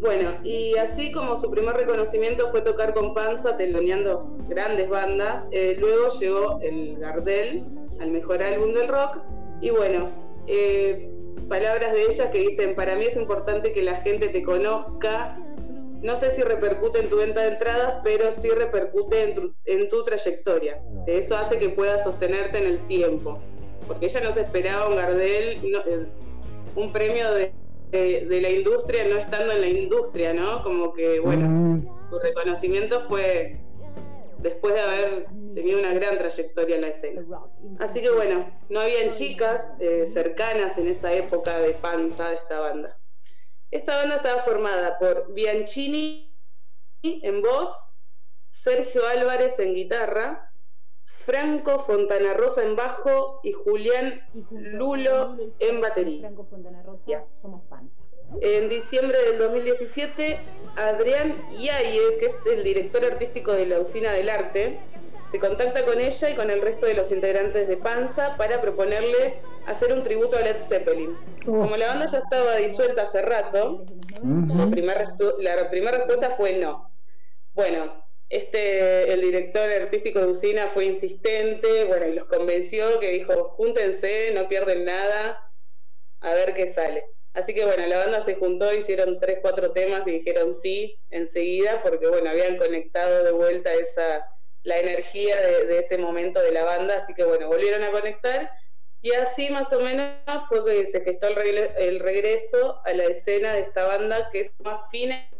Bueno, 0.00 0.30
y 0.44 0.76
así 0.76 1.10
como 1.10 1.36
su 1.36 1.50
primer 1.50 1.74
reconocimiento 1.74 2.50
fue 2.52 2.60
tocar 2.60 2.94
con 2.94 3.14
Panza, 3.14 3.56
teloneando 3.56 4.18
grandes 4.48 4.88
bandas, 4.88 5.46
eh, 5.50 5.76
luego 5.78 6.08
llegó 6.20 6.60
el 6.62 6.98
Gardel 6.98 7.66
al 8.00 8.10
mejor 8.12 8.42
álbum 8.42 8.72
del 8.74 8.86
rock. 8.88 9.18
Y 9.60 9.70
bueno, 9.70 10.04
eh, 10.46 11.10
palabras 11.48 11.92
de 11.92 12.02
ella 12.04 12.30
que 12.30 12.38
dicen, 12.38 12.76
para 12.76 12.94
mí 12.94 13.06
es 13.06 13.16
importante 13.16 13.72
que 13.72 13.82
la 13.82 13.96
gente 13.96 14.28
te 14.28 14.42
conozca. 14.44 15.36
No 16.02 16.16
sé 16.16 16.30
si 16.30 16.42
repercute 16.42 17.00
en 17.00 17.10
tu 17.10 17.16
venta 17.16 17.40
de 17.42 17.48
entradas, 17.48 18.00
pero 18.04 18.32
sí 18.32 18.50
repercute 18.50 19.22
en 19.22 19.34
tu, 19.34 19.54
en 19.64 19.88
tu 19.88 20.04
trayectoria. 20.04 20.80
Sí, 21.04 21.12
Eso 21.12 21.36
hace 21.36 21.58
que 21.58 21.70
puedas 21.70 22.04
sostenerte 22.04 22.58
en 22.58 22.66
el 22.66 22.78
tiempo. 22.86 23.38
Porque 23.86 24.06
ella 24.06 24.20
no 24.20 24.32
se 24.32 24.42
esperaba 24.42 24.88
un 24.88 24.96
Gardel, 24.96 25.58
no- 25.70 25.80
eh, 25.80 26.06
un 26.76 26.92
premio 26.92 27.32
de, 27.32 27.52
de- 27.90 28.26
de 28.26 28.40
la 28.40 28.50
industria 28.50 29.04
no 29.08 29.16
estando 29.16 29.52
en 29.54 29.60
la 29.62 29.68
industria, 29.68 30.32
¿no? 30.34 30.62
Como 30.62 30.92
que, 30.92 31.18
bueno, 31.20 31.48
su 32.10 32.18
reconocimiento 32.18 33.00
fue 33.00 33.56
después 34.42 34.74
de 34.74 34.80
haber 34.80 35.26
tenido 35.54 35.80
una 35.80 35.92
gran 35.94 36.16
trayectoria 36.18 36.76
en 36.76 36.82
la 36.82 36.88
escena. 36.88 37.24
Así 37.80 38.00
que 38.00 38.10
bueno, 38.10 38.46
no 38.68 38.80
habían 38.80 39.10
chicas 39.12 39.72
eh, 39.80 40.06
cercanas 40.06 40.78
en 40.78 40.88
esa 40.88 41.12
época 41.12 41.58
de 41.58 41.70
panza 41.74 42.28
de 42.28 42.34
esta 42.36 42.60
banda. 42.60 42.96
Esta 43.70 43.96
banda 43.96 44.16
estaba 44.16 44.42
formada 44.42 44.98
por 44.98 45.32
Bianchini 45.34 46.34
en 47.02 47.42
voz, 47.42 47.96
Sergio 48.48 49.06
Álvarez 49.06 49.58
en 49.58 49.74
guitarra, 49.74 50.52
Franco 51.04 51.78
Fontana 51.78 52.32
Rosa 52.34 52.62
en 52.62 52.76
bajo 52.76 53.40
y 53.42 53.52
Julián 53.52 54.22
Lulo 54.50 55.36
en 55.58 55.80
batería. 55.80 56.32
Ya. 57.06 57.26
Somos 57.42 57.62
panza. 57.68 58.02
En 58.40 58.68
diciembre 58.68 59.18
del 59.22 59.38
2017, 59.38 60.38
Adrián 60.76 61.34
Yáñez, 61.58 62.16
que 62.20 62.26
es 62.26 62.38
el 62.50 62.64
director 62.64 63.04
artístico 63.04 63.52
de 63.52 63.66
la 63.66 63.80
Usina 63.80 64.12
del 64.12 64.28
Arte, 64.28 64.78
se 65.30 65.38
contacta 65.38 65.84
con 65.84 66.00
ella 66.00 66.30
y 66.30 66.34
con 66.34 66.50
el 66.50 66.62
resto 66.62 66.86
de 66.86 66.94
los 66.94 67.10
integrantes 67.12 67.68
de 67.68 67.76
Panza 67.76 68.36
para 68.36 68.60
proponerle 68.60 69.40
hacer 69.66 69.92
un 69.92 70.02
tributo 70.02 70.36
a 70.36 70.40
Led 70.40 70.58
Zeppelin. 70.58 71.16
Como 71.44 71.76
la 71.76 71.88
banda 71.88 72.06
ya 72.06 72.18
estaba 72.18 72.56
disuelta 72.56 73.02
hace 73.02 73.22
rato, 73.22 73.84
la 74.56 74.70
primera 74.70 75.06
respu- 75.06 75.34
la 75.38 75.68
primera 75.70 75.98
respuesta 75.98 76.30
fue 76.30 76.52
no. 76.54 76.90
Bueno, 77.52 78.04
este, 78.28 79.12
el 79.12 79.20
director 79.20 79.70
artístico 79.70 80.20
de 80.20 80.26
Usina 80.26 80.68
fue 80.68 80.84
insistente, 80.86 81.84
bueno, 81.84 82.06
y 82.06 82.14
los 82.14 82.26
convenció 82.26 83.00
que 83.00 83.10
dijo, 83.10 83.50
júntense, 83.50 84.32
no 84.34 84.48
pierden 84.48 84.84
nada, 84.84 85.52
a 86.20 86.34
ver 86.34 86.54
qué 86.54 86.66
sale. 86.66 87.04
Así 87.34 87.54
que 87.54 87.64
bueno, 87.64 87.86
la 87.86 87.98
banda 87.98 88.20
se 88.20 88.34
juntó, 88.34 88.72
hicieron 88.72 89.20
tres, 89.20 89.38
cuatro 89.42 89.72
temas 89.72 90.06
y 90.06 90.12
dijeron 90.12 90.54
sí 90.54 91.00
enseguida, 91.10 91.82
porque 91.82 92.08
bueno, 92.08 92.30
habían 92.30 92.56
conectado 92.56 93.24
de 93.24 93.32
vuelta 93.32 93.72
esa, 93.74 94.26
la 94.68 94.78
energía 94.78 95.34
de, 95.40 95.78
ese 95.78 95.96
momento 95.96 96.40
de 96.40 96.52
la 96.52 96.62
banda, 96.62 96.98
así 96.98 97.14
que 97.14 97.24
bueno, 97.24 97.48
volvieron 97.48 97.82
a 97.84 97.90
conectar 97.90 98.50
Y 99.00 99.12
así 99.12 99.48
más 99.48 99.72
o 99.72 99.80
menos 99.80 100.12
fue 100.48 100.62
que 100.66 100.86
se 100.86 101.00
gestó 101.00 101.28
el, 101.28 102.00
regreso 102.00 102.74
a 102.84 102.92
la 102.92 103.04
escena 103.04 103.54
de 103.54 103.60
esta 103.60 103.86
banda 103.86 104.28
que 104.30 104.40
es 104.40 104.52
más 104.62 104.90
fina. 104.90 105.30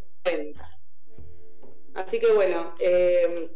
Así 1.93 2.19
que 2.19 2.31
bueno, 2.33 2.73
eh, 2.79 3.51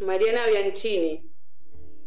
Mariana 0.00 0.46
Bianchini. 0.46 1.24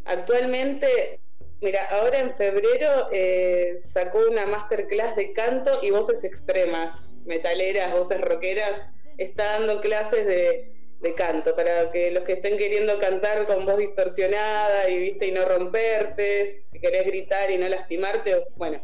Actualmente, 0.06 1.20
mira, 1.60 1.88
ahora 1.90 2.20
en 2.20 2.32
febrero 2.32 3.10
eh, 3.12 3.78
sacó 3.80 4.20
una 4.30 4.46
masterclass 4.46 5.16
de 5.16 5.34
canto 5.34 5.80
y 5.82 5.90
voces 5.90 6.24
extremas, 6.24 7.14
metaleras, 7.26 7.94
voces 7.94 8.22
rockeras. 8.22 8.88
Está 9.18 9.58
dando 9.58 9.82
clases 9.82 10.26
de, 10.26 10.81
de 11.02 11.16
canto 11.16 11.56
para 11.56 11.90
que 11.92 12.12
los 12.12 12.24
que 12.24 12.34
estén 12.34 12.58
queriendo 12.58 13.00
cantar 13.00 13.46
con 13.48 13.66
voz 13.66 13.80
distorsionada 13.80 14.88
y 14.90 14.98
viste 14.98 15.28
y 15.28 15.32
no 15.32 15.46
romperte, 15.46 16.62
si 16.64 16.80
querés 16.80 17.06
gritar 17.06 17.50
y 17.50 17.58
no 17.58 17.68
lastimarte, 17.68 18.46
bueno, 18.56 18.82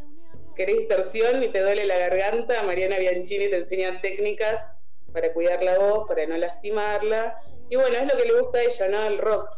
querés 0.56 0.78
distorsión 0.78 1.44
y 1.44 1.50
te 1.50 1.62
duele 1.62 1.86
la 1.86 1.98
garganta, 1.98 2.64
Mariana 2.64 2.98
Bianchini 2.98 3.50
te 3.50 3.58
enseña 3.58 4.02
técnicas 4.02 4.72
para 5.14 5.32
cuidar 5.34 5.64
la 5.64 5.78
voz, 5.78 6.08
para 6.08 6.26
no 6.26 6.38
lastimarla. 6.38 7.40
Y 7.70 7.76
bueno, 7.76 7.98
es 7.98 8.12
lo 8.12 8.20
que 8.20 8.28
le 8.28 8.38
gusta 8.38 8.60
a 8.60 8.64
ella, 8.64 8.88
¿no? 8.88 9.08
El 9.08 9.18
rock. 9.20 9.50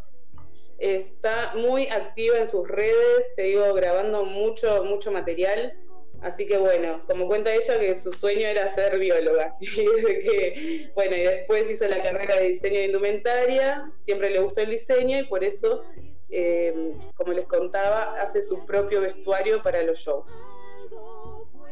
Está 0.77 1.53
muy 1.56 1.88
activa 1.88 2.38
en 2.38 2.48
sus 2.48 2.68
redes, 2.68 3.36
te 3.36 3.44
digo, 3.44 3.73
grabando 3.73 4.26
mucho, 4.26 4.84
mucho 4.84 5.11
material. 5.11 5.77
Así 6.22 6.46
que 6.46 6.58
bueno, 6.58 6.98
como 7.08 7.28
cuenta 7.28 7.54
ella 7.54 7.80
que 7.80 7.96
su 7.96 8.12
sueño 8.12 8.48
era 8.48 8.68
ser 8.70 8.98
bióloga. 9.00 9.56
Y 9.62 9.86
desde 9.86 10.20
que, 10.20 10.91
bueno, 10.96 11.16
y 11.16 11.22
después 11.22 11.70
hizo 11.70 11.88
la 11.88 12.02
carrera 12.04 12.36
de 12.36 12.50
diseño 12.50 12.80
de 12.80 12.86
indumentaria, 12.86 13.91
siempre 13.96 14.30
le 14.30 14.40
gustó 14.40 14.62
el 14.62 14.72
diseño 14.72 15.20
y 15.20 15.24
por 15.24 15.44
eso, 15.44 15.84
eh, 16.30 16.94
como 17.16 17.34
les 17.34 17.46
contaba, 17.46 18.22
hace 18.22 18.41
su 18.41 18.66
propio 18.66 19.02
vestuario 19.02 19.64
para 19.64 19.82
los 19.84 20.00
shows. 20.00 20.26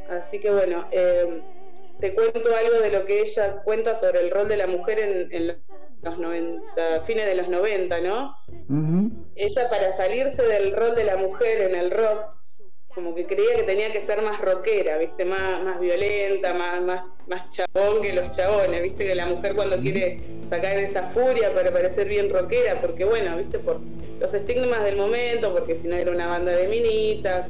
Así 0.10 0.40
que 0.40 0.52
bueno, 0.52 0.88
eh, 0.92 1.42
te 2.00 2.14
cuento 2.14 2.56
algo 2.56 2.80
de 2.80 2.92
lo 2.92 3.06
que 3.06 3.22
ella 3.22 3.62
cuenta 3.64 3.96
sobre 3.96 4.22
el 4.22 4.32
rol 4.32 4.48
de 4.48 4.58
la 4.58 4.68
mujer 4.68 5.00
en, 5.00 5.34
en 5.34 5.62
los 6.02 6.18
90, 6.18 7.02
fines 7.02 7.26
de 7.26 7.36
los 7.36 7.50
90, 7.50 8.00
¿no? 8.02 8.36
Ella 9.36 9.70
para 9.70 9.92
salirse 9.92 10.42
del 10.44 10.76
rol 10.76 10.96
de 10.96 11.04
la 11.04 11.18
mujer 11.18 11.62
en 11.62 11.76
el 11.76 11.92
rock, 11.92 12.37
como 12.98 13.14
que 13.14 13.28
creía 13.28 13.56
que 13.56 13.62
tenía 13.62 13.92
que 13.92 14.02
ser 14.02 14.24
más 14.24 14.42
rockera, 14.42 14.98
¿viste? 14.98 15.24
Más, 15.24 15.64
más 15.64 15.80
violenta, 15.80 16.56
más, 16.56 16.82
más, 16.82 17.06
más 17.28 17.48
chabón 17.52 18.02
que 18.02 18.12
los 18.12 18.32
chabones, 18.32 18.82
¿viste? 18.82 19.06
Que 19.06 19.14
la 19.14 19.28
mujer 19.28 19.54
cuando 19.56 19.80
quiere 19.80 20.20
sacar 20.50 20.76
esa 20.80 21.04
furia 21.04 21.54
para 21.54 21.72
parecer 21.72 22.08
bien 22.08 22.28
rockera, 22.28 22.82
porque 22.82 23.06
bueno, 23.06 23.38
¿viste? 23.38 23.60
Por 23.60 23.82
los 24.20 24.34
estigmas 24.34 24.84
del 24.84 24.96
momento, 24.96 25.54
porque 25.54 25.76
si 25.76 25.88
no 25.88 25.96
era 25.96 26.10
una 26.10 26.26
banda 26.26 26.54
de 26.54 26.68
minitas, 26.68 27.50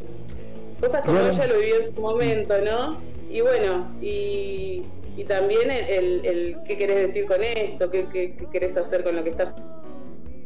cosas 0.81 1.01
como 1.05 1.19
Claro. 1.19 1.33
ella 1.33 1.47
lo 1.47 1.59
vivió 1.59 1.77
en 1.77 1.85
su 1.95 2.01
momento, 2.01 2.57
¿no? 2.59 2.99
Y 3.29 3.39
bueno, 3.39 3.89
y, 4.01 4.83
y 5.15 5.23
también 5.23 5.71
el, 5.71 5.85
el- 5.89 6.25
el 6.25 6.57
qué 6.65 6.77
querés 6.77 6.97
decir 6.97 7.25
con 7.25 7.41
esto, 7.41 7.89
qué, 7.89 8.07
qué- 8.11 8.35
qué 8.37 8.47
querés 8.47 8.75
hacer 8.75 9.01
con 9.01 9.15
lo 9.15 9.23
que 9.23 9.29
estás 9.29 9.55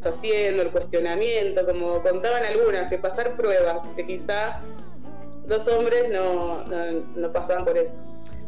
haciendo, 0.04 0.62
el 0.62 0.70
cuestionamiento, 0.70 1.66
como 1.66 2.00
contaban 2.02 2.44
algunas, 2.44 2.88
que 2.88 2.98
pasar 2.98 3.34
pruebas, 3.36 3.82
que 3.96 4.04
quizá 4.06 4.60
los 5.52 5.68
hombres 5.68 6.08
no, 6.10 6.64
no, 6.64 7.04
no 7.14 7.32
pasaban 7.32 7.64
por 7.64 7.76
eso. 7.76 8.02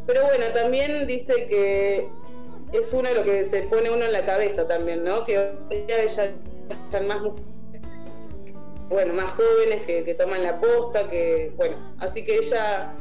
Pero 0.07 0.23
bueno, 0.23 0.45
también 0.53 1.05
dice 1.07 1.47
que 1.47 2.09
es 2.73 2.93
uno 2.93 3.09
de 3.09 3.15
lo 3.15 3.23
que 3.23 3.45
se 3.45 3.63
pone 3.63 3.91
uno 3.91 4.05
en 4.05 4.11
la 4.11 4.25
cabeza 4.25 4.67
también, 4.67 5.03
¿no? 5.03 5.23
Que 5.25 5.37
hoy 5.39 5.85
ella 5.87 6.33
están 6.69 7.07
más 7.07 7.21
bueno, 8.89 9.13
más 9.13 9.31
jóvenes 9.31 9.81
que, 9.83 10.03
que 10.03 10.13
toman 10.13 10.43
la 10.43 10.59
posta, 10.59 11.09
que 11.09 11.51
bueno, 11.55 11.75
así 11.99 12.23
que 12.23 12.37
ella 12.37 12.93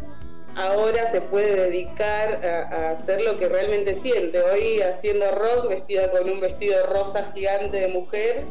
ahora 0.57 1.07
se 1.11 1.21
puede 1.21 1.55
dedicar 1.57 2.45
a, 2.45 2.63
a 2.63 2.91
hacer 2.93 3.23
lo 3.23 3.39
que 3.39 3.49
realmente 3.49 3.95
siente. 3.95 4.41
Hoy 4.41 4.81
haciendo 4.81 5.31
rock, 5.33 5.69
vestida 5.69 6.11
con 6.11 6.29
un 6.29 6.41
vestido 6.41 6.87
rosa 6.87 7.33
gigante 7.35 7.79
de 7.79 7.89
mujer 7.89 8.45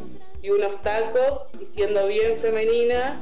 y 0.43 0.49
unos 0.51 0.79
tacos, 0.83 1.49
y 1.59 1.65
siendo 1.65 2.05
bien 2.07 2.37
femenina, 2.37 3.19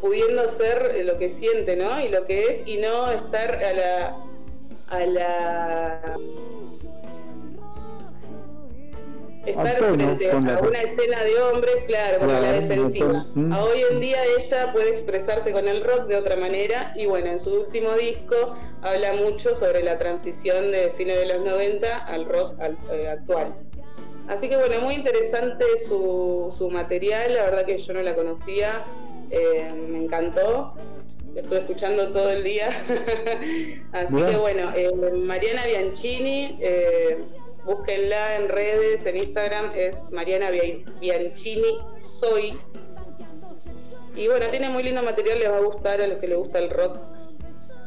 pudiendo 0.00 0.46
ser 0.48 0.92
eh, 0.96 1.04
lo 1.04 1.18
que 1.18 1.28
siente, 1.30 1.76
¿no? 1.76 2.00
Y 2.00 2.08
lo 2.08 2.26
que 2.26 2.42
es, 2.44 2.62
y 2.66 2.78
no 2.78 3.10
estar 3.10 3.54
a 3.64 3.72
la 3.72 4.16
a 4.88 5.06
la 5.06 6.00
estar 9.46 9.78
tono, 9.78 9.94
frente 9.94 10.28
con 10.30 10.46
la- 10.46 10.56
a 10.56 10.60
una 10.60 10.82
escena 10.82 11.24
de 11.24 11.38
hombres, 11.40 11.74
claro, 11.86 12.18
Claro, 12.18 12.40
la 12.40 12.52
defensiva. 12.52 13.26
Mm. 13.34 13.52
A 13.52 13.64
hoy 13.64 13.82
en 13.90 14.00
día 14.00 14.18
ella 14.24 14.72
puede 14.72 14.88
expresarse 14.90 15.52
con 15.52 15.66
el 15.68 15.82
rock 15.82 16.06
de 16.06 16.16
otra 16.16 16.36
manera 16.36 16.92
y 16.96 17.06
bueno, 17.06 17.28
en 17.30 17.38
su 17.38 17.54
último 17.54 17.94
disco 17.94 18.54
habla 18.82 19.12
mucho 19.14 19.54
sobre 19.54 19.82
la 19.82 19.98
transición 19.98 20.70
de 20.72 20.90
fines 20.90 21.18
de 21.18 21.26
los 21.34 21.44
90 21.44 21.98
al 21.98 22.26
rock 22.26 22.60
al- 22.60 22.76
eh, 22.92 23.08
actual. 23.08 23.54
Así 24.28 24.48
que 24.48 24.56
bueno, 24.56 24.80
muy 24.82 24.94
interesante 24.94 25.64
su, 25.88 26.54
su 26.56 26.70
material, 26.70 27.34
la 27.34 27.44
verdad 27.44 27.64
que 27.64 27.78
yo 27.78 27.92
no 27.94 28.02
la 28.02 28.14
conocía, 28.14 28.82
eh, 29.30 29.68
me 29.88 30.04
encantó, 30.04 30.74
la 31.34 31.40
estuve 31.42 31.58
escuchando 31.60 32.10
todo 32.12 32.30
el 32.30 32.42
día. 32.44 32.68
Así 33.92 34.14
Bien. 34.14 34.28
que 34.28 34.36
bueno, 34.36 34.72
eh, 34.76 34.90
Mariana 35.14 35.64
Bianchini, 35.66 36.58
eh, 36.60 37.18
búsquenla 37.64 38.36
en 38.36 38.48
redes, 38.48 39.06
en 39.06 39.16
Instagram 39.16 39.72
es 39.74 39.96
Mariana 40.12 40.50
Bia- 40.50 40.84
Bianchini 41.00 41.78
Soy. 41.96 42.58
Y 44.16 44.26
bueno, 44.28 44.46
tiene 44.50 44.68
muy 44.70 44.82
lindo 44.82 45.02
material, 45.02 45.38
les 45.38 45.50
va 45.50 45.58
a 45.58 45.60
gustar 45.60 46.00
a 46.00 46.06
los 46.06 46.18
que 46.18 46.28
les 46.28 46.36
gusta 46.38 46.58
el 46.58 46.70
rock. 46.70 46.96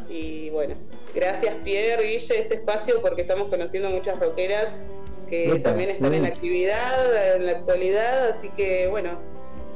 Y 0.09 0.49
bueno, 0.51 0.75
gracias 1.13 1.55
Pierre, 1.63 2.03
Guille, 2.03 2.39
este 2.39 2.55
espacio 2.55 3.01
porque 3.01 3.21
estamos 3.23 3.49
conociendo 3.49 3.89
muchas 3.89 4.19
rockeras 4.19 4.71
que 5.29 5.45
Epa, 5.49 5.69
también 5.69 5.89
están 5.91 6.13
en 6.13 6.21
bien. 6.21 6.33
actividad, 6.33 7.35
en 7.35 7.45
la 7.45 7.51
actualidad, 7.53 8.27
así 8.29 8.49
que 8.49 8.87
bueno, 8.87 9.17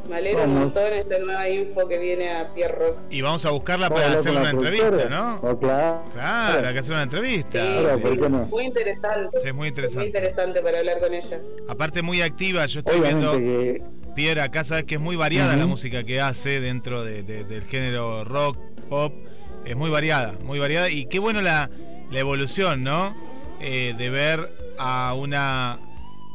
me 0.10 0.16
alegro 0.18 0.44
un 0.44 0.54
montón 0.54 0.94
esta 0.94 1.18
nueva 1.20 1.50
info 1.50 1.88
que 1.88 1.98
viene 1.98 2.30
a 2.36 2.54
Pierre 2.54 2.76
Rock. 2.78 2.98
Y 3.10 3.22
vamos 3.22 3.46
a 3.46 3.52
buscarla 3.52 3.90
para 3.90 4.14
hacer 4.14 4.32
una 4.32 4.50
entrevista. 4.50 5.10
¿no? 5.10 5.40
Oh, 5.44 5.58
claro. 5.60 6.04
Claro, 6.14 6.68
hay 6.68 6.74
que 6.74 6.80
hacer 6.80 6.92
una 6.94 7.04
entrevista. 7.04 7.52
Claro, 7.52 8.00
¿por 8.00 8.20
qué 8.20 8.30
no? 8.30 8.46
Muy 8.46 8.64
interesante. 8.66 9.38
Sí, 9.42 9.48
es 9.48 9.56
muy 9.56 9.68
interesante. 9.70 10.00
Muy 10.00 10.08
interesante 10.08 10.62
para 10.62 10.80
hablar 10.80 11.00
con 11.00 11.14
ella. 11.14 11.40
Aparte 11.70 12.02
muy 12.02 12.22
activa, 12.22 12.66
yo 12.66 12.80
estoy 12.80 13.00
Obviamente 13.00 13.38
viendo 13.38 13.86
Pierre 14.16 14.42
acá 14.42 14.64
sabes 14.64 14.86
que 14.86 14.96
es 14.96 15.02
muy 15.02 15.16
variada 15.16 15.56
la 15.56 15.68
música 15.68 16.04
que 16.04 16.20
hace 16.22 16.60
dentro 16.60 17.04
de- 17.04 17.22
de- 17.24 17.44
del 17.44 17.64
género 17.66 18.24
rock, 18.26 18.58
pop, 18.90 19.14
es 19.66 19.76
muy 19.76 19.90
variada, 19.92 20.34
muy 20.44 20.58
variada 20.60 20.90
y 20.90 21.06
qué 21.06 21.20
bueno 21.20 21.42
la, 21.42 21.70
la 22.10 22.20
evolución, 22.20 22.84
¿no? 22.84 23.16
Eh, 23.62 23.94
de 23.98 24.10
ver 24.10 24.50
a 24.80 25.14
una 25.16 25.80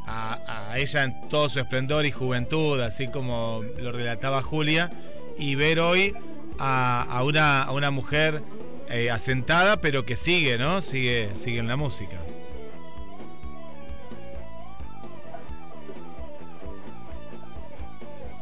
a, 0.07 0.74
ella 0.77 1.05
en 1.05 1.29
todo 1.29 1.49
su 1.49 1.61
esplendor 1.61 2.07
y 2.07 2.11
juventud, 2.11 2.81
así 2.81 3.09
como 3.09 3.62
lo 3.79 3.93
relataba 3.93 4.43
Julia, 4.43 4.91
y 5.39 5.55
ver 5.55 5.81
hoy 5.81 6.15
a, 6.59 7.03
a 7.03 7.23
una, 7.24 7.62
a 7.62 7.73
una 7.73 7.91
mujer 7.91 8.43
eh, 8.89 9.11
asentada, 9.11 9.79
pero 9.79 10.05
que 10.05 10.16
sigue, 10.16 10.59
¿no? 10.59 10.83
Sigue, 10.83 11.31
sigue 11.35 11.61
en 11.61 11.69
la 11.69 11.77
música. 11.77 12.19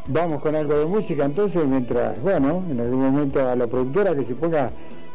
Vamos 0.09 0.43
con 0.43 0.57
algo 0.57 0.77
de 0.77 0.87
música 0.87 1.25
entonces, 1.25 1.65
mientras, 1.65 2.21
bueno, 2.21 2.65
en 2.69 2.81
algún 2.81 3.01
momento 3.01 3.49
a 3.49 3.55
la 3.55 3.69
productora 3.69 4.13
que 4.17 4.25
se 4.25 4.35
ponga 4.35 4.73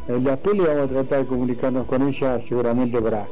en 0.08 0.24
la 0.24 0.38
peli 0.38 0.60
vamos 0.60 0.84
a 0.84 0.88
tratar 0.88 1.20
de 1.20 1.26
comunicarnos 1.26 1.86
con 1.86 2.08
ella 2.08 2.40
seguramente 2.48 3.02
para, 3.02 3.26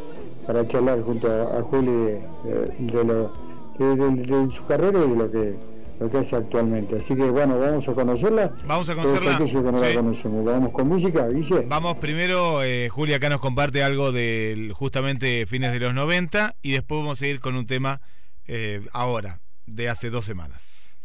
para 0.45 0.67
charlar 0.67 1.01
junto 1.01 1.27
a, 1.31 1.59
a 1.59 1.63
Juli 1.63 1.91
de, 1.91 2.21
de- 2.43 2.91
de 2.91 3.03
lo, 3.03 3.33
de, 3.79 3.95
de- 3.95 4.23
de 4.47 4.55
su 4.55 4.65
carrera 4.65 4.99
y 5.05 5.09
de 5.09 5.15
lo 5.15 5.31
que, 5.31 5.55
lo 5.99 6.09
que 6.09 6.17
hace 6.17 6.35
actualmente. 6.35 6.97
Así 6.97 7.15
que 7.15 7.23
bueno, 7.29 7.57
vamos 7.59 7.87
a 7.87 7.93
conocerla. 7.93 8.51
Vamos 8.65 8.89
a 8.89 8.95
conocerla. 8.95 9.35
aquellos 9.35 9.63
que 9.63 9.71
no 9.71 9.79
Sí. 9.79 9.85
la 9.85 9.95
conocemos. 10.01 10.45
Vamos 10.45 10.71
con 10.71 10.87
música, 10.87 11.27
Guille. 11.29 11.65
Vamos 11.67 11.97
primero, 11.97 12.63
eh, 12.63 12.89
Julia 12.89 13.17
acá 13.17 13.29
nos 13.29 13.39
comparte 13.39 13.83
algo 13.83 14.11
del 14.11 14.73
justamente 14.73 15.45
fines 15.45 15.71
de 15.71 15.79
los 15.79 15.93
90 15.93 16.55
y 16.61 16.71
después 16.73 16.99
vamos 17.01 17.21
a 17.21 17.27
ir 17.27 17.39
con 17.39 17.55
un 17.55 17.65
tema 17.67 18.01
eh, 18.47 18.81
ahora, 18.91 19.39
de 19.65 19.87
hace 19.89 20.09
dos 20.09 20.25
semanas. 20.25 20.97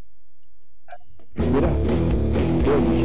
Pulso 1.36 2.97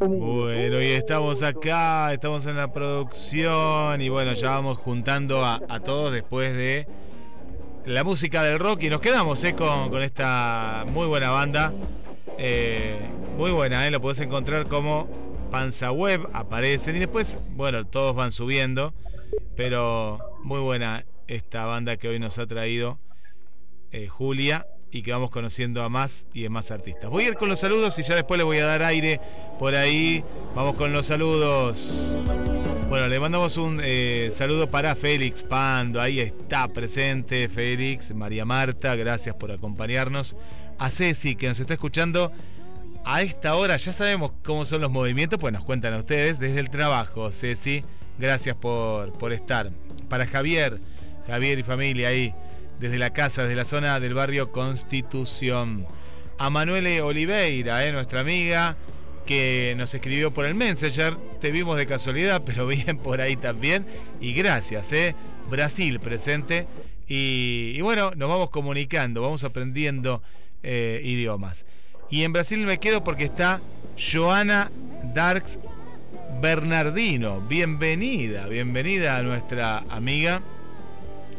Bueno, 0.00 0.80
y 0.80 0.92
estamos 0.92 1.42
acá, 1.42 2.12
estamos 2.12 2.46
en 2.46 2.56
la 2.56 2.72
producción 2.72 4.00
y 4.00 4.08
bueno, 4.08 4.32
ya 4.34 4.50
vamos 4.50 4.78
juntando 4.78 5.44
a, 5.44 5.80
todos 5.80 6.12
después 6.12 6.54
de 6.54 6.86
la 7.84 8.04
música 8.04 8.44
del 8.44 8.60
rock 8.60 8.84
y 8.84 8.90
nos 8.90 9.00
quedamos 9.00 9.42
eh, 9.42 9.54
con, 9.56 10.00
esta 10.00 10.84
muy 10.92 11.08
buena 11.08 11.30
banda. 11.30 11.72
Eh, 12.38 12.96
muy 13.36 13.50
buena, 13.50 13.88
eh, 13.88 13.90
lo 13.90 14.00
podés 14.00 14.20
encontrar 14.20 14.68
como 14.68 15.08
Panza 15.50 15.90
Web, 15.90 16.28
aparecen 16.32 16.94
y 16.94 17.00
después, 17.00 17.36
bueno, 17.56 17.84
todos 17.84 18.14
van 18.14 18.30
subiendo, 18.30 18.94
pero 19.56 20.20
muy 20.44 20.60
buena 20.60 21.06
esta 21.26 21.66
banda 21.66 21.96
que 21.96 22.06
hoy 22.06 22.20
nos 22.20 22.38
ha 22.38 22.46
traído 22.46 23.00
Julia 24.08 24.67
y 24.90 25.02
que 25.02 25.12
vamos 25.12 25.30
conociendo 25.30 25.82
a 25.82 25.88
más 25.88 26.26
y 26.32 26.46
a 26.46 26.50
más 26.50 26.70
artistas. 26.70 27.10
Voy 27.10 27.24
a 27.24 27.28
ir 27.28 27.34
con 27.34 27.48
los 27.48 27.60
saludos 27.60 27.98
y 27.98 28.02
ya 28.02 28.14
después 28.14 28.38
le 28.38 28.44
voy 28.44 28.58
a 28.58 28.66
dar 28.66 28.82
aire 28.82 29.20
por 29.58 29.74
ahí. 29.74 30.24
Vamos 30.54 30.76
con 30.76 30.92
los 30.92 31.06
saludos. 31.06 32.20
Bueno, 32.88 33.06
le 33.06 33.20
mandamos 33.20 33.58
un 33.58 33.80
eh, 33.84 34.30
saludo 34.32 34.70
para 34.70 34.94
Félix 34.94 35.42
Pando, 35.42 36.00
ahí 36.00 36.20
está 36.20 36.68
presente 36.68 37.50
Félix, 37.50 38.14
María 38.14 38.46
Marta, 38.46 38.96
gracias 38.96 39.36
por 39.36 39.52
acompañarnos. 39.52 40.34
A 40.78 40.88
Ceci, 40.88 41.36
que 41.36 41.48
nos 41.48 41.60
está 41.60 41.74
escuchando 41.74 42.32
a 43.04 43.20
esta 43.20 43.56
hora, 43.56 43.76
ya 43.76 43.92
sabemos 43.92 44.32
cómo 44.42 44.64
son 44.64 44.80
los 44.80 44.90
movimientos, 44.90 45.38
pues 45.38 45.52
nos 45.52 45.64
cuentan 45.64 45.92
a 45.92 45.98
ustedes 45.98 46.38
desde 46.38 46.60
el 46.60 46.70
trabajo. 46.70 47.30
Ceci, 47.30 47.84
gracias 48.18 48.56
por, 48.56 49.12
por 49.12 49.34
estar. 49.34 49.68
Para 50.08 50.26
Javier, 50.26 50.80
Javier 51.26 51.58
y 51.58 51.64
familia 51.64 52.08
ahí, 52.08 52.34
desde 52.78 52.98
la 52.98 53.10
casa, 53.10 53.42
desde 53.42 53.56
la 53.56 53.64
zona 53.64 54.00
del 54.00 54.14
barrio 54.14 54.52
Constitución. 54.52 55.86
A 56.38 56.50
Manuele 56.50 57.02
Oliveira, 57.02 57.84
eh, 57.84 57.92
nuestra 57.92 58.20
amiga, 58.20 58.76
que 59.26 59.74
nos 59.76 59.92
escribió 59.94 60.30
por 60.30 60.46
el 60.46 60.54
Messenger. 60.54 61.16
Te 61.40 61.50
vimos 61.50 61.76
de 61.76 61.86
casualidad, 61.86 62.42
pero 62.44 62.66
bien 62.68 62.98
por 62.98 63.20
ahí 63.20 63.36
también. 63.36 63.86
Y 64.20 64.32
gracias, 64.32 64.92
¿eh? 64.92 65.14
Brasil 65.50 65.98
presente. 66.00 66.66
Y, 67.08 67.80
bueno, 67.80 68.12
nos 68.16 68.28
vamos 68.28 68.50
comunicando, 68.50 69.22
vamos 69.22 69.42
aprendiendo 69.42 70.22
eh, 70.62 71.00
idiomas. 71.02 71.66
Y 72.10 72.22
en 72.22 72.32
Brasil 72.32 72.64
me 72.64 72.78
quedo 72.78 73.02
porque 73.02 73.24
está 73.24 73.60
Joana 73.98 74.70
Darks 75.14 75.58
Bernardino. 76.40 77.40
Bienvenida, 77.40 78.46
bienvenida 78.46 79.16
a 79.16 79.22
nuestra 79.22 79.78
amiga. 79.88 80.42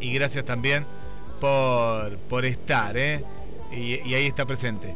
Y 0.01 0.11
gracias 0.13 0.43
también 0.45 0.85
por, 1.39 2.17
por 2.29 2.45
estar, 2.45 2.97
¿eh? 2.97 3.23
Y, 3.71 4.13
ahí 4.13 4.25
está 4.25 4.45
presente. 4.45 4.95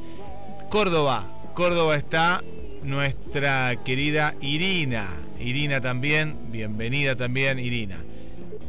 Córdoba, 0.69 1.27
Córdoba 1.53 1.95
está 1.95 2.43
nuestra 2.83 3.75
querida 3.83 4.35
Irina. 4.41 5.09
Irina 5.39 5.81
también, 5.81 6.51
bienvenida 6.51 7.15
también, 7.15 7.59
Irina. 7.59 7.97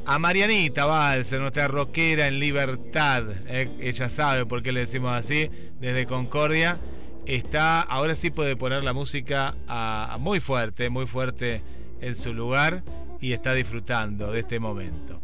A 0.07 0.19
Marianita 0.19 0.85
Valser, 0.85 1.41
nuestra 1.41 1.69
rockera 1.69 2.27
en 2.27 2.39
libertad. 2.39 3.25
eh, 3.47 3.71
ella 3.81 4.09
sabe 4.09 4.45
por 4.45 4.63
qué 4.63 4.73
le 4.73 4.81
decimos 4.81 5.13
así, 5.13 5.51
desde 5.81 6.07
Concordia. 6.07 6.79
Está, 7.27 7.81
ahora 7.81 8.15
sí 8.15 8.31
puede 8.31 8.55
poner 8.55 8.85
la 8.85 8.93
música 8.93 9.55
a 9.67 10.19
muy 10.21 10.41
fuerte, 10.41 10.91
muy 10.91 11.07
fuerte 11.07 11.63
en 12.03 12.15
su 12.15 12.35
lugar 12.35 12.83
y 13.21 13.33
está 13.33 13.55
disfrutando 13.55 14.31
de 14.31 14.41
este 14.41 14.61
momento. 14.61 15.23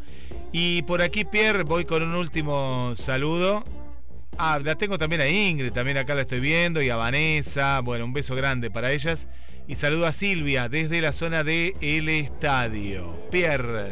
Y 0.53 0.83
por 0.83 1.01
aquí, 1.03 1.25
Pierre, 1.25 1.63
voy 1.65 1.85
con 1.85 2.03
un 2.03 2.15
último 2.15 2.93
saludo. 2.97 3.63
Ah, 4.39 4.59
la 4.63 4.75
tengo 4.75 4.99
también 4.99 5.21
a 5.21 5.29
Ingrid, 5.29 5.73
también 5.73 5.97
acá 5.99 6.15
la 6.15 6.23
estoy 6.23 6.41
viendo, 6.41 6.83
y 6.83 6.89
a 6.91 6.97
Vanessa. 6.97 7.81
Bueno, 7.81 8.05
un 8.05 8.13
beso 8.13 8.35
grande 8.35 8.71
para 8.71 8.91
ellas. 8.93 9.29
Y 9.69 9.77
saludo 9.77 10.07
a 10.07 10.13
Silvia 10.13 10.69
desde 10.69 11.01
la 11.01 11.13
zona 11.13 11.45
de 11.45 11.75
El 11.81 12.09
Estadio. 12.09 13.15
Pierre. 13.31 13.91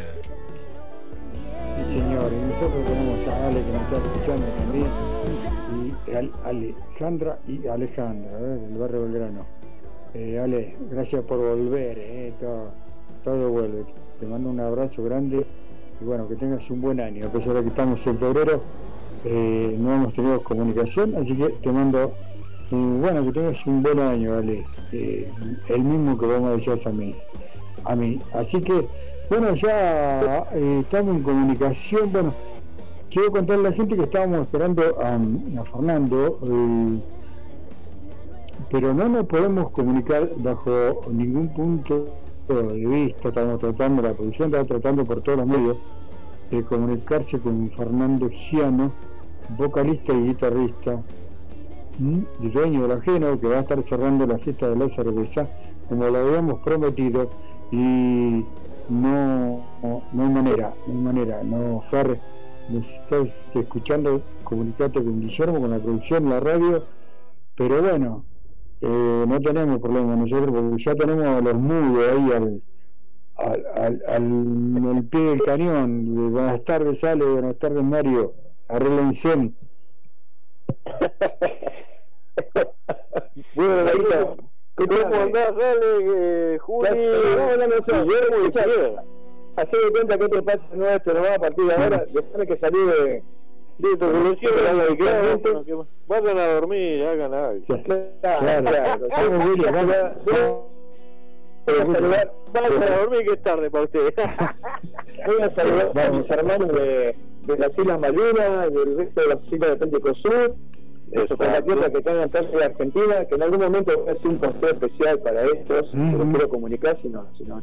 Sí, 1.77 2.01
señor, 2.01 2.33
y 2.33 2.47
nosotros 2.47 2.85
tenemos 2.87 3.29
a 3.29 3.47
Ale 3.47 3.61
que 3.61 3.73
nos 3.73 3.83
está 3.83 3.97
escuchando 3.99 4.47
también, 4.59 4.87
y 6.09 6.17
Al- 6.17 6.33
Alejandra 6.45 7.39
y 7.47 7.67
Alejandra, 7.69 8.31
¿eh? 8.33 8.59
del 8.67 8.79
barrio 8.79 9.03
Belgrano. 9.03 9.47
Eh, 10.15 10.41
Ale, 10.43 10.77
gracias 10.91 11.23
por 11.23 11.39
volver, 11.39 11.99
¿eh? 11.99 12.33
todo, 12.41 12.73
todo 13.23 13.49
vuelve. 13.51 13.85
Te 14.19 14.27
mando 14.27 14.51
un 14.51 14.59
abrazo 14.59 15.05
grande 15.05 15.47
y 16.01 16.05
bueno, 16.05 16.29
que 16.29 16.37
tengas 16.37 16.69
un 16.71 16.81
buen 16.81 17.01
año. 17.01 17.27
A 17.27 17.31
pesar 17.31 17.55
de 17.55 17.63
que 17.63 17.69
estamos 17.69 18.05
en 18.07 18.19
febrero, 18.19 18.63
eh, 19.25 19.77
no 19.79 19.95
hemos 19.95 20.15
tenido 20.15 20.41
comunicación, 20.43 21.15
así 21.17 21.35
que 21.35 21.49
te 21.49 21.73
mando, 21.73 22.13
bueno, 22.71 23.25
que 23.25 23.33
tengas 23.33 23.67
un 23.67 23.83
buen 23.83 23.99
año, 23.99 24.35
Ale. 24.35 24.65
Eh, 24.93 25.31
el 25.69 25.83
mismo 25.83 26.17
que 26.17 26.27
vos 26.27 26.41
me 26.41 26.51
decías 26.51 26.87
a 26.87 26.91
mí. 26.91 27.15
A 27.85 27.97
mí. 27.97 28.21
Así 28.33 28.61
que, 28.61 28.87
bueno, 29.29 29.55
ya 29.55 30.47
eh, 30.53 30.81
estamos 30.83 31.17
en 31.17 31.23
comunicación. 31.23 32.13
Bueno, 32.13 32.35
quiero 33.11 33.33
contarle 33.33 33.69
a 33.69 33.71
la 33.71 33.77
gente 33.77 33.97
que 33.97 34.05
estábamos 34.05 34.41
esperando 34.41 34.83
a, 35.03 35.15
a 35.15 35.65
Fernando, 35.65 36.39
pero 38.71 38.93
no 38.93 39.09
nos 39.09 39.27
podemos 39.27 39.71
comunicar 39.71 40.31
bajo 40.37 41.01
ningún 41.11 41.49
punto 41.49 42.09
de 42.55 42.87
vista. 42.87 43.29
Estamos 43.29 43.61
tratando, 43.61 44.03
la 44.03 44.15
producción 44.15 44.53
está 44.53 44.65
tratando 44.65 45.05
por 45.05 45.21
todos 45.23 45.39
los 45.39 45.47
medios 45.47 45.77
de 46.51 46.65
comunicarse 46.65 47.39
con 47.39 47.71
Fernando 47.71 48.29
Giano, 48.31 48.93
vocalista 49.57 50.13
y 50.13 50.29
guitarrista, 50.29 51.03
y 51.99 52.49
dueño 52.49 52.83
del 52.83 52.99
ajeno, 52.99 53.39
que 53.39 53.49
va 53.49 53.57
a 53.57 53.61
estar 53.61 53.83
cerrando 53.85 54.27
la 54.27 54.39
fiesta 54.39 54.69
de 54.69 54.77
la 54.77 54.89
cerveza, 54.89 55.49
como 55.89 56.09
lo 56.09 56.19
habíamos 56.19 56.61
prometido, 56.61 57.29
y 57.71 58.45
no, 58.89 59.65
no, 59.83 60.23
hay 60.23 60.31
manera, 60.31 60.75
no 60.87 60.93
hay 60.93 61.01
manera, 61.01 61.43
no, 61.43 61.83
Fer, 61.91 62.19
estás 62.73 63.29
escuchando, 63.55 64.23
comunicate 64.45 65.03
con 65.03 65.21
Guillermo, 65.21 65.61
con 65.61 65.71
la 65.71 65.79
producción, 65.79 66.31
la 66.31 66.41
radio, 66.41 66.85
pero 67.55 67.83
bueno, 67.83 68.25
eh, 68.81 69.25
no 69.27 69.41
tenemos 69.41 69.79
problema 69.81 70.17
nosotros 70.17 70.51
porque 70.53 70.83
ya 70.85 70.95
tenemos 70.95 71.25
a 71.27 71.41
los 71.41 71.55
mudos 71.55 72.05
ahí 72.13 72.33
al, 72.33 72.63
al, 73.37 73.67
al, 73.75 74.03
al- 74.07 74.87
al 74.97 75.05
pie 75.05 75.21
del 75.21 75.43
cañón. 75.43 76.33
Buenas 76.33 76.65
tardes, 76.65 77.03
Ale, 77.05 77.25
buenas 77.25 77.59
tardes, 77.59 77.83
Mario. 77.83 78.35
Arreglense. 78.69 79.53
Bueno, 83.55 83.85
Marito, 83.85 84.37
¿cómo 84.77 85.15
andás, 85.23 85.49
Ale, 85.51 86.55
eh, 86.55 86.59
Juli, 86.59 86.89
y 86.89 88.53
Xavier? 88.53 88.97
Hacé 89.57 89.77
de 89.85 89.91
cuenta 89.91 90.19
que 90.19 90.29
te 90.29 90.43
pasa 90.43 90.61
nuestro 90.73 91.15
nomás 91.15 91.31
a 91.33 91.39
partir 91.41 91.65
de 91.67 91.75
ahora, 91.75 92.05
después 92.13 92.47
que 92.49 92.59
salí 92.59 92.79
de, 92.79 93.25
de 93.79 93.97
tu 93.97 94.07
revolución, 94.07 94.53
claramente, 94.97 95.51
vayan 96.07 96.39
a 96.39 96.49
dormir, 96.55 97.05
hagan 97.05 97.35
algo. 97.35 97.65
Claro, 97.67 98.65
claro. 98.65 99.09
Vayan 102.53 102.83
a 102.83 102.97
dormir 102.97 103.27
que 103.27 103.35
es 103.35 103.43
tarde 103.43 103.71
para 103.71 103.85
ustedes. 103.85 104.15
Voy 105.27 105.43
a 105.43 105.55
saludar 105.55 105.93
a 105.95 106.11
mis 106.11 106.31
hermanos 106.31 106.69
de, 106.73 107.17
de 107.43 107.59
las 107.59 107.71
Islas 107.79 108.01
Malvinas, 108.01 108.73
del 108.73 108.97
resto 108.97 109.21
de 109.21 109.29
las 109.29 109.39
islas 109.45 109.61
de 109.61 109.73
Atlántico 109.73 110.15
Sur, 110.15 110.55
de 111.11 111.21
sus 111.21 111.29
compatriotas 111.37 111.91
que 111.91 111.99
están 111.99 112.21
en 112.21 112.29
parte 112.31 112.57
de 112.57 112.65
Argentina, 112.65 113.25
que 113.25 113.35
en 113.35 113.43
algún 113.43 113.61
momento 113.61 113.93
voy 114.05 114.09
a 114.11 114.29
un 114.29 114.37
consejo 114.39 114.67
especial 114.67 115.19
para 115.21 115.43
estos, 115.45 115.91
que 115.91 115.97
los 116.19 116.27
quiero 116.29 116.49
comunicar 116.49 116.99
si 117.03 117.09
no, 117.09 117.27
si 117.37 117.45
no 117.45 117.63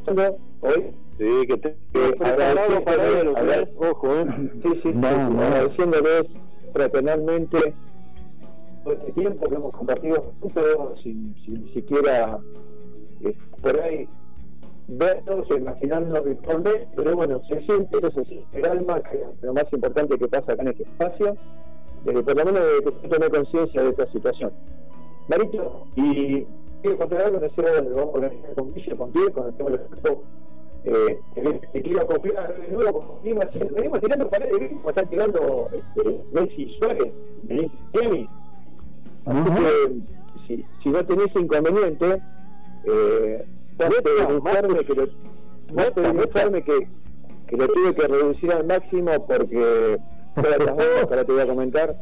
hoy. 0.60 0.94
Sí, 1.18 1.46
que 1.46 1.56
te 1.58 1.76
que 1.92 2.00
preparado 2.18 2.84
para 2.84 3.08
ellos, 3.08 3.34
agra- 3.36 3.60
¿eh? 3.62 3.74
ojo, 3.78 4.14
¿eh? 4.14 4.24
Sí, 4.26 4.48
sí, 4.62 4.80
sí, 4.82 4.90
Vamos, 4.94 5.18
vamos. 5.36 5.44
agradeciéndoles 5.44 6.22
fraternalmente 6.72 7.74
todo 8.84 8.94
este 8.94 9.12
tiempo 9.12 9.48
que 9.48 9.54
hemos 9.54 9.72
compartido 9.72 10.32
juntos, 10.40 11.00
sin, 11.02 11.34
sin 11.44 11.72
siquiera 11.72 12.38
eh, 13.24 13.34
por 13.62 13.80
ahí 13.80 14.08
vernos 14.88 15.46
imaginarnos 15.50 16.24
virtualmente, 16.24 16.88
pero 16.94 17.16
bueno, 17.16 17.40
se 17.48 17.60
siente, 17.62 17.96
eso 17.98 18.24
siente 18.24 18.46
el 18.58 18.66
alma, 18.66 19.00
que 19.02 19.16
es 19.16 19.42
lo 19.42 19.54
más 19.54 19.64
importante 19.72 20.18
que 20.18 20.28
pasa 20.28 20.52
acá 20.52 20.62
en 20.62 20.68
este 20.68 20.82
espacio, 20.84 21.36
desde 22.06 22.22
por 22.22 22.36
lo 22.36 22.44
menos 22.44 22.60
desde 22.60 22.84
que 22.84 23.00
se 23.00 23.08
tome 23.08 23.30
conciencia 23.30 23.82
de 23.82 23.90
esta 23.90 24.12
situación. 24.12 24.52
Marito, 25.28 25.86
y 25.96 26.46
quiero 26.82 26.98
contar 26.98 27.22
algo, 27.22 27.40
no 27.40 27.48
sé, 27.48 27.82
lo 27.82 27.96
vamos 27.96 28.14
a 28.14 28.18
organizar 28.18 28.54
con 28.54 28.74
Guille, 28.74 28.96
con 28.96 29.12
Pierre, 29.12 29.32
con 29.32 29.46
el 29.46 29.54
tema 29.54 29.70
del 29.70 29.80
equipo, 29.80 30.22
eh, 30.84 31.18
que, 31.34 31.60
que 31.72 31.82
quiero 31.82 32.06
copiar 32.06 32.56
de 32.60 32.68
nuevo, 32.68 32.92
como 33.00 33.20
venimos 33.22 33.46
venimos 33.74 34.00
tirando 34.00 34.30
paredes, 34.30 34.72
como 34.72 34.88
están 34.88 35.08
tirando 35.08 35.68
este, 35.72 36.20
Messi 36.32 36.76
Suárez, 36.78 37.12
Messi 37.48 37.70
y 37.92 38.04
Emi. 38.04 38.28
Así 39.24 39.50
que, 39.50 40.46
si, 40.46 40.66
si 40.82 40.88
no 40.90 41.04
tenés 41.04 41.34
inconveniente, 41.34 42.22
eh, 42.84 43.46
de 43.78 44.84
que 44.84 44.94
lo, 44.94 45.04
de 45.76 46.02
denunciarme 46.02 46.62
que, 46.62 46.88
que 47.48 47.56
lo 47.56 47.66
tuve 47.68 47.94
que 47.94 48.06
reducir 48.06 48.52
al 48.52 48.64
máximo 48.64 49.10
porque 49.26 49.98
ahora 50.36 51.24
te 51.24 51.32
voy 51.32 51.40
a 51.40 51.46
comentar 51.46 51.96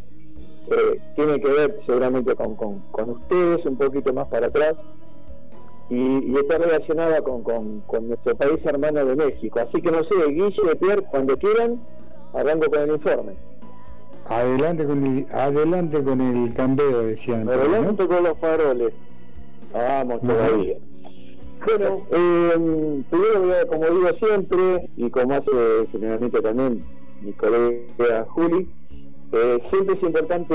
eh, 0.70 1.00
tiene 1.14 1.40
que 1.40 1.50
ver 1.50 1.80
seguramente 1.86 2.34
con, 2.34 2.56
con, 2.56 2.80
con 2.90 3.10
ustedes, 3.10 3.64
un 3.66 3.76
poquito 3.76 4.12
más 4.12 4.28
para 4.28 4.46
atrás. 4.46 4.74
y, 5.90 6.32
y 6.32 6.34
está 6.36 6.58
relacionada 6.58 7.20
con, 7.20 7.42
con, 7.42 7.80
con 7.82 8.08
nuestro 8.08 8.34
país 8.36 8.58
hermano 8.64 9.04
de 9.04 9.16
México. 9.16 9.60
Así 9.60 9.82
que 9.82 9.90
no 9.90 10.02
sé, 10.04 10.30
Guille, 10.30 10.76
Pierre, 10.80 11.02
cuando 11.10 11.36
quieran, 11.36 11.80
arranco 12.32 12.70
con 12.70 12.82
el 12.82 12.90
informe. 12.92 13.34
Adelante 14.26 14.86
con 14.86 15.04
el, 15.04 15.26
adelante 15.32 16.02
con 16.02 16.20
el 16.20 16.54
cambio, 16.54 17.02
decían. 17.02 17.48
Adelante 17.48 18.06
con 18.06 18.24
los 18.24 18.38
faroles. 18.38 18.94
Vamos 19.72 20.20
todavía. 20.22 20.76
Bueno, 21.66 22.06
eh, 22.10 23.02
primero 23.10 23.66
como 23.68 23.86
digo 23.86 24.08
siempre, 24.26 24.88
y 24.96 25.10
como 25.10 25.34
hace 25.34 25.86
generalmente 25.92 26.40
también 26.40 26.84
mi 27.24 27.32
colega 27.32 28.24
Juli, 28.28 28.68
eh, 29.32 29.62
siempre 29.70 29.96
es 29.96 30.02
importante 30.02 30.54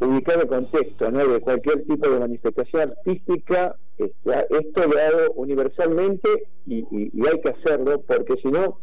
ubicar 0.00 0.40
el 0.40 0.48
contexto 0.48 1.10
¿no? 1.10 1.26
de 1.26 1.40
cualquier 1.40 1.84
tipo 1.84 2.08
de 2.08 2.18
manifestación 2.18 2.90
artística. 2.90 3.76
Está, 3.96 4.40
esto 4.50 4.82
lo 4.88 4.98
hago 4.98 5.34
universalmente 5.36 6.48
y, 6.66 6.84
hay 7.26 7.40
que 7.40 7.50
hacerlo 7.50 8.00
porque 8.02 8.34
si 8.42 8.48
no, 8.48 8.80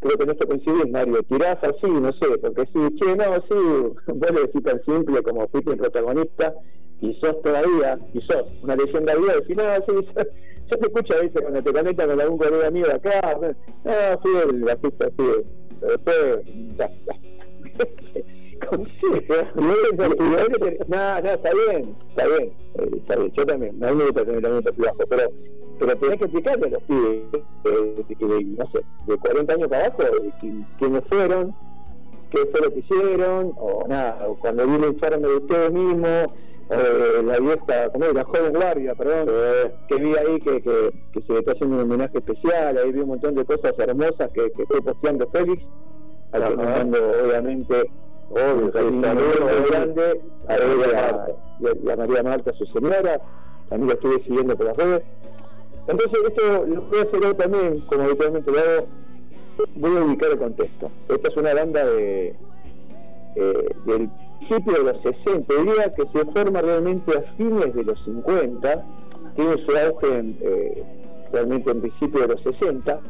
creo 0.00 0.18
que 0.18 0.26
no 0.26 0.32
esto 0.32 0.48
coincidís, 0.48 0.90
Mario. 0.90 1.22
Tirás 1.22 1.58
así, 1.62 1.88
no 1.88 2.12
sé, 2.12 2.38
porque 2.40 2.66
si, 2.66 2.96
che, 2.96 3.16
no, 3.16 3.34
sí, 3.34 3.94
vos 4.08 4.30
le 4.32 4.40
decís 4.40 4.62
tan 4.64 4.82
simple 4.84 5.22
como 5.22 5.46
fuiste 5.48 5.70
el 5.70 5.78
protagonista 5.78 6.54
y 7.00 7.14
sos 7.14 7.40
todavía, 7.42 7.98
y 8.14 8.20
sos 8.22 8.44
una 8.62 8.76
leyenda 8.76 9.14
viva, 9.14 9.34
decís, 9.34 9.56
no, 9.56 9.62
sí, 9.86 10.06
yo, 10.16 10.22
yo 10.70 10.76
te 10.78 10.86
escucho 10.86 11.14
a 11.14 11.22
veces 11.22 11.40
cuando 11.40 11.62
te 11.62 11.72
conectas 11.72 12.06
con 12.06 12.20
algún 12.20 12.38
colega 12.38 12.70
mío 12.70 12.86
de 12.86 12.94
acá, 12.94 13.38
no, 13.84 14.20
fui 14.22 14.32
el 14.48 14.62
bajista, 14.62 15.06
sí, 15.06 15.14
pero 15.18 15.44
después, 15.88 16.40
ya, 16.78 16.90
ya. 17.06 17.14
Te- 18.12 18.24
no, 20.88 21.20
no, 21.20 21.28
está 21.30 21.50
bien, 21.66 21.96
está 22.10 22.26
bien, 22.28 22.52
eh, 22.76 22.90
está 22.96 23.16
bien, 23.16 23.32
yo 23.32 23.46
también, 23.46 23.84
a 23.84 23.90
mí 23.90 23.96
me 23.96 24.04
gusta 24.04 24.24
tener 24.24 24.42
también 24.42 24.62
perfil 24.62 24.84
bajo, 24.84 24.98
pero 25.08 25.22
pero 25.78 25.96
tenés 25.96 26.18
que 26.18 26.24
explicarle 26.24 26.66
a 26.68 26.70
los 26.70 26.82
pibes 26.84 27.22
eh, 27.64 28.04
de, 28.08 28.26
de- 28.26 28.44
no 28.44 28.70
sé, 28.70 28.84
de 29.06 29.16
40 29.16 29.54
años 29.54 29.68
para 29.68 29.86
abajo, 29.86 30.02
quiénes 30.78 31.02
fueron, 31.08 31.54
qué 32.30 32.38
fue 32.52 32.60
lo 32.60 32.72
que 32.72 32.78
hicieron, 32.80 33.52
o 33.56 33.84
nada, 33.88 34.28
o 34.28 34.36
cuando 34.38 34.66
vi 34.66 34.74
el 34.76 34.84
informe 34.92 35.28
de 35.28 35.36
ustedes 35.36 35.72
mismos, 35.72 36.26
o 36.68 36.76
de 36.76 37.22
la 37.22 37.38
vieja, 37.38 37.90
¿cómo 37.92 38.04
es? 38.06 38.14
La 38.14 38.24
joven 38.24 38.52
guardia, 38.52 38.94
perdón, 38.94 39.28
que 39.88 39.96
vi 39.96 40.14
ahí 40.16 40.38
que, 40.40 40.60
que, 40.62 40.90
que 41.12 41.22
se 41.22 41.32
le 41.32 41.38
está 41.40 41.52
haciendo 41.52 41.76
un 41.76 41.82
homenaje 41.82 42.18
especial, 42.18 42.78
ahí 42.78 42.92
vi 42.92 43.00
un 43.00 43.08
montón 43.08 43.34
de 43.34 43.44
cosas 43.44 43.72
hermosas 43.78 44.30
que, 44.32 44.50
que 44.52 44.64
fue 44.66 44.80
posteando 44.82 45.26
Félix, 45.28 45.62
al 46.32 46.48
que 46.48 46.56
mando 46.56 46.98
obviamente 47.24 47.90
un 48.30 48.70
muy 48.72 49.70
grande 49.70 50.20
a 50.48 50.54
él 50.56 50.62
y 50.80 50.94
a, 50.94 51.08
a- 51.10 51.92
a 51.92 51.96
María 51.96 52.22
Marta, 52.22 52.52
su 52.54 52.64
señora, 52.66 53.20
también 53.68 53.88
la 53.88 53.94
estuve 53.94 54.22
siguiendo 54.24 54.56
por 54.56 54.66
las 54.66 54.76
redes. 54.76 55.02
Entonces 55.86 56.20
esto 56.28 56.64
lo 56.66 56.82
puedo 56.88 57.02
hacer 57.02 57.20
yo 57.20 57.34
también, 57.36 57.80
como 57.82 58.04
habitualmente 58.04 58.50
lo 58.50 58.58
hago, 58.58 58.86
voy 59.76 59.96
a 59.96 60.04
ubicar 60.04 60.30
el 60.30 60.38
contexto. 60.38 60.90
Esta 61.08 61.28
es 61.28 61.36
una 61.36 61.54
banda 61.54 61.84
de 61.84 62.34
eh, 63.34 63.68
del 63.84 64.08
principio 64.48 64.84
de 64.84 64.92
los 64.92 65.02
60, 65.02 65.54
diría 65.54 65.94
que 65.94 66.02
se 66.12 66.24
forma 66.32 66.60
realmente 66.60 67.12
a 67.16 67.22
fines 67.36 67.74
de 67.74 67.84
los 67.84 68.02
50, 68.04 68.84
tiene 69.36 69.52
su 69.64 69.76
auge 69.76 70.18
en, 70.18 70.38
eh, 70.40 70.82
realmente 71.32 71.70
en 71.70 71.80
principio 71.80 72.20
de 72.20 72.28
los 72.28 72.42
60, 72.42 73.00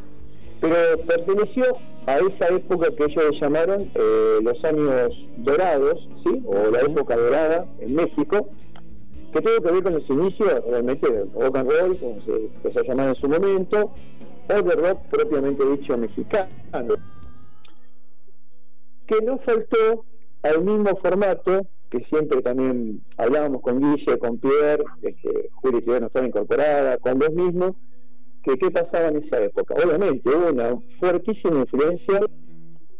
pero 0.60 0.76
perteneció 1.06 1.76
a 2.06 2.18
esa 2.18 2.48
época 2.54 2.90
que 2.96 3.04
ellos 3.04 3.40
llamaron 3.40 3.90
eh, 3.94 4.38
los 4.42 4.64
años 4.64 5.12
dorados, 5.38 6.08
¿sí? 6.24 6.42
o 6.46 6.70
la 6.70 6.80
época 6.80 7.16
dorada 7.16 7.66
en 7.80 7.94
México, 7.94 8.48
que 9.32 9.40
tuvo 9.40 9.62
que 9.62 9.72
ver 9.72 9.82
con 9.82 9.94
los 9.94 10.10
inicios 10.10 10.62
realmente 10.68 11.10
del 11.10 11.32
rock 11.32 11.56
and 11.56 11.70
roll, 11.70 11.98
como 11.98 12.20
se, 12.22 12.48
que 12.62 12.72
se 12.72 12.86
llamaba 12.86 13.10
en 13.10 13.16
su 13.16 13.28
momento, 13.28 13.92
o 14.48 14.62
de 14.62 14.74
rock 14.76 14.98
propiamente 15.10 15.64
dicho 15.64 15.96
mexicano, 15.96 16.94
que 19.06 19.20
no 19.24 19.38
faltó 19.38 20.04
al 20.42 20.62
mismo 20.64 20.96
formato 20.96 21.66
que 21.90 22.04
siempre 22.04 22.40
también 22.40 23.02
hablábamos 23.18 23.60
con 23.60 23.78
Guille, 23.78 24.18
con 24.18 24.38
Pierre, 24.38 24.82
Juli 25.52 25.82
que 25.82 26.00
no 26.00 26.06
estaba 26.06 26.26
incorporada, 26.26 26.96
con 26.96 27.18
vos 27.18 27.30
mismo, 27.32 27.76
que 28.42 28.56
qué 28.56 28.70
pasaba 28.70 29.08
en 29.08 29.22
esa 29.22 29.42
época. 29.42 29.74
Obviamente 29.74 30.22
hubo 30.26 30.50
una 30.50 30.78
fuertísima 30.98 31.60
influencia 31.60 32.20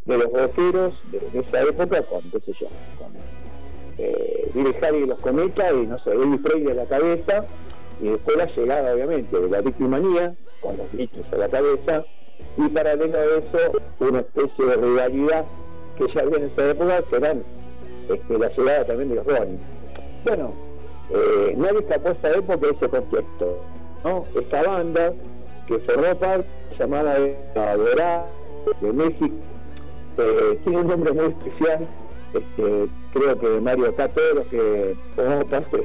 de 0.04 0.18
los 0.18 0.30
rockeros 0.30 0.94
de, 1.10 1.20
de 1.20 1.38
esa 1.38 1.62
época 1.62 2.02
con, 2.02 2.22
qué 2.30 2.40
sé 2.40 2.52
yo, 2.60 2.66
con 2.98 3.12
eh, 3.96 4.50
Billy 4.54 4.74
Harry 4.82 4.98
y 4.98 5.06
los 5.06 5.18
Cometa 5.20 5.72
y 5.72 5.86
no 5.86 5.98
sé, 6.00 6.10
Eddie 6.10 6.38
Freire 6.38 6.72
a 6.72 6.74
la 6.74 6.86
cabeza, 6.86 7.46
y 8.00 8.08
después 8.08 8.36
la 8.36 8.46
llegada 8.46 8.94
obviamente 8.94 9.38
de 9.38 9.48
la 9.48 9.60
victimanía, 9.62 10.34
con 10.60 10.76
los 10.76 10.92
bichos 10.92 11.24
a 11.32 11.36
la 11.36 11.48
cabeza, 11.48 12.04
y 12.58 12.68
paralelo 12.68 13.18
a 13.18 13.24
eso 13.24 13.72
una 14.00 14.18
especie 14.18 14.66
de 14.66 14.76
rivalidad 14.76 15.46
que 15.96 16.06
ya 16.14 16.20
había 16.22 16.38
en 16.38 16.44
esa 16.44 16.70
época, 16.70 17.02
que 17.02 17.16
eran 17.16 17.42
este, 18.08 18.38
la 18.38 18.48
llegada 18.48 18.84
también 18.86 19.08
de 19.10 19.14
los 19.16 19.26
Rolling. 19.26 19.58
Bueno, 20.24 20.52
eh, 21.10 21.54
nadie 21.56 21.78
escapó 21.80 22.08
a 22.08 22.12
esa 22.12 22.38
época 22.38 22.66
de 22.66 22.72
ese 22.72 22.88
contexto, 22.88 23.58
¿no? 24.04 24.24
Esta 24.34 24.62
banda 24.62 25.12
que 25.66 25.78
formó 25.80 26.18
parte, 26.18 26.48
llamada 26.78 27.18
La 27.54 27.76
Dorada 27.76 28.26
de 28.80 28.92
México, 28.92 29.34
eh, 30.18 30.58
tiene 30.64 30.80
un 30.80 30.86
nombre 30.86 31.12
muy 31.12 31.26
especial, 31.26 31.88
este, 32.34 32.88
creo 33.12 33.38
que 33.38 33.60
Mario 33.60 33.86
los 34.34 34.46
que 34.46 34.96
formamos 35.14 35.44
parte 35.46 35.76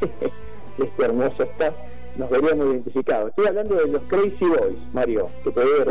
de 0.00 0.84
este 0.84 1.04
hermoso 1.04 1.42
staff 1.42 1.74
nos 2.16 2.30
veríamos 2.30 2.66
identificados. 2.66 3.30
Estoy 3.30 3.46
hablando 3.46 3.74
de 3.76 3.86
los 3.88 4.02
Crazy 4.04 4.44
Boys, 4.44 4.76
Mario, 4.92 5.28
que 5.44 5.50
te 5.52 5.60
debe 5.60 5.84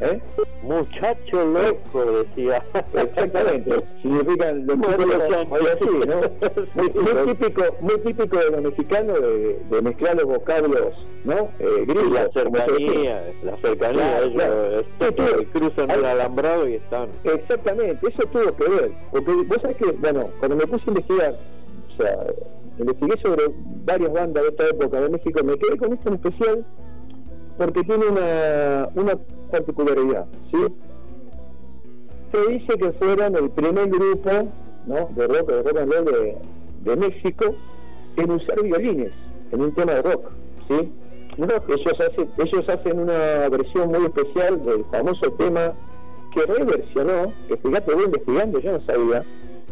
¿Eh? 0.00 0.20
Muchacho 0.62 1.44
loco, 1.44 2.04
decía. 2.04 2.62
Exactamente, 2.94 3.84
significan 4.02 4.66
lo 4.66 4.76
Bueno, 4.76 4.96
típico, 4.96 5.18
decían- 5.18 5.46
oye, 5.50 5.70
así, 5.72 6.08
¿no? 6.08 6.64
Muy, 6.74 6.90
muy 6.90 7.34
típico, 7.34 7.62
muy 7.80 7.98
típico 7.98 8.36
de 8.38 8.50
los 8.50 8.62
mexicanos 8.62 9.20
de, 9.20 9.58
de 9.70 9.82
mezclar 9.82 10.14
los 10.16 10.24
vocablos, 10.26 10.94
¿no? 11.24 11.48
Eh, 11.58 11.84
gringos, 11.86 12.12
la 12.12 12.30
cercanía, 12.32 13.22
la 13.42 13.56
cercanía, 13.56 14.18
Claro, 14.34 14.66
ellos 14.66 14.84
claro. 15.16 15.44
cruzan 15.52 15.90
el 15.90 16.04
alambrado 16.04 16.68
y 16.68 16.74
están. 16.74 17.08
Exactamente, 17.24 18.06
eso 18.08 18.22
tuvo 18.28 18.54
que 18.56 18.68
ver. 18.70 18.92
Porque 19.10 19.32
vos 19.32 19.58
sabés 19.62 19.76
que, 19.78 19.90
bueno, 19.92 20.28
cuando 20.38 20.56
me 20.56 20.66
puse 20.66 20.84
a 20.86 20.88
investigar, 20.90 21.34
o 21.34 22.02
sea, 22.02 22.16
investigué 22.82 23.20
sobre 23.22 23.44
varias 23.84 24.12
bandas 24.12 24.42
de 24.42 24.48
esta 24.50 24.68
época 24.68 25.00
de 25.00 25.10
México, 25.10 25.40
me 25.44 25.58
quedé 25.58 25.76
con 25.76 25.92
esto 25.92 26.08
en 26.08 26.14
especial 26.14 26.66
porque 27.56 27.82
tiene 27.82 28.06
una, 28.06 28.88
una 28.94 29.18
particularidad, 29.50 30.26
¿sí? 30.52 30.66
Se 32.32 32.52
dice 32.52 32.78
que 32.78 32.92
fueron 32.92 33.36
el 33.36 33.50
primer 33.50 33.88
grupo 33.88 34.30
¿no? 34.86 35.08
de 35.16 35.26
rock, 35.26 35.50
de 35.50 35.62
rock 35.62 35.78
and 35.78 35.92
roll 35.92 36.04
de, 36.04 36.36
de 36.84 36.96
México 36.96 37.54
en 38.16 38.30
usar 38.30 38.62
violines 38.62 39.12
en 39.50 39.60
un 39.60 39.74
tema 39.74 39.94
de 39.94 40.02
rock, 40.02 40.30
¿sí? 40.68 40.92
No, 41.36 41.46
ellos, 41.46 42.00
hacen, 42.00 42.28
ellos 42.36 42.68
hacen 42.68 42.98
una 42.98 43.48
versión 43.48 43.90
muy 43.90 44.06
especial 44.06 44.62
del 44.64 44.84
famoso 44.86 45.30
tema 45.32 45.72
que 46.34 46.42
reversionó, 46.42 47.32
que 47.46 47.56
fíjate, 47.56 47.94
voy 47.94 48.04
investigando, 48.04 48.58
yo 48.58 48.72
no 48.72 48.80
sabía, 48.80 49.24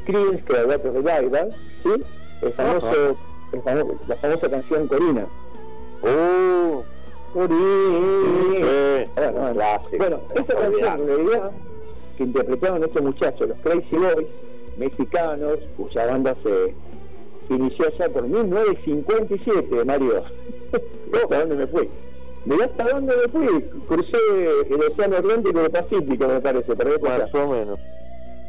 Creedence 0.04 0.44
Clearwater 0.44 0.92
Revival, 0.92 1.50
¿sí? 1.82 2.02
El 2.42 2.52
famoso, 2.52 3.16
el 3.52 3.62
la 4.08 4.16
famosa 4.16 4.50
canción 4.50 4.88
Corina. 4.88 5.26
¡Oh! 6.02 6.84
Corina. 7.32 7.56
Bueno, 9.14 9.54
bueno, 9.98 10.20
esa 10.34 10.54
canción 10.54 11.00
en 11.00 11.06
realidad 11.06 11.50
que 12.16 12.24
interpretaron 12.24 12.84
estos 12.84 13.02
muchachos, 13.02 13.48
los 13.48 13.58
Crazy 13.58 13.96
Boys, 13.96 14.26
mexicanos, 14.78 15.58
cuya 15.76 16.06
banda 16.06 16.34
se 16.42 16.74
inició 17.54 17.86
ya 17.98 18.08
por 18.08 18.22
1957, 18.22 19.84
Mario. 19.84 20.22
¿Hasta 21.12 21.38
dónde 21.38 21.56
me 21.56 21.66
fui? 21.66 21.88
Mirá 22.46 22.66
hasta 22.66 22.84
dónde 22.84 23.14
me 23.16 23.28
fui. 23.28 23.62
Crucé 23.88 24.16
el 24.70 24.80
Océano 24.92 25.16
Atlántico 25.16 25.60
y 25.60 25.64
el 25.64 25.70
Pacífico, 25.70 26.28
me 26.28 26.40
parece, 26.40 26.76
por 26.76 26.86
ahí 26.86 26.94
Más 27.00 27.34
o 27.34 27.48
menos. 27.48 27.78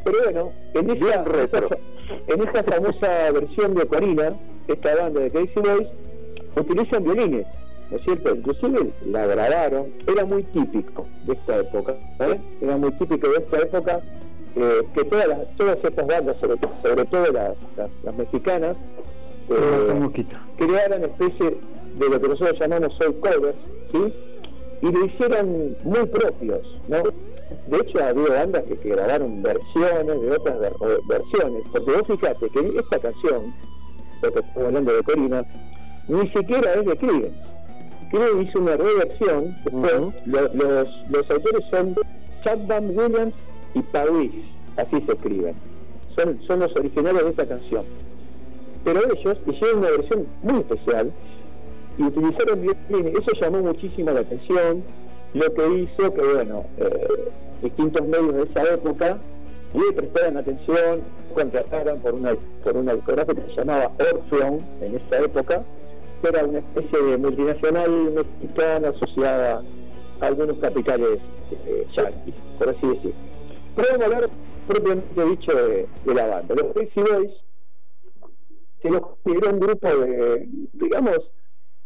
Pero 0.07 0.23
bueno, 0.23 0.53
en 0.73 0.89
esa, 0.89 1.23
esa- 1.23 1.77
en 2.27 2.41
esa 2.47 2.63
famosa 2.63 3.31
versión 3.33 3.75
de 3.75 3.85
Corina, 3.87 4.29
esta 4.67 4.95
banda 4.95 5.19
de 5.19 5.31
Crazy 5.31 5.59
Boys, 5.59 5.87
utilizan 6.55 7.03
violines, 7.03 7.45
¿no 7.91 7.97
es 7.97 8.03
cierto? 8.03 8.33
Inclusive 8.35 8.91
la 9.07 9.25
grabaron, 9.27 9.91
era 10.07 10.23
muy 10.23 10.43
típico 10.43 11.07
de 11.23 11.33
esta 11.33 11.57
época, 11.57 11.95
¿eh? 12.19 12.39
Era 12.61 12.77
muy 12.77 12.91
típico 12.93 13.27
de 13.27 13.35
esta 13.37 13.57
época 13.59 14.01
eh, 14.55 14.81
que 14.93 15.03
todas 15.03 15.27
las, 15.27 15.39
todas 15.57 15.77
estas 15.83 16.07
bandas, 16.07 16.37
sobre, 16.39 16.55
to- 16.57 16.71
sobre 16.81 17.05
todo 17.05 17.25
las, 17.33 17.57
las, 17.75 17.89
las 18.03 18.15
mexicanas, 18.15 18.77
eh, 19.49 19.55
crearan 20.55 21.03
especie 21.03 21.57
de 21.95 22.09
lo 22.09 22.19
que 22.21 22.27
nosotros 22.29 22.57
llamamos 22.59 22.93
soul 22.97 23.15
covers, 23.19 23.57
¿sí? 23.91 24.13
Y 24.81 24.91
lo 24.91 25.05
hicieran 25.05 25.75
muy 25.83 26.05
propios, 26.05 26.61
¿no? 26.87 26.97
De 27.67 27.77
hecho, 27.77 28.03
había 28.03 28.29
bandas 28.29 28.63
que, 28.63 28.77
que 28.77 28.89
grabaron 28.89 29.41
versiones 29.41 30.21
de 30.21 30.31
otras 30.31 30.59
ver- 30.59 30.73
versiones, 31.05 31.63
porque 31.71 31.91
vos 31.91 32.03
fíjate 32.07 32.49
que 32.49 32.73
esta 32.77 32.99
canción, 32.99 33.53
porque 34.21 34.39
estamos 34.39 34.67
hablando 34.67 34.93
de 34.93 35.03
Corina, 35.03 35.45
ni 36.07 36.27
siquiera 36.29 36.73
es 36.75 36.85
de 36.85 36.97
Creedence. 36.97 37.37
Creedence 38.09 38.41
hizo 38.49 38.59
una 38.59 38.77
reversión, 38.77 39.55
que 39.65 39.71
lo- 39.71 40.13
los, 40.53 40.87
los 41.09 41.29
autores 41.31 41.65
son 41.69 41.95
Chad 42.43 42.59
Van 42.67 42.97
Williams 42.97 43.33
y 43.73 43.81
Paris, 43.81 44.31
así 44.77 45.01
se 45.05 45.11
escriben. 45.11 45.55
Son, 46.15 46.39
son 46.47 46.59
los 46.59 46.75
originales 46.75 47.23
de 47.23 47.29
esta 47.29 47.45
canción. 47.45 47.83
Pero 48.83 49.01
ellos 49.11 49.37
hicieron 49.45 49.79
una 49.79 49.89
versión 49.91 50.25
muy 50.41 50.59
especial 50.59 51.11
y 51.97 52.03
utilizaron 52.03 52.61
violines. 52.61 53.13
Eso 53.21 53.31
llamó 53.41 53.57
muchísimo 53.59 54.11
la 54.11 54.21
atención, 54.21 54.83
lo 55.33 55.53
que 55.53 55.69
hizo 55.79 56.13
que, 56.13 56.21
bueno, 56.21 56.65
eh, 56.77 57.29
distintos 57.61 58.07
medios 58.07 58.33
de 58.35 58.43
esa 58.43 58.73
época 58.73 59.17
le 59.73 59.93
prestaran 59.93 60.37
atención, 60.37 61.01
contrataran 61.33 61.99
por 61.99 62.13
una, 62.13 62.35
por 62.63 62.77
una 62.77 62.93
discográfica 62.95 63.41
que 63.41 63.49
se 63.53 63.57
llamaba 63.57 63.91
Orpheon 63.99 64.59
en 64.81 64.95
esa 64.95 65.19
época, 65.23 65.63
que 66.21 66.27
era 66.29 66.45
una 66.45 66.59
especie 66.59 67.01
de 67.01 67.17
multinacional 67.17 67.91
mexicana 68.11 68.89
asociada 68.89 69.61
a 70.21 70.25
algunos 70.25 70.57
capitales 70.57 71.19
eh, 71.51 71.87
por 72.57 72.69
así 72.69 72.87
decir. 72.87 73.13
Pero 73.75 73.87
vamos 73.91 74.01
a 74.01 74.05
hablar 74.05 74.29
propiamente 74.67 75.25
dicho 75.25 75.51
de, 75.53 75.87
la 76.05 76.27
banda. 76.27 76.55
Los 76.55 76.73
Crazy 76.73 77.01
Boys 77.01 77.31
se 78.81 78.89
los 78.89 79.01
un 79.25 79.59
grupo 79.59 79.87
de, 79.87 80.47
digamos, 80.73 81.19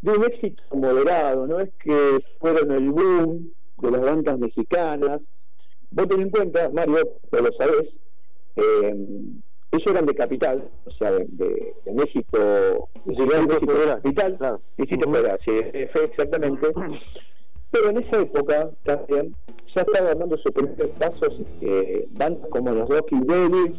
de 0.01 0.11
un 0.11 0.23
éxito 0.23 0.63
moderado, 0.73 1.47
no 1.47 1.59
es 1.59 1.69
que 1.83 2.19
fueron 2.39 2.71
el 2.71 2.89
boom 2.91 3.51
de 3.77 3.91
las 3.91 4.01
bandas 4.01 4.39
mexicanas. 4.39 5.21
Vos 5.91 6.07
ten 6.07 6.21
en 6.21 6.29
cuenta, 6.29 6.69
Mario, 6.69 6.95
que 7.31 7.41
lo 7.41 7.49
sabés, 7.57 7.89
eh, 8.55 8.95
ellos 9.73 9.87
eran 9.87 10.05
de 10.05 10.13
capital, 10.15 10.69
o 10.85 10.91
sea, 10.91 11.11
de, 11.11 11.25
de- 11.29 11.73
de 11.85 11.93
México, 11.93 12.89
de 13.05 13.13
México 13.15 13.73
capital, 13.87 14.59
Distrito 14.77 15.11
Federal, 15.11 15.39
sí, 15.45 15.51
eh, 15.53 15.89
fue 15.93 16.05
exactamente. 16.05 16.67
Pero 17.71 17.89
en 17.89 17.97
esa 18.03 18.19
época 18.19 18.69
también 18.83 19.33
ya 19.73 19.81
estaban 19.83 20.19
dando 20.19 20.37
sus 20.37 20.51
primeros 20.51 20.89
pasos 20.99 21.33
eh, 21.61 22.05
bandas 22.11 22.47
como 22.49 22.71
los 22.71 22.89
Rocky 22.89 23.17
Devils, 23.21 23.77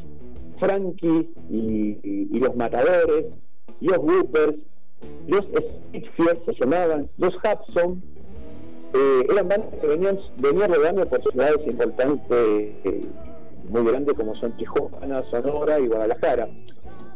Frankie 0.58 1.30
y, 1.50 1.98
y- 2.02 2.28
y 2.30 2.38
los 2.38 2.54
Matadores, 2.56 3.26
los 3.80 3.98
Whoopers, 3.98 4.56
los 5.26 5.44
Spitfires 5.44 6.38
se 6.44 6.54
llamaban, 6.54 7.08
los 7.18 7.34
Hudson, 7.36 8.02
eh, 8.94 9.26
eran 9.30 9.48
bandas 9.48 9.74
que 9.80 9.86
venían, 9.86 10.18
venían 10.38 10.72
rodando 10.72 11.06
por 11.06 11.22
ciudades 11.22 11.66
importantes, 11.66 12.26
eh, 12.30 13.06
muy 13.70 13.84
grandes 13.84 14.14
como 14.14 14.34
son 14.34 14.52
Tijuana, 14.52 15.22
Sonora 15.30 15.78
y 15.78 15.86
Guadalajara. 15.86 16.48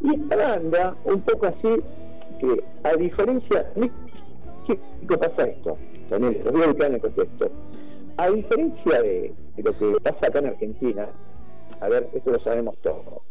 Y 0.03 0.15
esta 0.15 0.37
banda, 0.37 0.97
un 1.05 1.21
poco 1.23 1.47
así, 1.47 1.83
que 2.41 2.65
a 2.85 2.95
diferencia, 2.95 3.71
¿qué, 4.67 4.79
qué 5.09 5.19
pasa 5.19 5.49
esto? 5.49 5.77
También 6.09 6.39
los 6.45 6.53
voy 6.53 6.63
a 6.63 6.69
ubicar 6.69 6.93
en 6.93 7.01
contexto. 7.01 7.51
A 8.17 8.31
diferencia 8.31 9.03
de 9.03 9.35
lo 9.57 9.77
que 9.77 9.97
pasa 10.03 10.29
acá 10.29 10.39
en 10.39 10.47
Argentina, 10.47 11.09
a 11.81 11.89
ver, 11.89 12.09
esto 12.15 12.31
lo 12.31 12.41
sabemos 12.41 12.77
todos. 12.83 13.26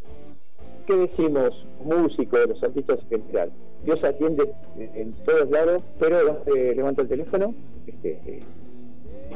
¿Qué 0.87 0.95
decimos 0.95 1.65
músicos, 1.83 2.47
los 2.47 2.63
artistas 2.63 2.99
en 3.09 3.25
general? 3.25 3.51
Dios 3.83 4.03
atiende 4.03 4.51
en, 4.77 5.13
todos 5.25 5.49
lados, 5.49 5.83
pero 5.99 6.23
¿dónde 6.23 6.75
levanta 6.75 7.01
el 7.01 7.07
teléfono? 7.07 7.55
Este, 7.87 8.19
eh, 8.25 8.39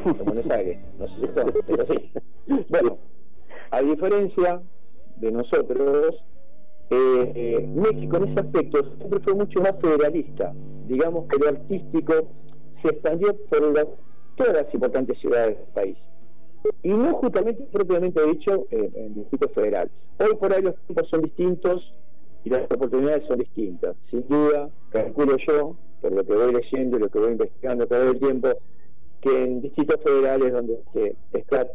en 0.05 0.25
Buenos 0.25 0.45
Aires, 0.51 0.77
no 0.99 1.07
sé 1.07 1.13
si 1.15 1.25
esto 1.25 1.41
es 1.67 1.79
así. 1.79 2.11
Bueno, 2.69 2.97
a 3.71 3.81
diferencia 3.81 4.61
de 5.17 5.31
nosotros, 5.31 6.15
eh, 6.91 7.31
eh, 7.35 7.67
México 7.67 8.17
en 8.17 8.29
ese 8.29 8.39
aspecto 8.41 8.79
siempre 8.97 9.19
fue 9.19 9.33
mucho 9.33 9.61
más 9.61 9.73
federalista. 9.81 10.53
Digamos 10.87 11.27
que 11.29 11.37
lo 11.37 11.49
artístico 11.49 12.13
se 12.81 12.89
expandió 12.89 13.35
por 13.49 13.73
todas 14.35 14.53
las 14.53 14.73
importantes 14.73 15.17
ciudades 15.19 15.57
del 15.57 15.67
país. 15.73 15.97
Y 16.83 16.89
no 16.89 17.13
justamente, 17.13 17.63
propiamente 17.71 18.25
dicho, 18.25 18.67
en 18.71 18.91
el 18.95 19.13
Distrito. 19.15 19.49
Hoy 20.19 20.35
por 20.39 20.53
ahí 20.53 20.61
los 20.61 20.75
tiempos 20.85 21.09
son 21.09 21.21
distintos 21.21 21.93
y 22.43 22.49
las 22.49 22.63
oportunidades 22.71 23.25
son 23.27 23.39
distintas. 23.39 23.95
Sin 24.09 24.27
duda, 24.27 24.69
calculo 24.89 25.37
yo, 25.47 25.75
por 26.01 26.11
lo 26.11 26.23
que 26.23 26.33
voy 26.33 26.53
leyendo 26.53 26.97
y 26.97 26.99
lo 26.99 27.09
que 27.09 27.19
voy 27.19 27.31
investigando 27.31 27.87
todo 27.87 28.11
el 28.11 28.19
tiempo, 28.19 28.49
que 29.21 29.43
en 29.43 29.61
distritos 29.61 29.97
federales 30.03 30.53
donde 30.53 30.79
se 30.93 31.15
está 31.33 31.67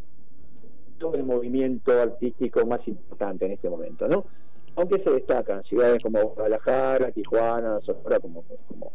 todo 0.98 1.15
el 1.15 1.24
movimiento 1.24 1.93
artístico 2.01 2.65
más 2.66 2.86
importante 2.86 3.47
en 3.47 3.52
este 3.52 3.69
momento, 3.69 4.09
¿no? 4.09 4.24
Aunque 4.77 5.02
se 5.02 5.11
destacan 5.11 5.62
ciudades 5.65 6.02
como 6.02 6.20
Guadalajara, 6.31 7.12
Tijuana, 7.12 7.81
Sonora, 7.82 8.19
como, 8.20 8.43
como, 8.69 8.93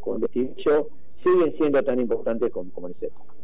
como 0.00 0.26
siguen 0.28 1.54
siendo 1.56 1.82
tan 1.82 2.00
importantes 2.00 2.50
como, 2.50 2.70
como 2.72 2.88
en 2.88 2.94
esa 2.94 3.06
época. 3.06 3.39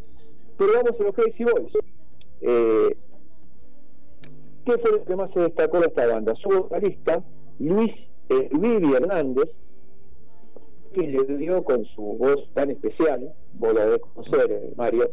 Pero 0.58 0.72
vamos 0.74 1.00
a 1.00 1.02
los 1.02 1.14
Crazy 1.14 1.44
Boys. 1.44 1.72
¿Qué 4.66 4.78
fue 4.78 4.90
lo 4.90 5.04
que 5.04 5.14
más 5.14 5.30
se 5.32 5.40
destacó 5.40 5.78
de 5.78 5.86
esta 5.86 6.06
banda? 6.08 6.34
Su 6.34 6.48
vocalista, 6.48 7.22
Luis 7.60 7.92
eh, 8.28 8.48
Vivi 8.52 8.94
Hernández, 8.94 9.48
que 10.92 11.02
le 11.02 11.24
dio 11.36 11.62
con 11.62 11.84
su 11.84 12.02
voz 12.02 12.48
tan 12.52 12.70
especial, 12.72 13.32
vos 13.54 13.74
la 13.74 13.84
debes 13.84 14.00
conocer, 14.00 14.50
eh, 14.50 14.72
Mario, 14.76 15.10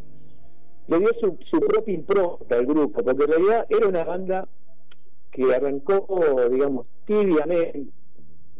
le 0.88 1.00
dio 1.00 1.10
su, 1.20 1.38
su 1.52 1.60
propia 1.60 1.94
impronta 1.94 2.56
al 2.56 2.66
grupo, 2.66 3.04
porque 3.04 3.26
en 3.26 3.32
realidad 3.32 3.68
era 3.70 3.88
una 3.88 4.04
banda 4.04 4.48
que 5.32 5.54
arrancó, 5.54 6.08
digamos, 6.50 6.88
tibiamente, 7.06 7.86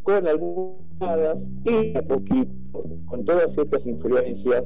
con 0.04 0.28
algunas 0.28 1.38
y 1.66 1.98
a 1.98 2.02
poquito, 2.02 2.52
con 3.08 3.26
todas 3.26 3.50
estas 3.58 3.86
influencias, 3.86 4.64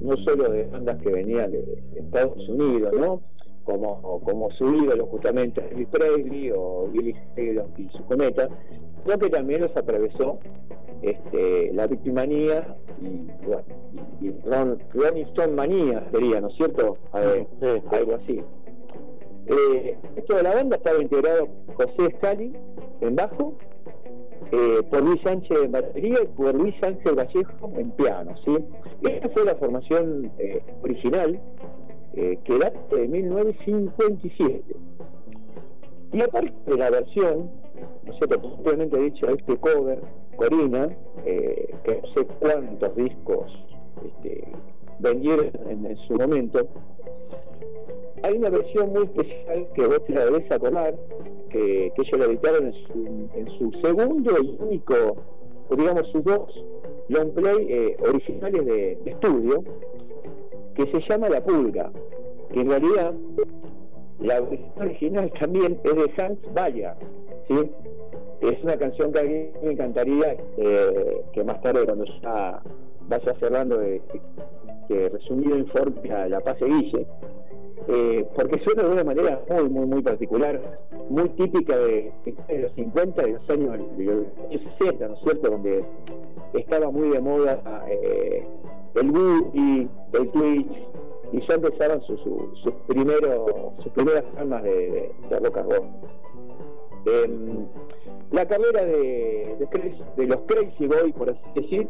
no 0.00 0.16
solo 0.18 0.50
de 0.50 0.64
bandas 0.64 1.00
que 1.02 1.10
venían 1.10 1.50
de 1.52 1.82
Estados 1.96 2.48
Unidos, 2.48 2.92
¿no? 2.98 3.22
Como, 3.64 4.20
como 4.20 4.50
su 4.52 4.64
ídolo 4.74 5.06
justamente 5.06 5.60
Elvis 5.72 5.88
Presley 5.88 6.52
o 6.56 6.88
Billy 6.92 7.14
Taylor 7.34 7.66
y 7.76 7.88
su 7.96 8.04
cometa, 8.04 8.48
sino 9.02 9.18
que 9.18 9.28
también 9.28 9.62
los 9.62 9.76
atravesó 9.76 10.38
este, 11.02 11.72
la 11.72 11.88
victimanía 11.88 12.76
y, 13.02 13.26
bueno, 13.44 13.64
y, 14.20 14.26
y 14.26 14.30
Ron- 14.44 14.78
Rolling 14.94 15.24
Stone 15.26 15.52
manía 15.54 16.06
sería, 16.12 16.40
¿no 16.40 16.48
es 16.48 16.54
cierto? 16.56 16.96
Algo 17.12 18.14
así. 18.14 18.40
Eh, 19.48 19.96
esto 20.16 20.36
de 20.36 20.42
la 20.44 20.54
banda 20.54 20.76
estaba 20.76 21.00
integrado 21.02 21.48
José 21.74 22.14
Scali 22.18 22.52
en 23.00 23.16
bajo, 23.16 23.54
eh, 24.52 24.82
por 24.90 25.02
Luis 25.02 25.20
Sánchez 25.22 25.58
en 25.62 25.72
batería 25.72 26.18
y 26.22 26.26
por 26.26 26.54
Luis 26.54 26.74
Ángel 26.82 27.14
Vallejo 27.14 27.72
en 27.76 27.90
piano. 27.92 28.34
¿sí? 28.44 28.56
Esta 29.02 29.28
fue 29.30 29.44
la 29.44 29.54
formación 29.56 30.30
eh, 30.38 30.62
original 30.82 31.40
eh, 32.14 32.38
que 32.44 32.58
data 32.58 32.96
de 32.96 33.08
1957. 33.08 34.62
Y 36.12 36.22
aparte 36.22 36.54
de 36.66 36.76
la 36.76 36.90
versión, 36.90 37.50
no 38.04 38.12
sé, 38.14 38.26
propiamente 38.28 38.98
dicho, 38.98 39.28
este 39.28 39.56
cover, 39.58 40.00
Corina, 40.36 40.96
eh, 41.24 41.74
que 41.84 42.00
no 42.00 42.08
sé 42.14 42.26
cuántos 42.40 42.96
discos 42.96 43.52
este, 44.04 44.44
vendieron 44.98 45.50
en, 45.68 45.84
en 45.84 45.96
su 46.06 46.14
momento, 46.14 46.66
hay 48.22 48.38
una 48.38 48.50
versión 48.50 48.92
muy 48.92 49.02
especial 49.04 49.68
que 49.74 49.86
vos 49.86 50.04
te 50.06 50.14
la 50.14 50.24
debes 50.24 50.50
acordar, 50.50 50.94
que, 51.50 51.92
que 51.94 52.02
ellos 52.02 52.18
la 52.18 52.24
editaron 52.26 52.66
en 52.66 52.72
su, 52.72 53.06
en 53.34 53.58
su 53.58 53.70
segundo 53.82 54.34
y 54.42 54.56
único, 54.60 55.16
digamos 55.70 56.08
sus 56.12 56.24
dos 56.24 56.64
long 57.08 57.32
play 57.32 57.66
eh, 57.68 57.96
originales 58.08 58.64
de, 58.64 58.98
estudio, 59.04 59.62
que 60.74 60.86
se 60.90 61.00
llama 61.08 61.28
La 61.28 61.42
Pulga, 61.42 61.90
que 62.52 62.60
en 62.60 62.68
realidad 62.68 63.14
la 64.20 64.42
original 64.76 65.32
también 65.38 65.78
es 65.84 65.94
de 65.94 66.22
Hans 66.22 66.38
Bayer, 66.54 66.94
¿sí? 67.48 67.70
Es 68.40 68.62
una 68.62 68.76
canción 68.76 69.12
que 69.12 69.20
a 69.20 69.22
mí 69.22 69.48
me 69.62 69.72
encantaría 69.72 70.36
eh, 70.56 71.22
que 71.32 71.44
más 71.44 71.60
tarde 71.62 71.84
cuando 71.84 72.04
ya 72.22 72.62
vaya 73.08 73.34
cerrando 73.40 73.78
de, 73.78 74.02
de 74.88 75.08
resumido 75.08 75.56
informe 75.56 76.10
a 76.10 76.28
La 76.28 76.40
Paz 76.40 76.58
de 76.60 76.66
Guille, 76.66 77.06
eh, 77.88 78.26
porque 78.34 78.58
suena 78.64 78.82
de 78.82 78.90
una 78.90 79.04
manera 79.04 79.40
muy, 79.48 79.68
muy, 79.68 79.86
muy 79.86 80.02
particular, 80.02 80.60
muy 81.08 81.28
típica 81.30 81.76
de, 81.76 82.12
de 82.24 82.58
los 82.58 82.72
50, 82.72 83.22
de 83.22 83.32
los 83.32 83.50
años, 83.50 83.78
de 83.96 84.04
los 84.04 84.26
años 84.48 84.62
60, 84.78 85.08
¿no 85.08 85.14
es 85.14 85.20
cierto?, 85.22 85.50
donde 85.50 85.84
estaba 86.54 86.90
muy 86.90 87.10
de 87.10 87.20
moda 87.20 87.84
eh, 87.88 88.46
el 88.94 89.10
boogie, 89.10 89.88
el 90.12 90.30
twitch, 90.30 90.72
y 91.32 91.40
ya 91.46 91.54
empezaban 91.54 92.00
sus 92.02 92.20
su, 92.22 92.50
sus 92.62 92.72
primeros, 92.86 93.74
sus 93.82 93.92
primeras 93.92 94.24
formas 94.34 94.62
de, 94.62 95.12
de, 95.28 95.40
rock 95.40 95.58
and 95.58 95.70
roll. 95.70 95.86
Em, 97.04 97.66
la 98.32 98.46
carrera 98.46 98.84
de 98.84 99.56
los 100.26 100.40
Crazy 100.46 100.86
Boys, 100.86 101.14
por 101.14 101.30
así 101.30 101.40
decir, 101.54 101.88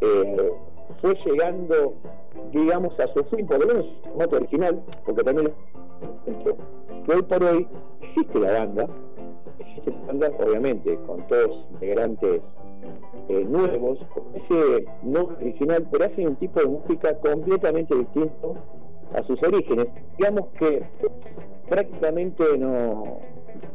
eh, 0.00 0.52
fue 1.00 1.14
llegando, 1.24 1.94
digamos, 2.52 2.98
a 3.00 3.08
su 3.08 3.24
fin, 3.24 3.46
por 3.46 3.60
lo 3.60 3.66
menos 3.66 3.86
su 3.86 4.08
formato 4.08 4.36
original, 4.36 4.82
porque 5.04 5.22
también 5.22 5.52
hoy 7.08 7.22
por 7.22 7.44
hoy 7.44 7.68
existe 8.02 8.38
la 8.38 8.58
banda, 8.58 8.88
existe 9.58 9.90
la 9.90 10.06
banda, 10.06 10.30
obviamente, 10.38 10.98
con 11.06 11.26
todos 11.26 11.66
integrantes 11.72 12.42
eh, 13.28 13.44
nuevos, 13.48 13.98
ese 14.34 14.84
nombre 15.02 15.36
original, 15.36 15.86
pero 15.90 16.04
hacen 16.04 16.28
un 16.28 16.36
tipo 16.36 16.60
de 16.60 16.66
música 16.66 17.16
completamente 17.18 17.94
distinto 17.94 18.56
a 19.14 19.22
sus 19.24 19.42
orígenes. 19.42 19.86
Digamos 20.18 20.48
que 20.58 20.82
prácticamente 21.68 22.58
no, 22.58 23.20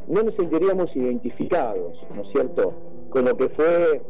no 0.08 0.24
nos 0.24 0.36
sentiríamos 0.36 0.95
identificados, 0.95 1.94
¿no 2.16 2.22
es 2.22 2.27
cierto?, 2.32 2.74
con 3.10 3.26
lo 3.26 3.36
que 3.38 3.50
fue 3.50 4.02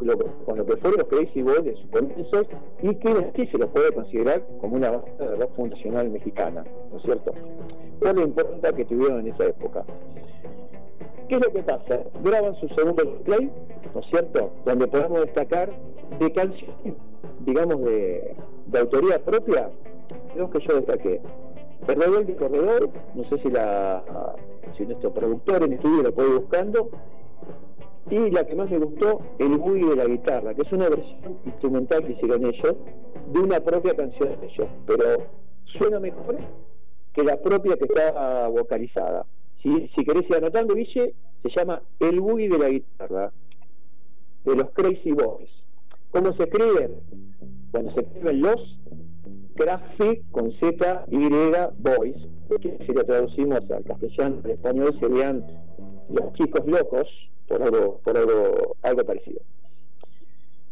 con 0.45 0.57
lo 0.57 0.65
que 0.65 0.77
fueron 0.77 0.99
los 0.99 1.07
Crazy 1.07 1.41
Boys 1.41 1.65
en 1.65 1.77
sus 1.77 1.89
comienzos 1.91 2.47
y 2.81 2.95
que 2.95 3.31
sí 3.35 3.47
se 3.47 3.57
los 3.57 3.69
puede 3.69 3.91
considerar 3.93 4.45
como 4.59 4.75
una 4.75 4.91
banda 4.91 5.29
de 5.29 5.35
rock 5.35 5.55
fundacional 5.55 6.09
mexicana, 6.09 6.63
¿no 6.91 6.97
es 6.97 7.03
cierto? 7.03 7.33
Por 7.99 8.15
la 8.15 8.23
importancia 8.23 8.73
que 8.73 8.85
tuvieron 8.85 9.19
en 9.21 9.33
esa 9.33 9.45
época. 9.45 9.85
¿Qué 11.27 11.35
es 11.35 11.45
lo 11.45 11.51
que 11.51 11.63
pasa? 11.63 11.99
Graban 12.23 12.55
su 12.55 12.67
segundo 12.69 13.03
play, 13.25 13.51
¿no 13.93 13.99
es 13.99 14.07
cierto? 14.07 14.51
Donde 14.65 14.87
podemos 14.87 15.21
destacar 15.21 15.69
de 16.19 16.31
canciones, 16.31 16.95
digamos, 17.41 17.83
de, 17.83 18.35
de 18.67 18.79
autoría 18.79 19.19
propia, 19.23 19.69
creo 20.33 20.49
que 20.49 20.59
yo 20.59 20.75
destaqué. 20.75 21.21
El 21.87 22.01
Rebelde 22.01 22.35
Corredor, 22.35 22.89
no 23.13 23.23
sé 23.29 23.37
si 23.39 23.49
la 23.49 24.03
si 24.77 24.85
nuestro 24.85 25.11
productor 25.11 25.63
en 25.63 25.73
estudio 25.73 26.03
lo 26.03 26.13
puede 26.13 26.29
ir 26.29 26.39
buscando, 26.39 26.89
y 28.09 28.31
la 28.31 28.45
que 28.45 28.55
más 28.55 28.69
me 28.69 28.79
gustó, 28.79 29.21
el 29.39 29.57
boogie 29.57 29.89
de 29.89 29.95
la 29.95 30.05
guitarra, 30.05 30.53
que 30.53 30.61
es 30.61 30.71
una 30.71 30.89
versión 30.89 31.39
instrumental 31.45 32.05
que 32.05 32.13
hicieron 32.13 32.45
ellos 32.45 32.75
de 33.33 33.39
una 33.39 33.59
propia 33.59 33.95
canción 33.95 34.39
de 34.39 34.47
ellos, 34.47 34.67
pero 34.85 35.27
suena 35.65 35.99
mejor 35.99 36.37
que 37.13 37.23
la 37.23 37.41
propia 37.41 37.75
que 37.75 37.85
está 37.85 38.47
vocalizada. 38.47 39.25
Si, 39.61 39.89
si 39.95 40.05
querés 40.05 40.29
ir 40.29 40.37
anotando, 40.37 40.75
Ville, 40.75 41.13
se 41.43 41.49
llama 41.49 41.81
El 41.99 42.19
boogie 42.21 42.49
de 42.49 42.57
la 42.57 42.69
guitarra, 42.69 43.31
de 44.45 44.55
los 44.55 44.69
Crazy 44.71 45.11
Boys. 45.11 45.49
¿Cómo 46.11 46.33
se 46.33 46.43
escribe? 46.43 46.91
Bueno, 47.71 47.93
se 47.93 48.01
escriben 48.01 48.41
los 48.41 48.79
Graphic 49.55 50.29
con 50.31 50.51
Z, 50.53 51.05
Y, 51.11 51.29
Boys, 51.79 52.15
que 52.61 52.77
si 52.85 52.93
lo 52.93 53.03
traducimos 53.03 53.59
al 53.69 53.83
castellano, 53.83 54.41
al 54.43 54.51
español 54.51 54.97
serían 54.99 55.45
los 56.09 56.33
chicos 56.33 56.65
locos, 56.65 57.07
por 57.47 57.61
algo, 57.61 57.99
por 58.03 58.17
algo, 58.17 58.75
algo 58.81 59.03
parecido. 59.03 59.41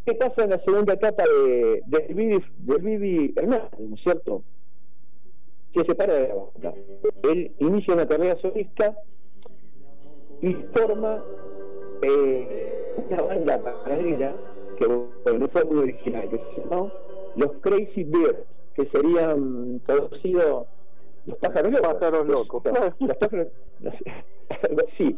¿Qué 0.05 0.13
pasa 0.13 0.43
en 0.43 0.51
la 0.51 0.59
segunda 0.59 0.93
etapa 0.93 1.23
de, 1.23 1.81
del 1.87 2.13
Bibi, 2.13 2.43
del 2.59 2.81
Bibi 2.81 3.33
Hernández, 3.35 3.79
¿no 3.79 3.95
es 3.95 4.01
cierto? 4.03 4.43
Se 5.73 5.83
separa 5.83 6.13
de 6.13 6.27
la 6.27 6.35
banda. 6.35 6.73
Él 7.23 7.51
inicia 7.59 7.95
una 7.95 8.07
carrera 8.07 8.39
solista 8.39 8.95
y 10.41 10.53
forma 10.75 11.23
eh, 12.03 12.93
una 13.09 13.21
banda 13.23 13.63
paralela 13.63 14.35
que 14.77 14.85
bueno, 14.85 15.39
no 15.39 15.47
fue 15.47 15.63
muy 15.65 15.77
original, 15.79 16.29
que 16.29 16.37
se 16.37 16.61
llamó 16.61 16.91
Los 17.35 17.51
Crazy 17.61 18.03
Birds, 18.03 18.45
que 18.75 18.85
serían 18.87 19.79
traducidos 19.85 20.67
los 21.25 21.37
pájaros 21.39 21.71
locos. 21.71 21.93
Pájaros 21.93 22.27
locos. 22.27 22.63
Los 22.99 23.17
pájaros, 23.17 23.47
sí. 24.97 25.17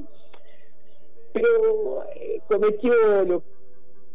Pero 1.42 2.04
eh, 2.16 2.42
cometió 2.48 2.94
lo 3.26 3.44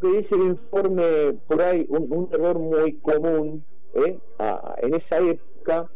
que 0.01 0.09
dice 0.09 0.35
el 0.35 0.43
informe 0.43 1.35
por 1.47 1.63
ahí, 1.63 1.87
un, 1.89 2.29
error 2.33 2.59
muy 2.59 2.95
común 2.95 3.65
¿eh? 3.95 4.19
en 4.79 4.95
esa 4.95 5.19
época 5.19 5.89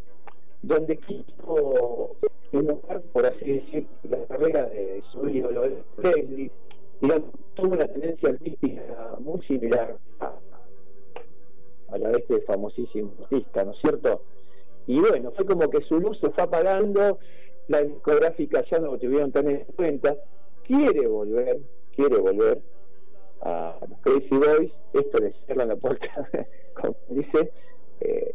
donde 0.63 0.97
quiso 0.99 2.17
enojar, 2.53 3.03
por 3.13 3.27
así 3.27 3.53
decir, 3.55 3.87
la 4.09 4.19
carrera 4.27 4.67
de 4.67 5.03
su 5.13 5.29
ídolo 5.29 5.63
Presley, 5.97 6.51
digamos, 7.01 7.31
tuvo 7.55 7.75
una 7.75 7.89
tendencia 7.89 8.31
artística 8.31 9.17
muy 9.19 9.43
similar 9.43 9.97
a, 10.21 10.33
a 11.89 11.99
la 11.99 12.11
de 12.11 12.19
este 12.19 12.41
famosísimo 12.43 13.13
artista, 13.23 13.65
¿no 13.65 13.73
es 13.73 13.79
cierto? 13.81 14.23
Y 14.87 15.01
bueno, 15.01 15.33
fue 15.33 15.45
como 15.45 15.69
que 15.69 15.81
su 15.83 15.99
luz 15.99 16.19
se 16.21 16.31
fue 16.31 16.45
apagando, 16.45 17.19
la 17.69 17.83
discográfica 17.83 18.65
ya 18.71 18.79
no 18.79 18.93
lo 18.93 18.99
tuvieron 18.99 19.33
tan 19.33 19.51
en 19.51 19.65
cuenta, 19.77 20.17
quiere 20.67 21.07
volver, 21.07 21.59
quiere 21.95 22.19
volver 22.19 22.61
a 23.43 23.77
los 23.89 23.99
Crazy 24.01 24.29
Boys, 24.31 24.73
esto 24.93 25.19
les 25.19 25.35
cierra 25.47 25.65
la 25.65 25.77
puerta, 25.77 26.07
como 26.75 26.97
dice, 27.11 27.53
eh, 28.01 28.35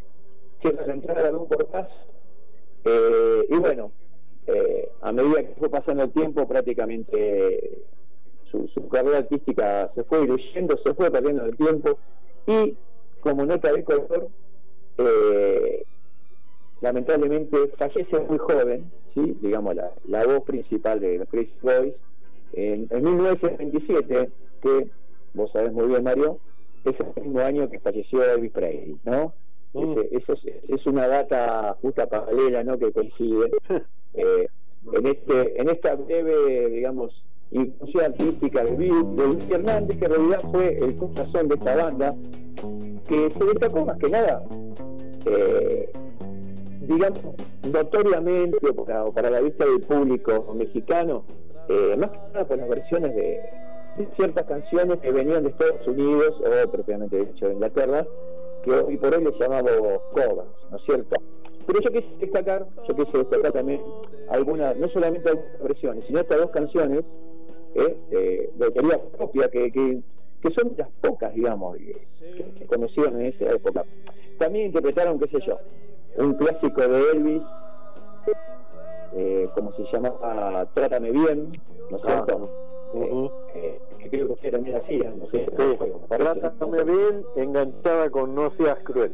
cierra 0.62 0.88
la 0.88 0.94
entrada 0.94 1.30
de 1.30 1.36
un 1.36 1.48
portazo, 1.48 1.94
eh, 2.86 3.46
y 3.50 3.56
bueno, 3.58 3.92
eh, 4.48 4.90
a 5.02 5.12
medida 5.12 5.44
que 5.44 5.56
fue 5.60 5.70
pasando 5.70 6.04
el 6.04 6.12
tiempo, 6.12 6.48
prácticamente 6.48 7.84
su, 8.50 8.68
su 8.70 8.88
carrera 8.88 9.20
artística 9.20 9.92
se 9.94 10.04
fue 10.04 10.22
diluyendo, 10.22 10.78
se 10.84 10.94
fue 10.94 11.12
perdiendo 11.12 11.46
el 11.46 11.56
tiempo, 11.58 11.98
y 12.48 12.76
como 13.20 13.46
nota 13.46 13.72
de 13.72 13.84
color, 13.84 14.30
eh, 14.98 15.84
lamentablemente 16.82 17.68
fallece 17.78 18.20
muy 18.22 18.38
joven, 18.38 18.92
¿sí? 19.14 19.38
digamos 19.42 19.76
la 20.06 20.26
voz 20.26 20.44
principal 20.44 21.00
de 21.00 21.20
los 21.20 21.30
Crazy 21.30 21.54
Boys, 21.62 21.94
en, 22.54 22.88
en 22.90 23.04
1927, 23.04 24.30
que 24.62 24.88
vos 25.34 25.52
sabés 25.52 25.72
muy 25.74 25.88
bien 25.88 26.04
Mario, 26.04 26.40
es 26.86 26.96
el 27.16 27.24
mismo 27.24 27.40
año 27.42 27.70
que 27.70 27.80
falleció 27.80 28.24
Elvis 28.24 28.52
Presley, 28.52 28.98
¿no? 29.06 29.34
Ese- 29.74 30.10
eso 30.18 30.34
es, 30.34 30.42
es 30.68 30.86
una 30.86 31.08
data 31.08 31.78
justa 31.82 32.08
paralela, 32.08 32.64
¿no? 32.64 32.78
Que 32.78 32.92
coincide 32.92 33.52
eh, 34.16 34.48
en 34.94 35.06
este, 35.08 35.62
en 35.62 35.70
esta 35.70 35.96
breve, 35.96 36.70
digamos, 36.70 37.24
inclusión 37.52 38.06
artística 38.06 38.64
de 38.64 38.76
Luis 38.78 39.50
Hernández, 39.50 39.98
que 39.98 40.06
en 40.06 40.12
realidad 40.12 40.42
fue 40.52 40.78
el 40.80 40.96
corazón 40.98 41.48
de 41.50 41.56
esta 41.56 41.76
banda, 41.76 42.16
que 43.08 43.30
se 43.30 43.46
destacó 43.46 43.86
más 43.86 43.98
que 44.00 44.10
nada, 44.10 44.44
eh, 45.26 45.92
digamos, 46.88 47.20
notoriamente 47.72 48.58
o 48.70 48.84
para, 48.86 49.06
o 49.06 49.14
para 49.14 49.30
la 49.30 49.42
vista 49.42 49.66
del 49.66 49.82
público 49.82 50.54
mexicano, 50.58 51.24
eh, 51.72 51.98
más 51.98 52.10
que 52.12 52.18
nada 52.34 52.46
por 52.46 52.58
las 52.58 52.68
versiones 52.68 53.16
de, 53.16 53.40
ciertas 54.16 54.46
canciones 54.46 54.98
que 55.00 55.12
venían 55.12 55.44
de 55.44 55.50
Estados 55.50 55.88
Unidos 55.88 56.34
o 56.40 56.72
propiamente 56.72 57.26
dicho 57.26 57.48
de 57.48 57.54
Inglaterra, 57.54 58.06
que 58.64 58.72
hoy 58.72 58.98
por 58.98 59.16
hoy 59.16 59.24
les 59.24 59.40
llamamos 59.40 59.72
covers, 60.12 60.50
¿no 60.70 60.78
es 60.78 60.84
cierto? 60.84 61.22
Pero 61.68 61.80
yo 61.80 61.92
quise 61.92 62.16
destacar, 62.20 62.68
yo 62.88 62.96
quise 62.96 63.18
destacar 63.18 63.52
también 63.52 63.82
algunas, 64.30 64.76
no 64.78 64.88
solamente 64.90 65.30
algunas 65.30 65.62
versiones, 65.62 66.06
sino 66.08 66.20
hasta 66.20 66.38
dos 66.38 66.52
canciones 66.52 67.04
eh, 67.76 67.98
eh, 68.12 68.50
de 68.56 68.66
autoría 68.66 69.00
propia 69.18 69.48
que, 69.50 69.72
que, 69.72 70.02
que 70.42 70.54
son 70.54 70.74
las 70.78 70.90
pocas, 71.02 71.34
digamos, 71.34 71.78
que, 71.78 72.54
que 72.58 72.66
conocieron 72.66 73.22
en 73.22 73.28
esa 73.28 73.46
época. 73.52 73.86
También 74.40 74.68
interpretaron, 74.68 75.20
qué 75.20 75.28
sé 75.28 75.40
yo, 75.46 75.58
un 76.18 76.34
clásico 76.36 76.82
de 76.82 77.02
Elvis, 77.12 77.44
eh, 79.14 79.50
como 79.54 79.74
se 79.74 79.84
llamaba 79.92 80.66
Trátame 80.74 81.12
Bien, 81.12 81.52
¿no 81.90 81.98
es 81.98 82.04
cierto? 82.04 82.50
Eh, 82.94 83.30
eh, 83.56 83.80
que 84.00 84.10
creo 84.10 84.36
que 84.36 84.52
también 84.52 84.76
hacían, 84.78 85.20
no 85.20 85.28
sé. 85.28 85.46
Trátame 86.10 86.84
bien, 86.84 87.26
enganchada 87.36 88.10
con 88.10 88.36
No 88.36 88.52
seas 88.58 88.78
cruel. 88.84 89.14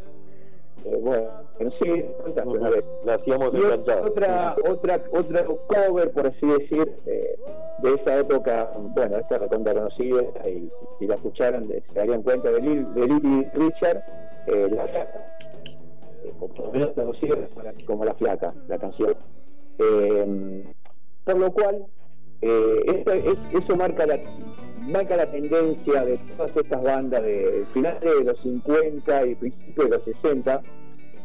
Eh, 0.85 0.97
bueno, 1.01 1.27
una 2.45 2.69
vez. 2.69 2.85
La 3.03 3.15
hacíamos 3.15 3.51
Y 3.53 3.57
enganchada. 3.57 4.01
otra, 4.05 4.55
otra, 4.69 5.01
otra 5.11 5.45
cover, 5.67 6.11
por 6.11 6.27
así 6.27 6.45
decir, 6.45 6.95
eh, 7.05 7.35
de 7.79 7.93
esa 7.95 8.17
época, 8.19 8.71
bueno, 8.95 9.17
esta 9.17 9.37
recontra 9.39 9.73
conocida, 9.73 10.21
y 10.47 10.69
si 10.99 11.07
la 11.07 11.15
escucharan 11.15 11.67
se 11.67 11.83
darían 11.93 12.21
cuenta 12.23 12.51
de, 12.51 12.61
Lil, 12.61 12.93
de 12.93 13.49
Richard, 13.53 14.03
eh, 14.47 14.67
La 14.71 14.83
Flaca, 14.87 15.25
eh, 16.23 16.31
por 16.39 16.57
lo 16.59 16.71
menos 16.71 16.91
la- 16.95 17.73
como 17.85 18.05
La 18.05 18.13
Flaca, 18.13 18.53
la 18.67 18.77
canción. 18.77 19.15
Eh, 19.79 20.63
por 21.27 21.37
lo 21.37 21.51
cual, 21.51 21.85
eh, 22.41 23.03
eso 23.51 23.75
marca 23.75 24.05
la, 24.05 24.19
marca 24.87 25.17
la 25.17 25.29
tendencia 25.29 26.05
de 26.05 26.17
todas 26.37 26.55
estas 26.55 26.81
bandas 26.81 27.21
de 27.21 27.65
finales 27.73 28.01
de 28.01 28.23
los 28.23 28.39
50 28.41 29.27
y 29.27 29.35
principios 29.35 29.89
de 29.89 29.97
los 29.97 30.03
60. 30.05 30.61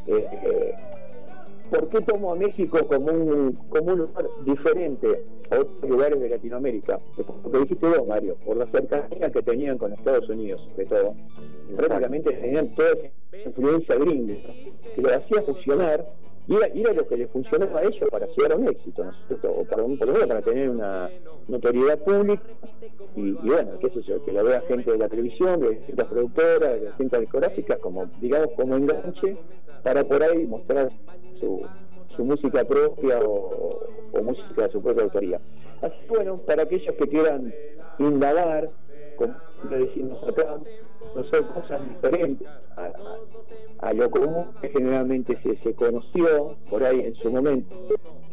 Eh, 0.09 0.27
eh, 0.45 0.75
¿Por 1.71 1.89
qué 1.89 2.01
tomo 2.03 2.33
a 2.33 2.35
México 2.35 2.87
como 2.87 3.13
un, 3.13 3.53
como 3.71 3.93
un 3.93 3.99
lugar 4.01 4.29
diferente 4.45 5.25
a 5.51 5.61
otros 5.61 5.89
lugares 5.89 6.21
de 6.21 6.29
Latinoamérica? 6.29 7.01
Porque 7.43 7.59
dijiste 7.61 7.87
vos, 7.87 8.07
Mario, 8.07 8.37
por 8.45 8.57
la 8.57 8.67
cercanía 8.67 9.31
que 9.31 9.43
tenían 9.43 9.79
con 9.79 9.93
Estados 9.93 10.29
Unidos, 10.29 10.61
sobre 10.73 10.87
todo. 10.87 11.15
Prácticamente 11.77 12.33
tenían 12.33 12.75
toda 12.75 12.91
esa 13.31 13.49
influencia 13.49 13.95
gringa, 13.95 14.35
que 14.95 15.01
lo 15.01 15.09
hacía 15.15 15.43
funcionar 15.43 16.05
y 16.49 16.81
era, 16.81 16.93
lo 16.93 17.07
que 17.07 17.17
le 17.17 17.29
funcionaba 17.29 17.81
a 17.81 17.85
ellos 17.85 18.09
para 18.11 18.27
llegar 18.27 18.53
a 18.53 18.57
un 18.57 18.69
éxito, 18.69 19.05
¿no 19.05 19.11
es 19.11 19.17
cierto? 19.29 19.53
O 19.53 19.65
para, 19.65 19.85
por 19.85 20.29
para 20.29 20.43
tener 20.43 20.71
una 20.71 21.09
notoriedad 21.47 21.99
pública 22.01 22.43
y, 23.15 23.33
bueno, 23.33 23.79
qué 23.81 23.91
sé 23.91 24.03
yo, 24.03 24.25
que 24.25 24.33
lo 24.33 24.43
vea 24.43 24.61
gente 24.63 24.91
de 24.91 24.99
la 24.99 25.09
televisión, 25.09 25.61
de 25.61 25.71
distintas 25.71 26.09
productoras, 26.09 26.81
de 26.81 26.87
distintas 26.87 27.21
discográficas, 27.21 27.79
como, 27.79 28.07
digamos, 28.21 28.49
como 28.57 28.77
enganche 28.77 29.37
para 29.85 30.03
por 30.05 30.23
ahí 30.23 30.47
mostrar 30.47 30.91
su, 31.39 31.63
su 32.17 32.25
música 32.25 32.65
propia 32.65 33.21
o, 33.21 33.81
música 34.23 34.67
de 34.67 34.73
su 34.73 34.83
propia 34.83 35.05
autoría. 35.05 35.41
Así 35.81 35.97
bueno, 36.09 36.39
para 36.39 36.63
aquellos 36.65 36.95
que 36.97 37.09
quieran 37.09 37.53
indagar 37.99 38.71
le 39.71 39.79
decimos 39.87 40.23
acá, 40.29 40.59
no 41.15 41.25
son 41.25 41.45
cosas 41.49 41.81
diferentes 41.89 42.49
a, 43.81 43.93
lo 43.93 44.11
común 44.11 44.47
que 44.61 44.69
generalmente 44.71 45.39
se, 45.43 45.57
se 45.59 45.75
conoció 45.75 46.57
por 46.71 46.85
ahí 46.85 47.01
en 47.01 47.15
su 47.17 47.31
momento. 47.31 47.75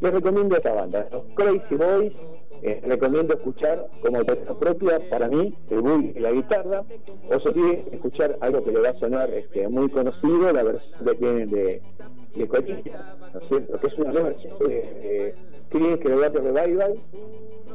Les 0.01 0.13
recomiendo 0.13 0.55
esta 0.55 0.73
banda, 0.73 1.07
los 1.11 1.23
Crazy 1.35 1.75
Boys, 1.75 2.13
eh, 2.61 2.81
recomiendo 2.85 3.33
escuchar 3.33 3.87
como 4.01 4.23
propia 4.59 4.99
para 5.09 5.29
mí 5.29 5.55
el 5.69 5.81
bull 5.81 6.11
y 6.13 6.19
la 6.19 6.31
guitarra, 6.31 6.83
o 7.29 7.39
si 7.39 7.53
quieren 7.53 7.85
escuchar 7.91 8.37
algo 8.41 8.63
que 8.63 8.71
le 8.71 8.81
va 8.81 8.89
a 8.89 8.99
sonar 8.99 9.29
este, 9.33 9.67
muy 9.69 9.89
conocido, 9.89 10.51
la 10.51 10.63
versión 10.63 11.05
que 11.05 11.15
tienen 11.15 11.49
de, 11.49 11.81
de 12.35 12.47
¿no 12.47 13.39
es 13.39 13.47
cierto? 13.47 13.79
Que 13.79 13.87
es 13.87 13.97
una 13.97 14.11
reversión 14.11 14.59
de, 14.59 14.65
de 14.67 15.35
Creedence 15.69 16.03
Clearwater 16.03 16.43
Revival, 16.43 16.99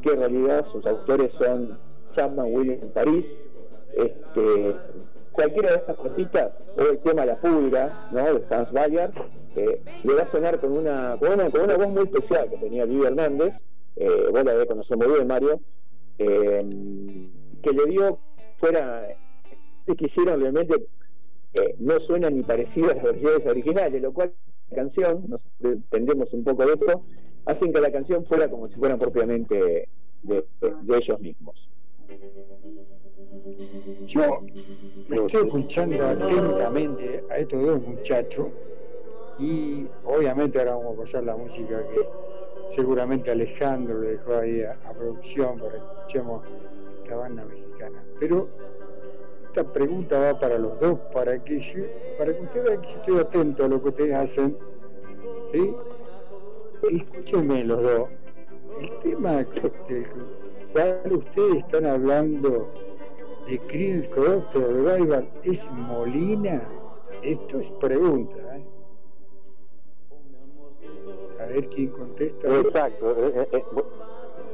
que 0.02 0.10
en 0.10 0.18
realidad 0.18 0.66
sus 0.72 0.84
autores 0.84 1.32
son 1.38 1.78
Chapman 2.14 2.52
Williams 2.52 2.82
en 2.82 2.90
París, 2.90 3.24
este, 3.96 4.76
cualquiera 5.32 5.70
de 5.70 5.76
estas 5.76 5.96
cositas, 5.96 6.52
o 6.76 6.82
el 6.82 6.98
tema 6.98 7.26
La 7.26 7.36
Pulga, 7.36 8.08
¿no? 8.12 8.34
de 8.34 8.54
Hans 8.54 8.72
Bayer, 8.72 9.10
eh, 9.56 9.80
le 10.02 10.14
va 10.14 10.22
a 10.22 10.30
sonar 10.30 10.60
con 10.60 10.72
una, 10.72 11.16
con 11.18 11.32
una, 11.32 11.50
con 11.50 11.62
una 11.62 11.76
voz 11.76 11.88
muy 11.88 12.04
especial 12.04 12.50
que 12.50 12.56
tenía 12.58 12.86
Luis 12.86 13.06
Hernández, 13.06 13.54
eh, 13.96 14.28
vos 14.30 14.44
la 14.44 14.52
debes 14.52 14.66
conocer 14.66 14.96
muy 14.96 15.08
bien, 15.08 15.26
Mario, 15.26 15.60
eh, 16.18 17.28
que 17.62 17.72
le 17.72 17.86
dio 17.86 18.18
fuera, 18.58 19.02
que 19.86 19.94
quisieron 19.94 20.40
realmente, 20.40 20.86
eh, 21.54 21.74
no 21.78 21.98
suenan 22.00 22.36
ni 22.36 22.42
parecidas 22.42 22.92
a 22.92 22.96
las 22.96 23.04
versiones 23.04 23.46
originales, 23.46 24.02
lo 24.02 24.12
cual 24.12 24.32
la 24.70 24.76
canción, 24.76 25.24
nos 25.28 25.40
entendemos 25.60 26.32
un 26.32 26.44
poco 26.44 26.66
de 26.66 26.74
esto, 26.74 27.02
hacen 27.46 27.72
que 27.72 27.80
la 27.80 27.92
canción 27.92 28.24
fuera 28.26 28.48
como 28.48 28.68
si 28.68 28.74
fueran 28.74 28.98
propiamente 28.98 29.88
de, 30.22 30.44
de 30.60 30.96
ellos 30.96 31.20
mismos. 31.20 31.68
Yo 34.06 34.40
me 35.08 35.16
estoy 35.16 35.46
escuchando 35.46 36.06
atentamente 36.06 37.24
a 37.30 37.38
estos 37.38 37.66
dos 37.66 37.82
muchachos 37.82 38.46
y 39.38 39.86
obviamente 40.04 40.58
ahora 40.58 40.76
vamos 40.76 40.98
a 40.98 41.02
pasar 41.02 41.24
la 41.24 41.36
música 41.36 41.82
que 41.88 42.08
seguramente 42.74 43.30
Alejandro 43.30 44.00
le 44.00 44.10
dejó 44.12 44.36
ahí 44.36 44.62
a, 44.62 44.78
a 44.88 44.92
producción 44.92 45.58
para 45.58 45.72
que 45.72 45.78
escuchemos 45.78 46.46
esta 47.02 47.16
banda 47.16 47.44
mexicana. 47.44 48.04
Pero 48.20 48.48
esta 49.46 49.72
pregunta 49.72 50.18
va 50.18 50.38
para 50.38 50.58
los 50.58 50.80
dos, 50.80 50.98
para 51.12 51.38
que 51.44 51.60
yo, 51.60 51.84
para 52.18 52.36
que 52.36 52.42
ustedes 52.42 52.64
vean 52.64 52.82
que 52.82 52.90
estoy 52.90 53.18
atento 53.18 53.64
a 53.64 53.68
lo 53.68 53.82
que 53.82 53.88
ustedes 53.88 54.14
hacen. 54.14 54.56
¿sí? 55.52 55.74
Escúchenme 56.90 57.64
los 57.64 57.82
dos. 57.82 58.08
El 58.80 58.98
tema 58.98 59.44
que, 59.44 59.60
del 59.94 60.06
cual 60.72 61.12
ustedes 61.12 61.56
están 61.56 61.86
hablando 61.86 62.68
de 63.46 63.58
Creedence 63.66 64.08
Clearwater 64.10 64.62
Revival 64.62 65.28
es 65.44 65.70
Molina? 65.70 66.62
Esto 67.22 67.60
es 67.60 67.70
pregunta. 67.80 68.36
¿eh? 68.56 68.64
A 71.40 71.46
ver 71.46 71.68
quién 71.68 71.88
contesta. 71.88 72.60
Exacto. 72.60 73.10
eh, 73.26 73.32
eh, 73.36 73.48
eh, 73.52 73.64
vo- 73.72 73.84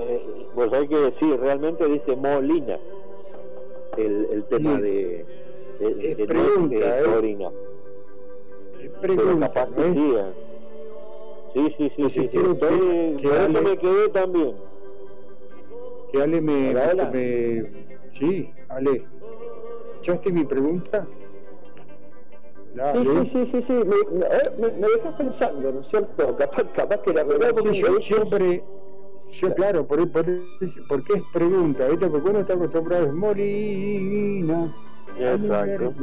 eh, 0.01 0.47
vos 0.55 0.73
hay 0.73 0.89
que 0.89 0.97
decir, 0.97 1.39
realmente 1.41 1.87
dice 1.87 2.17
Molina 2.17 2.79
el, 3.97 4.27
el 4.33 4.45
tema 4.45 4.77
Sí. 4.77 4.83
de, 4.83 5.27
de, 5.81 5.95
de- 5.95 6.11
Es 6.13 6.17
de- 6.17 6.27
pregunta, 6.27 6.77
de. 6.77 7.51
Pero 9.01 9.15
Pregunta, 9.15 9.49
capaz 9.53 9.71
¿no 9.71 9.77
que 9.77 9.89
es? 9.91 9.95
sí. 9.95 10.15
Sí, 11.53 11.75
sí, 11.77 11.93
sí, 11.97 12.03
sí, 12.05 12.11
sí, 12.11 12.29
quiero 12.29 12.53
estoy- 12.53 13.17
que- 13.17 13.29
Ale- 13.29 13.61
me 13.61 13.77
quedé 13.77 14.09
también. 14.11 14.55
Que 16.13 16.23
Ale 16.23 16.41
me, 16.41 16.75
me- 17.13 17.71
Sí, 18.19 18.51
Ale. 18.71 19.05
¿Escuchaste 19.95 20.33
mi 20.33 20.45
pregunta? 20.45 21.07
La, 22.75 22.93
Sí, 22.93 22.99
sí, 23.05 23.31
sí, 23.33 23.49
sí, 23.53 23.65
sí. 23.67 23.73
Me, 23.73 24.69
me, 24.71 24.87
dejas 24.89 25.15
pensando, 25.17 25.73
¿no 25.73 25.81
es 25.81 25.89
cierto? 25.89 26.37
Capaz, 26.37 26.65
capaz 26.75 26.99
que 27.03 27.13
la 27.13 27.25
verdad 27.25 27.53
Sí, 27.73 27.81
yo 27.83 27.97
siempre, 28.01 28.63
yo 29.33 29.55
claro, 29.55 29.87
por, 29.87 30.09
por, 30.13 30.25
porque 30.89 31.13
es 31.15 31.23
pregunta, 31.33 31.89
¿viste? 31.89 32.07
Porque 32.07 32.31
uno 32.31 32.39
está 32.41 32.55
acostumbrado 32.55 33.09
a 33.09 33.13
Molina. 33.13 34.73
Exacto. 35.19 35.95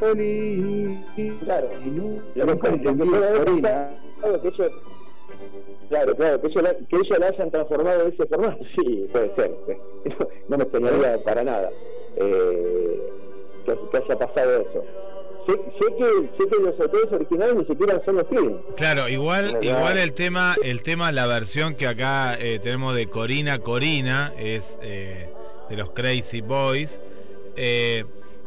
Molina. 0.00 1.04
Claro. 1.44 1.68
Y 1.84 1.90
no, 1.90 2.22
Lo 2.36 2.46
nunca 2.46 2.70
que- 2.70 2.80
que 2.80 2.96
que 2.96 4.70
Claro, 5.88 6.14
claro, 6.16 6.40
que 6.40 6.46
ellos, 6.48 6.62
la, 6.62 6.74
que 6.74 6.96
ellos 6.96 7.18
la 7.18 7.26
hayan 7.28 7.50
transformado 7.50 8.04
de 8.04 8.10
ese 8.10 8.26
formato, 8.26 8.64
sí, 8.76 9.08
puede 9.12 9.34
ser. 9.34 9.50
No, 10.06 10.28
no 10.48 10.56
me 10.56 10.62
extrañaría 10.64 11.22
para 11.22 11.44
nada 11.44 11.70
eh, 12.16 13.02
que, 13.66 13.72
que 13.90 13.96
haya 13.98 14.18
pasado 14.18 14.60
eso. 14.62 14.84
Sé, 15.46 15.52
sé 15.52 15.94
que, 15.98 16.04
sé 16.44 16.50
que 16.50 16.62
los 16.62 16.80
autores 16.80 17.12
originales 17.12 17.54
ni 17.56 17.64
siquiera 17.64 18.00
son 18.04 18.16
los 18.16 18.24
Creedence. 18.28 18.62
Claro, 18.76 19.08
igual, 19.08 19.44
¿Verdad? 19.54 19.62
igual 19.62 19.98
el 19.98 20.12
tema, 20.12 20.54
el 20.62 20.82
tema, 20.82 21.10
la 21.12 21.26
versión 21.26 21.74
que 21.74 21.88
acá 21.88 22.36
eh, 22.38 22.60
tenemos 22.62 22.94
de 22.94 23.08
Corina 23.08 23.58
Corina 23.58 24.32
es 24.38 24.78
eh, 24.82 25.28
de 25.68 25.76
los 25.76 25.90
Crazy 25.90 26.40
Boys. 26.42 27.00
eh, 27.56 28.04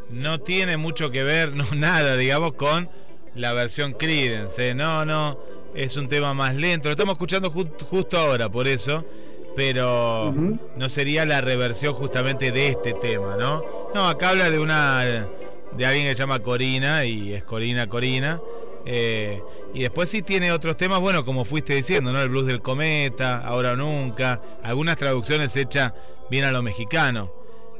no 0.10 0.40
tiene 0.40 0.78
mucho 0.78 1.10
que 1.12 1.24
ver, 1.24 1.52
no 1.56 1.66
nada, 1.76 2.16
digamos, 2.16 2.54
con 2.54 2.90
la 3.36 3.54
versión 3.54 3.92
Creedence. 3.94 4.70
eh, 4.70 4.74
No, 4.76 5.04
no, 5.06 5.38
es 5.76 5.98
un 5.98 6.08
tema 6.08 6.34
más 6.34 6.56
lento. 6.56 6.90
Lo 6.90 6.94
estamos 6.94 7.14
escuchando 7.14 7.52
ju- 7.52 7.70
justo 7.90 8.18
ahora, 8.18 8.50
por 8.50 8.68
eso. 8.68 9.04
Pero 9.56 10.34
no 10.76 10.90
sería 10.90 11.26
la 11.26 11.40
reversión 11.40 11.94
justamente 11.94 12.52
de 12.52 12.68
este 12.70 12.94
tema, 12.94 13.38
¿no? 13.38 13.64
No, 13.94 14.10
acá 14.10 14.30
habla 14.32 14.50
de 14.50 14.60
una 14.60 15.28
de 15.72 15.86
alguien 15.86 16.06
que 16.08 16.12
se 16.16 16.20
llama 16.24 16.40
Corina 16.40 17.06
y 17.06 17.34
es 17.34 17.44
Corina 17.46 17.88
Corina. 17.88 18.42
eh, 18.86 19.42
y 19.74 19.82
después 19.82 20.10
sí 20.10 20.22
tiene 20.22 20.52
otros 20.52 20.78
temas, 20.78 21.00
bueno, 21.02 21.26
como 21.26 21.44
fuiste 21.44 21.74
diciendo, 21.74 22.12
¿no? 22.14 22.22
El 22.22 22.30
blues 22.30 22.46
del 22.46 22.62
cometa, 22.62 23.40
ahora 23.46 23.72
o 23.74 23.76
nunca. 23.76 24.42
Algunas 24.64 24.96
traducciones 24.98 25.56
hechas 25.56 25.92
bien 26.30 26.44
a 26.46 26.52
lo 26.52 26.62
mexicano. 26.62 27.32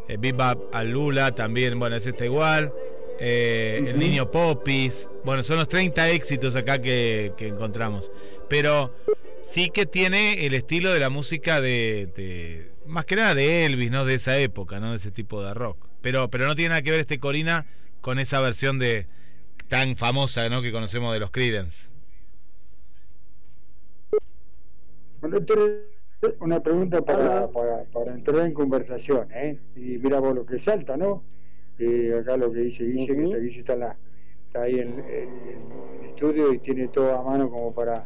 Eh, 0.08 0.18
Bebop 0.20 0.74
al 0.76 0.90
Lula 0.92 1.34
también, 1.36 1.78
bueno, 1.80 1.96
es 1.98 2.06
este 2.06 2.26
igual. 2.26 2.74
Eh, 3.18 3.84
El 3.88 4.00
niño 4.00 4.30
Popis. 4.32 5.10
Bueno, 5.24 5.44
son 5.44 5.58
los 5.58 5.70
30 5.70 6.10
éxitos 6.10 6.56
acá 6.56 6.82
que, 6.82 7.34
que 7.38 7.48
encontramos. 7.48 8.12
Pero 8.50 8.94
sí 9.42 9.70
que 9.70 9.86
tiene 9.86 10.46
el 10.46 10.54
estilo 10.54 10.92
de 10.94 11.00
la 11.00 11.10
música 11.10 11.62
de, 11.62 12.10
de- 12.16 12.72
más 12.86 13.06
que 13.06 13.16
nada 13.16 13.36
de 13.36 13.66
Elvis, 13.66 13.92
¿no? 13.92 14.06
De 14.06 14.16
esa 14.16 14.38
época, 14.40 14.80
¿no? 14.80 14.92
De 14.92 14.98
ese 14.98 15.12
tipo 15.12 15.44
de 15.44 15.54
rock. 15.54 15.88
Pero, 16.02 16.30
pero 16.30 16.46
no 16.48 16.56
tiene 16.56 16.70
nada 16.70 16.82
que 16.82 16.92
ver 16.92 17.00
este 17.02 17.20
Corina 17.20 17.66
con 18.02 18.20
esa 18.20 18.42
versión 18.42 18.80
de 18.80 19.08
tan 19.70 19.98
famosa, 19.98 20.50
¿no? 20.50 20.62
Que 20.62 20.72
conocemos 20.72 21.14
de 21.14 21.20
los 21.20 21.32
Creedence. 21.32 21.90
Bueno, 25.22 25.38
esto 25.38 25.68
es 25.68 26.34
una 26.40 26.62
pregunta 26.62 27.02
para, 27.02 27.48
para, 27.52 27.84
para 27.86 28.14
entrar 28.14 28.46
en 28.46 28.54
conversación, 28.54 29.28
¿eh? 29.32 29.60
Y 29.76 29.98
mira 29.98 30.20
vos 30.20 30.36
lo 30.36 30.46
que 30.46 30.60
salta, 30.60 30.98
¿no? 30.98 31.24
Eh, 31.78 32.18
acá 32.22 32.38
lo 32.38 32.52
que 32.52 32.60
dice 32.60 32.84
Guille, 32.86 33.08
que 33.08 33.40
Guille 33.40 33.60
está, 33.60 33.74
en 33.74 33.80
la- 33.80 33.96
está 34.48 34.62
ahí 34.64 34.80
en, 34.80 35.00
en 35.00 35.60
el 36.02 36.06
estudio 36.10 36.54
y 36.54 36.60
tiene 36.60 36.88
todo 36.88 37.14
a 37.14 37.22
mano 37.24 37.50
como 37.50 37.74
para 37.74 38.06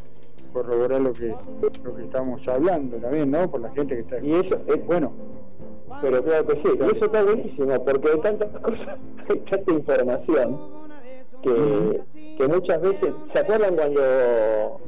corroborar 0.52 1.00
lo 1.02 1.14
que 1.14 1.36
lo 1.84 1.96
que 1.96 2.04
estamos 2.04 2.46
hablando 2.48 2.98
también, 2.98 3.30
¿no? 3.30 3.50
Por 3.50 3.62
la 3.62 3.70
gente 3.72 3.94
que 3.96 4.02
está 4.02 4.20
Y 4.20 4.34
eso 4.34 4.60
es 4.68 4.86
bueno. 4.86 5.14
Pero 6.02 6.24
claro 6.24 6.48
que 6.48 6.54
sí, 6.56 6.74
y 6.80 6.84
eso 6.96 7.06
está 7.06 7.24
buenísimo, 7.24 7.86
porque 7.86 8.10
hay 8.14 8.20
tantas 8.22 8.50
cosas, 8.62 8.98
hay 9.30 9.40
tanta 9.42 9.74
información 9.74 10.60
que, 11.44 12.02
que 12.38 12.48
muchas 12.48 12.82
veces, 12.82 13.14
¿se 13.34 13.40
acuerdan 13.40 13.76
cuando 13.76 14.82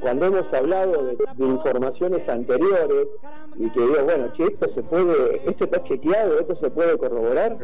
cuando 0.00 0.26
hemos 0.26 0.52
hablado 0.52 1.04
de, 1.04 1.16
de 1.36 1.44
informaciones 1.46 2.28
anteriores 2.28 3.08
y 3.56 3.70
que 3.70 3.80
digo, 3.80 4.04
bueno, 4.04 4.32
che, 4.34 4.44
esto 4.44 4.68
se 4.74 4.82
puede, 4.82 5.48
esto 5.48 5.64
está 5.64 5.82
chequeado, 5.84 6.38
esto 6.38 6.56
se 6.56 6.70
puede 6.70 6.96
corroborar? 6.98 7.56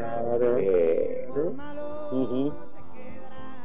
Eh, 0.58 1.28
Ujú. 2.12 2.52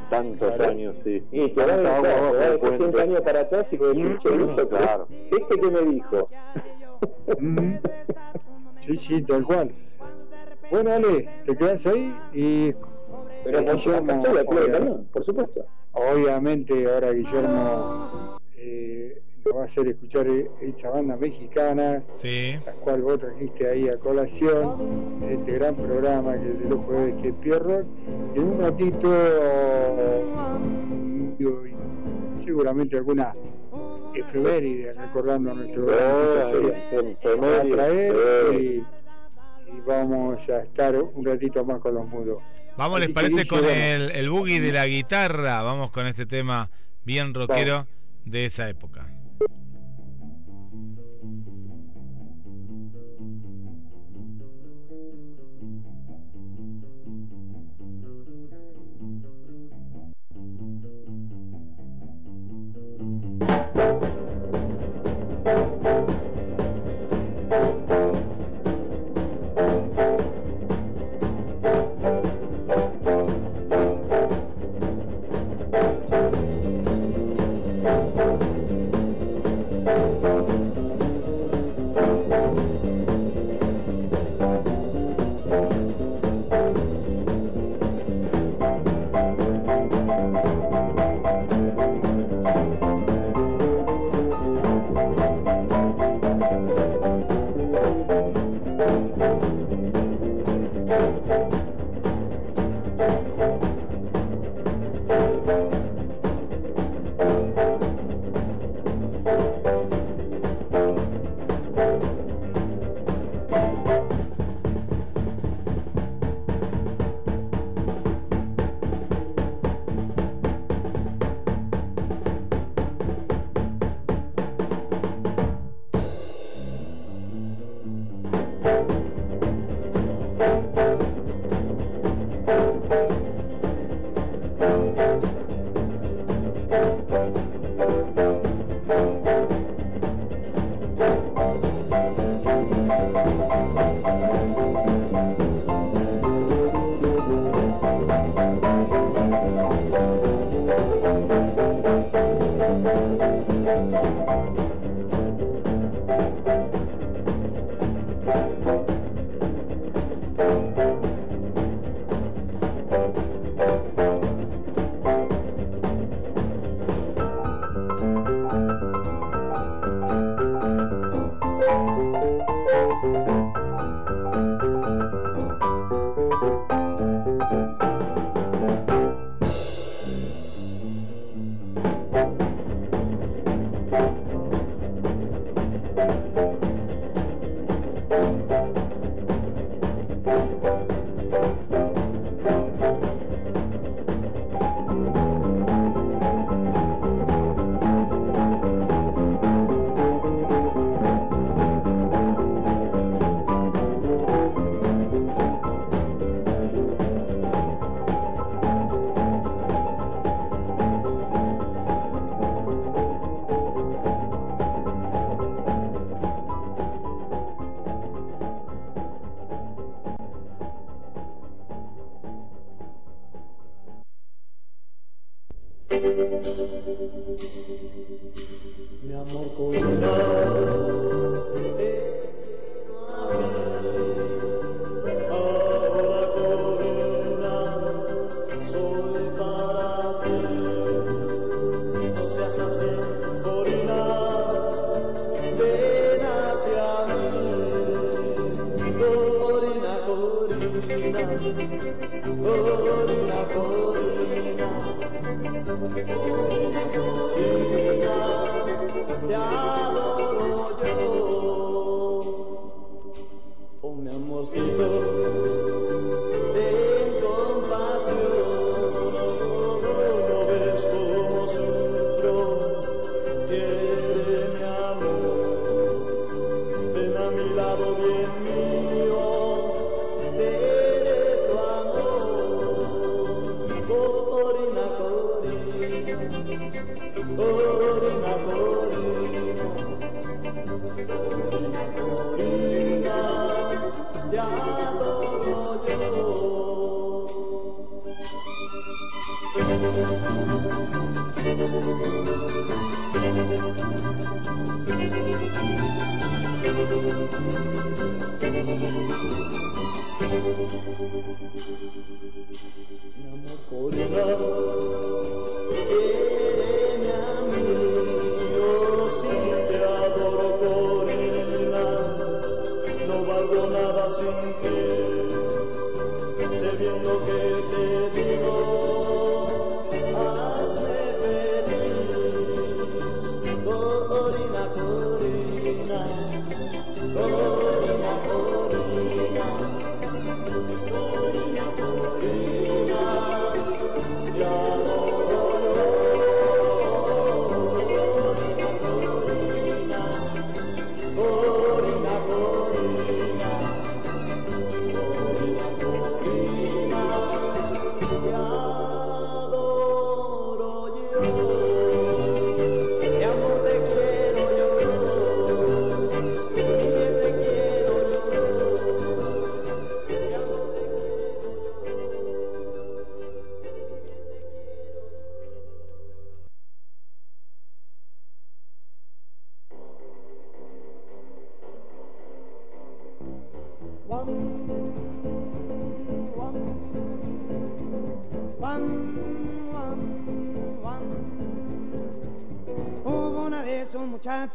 Tantos 0.09 0.53
Claro. 0.53 0.72
años, 0.72 0.95
sí. 1.03 1.24
y 1.32 1.49
te 1.49 1.61
vas 1.64 1.72
a 1.72 1.75
Tanta 1.82 1.95
agua 1.98 2.01
claro, 2.09 2.22
bajo 2.22 2.32
te 2.32 2.38
vas 2.38 2.45
el 2.45 2.53
a 2.53 2.59
60 2.59 2.77
puente. 2.77 3.01
años 3.01 3.22
para 3.22 3.40
atrás 3.41 3.65
y 3.72 3.77
vos 3.77 3.88
decís, 3.95 4.17
che, 4.22 4.67
Claro. 4.67 5.07
¿este 5.32 5.59
que 5.59 5.72
me 5.72 5.82
dijo? 5.82 6.30
Sí, 8.85 8.98
sí, 8.98 9.22
tal 9.24 9.43
cual. 9.45 9.72
Bueno, 10.69 10.91
Ale, 10.93 11.30
te 11.45 11.56
quedas 11.57 11.85
ahí 11.88 12.15
y. 12.33 12.74
Pero 13.43 13.59
por 14.45 14.56
de 14.59 14.67
obvia- 14.67 14.80
Cañón, 14.80 15.07
por 15.11 15.25
supuesto. 15.25 15.65
Obviamente 15.95 16.91
ahora 16.91 17.11
Guillermo 17.14 18.38
eh, 18.57 19.22
nos 19.45 19.56
va 19.56 19.61
a 19.61 19.65
hacer 19.65 19.88
escuchar 19.88 20.27
esta 20.59 20.90
banda 20.90 21.15
mexicana, 21.15 22.03
la 22.65 22.74
cual 22.74 23.01
vos 23.01 23.19
trajiste 23.19 23.69
ahí 23.69 23.88
a 23.88 23.98
colación, 23.98 25.22
en 25.24 25.40
este 25.40 25.53
gran 25.53 25.75
programa 25.75 26.33
que 26.33 26.49
de 26.49 26.69
los 26.69 26.80
jueves 26.83 27.15
que 27.22 27.30
es 27.30 27.33
Pierro. 27.35 27.85
En 28.35 28.43
un 28.43 28.59
ratito, 28.59 29.09
seguramente 32.43 32.98
alguna 32.98 33.33
efeméride 34.14 34.93
recordando 34.93 35.51
a 35.51 35.53
nuestro 35.53 35.85
gran 35.85 37.67
y, 38.53 38.57
y 38.65 38.85
vamos 39.88 40.49
a 40.49 40.59
estar 40.59 41.01
un 41.01 41.25
ratito 41.25 41.64
más 41.64 41.80
con 41.80 41.95
los 41.95 42.06
mudos. 42.07 42.41
Vamos, 42.78 43.00
¿les 43.00 43.10
parece 43.10 43.48
con 43.48 43.64
el, 43.66 44.12
el 44.12 44.30
de 44.60 44.72
la 44.72 44.86
guitarra? 44.86 45.62
Vamos 45.62 45.92
con 45.92 46.08
este 46.08 46.26
tema 46.26 46.70
bien 47.04 47.34
rockero 47.34 47.88
de 48.26 48.45
esa 48.45 48.68
época. 48.68 49.08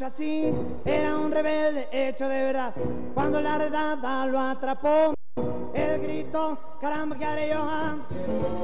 Así, 0.07 0.53
era 0.85 1.17
un 1.17 1.31
rebelde 1.31 1.89
hecho 1.93 2.29
de 2.29 2.45
verdad. 2.45 2.75
Cuando 3.15 3.41
la 3.41 3.59
redada 3.59 4.27
lo 4.27 4.39
atrapó, 4.39 5.15
él 5.75 6.01
gritó, 6.01 6.59
caramba, 6.81 7.17
¿qué 7.17 7.25
haré 7.25 7.49
yo? 7.51 7.59
ah? 7.61 7.97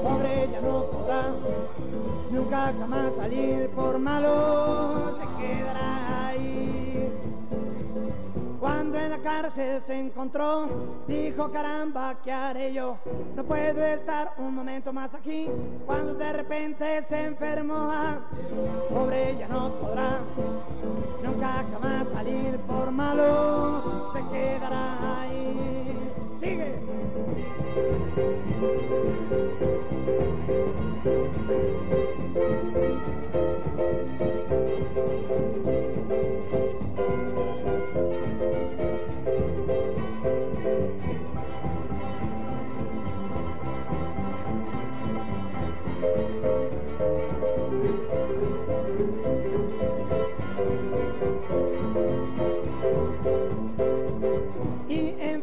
Pobre 0.03 0.45
ella 0.45 0.61
no 0.61 0.91
podrá 0.91 1.33
nunca 2.31 2.73
jamás 2.79 3.17
salir 3.17 3.69
por 3.71 3.99
malo, 3.99 5.17
se 5.19 5.43
quedará 5.43 6.29
ahí. 6.29 7.13
Dijo, 11.07 11.51
caramba, 11.51 12.17
¿qué 12.23 12.33
haré 12.33 12.73
yo? 12.73 12.99
No 13.35 13.45
puedo 13.45 13.85
estar 13.85 14.33
un 14.39 14.55
momento 14.55 14.93
más 14.93 15.15
aquí. 15.15 15.49
Cuando 15.85 16.15
de 16.15 16.33
repente 16.33 17.03
se 17.05 17.25
enfermó, 17.25 17.89
pobre 18.89 19.31
ella 19.31 19.49
no 19.49 19.73
podrá 19.75 20.21
nunca 21.23 21.65
jamás 21.73 22.09
salir 22.11 22.57
por 22.61 22.91
malo, 22.91 24.13
se 24.13 24.23
quedará 24.29 25.21
ahí. 25.21 26.13
Sigue. 26.39 26.77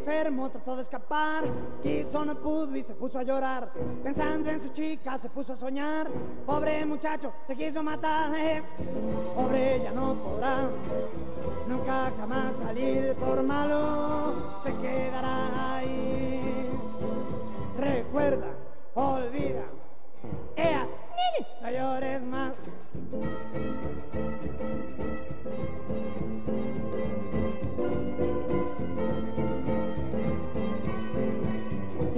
Enfermo 0.04 0.50
trató 0.50 0.76
de 0.76 0.82
escapar, 0.82 1.46
quiso 1.82 2.26
no 2.26 2.36
pudo 2.36 2.76
y 2.76 2.84
se 2.84 2.94
puso 2.94 3.20
a 3.20 3.24
llorar, 3.24 3.72
pensando 4.04 4.50
en 4.50 4.60
su 4.60 4.68
chica 4.70 5.18
se 5.18 5.30
puso 5.30 5.54
a 5.54 5.56
soñar, 5.56 6.10
pobre 6.46 6.86
muchacho 6.86 7.32
se 7.48 7.56
quiso 7.56 7.82
matar, 7.82 8.36
eh. 8.36 8.62
pobre 9.34 9.76
ella 9.76 9.92
no 9.92 10.16
podrá 10.16 10.70
nunca 11.70 12.12
jamás 12.20 12.58
salir 12.58 13.16
por 13.16 13.42
malo, 13.44 14.60
se 14.62 14.76
quedará 14.76 15.76
ahí. 15.78 16.70
Recuerda, 17.78 18.48
olvida, 18.96 19.64
ea, 20.58 20.86
no 21.62 21.72
llores 21.72 22.22
más. 22.24 22.54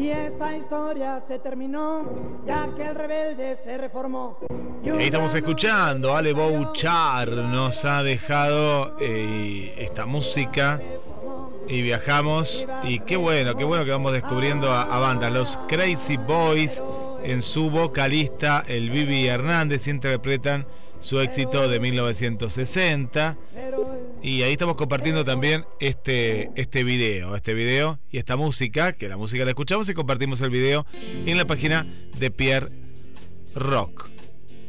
Y 0.05 0.11
esta 0.11 0.55
historia 0.55 1.19
se 1.19 1.39
terminó, 1.39 2.05
ya 2.45 2.69
que 2.75 2.85
el 2.85 2.93
rebelde 2.93 3.55
se 3.55 3.75
reformó. 3.75 4.37
Y 4.83 4.89
Ahí 4.91 5.05
estamos 5.05 5.33
escuchando, 5.33 6.15
Ale 6.15 6.31
Bouchard 6.31 7.31
nos 7.31 7.83
ha 7.85 8.03
dejado 8.03 8.97
eh, 8.99 9.73
esta 9.79 10.05
música 10.05 10.79
y 11.67 11.81
viajamos 11.81 12.67
y 12.83 12.99
qué 12.99 13.17
bueno, 13.17 13.57
qué 13.57 13.63
bueno 13.63 13.83
que 13.83 13.89
vamos 13.89 14.13
descubriendo 14.13 14.71
a, 14.71 14.83
a 14.83 14.99
bandas. 14.99 15.33
Los 15.33 15.57
Crazy 15.67 16.17
Boys 16.17 16.83
en 17.23 17.41
su 17.41 17.71
vocalista, 17.71 18.63
el 18.67 18.91
Vivi 18.91 19.25
Hernández, 19.25 19.87
interpretan 19.87 20.67
su 21.05 21.19
éxito 21.19 21.67
de 21.67 21.79
1960 21.79 23.37
y 24.23 24.41
ahí 24.41 24.53
estamos 24.53 24.75
compartiendo 24.75 25.23
también 25.23 25.63
este, 25.79 26.49
este 26.55 26.83
video, 26.83 27.35
este 27.35 27.53
video 27.53 27.99
y 28.09 28.17
esta 28.17 28.35
música, 28.35 28.93
que 28.93 29.07
la 29.07 29.15
música 29.15 29.45
la 29.45 29.51
escuchamos 29.51 29.87
y 29.87 29.93
compartimos 29.93 30.41
el 30.41 30.49
video 30.49 30.87
en 31.27 31.37
la 31.37 31.45
página 31.45 31.85
de 32.17 32.31
Pierre 32.31 32.71
Rock 33.53 34.09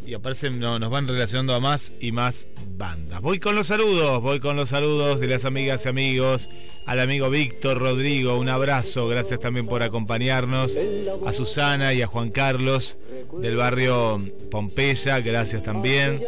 y 0.07 0.13
aparecen, 0.13 0.61
no, 0.61 0.79
nos 0.79 0.91
van 0.91 1.09
relacionando 1.09 1.55
a 1.55 1.61
más 1.61 1.95
y 2.01 2.13
más 2.13 2.47
bandas. 2.77 3.23
Voy 3.23 3.41
con 3.41 3.57
los 3.57 3.69
saludos, 3.69 4.21
voy 4.21 4.39
con 4.39 4.57
los 4.57 4.69
saludos 4.69 5.21
de 5.21 5.29
las 5.29 5.47
amigas 5.47 5.87
y 5.87 5.89
amigos, 5.89 6.51
al 6.87 7.01
amigo 7.01 7.29
Víctor 7.31 7.79
Rodrigo, 7.79 8.37
un 8.39 8.49
abrazo, 8.49 9.09
gracias 9.09 9.41
también 9.41 9.67
por 9.67 9.83
acompañarnos, 9.83 10.79
a 11.27 11.33
Susana 11.33 11.93
y 11.93 12.03
a 12.03 12.07
Juan 12.07 12.31
Carlos 12.31 12.97
del 13.41 13.57
barrio 13.57 14.21
Pompeya, 14.51 15.19
gracias 15.21 15.63
también, 15.65 16.21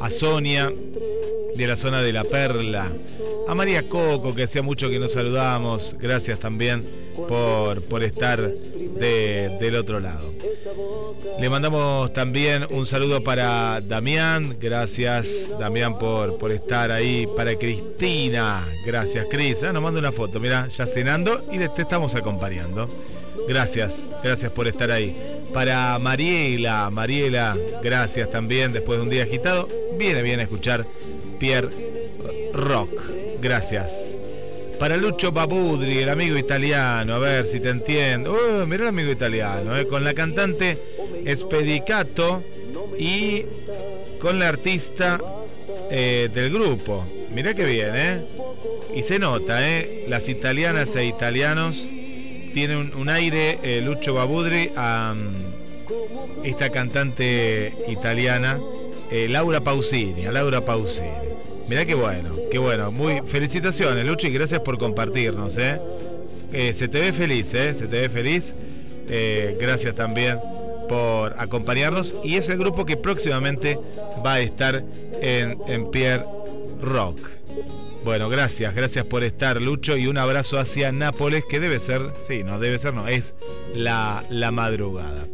a 0.00 0.10
Sonia 0.10 0.70
de 1.56 1.66
la 1.66 1.76
zona 1.76 2.00
de 2.02 2.12
La 2.12 2.24
Perla, 2.24 2.90
a 3.48 3.54
María 3.54 3.88
Coco, 3.88 4.34
que 4.34 4.44
hacía 4.44 4.62
mucho 4.62 4.88
que 4.88 4.98
nos 4.98 5.12
saludamos, 5.12 5.96
gracias 6.00 6.38
también 6.38 6.82
por, 7.28 7.82
por 7.88 8.02
estar 8.02 8.40
de- 8.52 9.56
del 9.60 9.76
otro 9.76 10.00
lado. 10.00 10.32
Le 11.38 11.50
mandamos 11.50 12.12
también 12.14 12.66
un 12.70 12.86
saludo 12.86 13.22
para 13.22 13.80
Damián, 13.82 14.56
gracias 14.58 15.50
Damián 15.58 15.98
por, 15.98 16.38
por 16.38 16.52
estar 16.52 16.90
ahí, 16.90 17.26
para 17.36 17.54
Cristina, 17.58 18.66
gracias 18.86 19.26
Cris, 19.30 19.62
Ah, 19.62 19.72
nos 19.74 19.82
manda 19.82 20.00
una 20.02 20.10
foto, 20.10 20.40
mira, 20.40 20.66
ya 20.66 20.84
cenando 20.84 21.38
y 21.52 21.58
te 21.58 21.82
estamos 21.82 22.16
acompañando. 22.16 22.88
Gracias, 23.48 24.10
gracias 24.20 24.50
por 24.50 24.66
estar 24.66 24.90
ahí. 24.90 25.16
Para 25.54 25.96
Mariela, 26.00 26.90
Mariela, 26.90 27.56
gracias 27.84 28.28
también, 28.28 28.72
después 28.72 28.98
de 28.98 29.04
un 29.04 29.10
día 29.10 29.22
agitado, 29.22 29.68
viene 29.96 30.22
bien 30.22 30.40
a 30.40 30.42
escuchar 30.42 30.84
Pierre 31.38 31.70
Rock, 32.52 32.90
gracias. 33.40 34.18
Para 34.80 34.96
Lucho 34.96 35.30
Babudri, 35.30 35.98
el 35.98 36.08
amigo 36.08 36.36
italiano, 36.36 37.14
a 37.14 37.18
ver 37.20 37.46
si 37.46 37.60
te 37.60 37.68
entiendo. 37.68 38.32
Oh, 38.32 38.66
mira 38.66 38.82
el 38.82 38.88
amigo 38.88 39.12
italiano, 39.12 39.76
eh, 39.76 39.86
con 39.86 40.02
la 40.02 40.14
cantante 40.14 40.76
Spedicato 41.32 42.42
y 42.98 43.44
con 44.18 44.40
la 44.40 44.48
artista 44.48 45.20
eh, 45.92 46.28
del 46.34 46.52
grupo. 46.52 47.04
Mirá 47.32 47.54
que 47.54 47.64
bien, 47.64 47.92
¿eh? 47.94 48.20
Y 48.94 49.02
se 49.02 49.18
nota, 49.18 49.68
¿eh? 49.68 50.04
Las 50.08 50.28
italianas 50.28 50.94
e 50.96 51.06
italianos 51.06 51.86
tienen 52.52 52.92
un, 52.94 53.08
aire, 53.08 53.58
eh, 53.62 53.80
Lucho 53.82 54.14
Babudri, 54.14 54.70
a 54.76 55.14
mm, 55.14 56.44
esta 56.44 56.70
cantante 56.70 57.72
italiana, 57.88 58.60
eh, 59.10 59.28
Laura 59.28 59.60
Pausini, 59.60 60.26
a 60.26 60.32
Laura 60.32 60.64
Pausini. 60.64 61.08
Mirá 61.68 61.84
qué 61.86 61.94
bueno, 61.94 62.34
qué 62.50 62.58
bueno. 62.58 62.90
Muy 62.90 63.22
felicitaciones, 63.24 64.04
Lucho, 64.04 64.26
y 64.26 64.30
gracias 64.30 64.60
por 64.60 64.78
compartirnos, 64.78 65.56
¿eh? 65.58 65.78
Eh, 66.52 66.74
se 66.74 66.88
te 66.88 67.00
ve 67.00 67.12
feliz, 67.12 67.52
¿eh? 67.54 67.74
Se 67.74 67.86
te 67.86 68.00
ve 68.00 68.08
feliz. 68.08 68.54
Eh, 69.08 69.56
gracias 69.60 69.96
también 69.96 70.38
por 70.88 71.34
acompañarnos. 71.38 72.14
Y 72.24 72.36
es 72.36 72.48
el 72.48 72.58
grupo 72.58 72.84
que 72.84 72.96
próximamente 72.96 73.78
va 74.24 74.34
a 74.34 74.40
estar 74.40 74.84
en, 75.20 75.58
en 75.66 75.90
Pierre 75.90 76.24
Rock. 76.80 77.18
Bueno, 78.04 78.28
gracias, 78.28 78.74
gracias 78.74 79.06
por 79.06 79.22
estar, 79.22 79.62
Lucho, 79.62 79.96
y 79.96 80.08
un 80.08 80.18
abrazo 80.18 80.58
hacia 80.58 80.90
Nápoles, 80.90 81.44
que 81.44 81.60
debe 81.60 81.78
ser, 81.78 82.02
sí, 82.26 82.42
no, 82.42 82.58
debe 82.58 82.78
ser, 82.78 82.94
no, 82.94 83.06
es 83.06 83.34
la, 83.76 84.24
la 84.28 84.50
madrugada. 84.50 85.24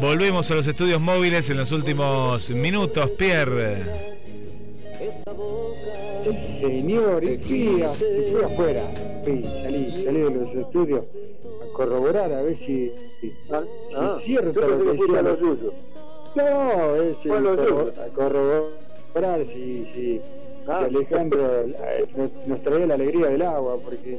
Volvemos 0.00 0.50
a 0.50 0.56
los 0.56 0.66
estudios 0.66 1.00
móviles 1.00 1.48
en 1.48 1.58
los 1.58 1.70
últimos 1.70 2.50
minutos, 2.50 3.10
Pierre. 3.10 3.84
Señor, 6.60 7.22
y 7.22 7.82
afuera, 7.82 8.92
fui, 9.22 9.44
salí, 9.62 10.04
salí 10.04 10.20
de 10.20 10.30
los 10.30 10.54
estudios 10.54 11.04
a 11.62 11.72
corroborar 11.72 12.32
a 12.32 12.42
ver 12.42 12.56
si, 12.56 12.90
si, 13.20 13.32
ah, 13.52 14.18
si 14.24 14.34
es 14.34 14.40
cierto 14.40 14.60
lo 14.60 14.78
que 14.78 14.90
que 14.90 14.96
fuiste 14.96 15.18
a 15.18 15.22
decían 15.22 15.24
los 15.24 15.38
suyos. 15.38 15.74
No, 16.34 16.96
es 16.96 17.16
suyos. 17.22 17.98
a 17.98 18.08
corroborar 18.08 19.46
si, 19.52 19.86
si 19.94 20.20
Alejandro 20.68 21.64
eh, 21.64 22.06
nos, 22.46 22.62
traía 22.62 22.86
la 22.86 22.94
alegría 22.94 23.26
del 23.28 23.42
agua, 23.42 23.78
porque 23.82 24.18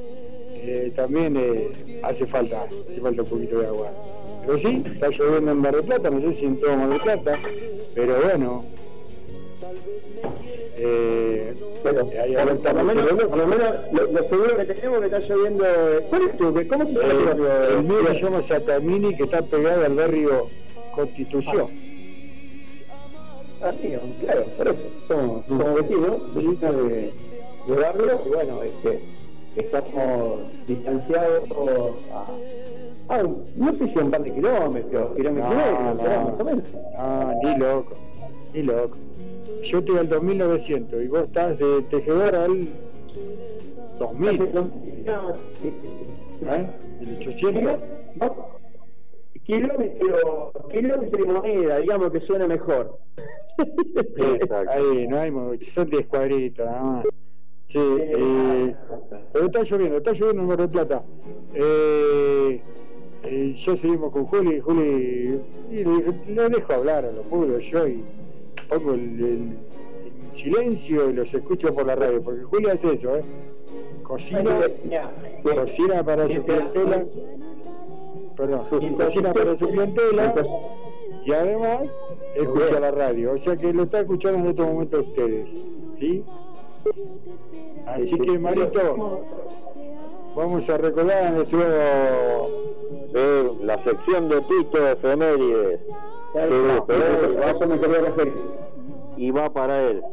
eh, 0.54 0.92
también 0.96 1.36
eh, 1.38 1.70
hace 2.04 2.26
falta, 2.26 2.64
hace 2.64 3.02
falta 3.02 3.22
un 3.24 3.28
poquito 3.30 3.60
de 3.60 3.68
agua. 3.68 3.92
Pero 4.46 4.58
sí, 4.60 4.84
está 4.94 5.10
lloviendo 5.10 5.52
en 5.52 5.58
Mar 5.58 5.76
del 5.76 5.84
Plata, 5.86 6.10
no 6.10 6.22
sé 6.22 6.34
si 6.38 6.46
en 6.46 6.60
todo 6.60 6.76
Mar 6.78 6.90
del 6.90 7.02
Plata, 7.02 7.40
pero 7.96 8.22
bueno. 8.24 8.66
Eh, 10.80 11.54
Bueno, 11.84 12.10
ahí 12.22 12.36
por, 12.36 12.74
lo 12.74 12.74
no 12.74 12.84
menos, 12.84 13.24
por 13.24 13.38
lo 13.38 13.48
menos 13.48 13.70
lo, 13.92 14.12
lo 14.12 14.30
seguro 14.30 14.58
que 14.58 14.66
tenemos 14.66 15.00
que 15.00 15.06
está 15.08 15.20
lloviendo. 15.20 15.66
¿Cuál 16.10 16.22
es 16.24 16.38
tu? 16.38 16.44
¿Cómo 16.68 16.86
se 16.86 16.94
llama 16.94 17.12
Eh, 17.12 17.26
barrio? 17.26 17.78
el 17.80 17.84
mío 17.84 17.98
se 18.14 18.22
llama 18.22 18.44
Satamini, 18.44 19.16
que 19.16 19.24
está 19.24 19.42
pegado 19.42 19.86
al 19.86 19.96
barrio 19.96 20.48
Constitución. 20.94 21.68
Ah, 21.68 21.87
sí, 23.82 23.94
claro, 24.22 24.44
por 24.58 24.68
eso. 24.68 24.78
Somos, 25.08 25.46
somos 25.48 25.74
vecinos, 25.76 26.34
vecinos 26.36 26.76
de, 26.90 27.14
de 27.68 27.76
barrio, 27.82 28.20
y 28.26 28.30
bueno, 28.30 28.64
este, 28.64 29.00
estamos 29.56 30.40
distanciados 30.68 31.44
a, 32.14 33.16
a 33.16 33.24
un- 33.24 33.44
no 33.56 33.72
sé 33.74 33.88
si 33.92 33.98
un 34.00 34.12
par 34.12 34.24
de 34.24 34.32
kilómetros, 34.34 35.16
kilómetros 35.16 35.54
No, 35.56 35.98
será 35.98 36.24
no, 36.24 36.30
más 36.30 36.40
o 36.40 36.44
menos. 36.44 36.64
no, 36.98 37.40
ni 37.44 37.58
loco, 37.58 37.94
ni 38.54 38.64
loco. 38.64 38.98
Yo 39.64 39.80
estoy 39.80 39.98
al 39.98 40.10
2900 40.10 41.04
y 41.04 41.08
vos 41.08 41.24
estás 41.24 41.58
de 41.58 41.82
tejedor 41.90 42.36
al 42.36 42.68
2000. 44.00 44.42
¿Eh? 46.50 46.68
¿El 47.02 47.18
800? 47.18 47.74
Kilómetro, 49.48 50.52
kilómetro 50.70 51.24
y 51.24 51.28
moneda, 51.28 51.78
digamos 51.80 52.12
que 52.12 52.20
suena 52.22 52.48
mejor. 52.48 53.00
Ahí, 54.70 55.08
no 55.08 55.18
hay, 55.20 55.32
son 55.74 55.90
10 55.90 56.06
cuadritos 56.08 56.66
nada 56.66 56.82
más. 56.84 57.06
Sí, 57.70 57.80
eh, 57.80 58.76
pero 59.34 59.46
está 59.48 59.64
lloviendo, 59.64 59.98
está 59.98 60.12
lloviendo 60.12 60.42
en 60.42 60.48
Mar 60.48 60.58
del 60.58 60.70
Plata. 60.70 61.02
Eh, 61.54 62.62
eh, 63.24 63.54
ya 63.58 63.76
seguimos 63.78 64.12
con 64.12 64.26
Juli, 64.26 64.60
Juli, 64.60 65.40
y 65.72 65.76
le, 65.84 66.14
le 66.34 66.50
dejo 66.50 66.74
hablar 66.74 67.06
a 67.06 67.12
los 67.12 67.26
pueblos 67.28 67.64
yo 67.72 67.88
y 67.88 68.04
pongo 68.70 68.94
el, 68.94 69.02
el- 69.02 69.58
el 70.34 70.38
silencio 70.44 71.10
y 71.10 71.14
los 71.14 71.34
escucho 71.34 71.74
por 71.74 71.88
la 71.88 71.96
radio, 71.96 72.22
porque 72.22 72.44
Juli 72.44 72.70
hace 72.70 72.94
eso, 72.94 73.18
¿eh? 73.18 73.24
Cocina, 74.04 74.44
cocina 75.44 76.04
para 76.04 76.28
su 76.30 76.44
clientela, 76.44 77.04
perdón, 78.38 78.62
cocina 78.98 79.34
para 79.34 79.58
su 79.58 79.68
clientela 79.68 80.34
y 81.26 81.34
además 81.34 81.80
escucha 82.36 82.80
la 82.80 82.92
radio, 82.92 83.34
o 83.34 83.38
sea 83.38 83.58
que 83.58 83.74
lo 83.74 83.84
está 83.84 84.02
escuchando 84.02 84.40
en 84.40 84.48
este 84.48 84.62
momento 84.62 85.00
ustedes, 85.00 85.50
¿sí? 86.00 86.24
Así 87.88 88.18
que 88.18 88.40
Marito, 88.40 89.24
vamos 90.36 90.70
a 90.70 90.78
recordar 90.78 91.24
a 91.26 91.32
nuestro 91.32 91.60
Eh, 93.14 93.52
la 93.64 93.82
sección 93.84 94.30
de 94.30 94.42
Tito 94.42 94.80
de 94.80 94.92
efemérides. 94.92 95.80
Sí, 96.34 96.50
y 99.18 99.32
va 99.32 99.50
para 99.50 99.82
él. 99.82 100.04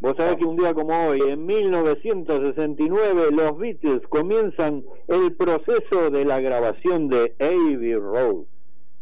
Vos 0.00 0.14
sabés 0.16 0.36
que 0.36 0.44
un 0.44 0.56
día 0.56 0.74
como 0.74 1.08
hoy, 1.08 1.20
en 1.22 1.46
1969, 1.46 3.30
los 3.32 3.58
Beatles 3.58 4.02
comienzan 4.08 4.84
el 5.08 5.34
proceso 5.34 6.10
de 6.10 6.24
la 6.24 6.40
grabación 6.40 7.08
de 7.08 7.34
Abbey 7.40 7.94
Road, 7.94 8.44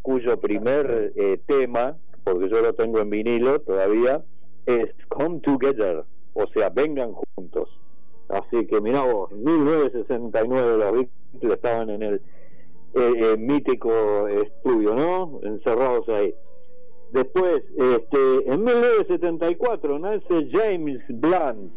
cuyo 0.03 0.39
primer 0.41 1.13
eh, 1.17 1.41
tema, 1.47 1.97
porque 2.25 2.49
yo 2.49 2.61
lo 2.63 2.73
tengo 2.75 3.01
en 3.01 3.11
vinilo 3.11 3.61
todavía, 3.61 4.23
es 4.67 4.91
Come 5.09 5.41
Together, 5.41 6.05
o 6.35 6.47
sea, 6.55 6.71
vengan 6.71 7.13
juntos. 7.13 7.69
Así 8.29 8.67
que 8.67 8.81
mirá 8.81 9.03
vos, 9.03 9.31
1969 9.33 10.79
los 10.79 10.93
Beatles 10.93 11.53
estaban 11.53 11.91
en 11.91 12.03
el 12.03 12.15
eh, 12.95 13.13
eh, 13.17 13.37
mítico 13.39 14.29
estudio, 14.29 14.95
¿no? 14.95 15.41
Encerrados 15.43 16.09
ahí. 16.09 16.35
Después, 17.13 17.63
este, 17.77 18.53
en 18.53 18.65
1974 18.65 19.99
nace 19.99 20.49
James 20.51 21.03
Blunt. 21.09 21.73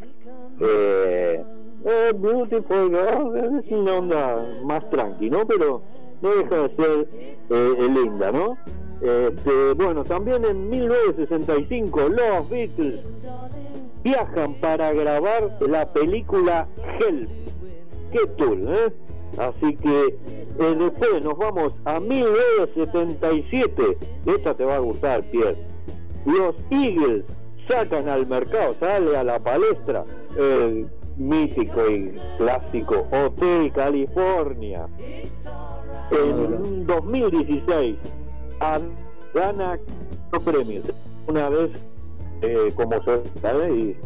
Eh, 0.61 1.43
eh, 1.85 2.14
Beautiful 2.15 2.95
es 2.95 3.72
una 3.72 3.93
onda 3.95 4.45
más 4.65 4.89
tranqui, 4.89 5.30
¿no? 5.30 5.45
Pero 5.45 5.81
no 6.22 6.30
deja 6.35 6.67
de 6.67 6.75
ser 6.75 7.07
eh, 7.49 7.89
linda, 7.89 8.31
¿no? 8.31 8.57
Este, 9.01 9.73
bueno, 9.73 10.05
también 10.05 10.45
en 10.45 10.69
1965 10.69 11.99
los 12.09 12.49
Beatles 12.49 13.01
viajan 14.03 14.53
para 14.55 14.93
grabar 14.93 15.57
la 15.67 15.91
película 15.91 16.67
Help. 16.99 17.30
Qué 18.11 18.25
tool, 18.38 18.67
¿eh? 18.69 18.93
Así 19.38 19.76
que 19.78 20.06
eh, 20.08 20.76
después 20.80 21.24
nos 21.24 21.38
vamos 21.38 21.74
a 21.86 22.00
1977. 22.00 23.98
Esta 24.26 24.56
te 24.56 24.64
va 24.66 24.76
a 24.76 24.80
gustar, 24.80 25.24
Pierre. 25.32 25.58
Los 26.26 26.56
Eagles 26.70 27.26
sacan 27.70 28.08
al 28.10 28.26
mercado, 28.28 28.74
sale 28.80 29.16
a 29.18 29.24
la 29.24 29.40
palestra 29.40 30.04
el 30.38 30.88
mítico 31.18 31.90
y 31.90 32.14
clásico 32.38 33.08
Hotel 33.12 33.72
California. 33.74 34.88
En 36.12 36.86
2016 36.86 37.98
a- 38.60 38.80
gana 39.34 39.80
los 40.32 40.44
premios. 40.44 40.84
Una 41.28 41.50
vez 41.50 41.72
eh, 42.42 42.72
como 42.76 43.02
solista 43.04 43.52
¿eh? 43.68 43.74
y 43.74 43.98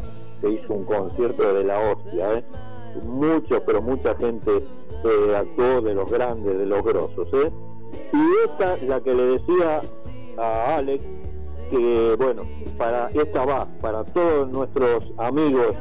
se 0.41 0.49
hizo 0.51 0.73
un 0.73 0.85
concierto 0.85 1.53
de 1.53 1.63
la 1.65 1.79
hostia. 1.91 2.37
¿eh? 2.39 2.43
Mucho, 3.03 3.61
pero 3.65 3.81
mucha 3.81 4.15
gente 4.15 4.63
eh, 5.03 5.35
actuó 5.35 5.81
de 5.81 5.93
los 5.93 6.11
grandes, 6.11 6.57
de 6.57 6.65
los 6.65 6.83
grosos. 6.83 7.27
¿eh? 7.33 7.51
Y 8.13 8.49
esta, 8.49 8.77
la 8.85 9.01
que 9.01 9.13
le 9.13 9.23
decía 9.23 9.81
a 10.37 10.75
Alex, 10.77 11.03
que 11.69 12.15
bueno, 12.17 12.43
para 12.77 13.09
esta 13.09 13.45
va, 13.45 13.67
para 13.81 14.03
todos 14.03 14.49
nuestros 14.49 15.11
amigos 15.17 15.75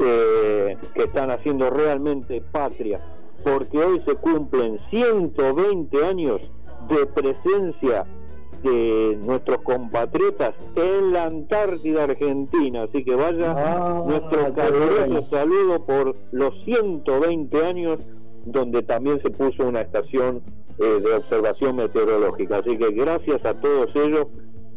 eh, 0.00 0.76
que 0.94 1.02
están 1.02 1.30
haciendo 1.30 1.70
realmente 1.70 2.42
patria, 2.52 3.00
porque 3.44 3.78
hoy 3.78 4.02
se 4.06 4.14
cumplen 4.14 4.78
120 4.90 6.04
años 6.04 6.40
de 6.88 7.06
presencia 7.06 8.06
de 8.62 9.18
nuestros 9.22 9.58
compatriotas 9.58 10.54
en 10.74 11.12
la 11.12 11.24
Antártida 11.24 12.04
Argentina, 12.04 12.84
así 12.84 13.04
que 13.04 13.14
vaya 13.14 14.02
nuestro 14.06 14.54
caluroso 14.54 15.22
saludo 15.28 15.84
por 15.84 16.16
los 16.32 16.54
120 16.64 17.66
años 17.66 17.98
donde 18.44 18.82
también 18.82 19.20
se 19.22 19.30
puso 19.30 19.66
una 19.66 19.80
estación 19.80 20.42
eh, 20.78 21.00
de 21.00 21.14
observación 21.14 21.76
meteorológica, 21.76 22.58
así 22.58 22.76
que 22.76 22.90
gracias 22.90 23.44
a 23.44 23.54
todos 23.54 23.94
ellos 23.96 24.26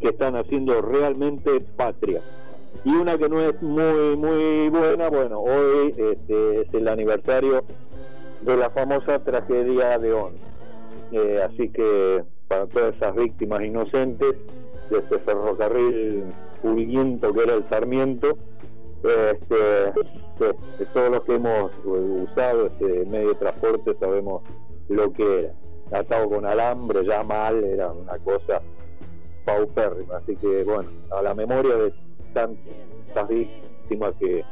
que 0.00 0.08
están 0.08 0.36
haciendo 0.36 0.80
realmente 0.80 1.60
patria. 1.76 2.20
Y 2.84 2.94
una 2.94 3.18
que 3.18 3.28
no 3.28 3.40
es 3.40 3.60
muy 3.60 4.16
muy 4.16 4.68
buena, 4.68 5.08
bueno, 5.08 5.40
hoy 5.40 5.88
este, 5.96 6.60
es 6.60 6.74
el 6.74 6.86
aniversario 6.88 7.64
de 8.42 8.56
la 8.56 8.70
famosa 8.70 9.18
tragedia 9.18 9.98
de 9.98 10.12
On. 10.12 10.34
Eh, 11.12 11.40
así 11.42 11.68
que 11.70 12.22
para 12.46 12.66
todas 12.66 12.94
esas 12.94 13.14
víctimas 13.14 13.62
inocentes 13.62 14.36
de 14.90 14.98
este 14.98 15.18
ferrocarril 15.18 16.24
fulguiento 16.62 17.32
que 17.32 17.42
era 17.42 17.54
el 17.54 17.68
Sarmiento, 17.68 18.38
este, 19.04 19.92
pues, 20.36 20.56
todos 20.92 21.10
los 21.10 21.24
que 21.24 21.34
hemos 21.34 21.70
eh, 21.72 22.26
usado 22.30 22.66
este 22.66 23.04
medio 23.06 23.28
de 23.28 23.34
transporte 23.36 23.96
sabemos 23.98 24.42
lo 24.88 25.12
que 25.12 25.38
era. 25.40 25.54
Atado 25.90 26.28
con 26.28 26.44
alambre, 26.44 27.04
ya 27.04 27.22
mal, 27.22 27.64
era 27.64 27.90
una 27.90 28.18
cosa 28.18 28.60
paupérrima. 29.44 30.18
Así 30.18 30.36
que 30.36 30.64
bueno, 30.64 30.90
a 31.10 31.22
la 31.22 31.34
memoria 31.34 31.76
de 31.76 31.94
tantas 32.34 33.28
víctimas 33.28 34.12
que, 34.18 34.44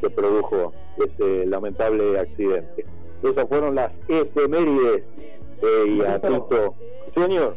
que 0.00 0.10
produjo 0.10 0.72
ese 0.98 1.46
lamentable 1.46 2.18
accidente. 2.18 2.84
Esas 3.22 3.48
fueron 3.48 3.74
las 3.74 3.92
efemérides 4.08 5.04
eh, 5.62 5.84
y 5.86 6.00
a 6.02 6.20
Tito. 6.20 6.74
Señor. 7.14 7.56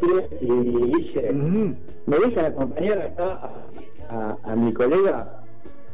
Pires 0.00 0.28
y 0.42 0.46
Guille, 0.46 1.32
me 1.32 2.18
dejan 2.18 2.44
acompañar 2.44 2.98
acá 3.00 3.50
a, 4.10 4.56
mi 4.56 4.72
colega 4.72 5.42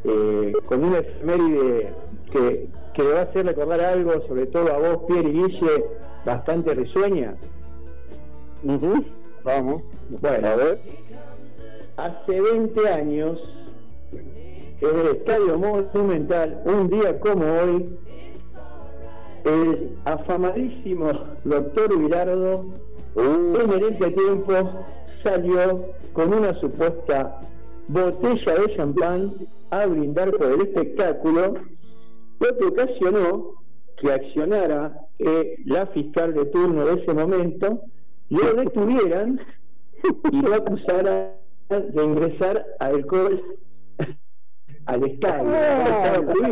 eh, 0.04 0.52
con 0.64 0.84
una 0.84 0.98
efeméride 0.98 1.92
que, 2.32 2.66
que 2.94 3.02
le 3.02 3.12
va 3.12 3.20
a 3.20 3.22
hacer 3.22 3.46
recordar 3.46 3.80
algo, 3.80 4.26
sobre 4.26 4.46
todo 4.46 4.72
a 4.72 4.78
vos, 4.78 5.04
Pierre 5.06 5.28
y 5.28 5.32
Guille, 5.32 5.84
bastante 6.24 6.74
risueña. 6.74 7.36
Vamos. 9.44 9.82
Bueno, 10.20 10.48
a 10.48 10.56
ver. 10.56 10.78
Hace 11.96 12.40
20 12.40 12.88
años, 12.88 13.38
en 14.12 14.98
el 14.98 15.06
Estadio 15.16 15.58
Monumental, 15.58 16.62
un 16.64 16.88
día 16.88 17.18
como 17.20 17.44
hoy, 17.44 17.98
el 19.44 19.96
afamadísimo 20.04 21.12
doctor 21.44 21.96
Virardo, 21.98 22.66
en 23.14 23.72
el 23.72 23.84
entretiempo, 23.84 24.52
salió 25.22 25.84
con 26.12 26.34
una 26.34 26.58
supuesta 26.60 27.40
botella 27.89 28.55
de 28.55 28.76
champán 28.76 29.32
a 29.70 29.86
brindar 29.86 30.31
por 30.32 30.52
el 30.52 30.62
espectáculo, 30.62 31.55
lo 32.40 32.58
que 32.58 32.65
ocasionó 32.66 33.55
que 33.97 34.12
accionara 34.12 35.00
eh, 35.18 35.56
la 35.65 35.86
fiscal 35.86 36.34
de 36.34 36.44
turno 36.47 36.84
de 36.84 37.02
ese 37.02 37.15
momento, 37.15 37.81
lo 38.28 38.55
detuvieran 38.55 39.40
y 40.31 40.42
lo 40.42 40.55
acusaran 40.55 41.31
de 41.68 42.05
ingresar 42.05 42.65
alcohol 42.78 43.42
al 44.86 45.05
estadio. 45.05 45.50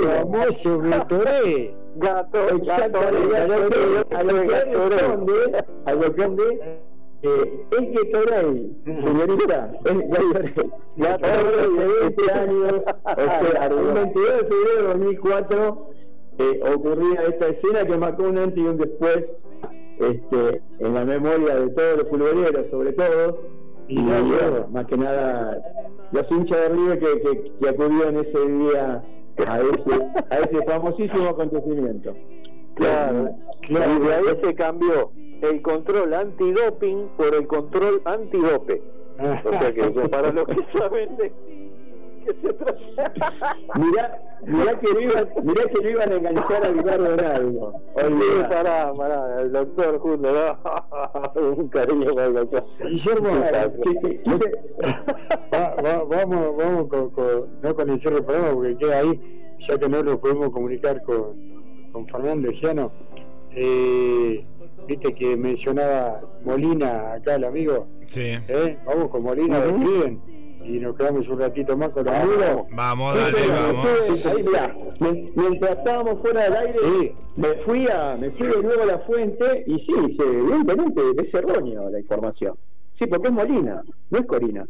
Famoso 0.03 0.79
Gatorade. 0.81 1.77
Gato, 1.97 2.49
que- 7.25 7.67
que 7.71 7.77
que 7.77 7.85
eh, 7.85 8.05
es 8.05 8.13
Gatorade, 8.13 8.71
señorita, 8.85 9.73
es. 9.85 10.55
Gatorade 10.97 11.69
de 11.69 11.87
20 12.01 12.33
años, 12.33 12.73
o 13.05 13.21
sea, 13.21 13.67
el 13.67 13.75
22 13.95 14.33
de 14.33 14.39
febrero 14.47 14.77
de 14.77 14.83
2004, 14.89 15.89
eh, 16.39 16.61
ocurría 16.75 17.23
esta 17.23 17.49
escena 17.49 17.85
que 17.85 17.97
marcó 17.97 18.25
un 18.25 18.39
antes 18.39 18.59
y 18.59 18.67
un 18.67 18.77
después 18.77 19.25
este, 19.99 20.63
en 20.81 20.95
la 20.95 21.05
memoria 21.05 21.55
de 21.57 21.69
todos 21.71 21.99
los 21.99 22.09
futboleros, 22.09 22.67
sobre 22.71 22.93
todo, 22.93 23.41
y 23.89 24.03
bueno, 24.03 24.67
más 24.73 24.87
que 24.87 24.97
nada 24.97 25.61
los 26.13 26.31
hinchas 26.31 26.59
de 26.59 26.69
River 26.71 26.99
que, 26.99 27.21
que, 27.21 27.53
que 27.61 27.69
acudieron 27.69 28.17
ese 28.19 28.49
día 28.49 29.03
a 29.49 29.59
ese, 29.61 30.07
a 30.31 30.39
ese 30.39 30.65
famosísimo 30.67 31.29
acontecimiento. 31.29 32.15
Claro, 32.77 33.31
Claro. 33.63 33.93
y 33.97 34.07
de 34.07 34.15
ahí 34.15 34.25
se 34.43 34.55
cambió 34.55 35.11
el 35.43 35.63
control 35.63 36.15
antidoping 36.15 37.09
por 37.17 37.35
el 37.35 37.47
control 37.47 38.01
antidope. 38.05 38.83
O 39.19 39.51
sea 39.61 39.73
que 39.73 39.83
para 40.09 40.33
los 40.33 40.45
que 40.47 40.57
saben 40.77 41.17
de 41.17 41.33
qué 42.25 42.35
se 42.43 42.53
trata. 42.55 42.77
Mirá, 43.77 44.19
mirá 44.47 44.79
que 44.79 44.87
lo 44.93 45.01
iban, 45.01 45.29
mirá 45.43 45.65
que 45.65 45.83
lo 45.83 45.91
iban 45.91 46.13
a 46.13 46.15
enganchar 46.17 46.65
a 46.67 46.69
Ricardo 46.71 47.15
Hidalgo. 47.15 47.73
Olvidé, 47.95 48.45
pará, 48.49 48.93
pará, 48.95 49.41
el 49.43 49.53
doctor 49.53 49.99
Julio, 49.99 50.33
no, 50.33 51.41
un 51.57 51.69
cariño 51.69 52.15
para 52.15 52.27
el 52.27 52.35
doctor. 52.35 52.65
Guillermo, 52.85 53.29
va- 55.53 55.75
va- 55.83 56.05
vamos, 56.05 56.57
vamos 56.57 56.89
con, 56.89 57.11
con- 57.11 57.61
no 57.63 57.75
con 57.75 57.91
el 57.91 57.99
cierre 58.01 58.17
del 58.17 58.25
programa 58.25 58.55
porque 58.55 58.77
queda 58.77 58.99
ahí, 58.99 59.57
ya 59.61 59.79
que 59.79 59.89
no 59.89 60.03
nos 60.03 60.17
podemos 60.17 60.51
comunicar 60.51 61.03
con, 61.03 61.35
con 61.93 62.07
Fernando 62.09 62.51
Giano. 62.53 62.91
Eh, 63.57 64.45
Viste 64.87 65.15
que 65.15 65.37
mencionaba 65.37 66.21
Molina 66.45 67.15
acá 67.15 67.37
el 67.37 67.45
amigo. 67.45 67.87
Sí. 68.07 68.21
¿Eh? 68.49 68.79
Vamos 68.87 69.09
con 69.11 69.23
Molina, 69.23 69.61
lo 69.61 69.77
escriben 69.77 70.21
y 70.65 70.79
nos 70.79 70.97
quedamos 70.97 71.29
un 71.29 71.39
ratito 71.41 71.77
más 71.77 71.91
con 71.91 72.05
los 72.05 72.15
amigos. 72.15 72.67
Vamos, 72.71 73.15
dale, 73.15 73.49
vamos. 73.49 74.27
Ahí, 74.27 74.43
mirá, 74.43 74.77
me- 75.01 75.31
mientras 75.35 75.79
estábamos 75.79 76.21
fuera 76.23 76.45
del 76.45 76.55
aire, 76.57 77.15
me 77.37 77.49
fui 77.67 77.87
a 77.91 78.17
me 78.17 78.31
fui 78.33 78.47
de 78.47 78.63
nuevo 78.63 78.83
a 78.83 78.87
la 78.87 78.99
fuente 79.01 79.65
y 79.67 79.79
sí, 79.81 80.17
evidentemente 80.21 81.01
es 81.19 81.35
erróneo 81.35 81.91
la 81.91 81.99
información. 82.01 82.55
Sí, 82.99 83.07
porque 83.07 83.29
es 83.29 83.35
Molina, 83.35 83.83
no 84.11 84.19
es 84.19 84.27
Corina. 84.27 84.65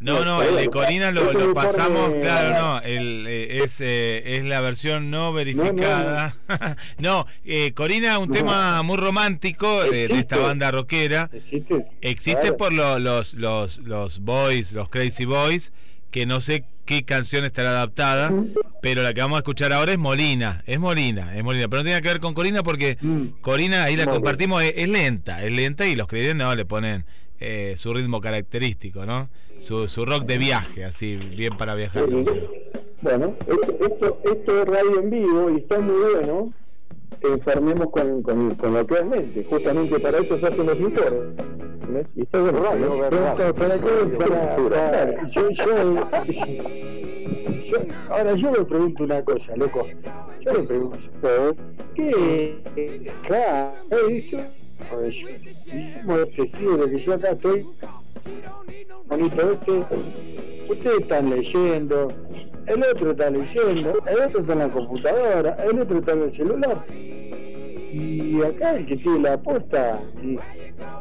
No, 0.00 0.24
no, 0.24 0.42
el 0.42 0.54
de 0.54 0.68
Corina 0.68 1.10
lo, 1.10 1.32
lo 1.32 1.52
pasamos, 1.54 2.12
claro, 2.20 2.50
no, 2.56 2.80
el, 2.82 3.26
eh, 3.26 3.64
es, 3.64 3.80
eh, 3.80 4.36
es 4.36 4.44
la 4.44 4.60
versión 4.60 5.10
no 5.10 5.32
verificada. 5.32 6.36
No, 6.98 7.26
eh, 7.44 7.72
Corina, 7.72 8.18
un 8.18 8.30
tema 8.30 8.82
muy 8.84 8.96
romántico 8.96 9.82
de, 9.84 10.06
de 10.08 10.18
esta 10.18 10.36
banda 10.38 10.70
rockera. 10.70 11.30
¿Existe? 11.32 11.86
Existe 12.00 12.52
por 12.52 12.72
lo- 12.72 12.98
los, 13.00 13.34
los, 13.34 13.78
los 13.78 14.20
boys, 14.20 14.72
los 14.72 14.88
Crazy 14.88 15.24
Boys, 15.24 15.72
que 16.10 16.26
no 16.26 16.40
sé 16.40 16.64
qué 16.84 17.04
canción 17.04 17.44
estará 17.44 17.70
adaptada, 17.70 18.32
pero 18.80 19.02
la 19.02 19.12
que 19.12 19.20
vamos 19.20 19.36
a 19.36 19.40
escuchar 19.40 19.72
ahora 19.72 19.92
es 19.92 19.98
Molina, 19.98 20.62
es 20.66 20.78
Molina, 20.78 21.36
es 21.36 21.42
Molina, 21.44 21.68
pero 21.68 21.82
no 21.82 21.84
tiene 21.86 22.00
que 22.00 22.08
ver 22.08 22.20
con 22.20 22.34
Corina 22.34 22.62
porque 22.62 22.96
Corina, 23.42 23.84
ahí 23.84 23.96
la 23.96 24.06
compartimos, 24.06 24.62
es, 24.62 24.72
es 24.76 24.88
lenta, 24.88 25.44
es 25.44 25.52
lenta 25.52 25.86
y 25.86 25.96
los 25.96 26.06
creyentes 26.06 26.36
no 26.36 26.54
le 26.54 26.64
ponen 26.64 27.04
eh, 27.40 27.74
su 27.76 27.92
ritmo 27.94 28.20
característico, 28.20 29.06
¿no? 29.06 29.28
Su, 29.58 29.88
su 29.88 30.04
rock 30.04 30.24
de 30.24 30.38
viaje, 30.38 30.84
así, 30.84 31.16
bien 31.16 31.56
para 31.56 31.74
viajar. 31.74 32.06
Bueno, 33.00 33.34
esto, 33.40 33.78
esto, 33.86 34.18
esto 34.32 34.62
es 34.62 34.68
radio 34.68 35.00
en 35.00 35.10
vivo 35.10 35.50
y 35.50 35.56
está 35.58 35.78
muy 35.78 36.14
bueno 36.14 36.46
que 37.20 37.28
enfermemos 37.28 37.90
con, 37.90 38.22
con, 38.22 38.54
con 38.54 38.74
lo 38.74 38.86
que 38.86 38.94
es 38.94 39.04
mente. 39.06 39.44
Justamente 39.44 39.98
para 40.00 40.18
eso 40.18 40.38
se 40.38 40.46
hacen 40.46 40.66
los 40.66 40.78
informes. 40.78 41.34
Y 42.16 42.22
está 42.22 42.40
bueno. 42.40 42.62
Pero 43.36 43.54
para 43.54 43.74
qué? 43.78 44.16
Para, 44.18 44.56
para- 44.56 45.26
Yo, 45.28 45.50
yo, 45.50 45.94
yo- 47.64 47.78
ahora 48.10 48.34
yo 48.34 48.50
me 48.52 48.64
pregunto 48.64 49.04
una 49.04 49.22
cosa, 49.24 49.56
loco. 49.56 49.86
Yo 50.40 50.52
le 50.54 50.62
pregunto, 50.64 50.98
¿qué? 51.94 52.58
Claro, 53.26 53.72
eh, 53.90 54.28
yo, 54.30 54.38
a 54.90 54.96
ver, 54.96 55.10
yo, 55.10 55.28
como 56.04 56.26
testigo 56.26 56.76
de 56.76 56.90
que 56.90 56.98
yo 56.98 57.14
acá 57.14 57.30
estoy, 57.30 57.66
bonito 59.06 59.52
este, 59.52 59.72
ustedes 60.68 61.00
están 61.00 61.30
leyendo, 61.30 62.08
el 62.66 62.82
otro 62.82 63.10
está 63.12 63.30
leyendo, 63.30 64.02
el 64.06 64.22
otro 64.22 64.40
está 64.40 64.52
en 64.52 64.58
la 64.58 64.68
computadora, 64.70 65.56
el 65.64 65.80
otro 65.80 65.98
está 65.98 66.12
en 66.12 66.22
el 66.22 66.32
celular. 66.32 66.84
Y 66.90 68.42
acá 68.42 68.76
el 68.76 68.86
que 68.86 68.96
tiene 68.96 69.20
la 69.20 69.34
aposta 69.34 70.02
y, 70.22 70.38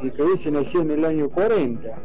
y 0.06 0.12
que 0.12 0.24
hubiese 0.24 0.52
nacido 0.52 0.84
en 0.84 0.92
el 0.92 1.06
año 1.06 1.30
40. 1.30 1.98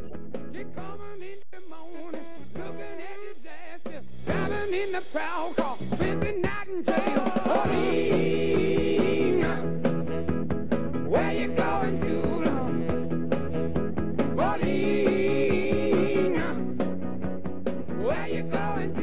Valentine. 18.62 19.01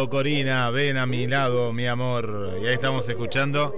Lado, 0.00 0.08
Corina, 0.08 0.70
ven 0.70 0.96
a 0.96 1.04
mi 1.04 1.26
lado, 1.26 1.74
mi 1.74 1.86
amor. 1.86 2.54
Y 2.62 2.66
ahí 2.66 2.72
estamos 2.72 3.06
escuchando 3.06 3.74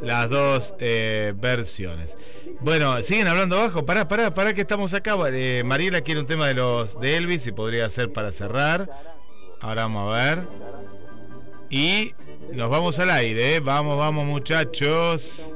las 0.00 0.30
dos 0.30 0.74
eh, 0.78 1.34
versiones. 1.36 2.16
Bueno, 2.60 3.02
siguen 3.02 3.26
hablando 3.26 3.58
abajo. 3.58 3.84
Pará, 3.84 4.08
pará, 4.08 4.32
pará 4.32 4.54
que 4.54 4.62
estamos 4.62 4.94
acá. 4.94 5.16
Eh, 5.30 5.62
Mariela 5.66 6.00
quiere 6.00 6.20
un 6.20 6.26
tema 6.26 6.48
de 6.48 6.54
los 6.54 6.98
de 6.98 7.18
Elvis 7.18 7.46
y 7.46 7.52
podría 7.52 7.90
ser 7.90 8.10
para 8.10 8.32
cerrar. 8.32 8.88
Ahora 9.60 9.82
vamos 9.82 10.14
a 10.14 10.24
ver. 10.24 10.42
Y 11.68 12.14
nos 12.54 12.70
vamos 12.70 12.98
al 12.98 13.10
aire, 13.10 13.56
¿eh? 13.56 13.60
Vamos, 13.60 13.98
vamos 13.98 14.24
muchachos. 14.24 15.54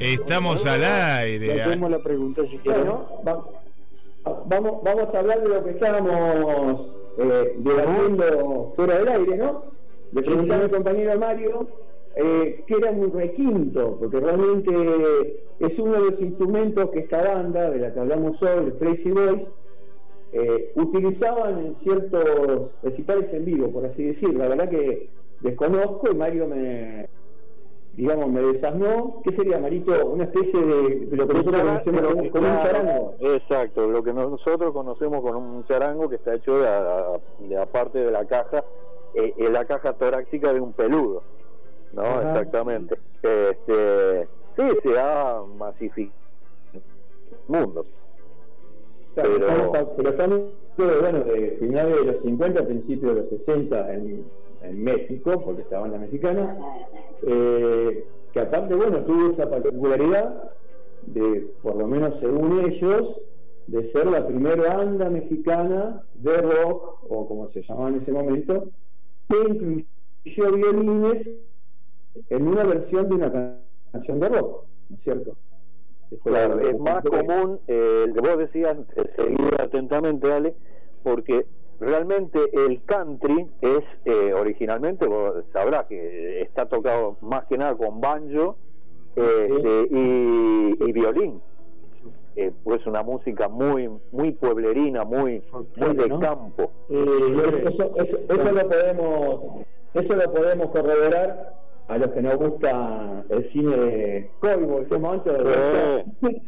Estamos 0.00 0.66
al 0.66 0.82
aire. 0.82 1.62
Hacemos 1.62 1.90
la 1.92 2.00
pregunta 2.00 2.42
si 2.44 2.58
vamos, 4.24 4.82
vamos 4.82 5.14
a 5.14 5.18
hablar 5.18 5.42
de 5.42 5.48
lo 5.48 5.64
que 5.64 5.70
estábamos 5.70 6.89
eh, 7.18 7.54
debatiendo 7.58 8.72
fuera 8.76 8.98
del 8.98 9.08
aire, 9.08 9.36
¿no? 9.36 9.64
Le 10.12 10.22
pregunté 10.22 10.54
a 10.54 10.58
mi 10.58 10.70
compañero 10.70 11.18
Mario 11.18 11.68
eh, 12.16 12.64
que 12.66 12.74
era 12.74 12.90
un 12.90 13.12
requinto, 13.12 13.96
porque 14.00 14.18
realmente 14.18 15.42
es 15.60 15.78
uno 15.78 15.92
de 15.92 16.10
los 16.10 16.20
instrumentos 16.20 16.90
que 16.90 17.00
esta 17.00 17.22
banda, 17.22 17.70
de 17.70 17.78
la 17.78 17.94
que 17.94 18.00
hablamos 18.00 18.42
hoy, 18.42 18.66
el 18.66 18.74
Crazy 18.74 19.10
Boys, 19.10 19.42
eh, 20.32 20.72
utilizaban 20.74 21.58
en 21.58 21.76
ciertos 21.82 22.70
recitales 22.82 23.32
en 23.32 23.44
vivo, 23.44 23.70
por 23.70 23.86
así 23.86 24.02
decirlo. 24.04 24.40
La 24.40 24.48
verdad 24.48 24.68
que 24.68 25.08
desconozco 25.40 26.10
y 26.10 26.14
Mario 26.14 26.48
me, 26.48 26.99
digamos, 28.00 28.28
me 28.30 28.40
desasnó. 28.40 29.20
¿Qué 29.24 29.34
sería, 29.36 29.58
Marito? 29.58 29.92
Una 30.06 30.24
especie 30.24 30.60
de, 30.60 31.06
de 31.06 31.16
lo 31.16 31.26
que 31.28 31.34
nosotros 31.34 31.62
conocemos 31.62 32.30
como 32.32 32.48
un 32.48 32.62
charango. 32.62 33.14
Exacto, 33.20 33.86
lo 33.88 34.02
que 34.02 34.12
nosotros 34.12 34.72
conocemos 34.72 35.20
con 35.22 35.36
un 35.36 35.64
charango 35.66 36.08
que 36.08 36.16
está 36.16 36.34
hecho 36.34 36.58
de, 36.58 37.48
de 37.48 37.56
aparte 37.58 37.98
de 37.98 38.10
la 38.10 38.24
caja, 38.24 38.64
eh, 39.14 39.34
eh, 39.36 39.50
la 39.50 39.64
caja 39.64 39.92
torácica 39.94 40.52
de 40.52 40.60
un 40.60 40.72
peludo, 40.72 41.22
¿no? 41.92 42.02
Ajá. 42.02 42.30
Exactamente. 42.30 42.96
Este, 43.22 44.28
sí, 44.56 44.62
se 44.82 44.98
ha 44.98 45.40
masificado 45.56 46.20
mundo. 47.48 47.84
Claro, 49.14 49.30
Pero- 49.34 49.46
estamos- 49.48 49.88
pero 49.96 50.10
estamos 50.10 50.40
bueno, 50.76 51.18
de 51.24 51.56
finales 51.60 51.96
de 52.00 52.04
los 52.12 52.22
50, 52.22 52.64
principios 52.64 53.14
de 53.14 53.20
los 53.22 53.28
60 53.30 53.92
en, 53.94 54.24
en 54.62 54.84
México, 54.84 55.42
porque 55.44 55.62
esta 55.62 55.80
banda 55.80 55.98
mexicana, 55.98 56.56
eh, 57.22 58.06
que 58.32 58.40
aparte, 58.40 58.74
bueno, 58.74 59.04
tuvo 59.04 59.32
esa 59.32 59.48
particularidad 59.50 60.52
de, 61.02 61.52
por 61.62 61.76
lo 61.76 61.86
menos 61.86 62.18
según 62.20 62.60
ellos, 62.60 63.16
de 63.66 63.90
ser 63.92 64.06
la 64.06 64.26
primera 64.26 64.76
banda 64.76 65.08
mexicana 65.10 66.02
de 66.14 66.36
rock, 66.38 67.04
o 67.08 67.26
como 67.28 67.50
se 67.52 67.62
llamaba 67.62 67.88
en 67.90 68.02
ese 68.02 68.12
momento, 68.12 68.70
que 69.28 69.38
incluyó 69.38 70.56
violines 70.56 71.26
en 72.28 72.48
una 72.48 72.64
versión 72.64 73.08
de 73.08 73.14
una 73.14 73.32
can- 73.32 73.60
canción 73.92 74.20
de 74.20 74.28
rock, 74.28 74.64
¿no 74.88 74.96
es 74.96 75.02
cierto? 75.02 75.36
Claro, 76.24 76.58
es 76.60 76.76
más 76.78 77.04
común, 77.04 77.60
eh, 77.68 78.04
el 78.06 78.14
que 78.14 78.20
vos 78.20 78.38
decías, 78.38 78.76
eh, 78.96 79.10
seguir 79.16 79.54
atentamente, 79.60 80.32
Ale, 80.32 80.56
porque 81.04 81.46
realmente 81.80 82.38
el 82.52 82.82
country 82.84 83.48
es, 83.60 83.80
eh, 84.04 84.32
originalmente, 84.34 85.06
vos 85.06 85.42
sabrás 85.52 85.86
que 85.86 86.42
está 86.42 86.66
tocado 86.66 87.16
más 87.22 87.46
que 87.46 87.56
nada 87.58 87.74
con 87.74 88.00
banjo 88.00 88.56
este, 89.16 89.88
y, 89.90 90.76
y 90.78 90.92
violín. 90.92 91.40
Eh, 92.36 92.52
pues 92.62 92.86
una 92.86 93.02
música 93.02 93.48
muy 93.48 93.90
muy 94.12 94.30
pueblerina, 94.32 95.04
muy, 95.04 95.42
muy 95.76 95.96
de 95.96 96.08
¿no? 96.08 96.20
campo. 96.20 96.70
Eh, 96.88 97.34
eso, 97.66 97.92
eso, 97.96 98.18
eso 98.28 98.52
lo 98.52 98.68
podemos 98.68 99.66
eso 99.94 100.16
lo 100.16 100.32
podemos 100.32 100.70
corroborar 100.70 101.54
a 101.88 101.98
los 101.98 102.08
que 102.12 102.22
nos 102.22 102.36
gusta 102.36 103.24
el 103.30 103.52
cine 103.52 103.76
de 103.76 104.30
Cowboy, 104.38 104.84
ese 104.84 104.98
momento 104.98 105.32
de 105.32 105.42
western, 105.42 106.42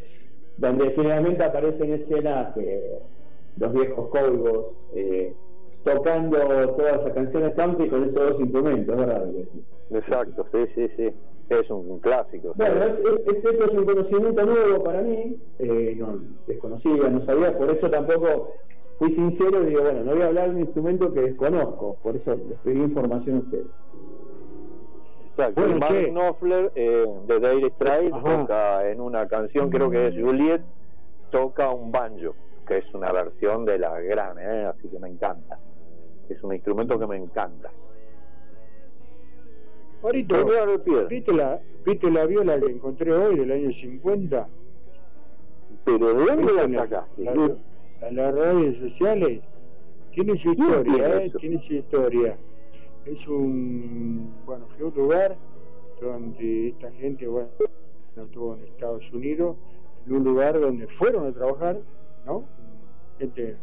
donde 0.57 0.91
generalmente 0.93 1.43
aparecen 1.43 1.95
escenas 1.95 2.55
que 2.55 3.01
los 3.57 3.73
viejos 3.73 4.09
cowboys 4.11 4.67
eh, 4.95 5.35
tocando 5.85 6.39
todas 6.39 7.01
esas 7.01 7.13
canciones 7.13 7.55
country 7.55 7.89
con 7.89 8.03
esos 8.05 8.15
dos 8.15 8.41
instrumentos, 8.41 8.97
¿verdad? 8.97 9.29
Exacto, 9.91 10.47
sí, 10.53 10.59
sí, 10.75 10.89
sí. 10.97 11.11
Es 11.49 11.69
un, 11.71 11.99
clásico. 11.99 12.53
Bueno, 12.57 12.77
es, 12.83 12.91
es- 13.01 13.27
es- 13.37 13.45
esto 13.45 13.65
es 13.67 13.73
un 13.73 13.85
conocimiento 13.85 14.47
nuevo 14.47 14.83
para 14.85 15.03
mí, 15.03 15.37
eh, 15.59 15.95
no, 15.99 16.19
desconocía, 16.47 17.09
no 17.11 17.25
sabía, 17.27 17.59
por 17.59 17.71
eso 17.71 17.91
tampoco 17.91 18.55
fui 18.99 19.15
sincero 19.15 19.63
y 19.63 19.67
digo, 19.67 19.83
bueno, 19.83 20.03
no 20.05 20.13
voy 20.13 20.23
a 20.23 20.27
hablar 20.27 20.49
de 20.49 20.55
un 20.57 20.61
instrumento 20.63 21.13
que 21.13 21.21
desconozco, 21.21 21.99
por 22.03 22.17
eso 22.17 22.35
les 22.37 22.59
pedí 22.61 22.79
información 22.81 23.37
a 23.37 23.41
ustedes. 23.41 23.67
Exacto. 25.33 25.61
Bueno, 25.63 25.79
Mark. 25.79 26.09
Knopfler 26.11 26.73
eh, 26.75 27.07
de 27.27 27.41
Dire 27.41 27.71
Straits 27.71 28.11
toca 28.11 28.89
en 28.91 29.01
una 29.01 29.27
canción, 29.29 29.69
creo 29.71 29.91
que 29.91 30.07
es 30.09 30.15
Juliet, 30.15 30.63
toca 31.31 31.71
un 31.71 31.91
banjo, 31.91 32.35
que 32.67 32.79
es 32.79 32.95
una 32.95 33.13
versión 33.13 33.65
de 33.65 33.79
la 33.79 33.99
gran, 34.01 34.39
eh, 34.39 34.65
así 34.67 34.89
que 34.89 34.99
me 34.99 35.09
encanta. 35.09 35.59
Es 36.29 36.43
un 36.43 36.53
instrumento 36.55 36.99
que 36.99 37.07
me 37.07 37.17
encanta. 37.17 37.71
Marito, 40.03 40.37
Me 40.37 40.43
voy 40.43 40.57
a 40.57 40.61
dar 40.61 40.69
el 40.71 40.81
pie. 40.81 41.05
¿viste 41.07 41.33
la, 41.35 41.61
¿viste 41.85 42.11
la 42.11 42.27
viola 42.27 42.59
que 42.61 42.67
encontré 42.73 43.13
hoy 43.13 43.37
del 43.37 43.53
año 43.53 43.73
50? 43.73 44.49
Pero 45.85 45.99
¿de 46.15 46.25
dónde 46.25 46.37
¿Viste 46.53 46.69
la 46.69 46.79
sacaste? 46.81 47.25
La, 47.25 47.35
la- 47.35 48.11
las 48.11 48.35
redes 48.35 48.79
sociales. 48.79 49.41
Tiene 50.13 50.37
su 50.37 50.55
¿Quién 50.55 50.69
historia, 50.69 51.17
¿eh? 51.25 51.33
Tiene 51.39 51.63
su 51.63 51.73
historia. 51.75 52.37
Es 53.07 53.27
un, 53.29 54.31
bueno, 54.45 54.67
fue 54.77 54.87
un 54.87 54.95
lugar 54.95 55.37
donde 56.01 56.69
esta 56.69 56.91
gente, 56.93 57.27
bueno, 57.27 57.49
estuvo 58.17 58.55
en 58.57 58.65
Estados 58.65 59.11
Unidos, 59.13 59.57
en 60.07 60.13
un 60.17 60.25
lugar 60.25 60.61
donde 60.61 60.87
fueron 60.89 61.27
a 61.29 61.33
trabajar, 61.33 61.79
¿no? 62.25 62.45
Gente 63.19 63.57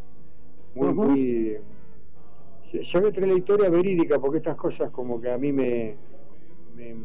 muy, 0.76 0.94
muy... 0.94 1.58
a 2.74 3.12
traer 3.12 3.28
la 3.28 3.34
historia 3.34 3.70
verídica 3.70 4.20
porque 4.20 4.38
estas 4.38 4.56
cosas 4.56 4.92
como 4.92 5.20
que 5.20 5.32
a 5.32 5.38
mí 5.38 5.52
me, 5.52 5.96
me, 6.76 6.96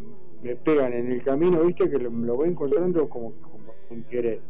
me 0.42 0.56
pegan 0.56 0.92
en 0.92 1.10
el 1.10 1.22
camino, 1.22 1.62
¿viste? 1.62 1.88
Que 1.90 1.98
lo, 1.98 2.10
lo 2.10 2.36
voy 2.36 2.50
encontrando 2.50 3.08
como, 3.08 3.32
como 3.40 3.72
sin 3.88 4.04
querer. 4.04 4.40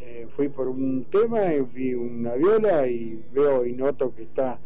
Eh, 0.00 0.28
fui 0.36 0.48
por 0.48 0.68
un 0.68 1.06
tema, 1.10 1.52
y 1.52 1.60
vi 1.62 1.94
una 1.94 2.34
viola 2.34 2.86
y 2.86 3.24
veo 3.32 3.64
y 3.66 3.72
noto 3.72 4.14
que 4.14 4.22
está 4.22 4.58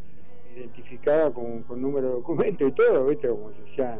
identificada 0.55 1.33
con, 1.33 1.63
con 1.63 1.81
número 1.81 2.09
de 2.09 2.13
documento 2.15 2.67
y 2.67 2.73
todo, 2.73 3.07
¿viste? 3.07 3.29
Como 3.29 3.51
hacía 3.67 3.99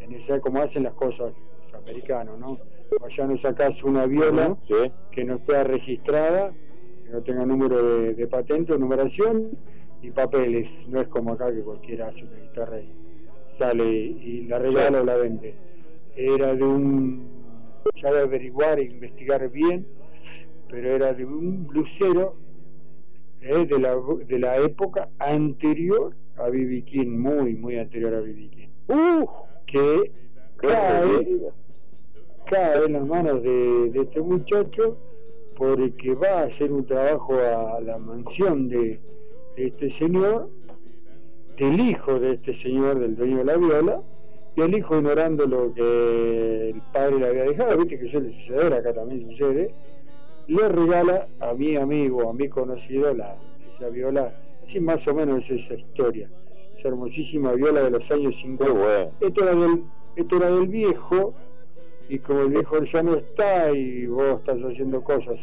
en 0.00 0.12
esa, 0.12 0.40
como 0.40 0.60
hacen 0.60 0.82
las 0.82 0.92
cosas 0.92 1.32
los 1.64 1.74
americanos, 1.74 2.38
¿no? 2.38 2.58
Allá 3.02 3.26
no 3.26 3.38
sacás 3.38 3.82
una 3.82 4.06
viola 4.06 4.56
Sí. 4.68 4.74
que 5.10 5.24
no 5.24 5.36
esté 5.36 5.64
registrada, 5.64 6.52
que 6.52 6.63
no 7.14 7.22
tenga 7.22 7.46
número 7.46 7.80
de, 7.80 8.14
de 8.14 8.26
patente 8.26 8.72
o 8.72 8.78
numeración 8.78 9.50
y 10.02 10.10
papeles. 10.10 10.68
No 10.88 11.00
es 11.00 11.06
como 11.06 11.32
acá 11.32 11.54
que 11.54 11.62
cualquiera 11.62 12.08
hace 12.08 12.24
una 12.24 12.36
guitarra 12.38 12.80
y 12.80 12.92
sale 13.56 13.84
y, 13.84 14.46
la 14.48 14.58
regala 14.58 15.00
o 15.00 15.04
la 15.04 15.14
vende. 15.14 15.54
Era 16.16 16.54
de 16.56 16.64
un, 16.64 17.28
ya 17.94 18.12
de 18.12 18.22
averiguar 18.22 18.80
e 18.80 18.86
investigar 18.86 19.48
bien, 19.48 19.86
pero 20.68 20.90
era 20.90 21.12
de 21.12 21.24
un 21.24 21.68
blusero 21.68 22.34
eh, 23.40 23.64
de, 23.64 23.78
la, 23.78 23.96
de 24.26 24.38
la 24.40 24.56
época 24.56 25.08
anterior 25.20 26.16
a 26.36 26.48
B.B. 26.48 26.82
King, 26.82 27.16
muy, 27.16 27.54
muy 27.54 27.78
anterior 27.78 28.12
a 28.12 28.20
B.B. 28.20 28.48
King. 28.48 28.68
que 29.66 30.10
cae, 30.56 31.38
cae 32.46 32.84
en 32.86 32.92
las 32.94 33.06
manos 33.06 33.40
de, 33.44 33.90
de 33.90 34.00
este 34.00 34.20
muchacho 34.20 34.98
porque 35.56 36.14
va 36.14 36.40
a 36.40 36.44
hacer 36.44 36.72
un 36.72 36.86
trabajo 36.86 37.34
a 37.34 37.80
la 37.80 37.98
mansión 37.98 38.68
de, 38.68 39.00
de 39.56 39.66
este 39.66 39.90
señor, 39.90 40.48
del 41.58 41.80
hijo 41.80 42.18
de 42.18 42.34
este 42.34 42.54
señor, 42.54 42.98
del 42.98 43.16
dueño 43.16 43.38
de 43.38 43.44
la 43.44 43.56
viola, 43.56 44.02
y 44.56 44.60
el 44.60 44.76
hijo 44.76 44.96
ignorando 44.96 45.46
lo 45.46 45.74
que 45.74 46.70
el 46.70 46.82
padre 46.92 47.18
le 47.18 47.26
había 47.28 47.44
dejado, 47.44 47.78
viste 47.78 47.98
que 47.98 48.10
suele 48.10 48.32
suceder, 48.40 48.72
acá 48.72 48.94
también 48.94 49.28
sucede, 49.30 49.70
le 50.46 50.68
regala 50.68 51.26
a 51.40 51.54
mi 51.54 51.76
amigo, 51.76 52.28
a 52.28 52.32
mi 52.32 52.48
conocido, 52.48 53.12
la, 53.14 53.36
esa 53.74 53.88
viola, 53.88 54.32
así 54.66 54.78
más 54.80 55.06
o 55.08 55.14
menos 55.14 55.44
es 55.50 55.64
esa 55.64 55.74
historia, 55.74 56.28
esa 56.78 56.88
hermosísima 56.88 57.52
viola 57.52 57.82
de 57.82 57.90
los 57.90 58.10
años 58.10 58.34
50. 58.40 59.10
Esto, 59.20 59.42
era 59.42 59.54
del, 59.54 59.84
esto 60.16 60.36
era 60.36 60.50
del 60.50 60.68
viejo, 60.68 61.34
y 62.08 62.18
como 62.18 62.40
el 62.40 62.48
viejo 62.48 62.84
ya 62.84 63.02
no 63.02 63.14
está 63.14 63.70
y 63.72 64.06
vos 64.06 64.40
estás 64.40 64.60
haciendo 64.62 65.02
cosas 65.02 65.38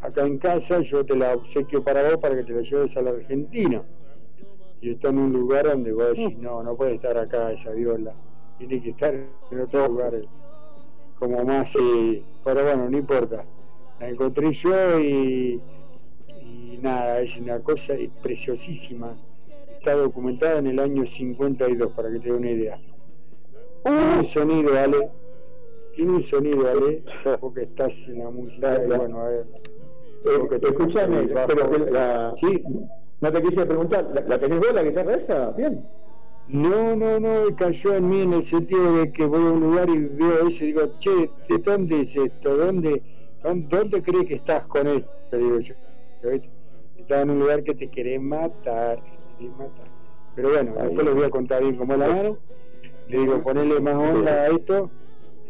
acá 0.00 0.26
en 0.26 0.38
casa, 0.38 0.80
yo 0.80 1.04
te 1.04 1.16
la 1.16 1.34
obsequio 1.34 1.82
para 1.82 2.02
vos 2.02 2.18
para 2.18 2.36
que 2.36 2.44
te 2.44 2.52
la 2.52 2.62
lleves 2.62 2.96
a 2.96 3.02
la 3.02 3.10
Argentina. 3.10 3.82
Y 4.80 4.90
está 4.90 5.08
en 5.08 5.18
un 5.18 5.32
lugar 5.32 5.66
donde 5.66 5.92
vos 5.92 6.08
decís, 6.08 6.36
no, 6.38 6.62
no 6.62 6.76
puede 6.76 6.94
estar 6.94 7.16
acá 7.16 7.52
esa 7.52 7.70
viola, 7.70 8.14
tiene 8.58 8.82
que 8.82 8.90
estar 8.90 9.14
en 9.14 9.60
otro 9.60 9.88
lugar 9.88 10.14
como 11.18 11.44
más, 11.44 11.70
eh, 11.80 12.22
pero 12.44 12.62
bueno, 12.62 12.90
no 12.90 12.98
importa. 12.98 13.44
La 13.98 14.08
encontré 14.10 14.52
yo 14.52 15.00
y, 15.00 15.60
y 16.42 16.78
nada, 16.82 17.20
es 17.20 17.36
una 17.38 17.58
cosa 17.60 17.94
preciosísima. 18.22 19.16
Está 19.78 19.94
documentada 19.94 20.58
en 20.58 20.66
el 20.66 20.78
año 20.78 21.06
52, 21.06 21.92
para 21.92 22.10
que 22.10 22.18
te 22.18 22.28
dé 22.28 22.32
una 22.32 22.50
idea. 22.50 22.78
Tiene 23.82 24.18
un 24.18 24.26
sonido, 24.26 24.74
¿vale? 24.74 25.10
Tiene 25.96 26.12
un 26.12 26.22
sonido, 26.22 26.68
Ale, 26.68 27.02
porque 27.40 27.62
estás 27.62 27.92
en 28.06 28.18
la 28.18 28.30
música. 28.30 28.80
y 28.84 28.86
bueno, 28.86 29.20
a 29.20 29.28
ver. 29.28 29.46
porque 30.38 30.58
te 30.58 30.70
muy 31.08 31.32
pero 31.46 31.70
que 31.70 31.90
la, 31.90 32.34
sí, 32.38 32.62
no 33.20 33.32
te 33.32 33.42
quise 33.42 33.66
preguntar, 33.66 34.10
¿la, 34.14 34.20
la 34.20 34.38
tenés 34.38 34.58
vos 34.60 34.72
la 34.74 34.82
guitarra 34.82 35.14
esa? 35.14 35.50
Bien. 35.52 35.84
No, 36.48 36.94
no, 36.94 37.18
no, 37.18 37.56
cayó 37.56 37.94
en 37.94 38.08
mí 38.08 38.20
en 38.20 38.34
el 38.34 38.44
sentido 38.44 38.98
de 38.98 39.10
que 39.10 39.24
voy 39.24 39.40
a 39.40 39.50
un 39.50 39.60
lugar 39.60 39.88
y 39.88 39.98
veo 39.98 40.46
eso 40.46 40.62
y 40.62 40.68
digo, 40.68 40.82
che, 41.00 41.30
¿de 41.48 41.58
dónde 41.58 42.02
es 42.02 42.14
esto? 42.14 42.56
¿Dónde, 42.56 43.02
dónde, 43.42 43.76
dónde 43.76 44.02
crees 44.02 44.26
que 44.26 44.34
estás 44.34 44.66
con 44.66 44.86
esto? 44.86 45.10
Digo 45.32 45.58
yo. 45.58 45.74
Estaba 46.96 47.22
en 47.22 47.30
un 47.30 47.40
lugar 47.40 47.64
que 47.64 47.74
te 47.74 47.88
querés 47.90 48.20
matar, 48.20 49.02
te 49.02 49.38
querés 49.38 49.56
matar. 49.56 49.86
Pero 50.36 50.50
bueno, 50.50 50.74
después 50.82 51.06
les 51.06 51.14
voy 51.14 51.24
a 51.24 51.30
contar 51.30 51.62
bien 51.62 51.76
cómo 51.76 51.96
la 51.96 52.08
mano. 52.08 52.38
Le 53.08 53.18
digo, 53.18 53.42
ponele 53.42 53.80
más 53.80 53.94
onda 53.94 54.32
a 54.32 54.46
esto, 54.48 54.90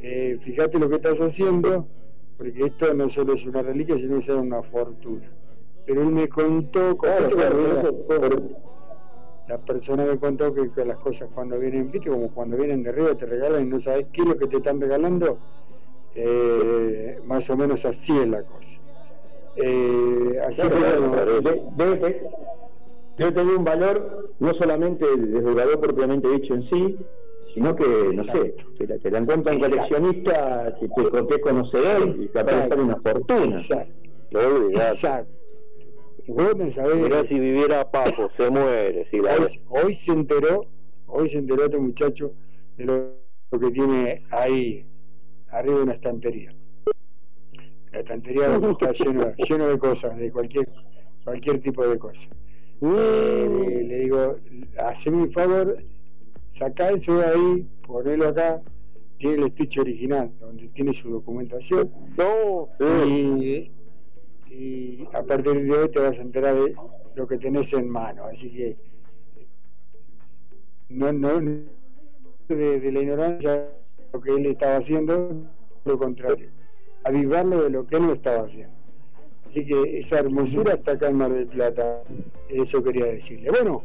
eh, 0.09 0.39
fíjate 0.41 0.79
lo 0.79 0.89
que 0.89 0.97
estás 0.97 1.19
haciendo, 1.19 1.89
porque 2.37 2.65
esto 2.65 2.95
no 2.95 3.11
solo 3.11 3.35
es 3.35 3.45
una 3.45 3.63
reliquia, 3.63 3.97
sino 3.97 4.21
que 4.21 4.23
es 4.25 4.29
una 4.29 4.63
fortuna. 4.63 5.29
Pero 5.85 6.03
él 6.03 6.09
me 6.09 6.29
contó, 6.29 6.97
claro, 6.97 7.29
la 9.47 9.59
persona 9.59 10.05
me 10.05 10.19
contó 10.19 10.53
que, 10.55 10.71
que 10.73 10.85
las 10.85 10.99
cosas 10.99 11.29
cuando 11.35 11.59
vienen, 11.59 11.91
viste, 11.91 12.09
como 12.11 12.33
cuando 12.33 12.57
vienen 12.57 12.83
de 12.83 12.91
arriba 12.91 13.15
te 13.17 13.27
regalan 13.27 13.67
y 13.67 13.71
no 13.71 13.81
sabes 13.81 14.07
qué 14.13 14.23
es 14.23 14.29
lo 14.29 14.37
que 14.37 14.47
te 14.49 14.57
están 14.59 14.81
regalando, 14.81 15.39
eh, 16.15 17.21
más 17.25 17.49
o 17.51 17.57
menos 17.57 17.85
así 17.85 18.17
es 18.17 18.29
la 18.29 18.43
cosa. 18.43 18.67
Eh, 19.57 20.41
así 20.47 20.63
que 20.63 20.69
claro, 20.69 21.41
de- 21.41 21.63
debe, 21.77 21.97
te- 21.97 22.23
debe 23.17 23.33
tener 23.33 23.57
un 23.57 23.65
valor 23.65 24.35
no 24.39 24.53
solamente 24.55 25.05
desde 25.17 25.49
el 25.49 25.55
valor 25.55 25.81
propiamente 25.81 26.29
dicho 26.29 26.55
en 26.55 26.63
sí, 26.69 26.97
sino 27.57 27.75
que, 27.75 27.87
no 28.13 28.23
sé, 28.25 28.55
te 28.77 28.87
la, 28.87 28.99
te 28.99 29.11
la 29.11 29.19
encuentra 29.19 29.55
un 29.55 29.63
Exacto. 29.63 29.89
coleccionista 29.89 30.77
que, 30.79 30.89
que, 30.89 31.27
que 31.27 31.41
conocedor 31.41 32.09
y 32.21 32.29
capaz 32.29 32.53
de 32.55 32.63
estar 32.65 32.81
una 32.81 32.97
fortuna. 32.97 33.57
Exacto. 33.57 33.95
olvidate. 34.35 34.93
Exacto. 34.93 35.33
Vos 36.29 36.75
sabés. 36.75 36.97
Mirá 36.97 37.23
si 37.27 37.39
viviera 37.39 37.91
Papo, 37.91 38.31
se 38.37 38.51
muere. 38.51 39.09
Si 39.11 39.21
la... 39.21 39.37
hoy, 39.37 39.61
hoy 39.71 39.95
se 39.95 40.13
enteró, 40.13 40.67
hoy 41.07 41.31
se 41.31 41.39
enteró 41.39 41.65
este 41.65 41.79
muchacho 41.79 42.35
de 42.77 42.85
lo, 42.85 43.15
lo 43.51 43.59
que 43.59 43.71
tiene 43.71 44.23
ahí 44.33 44.85
arriba 45.49 45.77
de 45.77 45.83
una 45.85 45.95
estantería. 45.95 46.55
La 47.91 48.01
estantería 48.01 48.55
está 48.71 48.93
lleno, 48.93 49.35
lleno 49.35 49.67
de 49.67 49.79
cosas, 49.79 50.15
de 50.19 50.31
cualquier 50.31 50.69
cualquier 51.25 51.59
tipo 51.61 51.89
de 51.89 51.99
cosas. 51.99 52.29
Eh, 52.83 53.85
le 53.89 53.99
digo, 54.01 54.37
haceme 54.79 55.23
un 55.23 55.33
favor, 55.33 55.83
sacá 56.57 56.91
eso 56.91 57.19
de 57.19 57.27
ahí, 57.27 57.69
ponelo 57.87 58.29
acá, 58.29 58.61
tiene 59.19 59.37
el 59.37 59.45
estuche 59.45 59.81
original, 59.81 60.31
donde 60.41 60.69
tiene 60.69 60.93
su 60.93 61.11
documentación. 61.11 61.91
No, 62.17 62.69
y, 63.07 63.71
y 64.51 65.09
a 65.13 65.23
partir 65.23 65.63
de 65.63 65.73
hoy 65.73 65.89
te 65.91 66.01
vas 66.01 66.19
a 66.19 66.23
enterar 66.23 66.57
de 66.57 66.75
lo 67.15 67.27
que 67.27 67.39
tenés 67.39 67.73
en 67.73 67.89
mano. 67.89 68.25
Así 68.25 68.51
que 68.51 68.77
no, 70.89 71.13
no 71.13 71.41
de, 72.49 72.81
de 72.81 72.93
la 72.93 73.01
ignorancia 73.01 73.69
lo 74.13 74.21
que 74.21 74.31
él 74.31 74.47
estaba 74.47 74.77
haciendo, 74.77 75.47
lo 75.85 75.99
contrario, 75.99 76.49
avivarlo 77.05 77.65
de 77.65 77.71
lo 77.71 77.87
que 77.87 77.97
él 77.97 78.07
no 78.07 78.13
estaba 78.13 78.45
haciendo. 78.45 78.75
Así 79.49 79.65
que 79.65 79.99
esa 79.99 80.19
hermosura 80.19 80.75
está 80.75 80.93
acá 80.93 81.09
en 81.09 81.17
Mar 81.17 81.33
del 81.33 81.47
Plata, 81.47 82.03
eso 82.49 82.83
quería 82.83 83.07
decirle. 83.07 83.51
Bueno, 83.51 83.83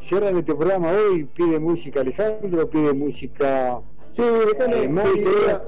cierran 0.00 0.36
este 0.38 0.54
programa 0.54 0.90
hoy, 0.92 1.24
pide 1.24 1.58
música 1.58 2.00
Alejandro, 2.00 2.68
pide 2.68 2.92
música 2.92 3.80
Sí, 4.16 4.22
eh, 4.22 4.46
sí, 4.48 5.20
quería, 5.22 5.62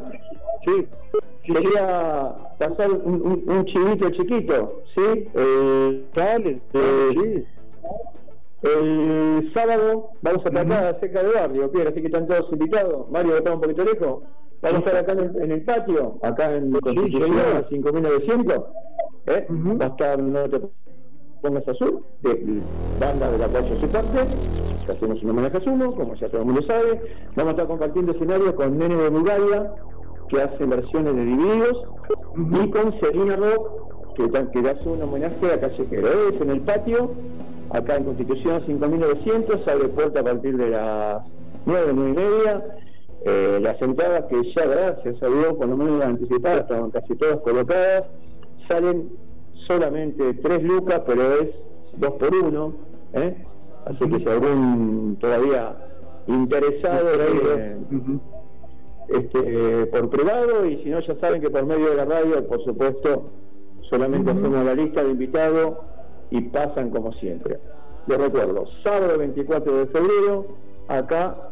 Sí, 0.64 0.88
sí, 1.44 1.52
quería 1.52 2.34
pasar 2.58 2.90
un, 2.90 3.20
un, 3.20 3.44
un 3.46 3.64
chivito 3.66 4.08
chiquito, 4.10 4.82
¿sí? 4.96 5.28
Eh, 5.34 6.04
Dale, 6.14 6.60
eh, 6.72 7.08
sí. 7.12 7.44
El 8.62 9.52
sábado 9.54 10.10
vamos 10.22 10.44
a 10.46 10.50
tratar 10.50 10.98
cerca 10.98 11.22
del 11.22 11.32
barrio, 11.32 11.70
Pierre, 11.70 11.90
así 11.90 12.00
que 12.00 12.06
están 12.06 12.26
todos 12.26 12.50
invitados. 12.50 13.08
Mario, 13.10 13.36
está 13.36 13.54
un 13.54 13.60
poquito 13.60 13.84
lejos. 13.84 14.22
Vamos 14.62 14.78
a 14.78 14.78
estar 14.78 14.96
acá 14.96 15.12
en 15.12 15.20
el, 15.20 15.42
en 15.42 15.52
el 15.52 15.62
patio, 15.62 16.18
acá 16.22 16.56
en 16.56 16.72
Constitución 16.72 17.22
señor. 17.22 17.66
5900. 17.68 18.64
¿eh? 19.26 19.46
Va 19.50 19.84
a 19.84 19.88
estar, 19.88 20.18
no 20.18 20.40
pongas 21.48 21.68
azul, 21.68 22.04
de 22.22 22.60
banda 23.00 23.30
de 23.30 23.38
la 23.38 23.46
cual 23.48 23.64
yo 23.64 23.88
parte. 23.88 24.18
Hacemos 24.92 25.22
un 25.22 25.30
homenaje 25.30 25.56
a 25.56 25.60
Sumo, 25.60 25.94
como 25.94 26.14
ya 26.14 26.28
todo 26.28 26.40
el 26.40 26.46
mundo 26.46 26.62
sabe. 26.66 27.00
Vamos 27.36 27.50
a 27.50 27.50
estar 27.52 27.66
compartiendo 27.66 28.12
escenario 28.12 28.54
con 28.54 28.78
Nene 28.78 28.96
de 28.96 29.08
Bulgaria, 29.08 29.72
que 30.28 30.42
hace 30.42 30.64
versiones 30.64 31.14
de 31.14 31.24
Divididos, 31.24 31.84
y 32.36 32.70
con 32.70 33.00
Serena 33.00 33.36
Rock, 33.36 34.14
que, 34.14 34.30
que 34.30 34.68
hace 34.68 34.88
un 34.88 35.02
homenaje 35.02 35.52
a 35.52 35.60
Callejero. 35.60 36.08
Es 36.28 36.40
en 36.40 36.50
el 36.50 36.60
patio, 36.60 37.12
acá 37.70 37.96
en 37.96 38.04
Constitución 38.04 38.62
5900, 38.66 39.68
abre 39.68 39.88
puerta 39.88 40.20
a 40.20 40.24
partir 40.24 40.56
de 40.56 40.70
las 40.70 41.22
9, 41.66 41.92
9 41.94 42.10
y 42.10 42.14
media. 42.14 42.64
Eh, 43.24 43.58
las 43.60 43.80
entradas 43.82 44.24
que 44.30 44.40
ya 44.54 44.64
gracias 44.64 45.22
a 45.22 45.26
Dios, 45.26 45.54
por 45.54 45.66
lo 45.66 45.76
menos 45.76 46.04
anticipadas, 46.04 46.60
estaban 46.60 46.90
casi 46.90 47.16
todas 47.16 47.38
colocadas, 47.40 48.04
salen 48.68 49.10
solamente 49.68 50.34
3 50.34 50.62
lucas, 50.64 51.02
pero 51.06 51.34
es 51.34 51.50
2 51.98 52.12
por 52.14 52.34
1. 52.34 52.72
¿eh? 53.12 53.44
Así 53.84 54.10
que 54.10 54.18
si 54.18 54.26
algún 54.26 55.16
todavía 55.20 55.76
interesado, 56.26 57.08
eh, 57.20 57.76
este, 59.08 59.86
por 59.86 60.10
privado, 60.10 60.66
y 60.66 60.82
si 60.82 60.90
no, 60.90 61.00
ya 61.00 61.14
saben 61.20 61.40
que 61.40 61.50
por 61.50 61.64
medio 61.66 61.90
de 61.90 61.96
la 61.96 62.04
radio, 62.04 62.46
por 62.46 62.62
supuesto, 62.64 63.24
solamente 63.88 64.30
hacemos 64.30 64.64
la 64.64 64.74
lista 64.74 65.04
de 65.04 65.10
invitados 65.10 65.78
y 66.30 66.40
pasan 66.42 66.90
como 66.90 67.12
siempre. 67.14 67.58
Les 68.06 68.18
recuerdo, 68.18 68.66
sábado 68.82 69.18
24 69.18 69.78
de 69.78 69.86
febrero, 69.86 70.46
acá 70.88 71.50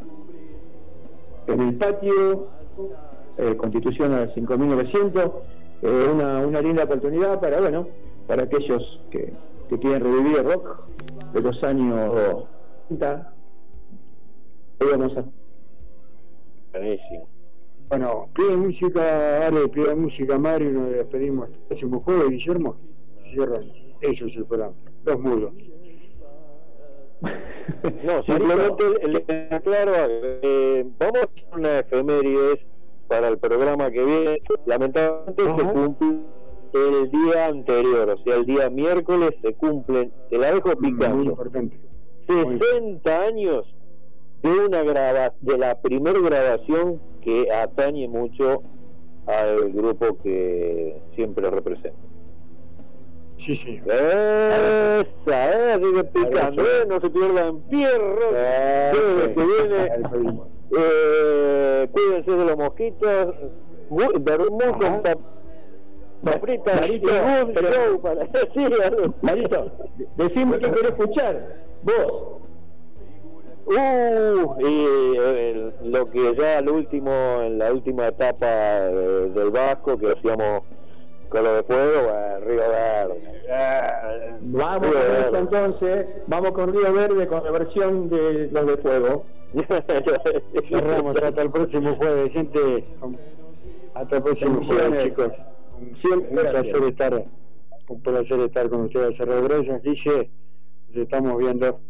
en 1.47 1.61
el 1.61 1.75
patio, 1.77 2.49
eh, 3.39 3.57
Constitución 3.57 4.13
a 4.15 4.29
5900, 4.35 5.31
eh, 5.87 6.09
una, 6.13 6.39
una 6.47 6.61
linda 6.61 6.85
oportunidad 6.85 7.41
para, 7.41 7.61
bueno, 7.61 7.89
para 8.27 8.45
aquellos 8.45 9.01
que, 9.11 9.33
que 9.69 9.79
quieren 9.79 10.03
revivir 10.03 10.39
el 10.39 10.53
rock 10.53 10.87
de 11.33 11.41
los 11.41 11.63
años 11.63 12.45
30. 12.89 13.33
Hoy 14.81 14.89
vamos 14.91 15.17
a 15.17 15.25
Buenísimo. 16.73 17.29
Bueno, 17.89 18.29
pide 18.35 18.57
música, 18.57 19.47
Ale, 19.47 19.69
pide 19.69 19.95
música, 19.95 20.39
Mario, 20.39 20.73
nos 20.73 20.91
despedimos. 20.91 21.49
El 21.49 21.59
próximo 21.69 22.01
jueves, 22.01 22.29
Guillermo, 22.31 22.77
cierran. 23.33 23.71
Es 24.01 24.21
el 24.21 24.45
programa. 24.45 24.75
Dos 25.05 25.21
mudos. 25.21 25.53
No, 28.05 28.23
simplemente 28.27 28.85
le 29.05 29.25
le 29.27 29.55
aclaro, 29.55 29.93
eh, 30.43 30.85
vamos 30.99 31.17
a 31.17 31.25
hacer 31.25 31.45
una 31.53 31.79
efemérides 31.79 32.59
para 33.09 33.29
el 33.29 33.39
programa 33.39 33.91
que 33.91 34.05
viene. 34.05 34.43
Lamentablemente 34.67 35.43
se 35.43 35.73
cumple 35.73 36.19
el 36.73 37.11
día 37.11 37.47
anterior, 37.47 38.11
o 38.11 38.19
sea, 38.23 38.37
el 38.37 38.47
día 38.47 38.69
miércoles 38.71 39.31
se 39.43 39.55
cumplen, 39.55 40.13
te 40.31 40.39
la 40.39 40.53
dejo 40.53 40.73
Muy 40.79 40.93
picando, 40.93 41.23
importante. 41.23 41.79
60 42.27 43.23
años 43.23 43.65
de 44.43 44.51
una 44.67 44.83
graba 44.83 45.33
de 45.41 45.59
la 45.59 45.81
primer 45.81 46.21
grabación 46.21 47.01
que 47.23 47.51
atañe 47.51 48.09
mucho 48.09 48.63
al 49.27 49.73
grupo 49.73 50.19
que 50.23 51.01
siempre 51.15 51.51
representa. 51.51 51.99
Sí, 53.39 53.55
sí. 53.55 53.81
Esa, 53.85 55.01
eh, 55.01 55.79
sigue 55.83 56.05
picando, 56.05 56.63
eh, 56.63 56.87
no 56.89 57.01
se 57.01 57.11
pierdan 57.11 57.63
fierro. 57.69 58.29
Jueves 58.31 59.29
que 59.29 59.45
viene, 59.45 59.89
eh, 60.77 61.89
cuídense 61.93 62.31
de 62.31 62.45
los 62.45 62.57
mosquitos, 62.57 63.35
vermut 64.21 64.79
con 64.81 65.03
pap- 65.03 65.19
papritas, 66.25 66.81
Marito, 66.81 67.09
good 67.09 67.55
pero- 67.55 68.01
para 68.01 68.27
sí, 68.55 68.65
Marito, 69.23 69.71
decime 70.17 70.59
qué 70.59 70.71
querés 70.71 70.91
escuchar. 70.91 71.57
Vos. 71.83 72.33
Uh, 73.69 74.55
y 74.61 74.85
eh, 75.19 75.51
el- 75.51 75.91
lo 75.93 76.09
que 76.11 76.37
ya 76.37 76.59
al 76.59 76.69
último, 76.71 77.11
en 77.43 77.59
la 77.59 77.73
última 77.73 78.07
etapa 78.09 78.47
eh, 78.47 79.31
del 79.35 79.51
Vasco, 79.51 79.99
que 79.99 80.13
hacíamos 80.13 80.63
con 81.29 81.45
lo 81.45 81.55
de 81.55 81.63
fuego, 81.65 82.03
bueno, 82.05 82.41
Río 82.47 82.63
Verde. 82.69 84.39
Vamos 84.43 84.81
Río 84.81 84.93
con 84.93 85.01
Verde. 85.03 85.21
esto 85.21 85.39
entonces, 85.39 86.07
vamos 86.27 86.51
con 86.53 86.73
Río 86.73 86.93
Verde 86.93 87.27
con 87.27 87.45
la 87.45 87.51
versión 87.51 88.09
de 88.09 88.49
los 88.53 88.67
de 88.67 88.77
fuego. 88.79 89.25
Cerramos 90.69 91.17
hasta 91.23 91.43
el 91.43 91.51
próximo 91.51 91.95
jueves, 91.97 92.33
gente. 92.33 92.85
Hasta 93.95 94.17
el 94.17 94.23
próximo 94.23 94.65
jueves, 94.65 95.05
chicos. 95.05 95.33
Un, 95.79 95.97
Siempre 95.97 96.29
un 96.31 96.37
gracias. 96.37 96.69
placer 96.73 96.89
estar, 96.89 97.25
un 97.89 98.01
placer 98.03 98.41
estar 98.41 98.69
con 98.69 98.81
ustedes. 98.83 99.19
Gracias, 99.19 99.83
Guille. 99.83 100.31
Nos 100.89 100.97
estamos 100.97 101.39
viendo. 101.39 101.81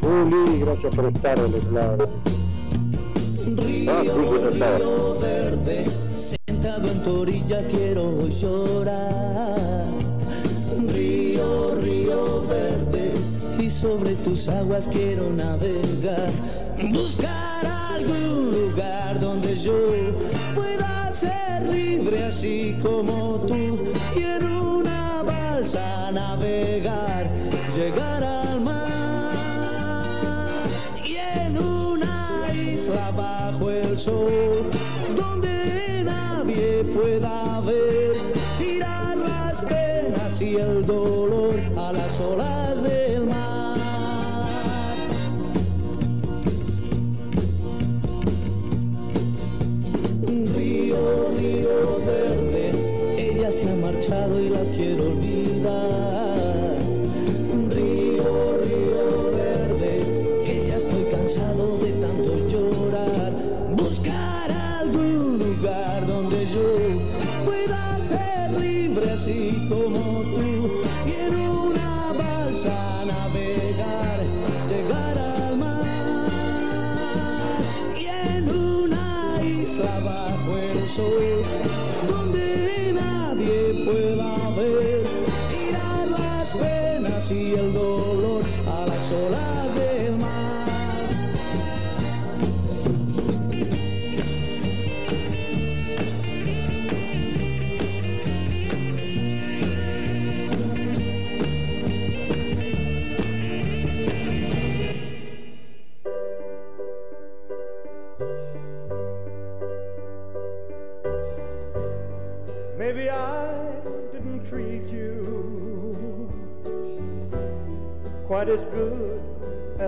Juli, 0.00 0.60
gracias 0.60 0.94
por 0.94 1.06
estar 1.06 1.38
otro 1.38 1.70
lado. 1.72 2.33
Río, 3.46 4.02
río 4.50 5.18
verde, 5.20 5.84
sentado 6.16 6.90
en 6.90 7.02
tu 7.02 7.20
orilla 7.20 7.62
quiero 7.68 8.26
llorar. 8.28 9.84
Río, 10.88 11.74
río 11.74 12.42
verde, 12.48 13.12
y 13.60 13.68
sobre 13.68 14.14
tus 14.14 14.48
aguas 14.48 14.88
quiero 14.90 15.28
navegar. 15.30 16.30
Buscar 16.90 17.66
algún 17.66 18.50
lugar 18.52 19.20
donde 19.20 19.58
yo 19.58 19.74
pueda 20.54 21.12
ser 21.12 21.68
libre 21.70 22.24
así 22.24 22.78
como 22.80 23.44
tú. 23.46 23.78
Y 24.16 24.22
en 24.22 24.44
una 24.46 25.22
balsa 25.22 26.10
navegar, 26.12 27.28
llegar 27.76 28.24
al 28.24 28.53
bajo 33.16 33.70
el 33.70 33.98
sol, 33.98 34.70
donde 35.16 36.02
nadie 36.04 36.84
pueda 36.94 37.60
ver, 37.60 38.16
tirar 38.58 39.16
las 39.16 39.60
penas 39.62 40.40
y 40.40 40.56
el 40.56 40.86
dolor 40.86 41.33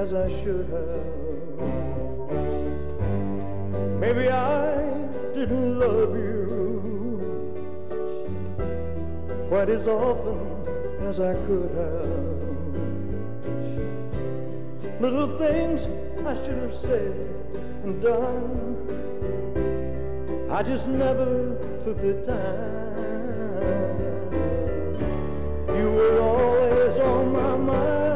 as 0.06 0.12
I 0.14 0.28
should 0.40 0.66
have. 0.70 1.02
Maybe 3.98 4.28
I 4.28 4.76
didn't 5.34 5.80
love 5.80 6.14
you 6.14 6.46
quite 9.48 9.68
as 9.68 9.88
often 9.88 10.38
as 11.00 11.18
I 11.18 11.34
could 11.46 11.70
have. 11.82 12.06
Little 15.00 15.36
things 15.38 15.88
I 16.24 16.34
should 16.34 16.58
have 16.62 16.74
said 16.74 17.14
and 17.82 18.00
done. 18.00 18.76
I 20.48 20.62
just 20.62 20.86
never 20.86 21.58
took 21.82 22.00
the 22.00 22.22
time. 22.22 22.94
You 25.76 25.90
were 25.90 26.20
always 26.20 26.96
on 26.98 27.32
my 27.32 27.56
mind. 27.56 28.15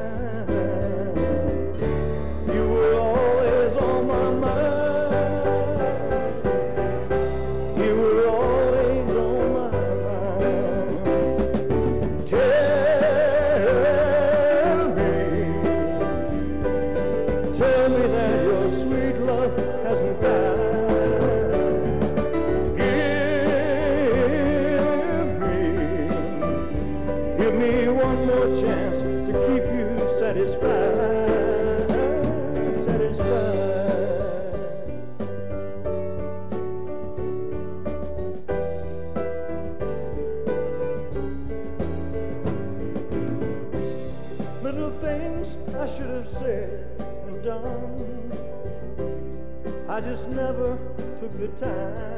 good 51.41 51.57
time. 51.57 52.10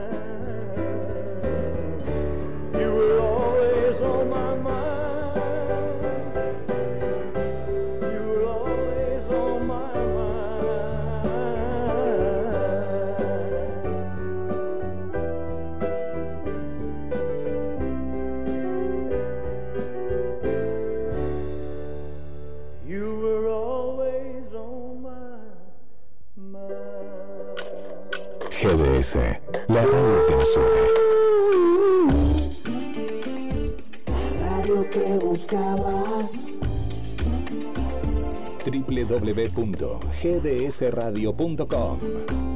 www.gdsradio.com 40.23 42.52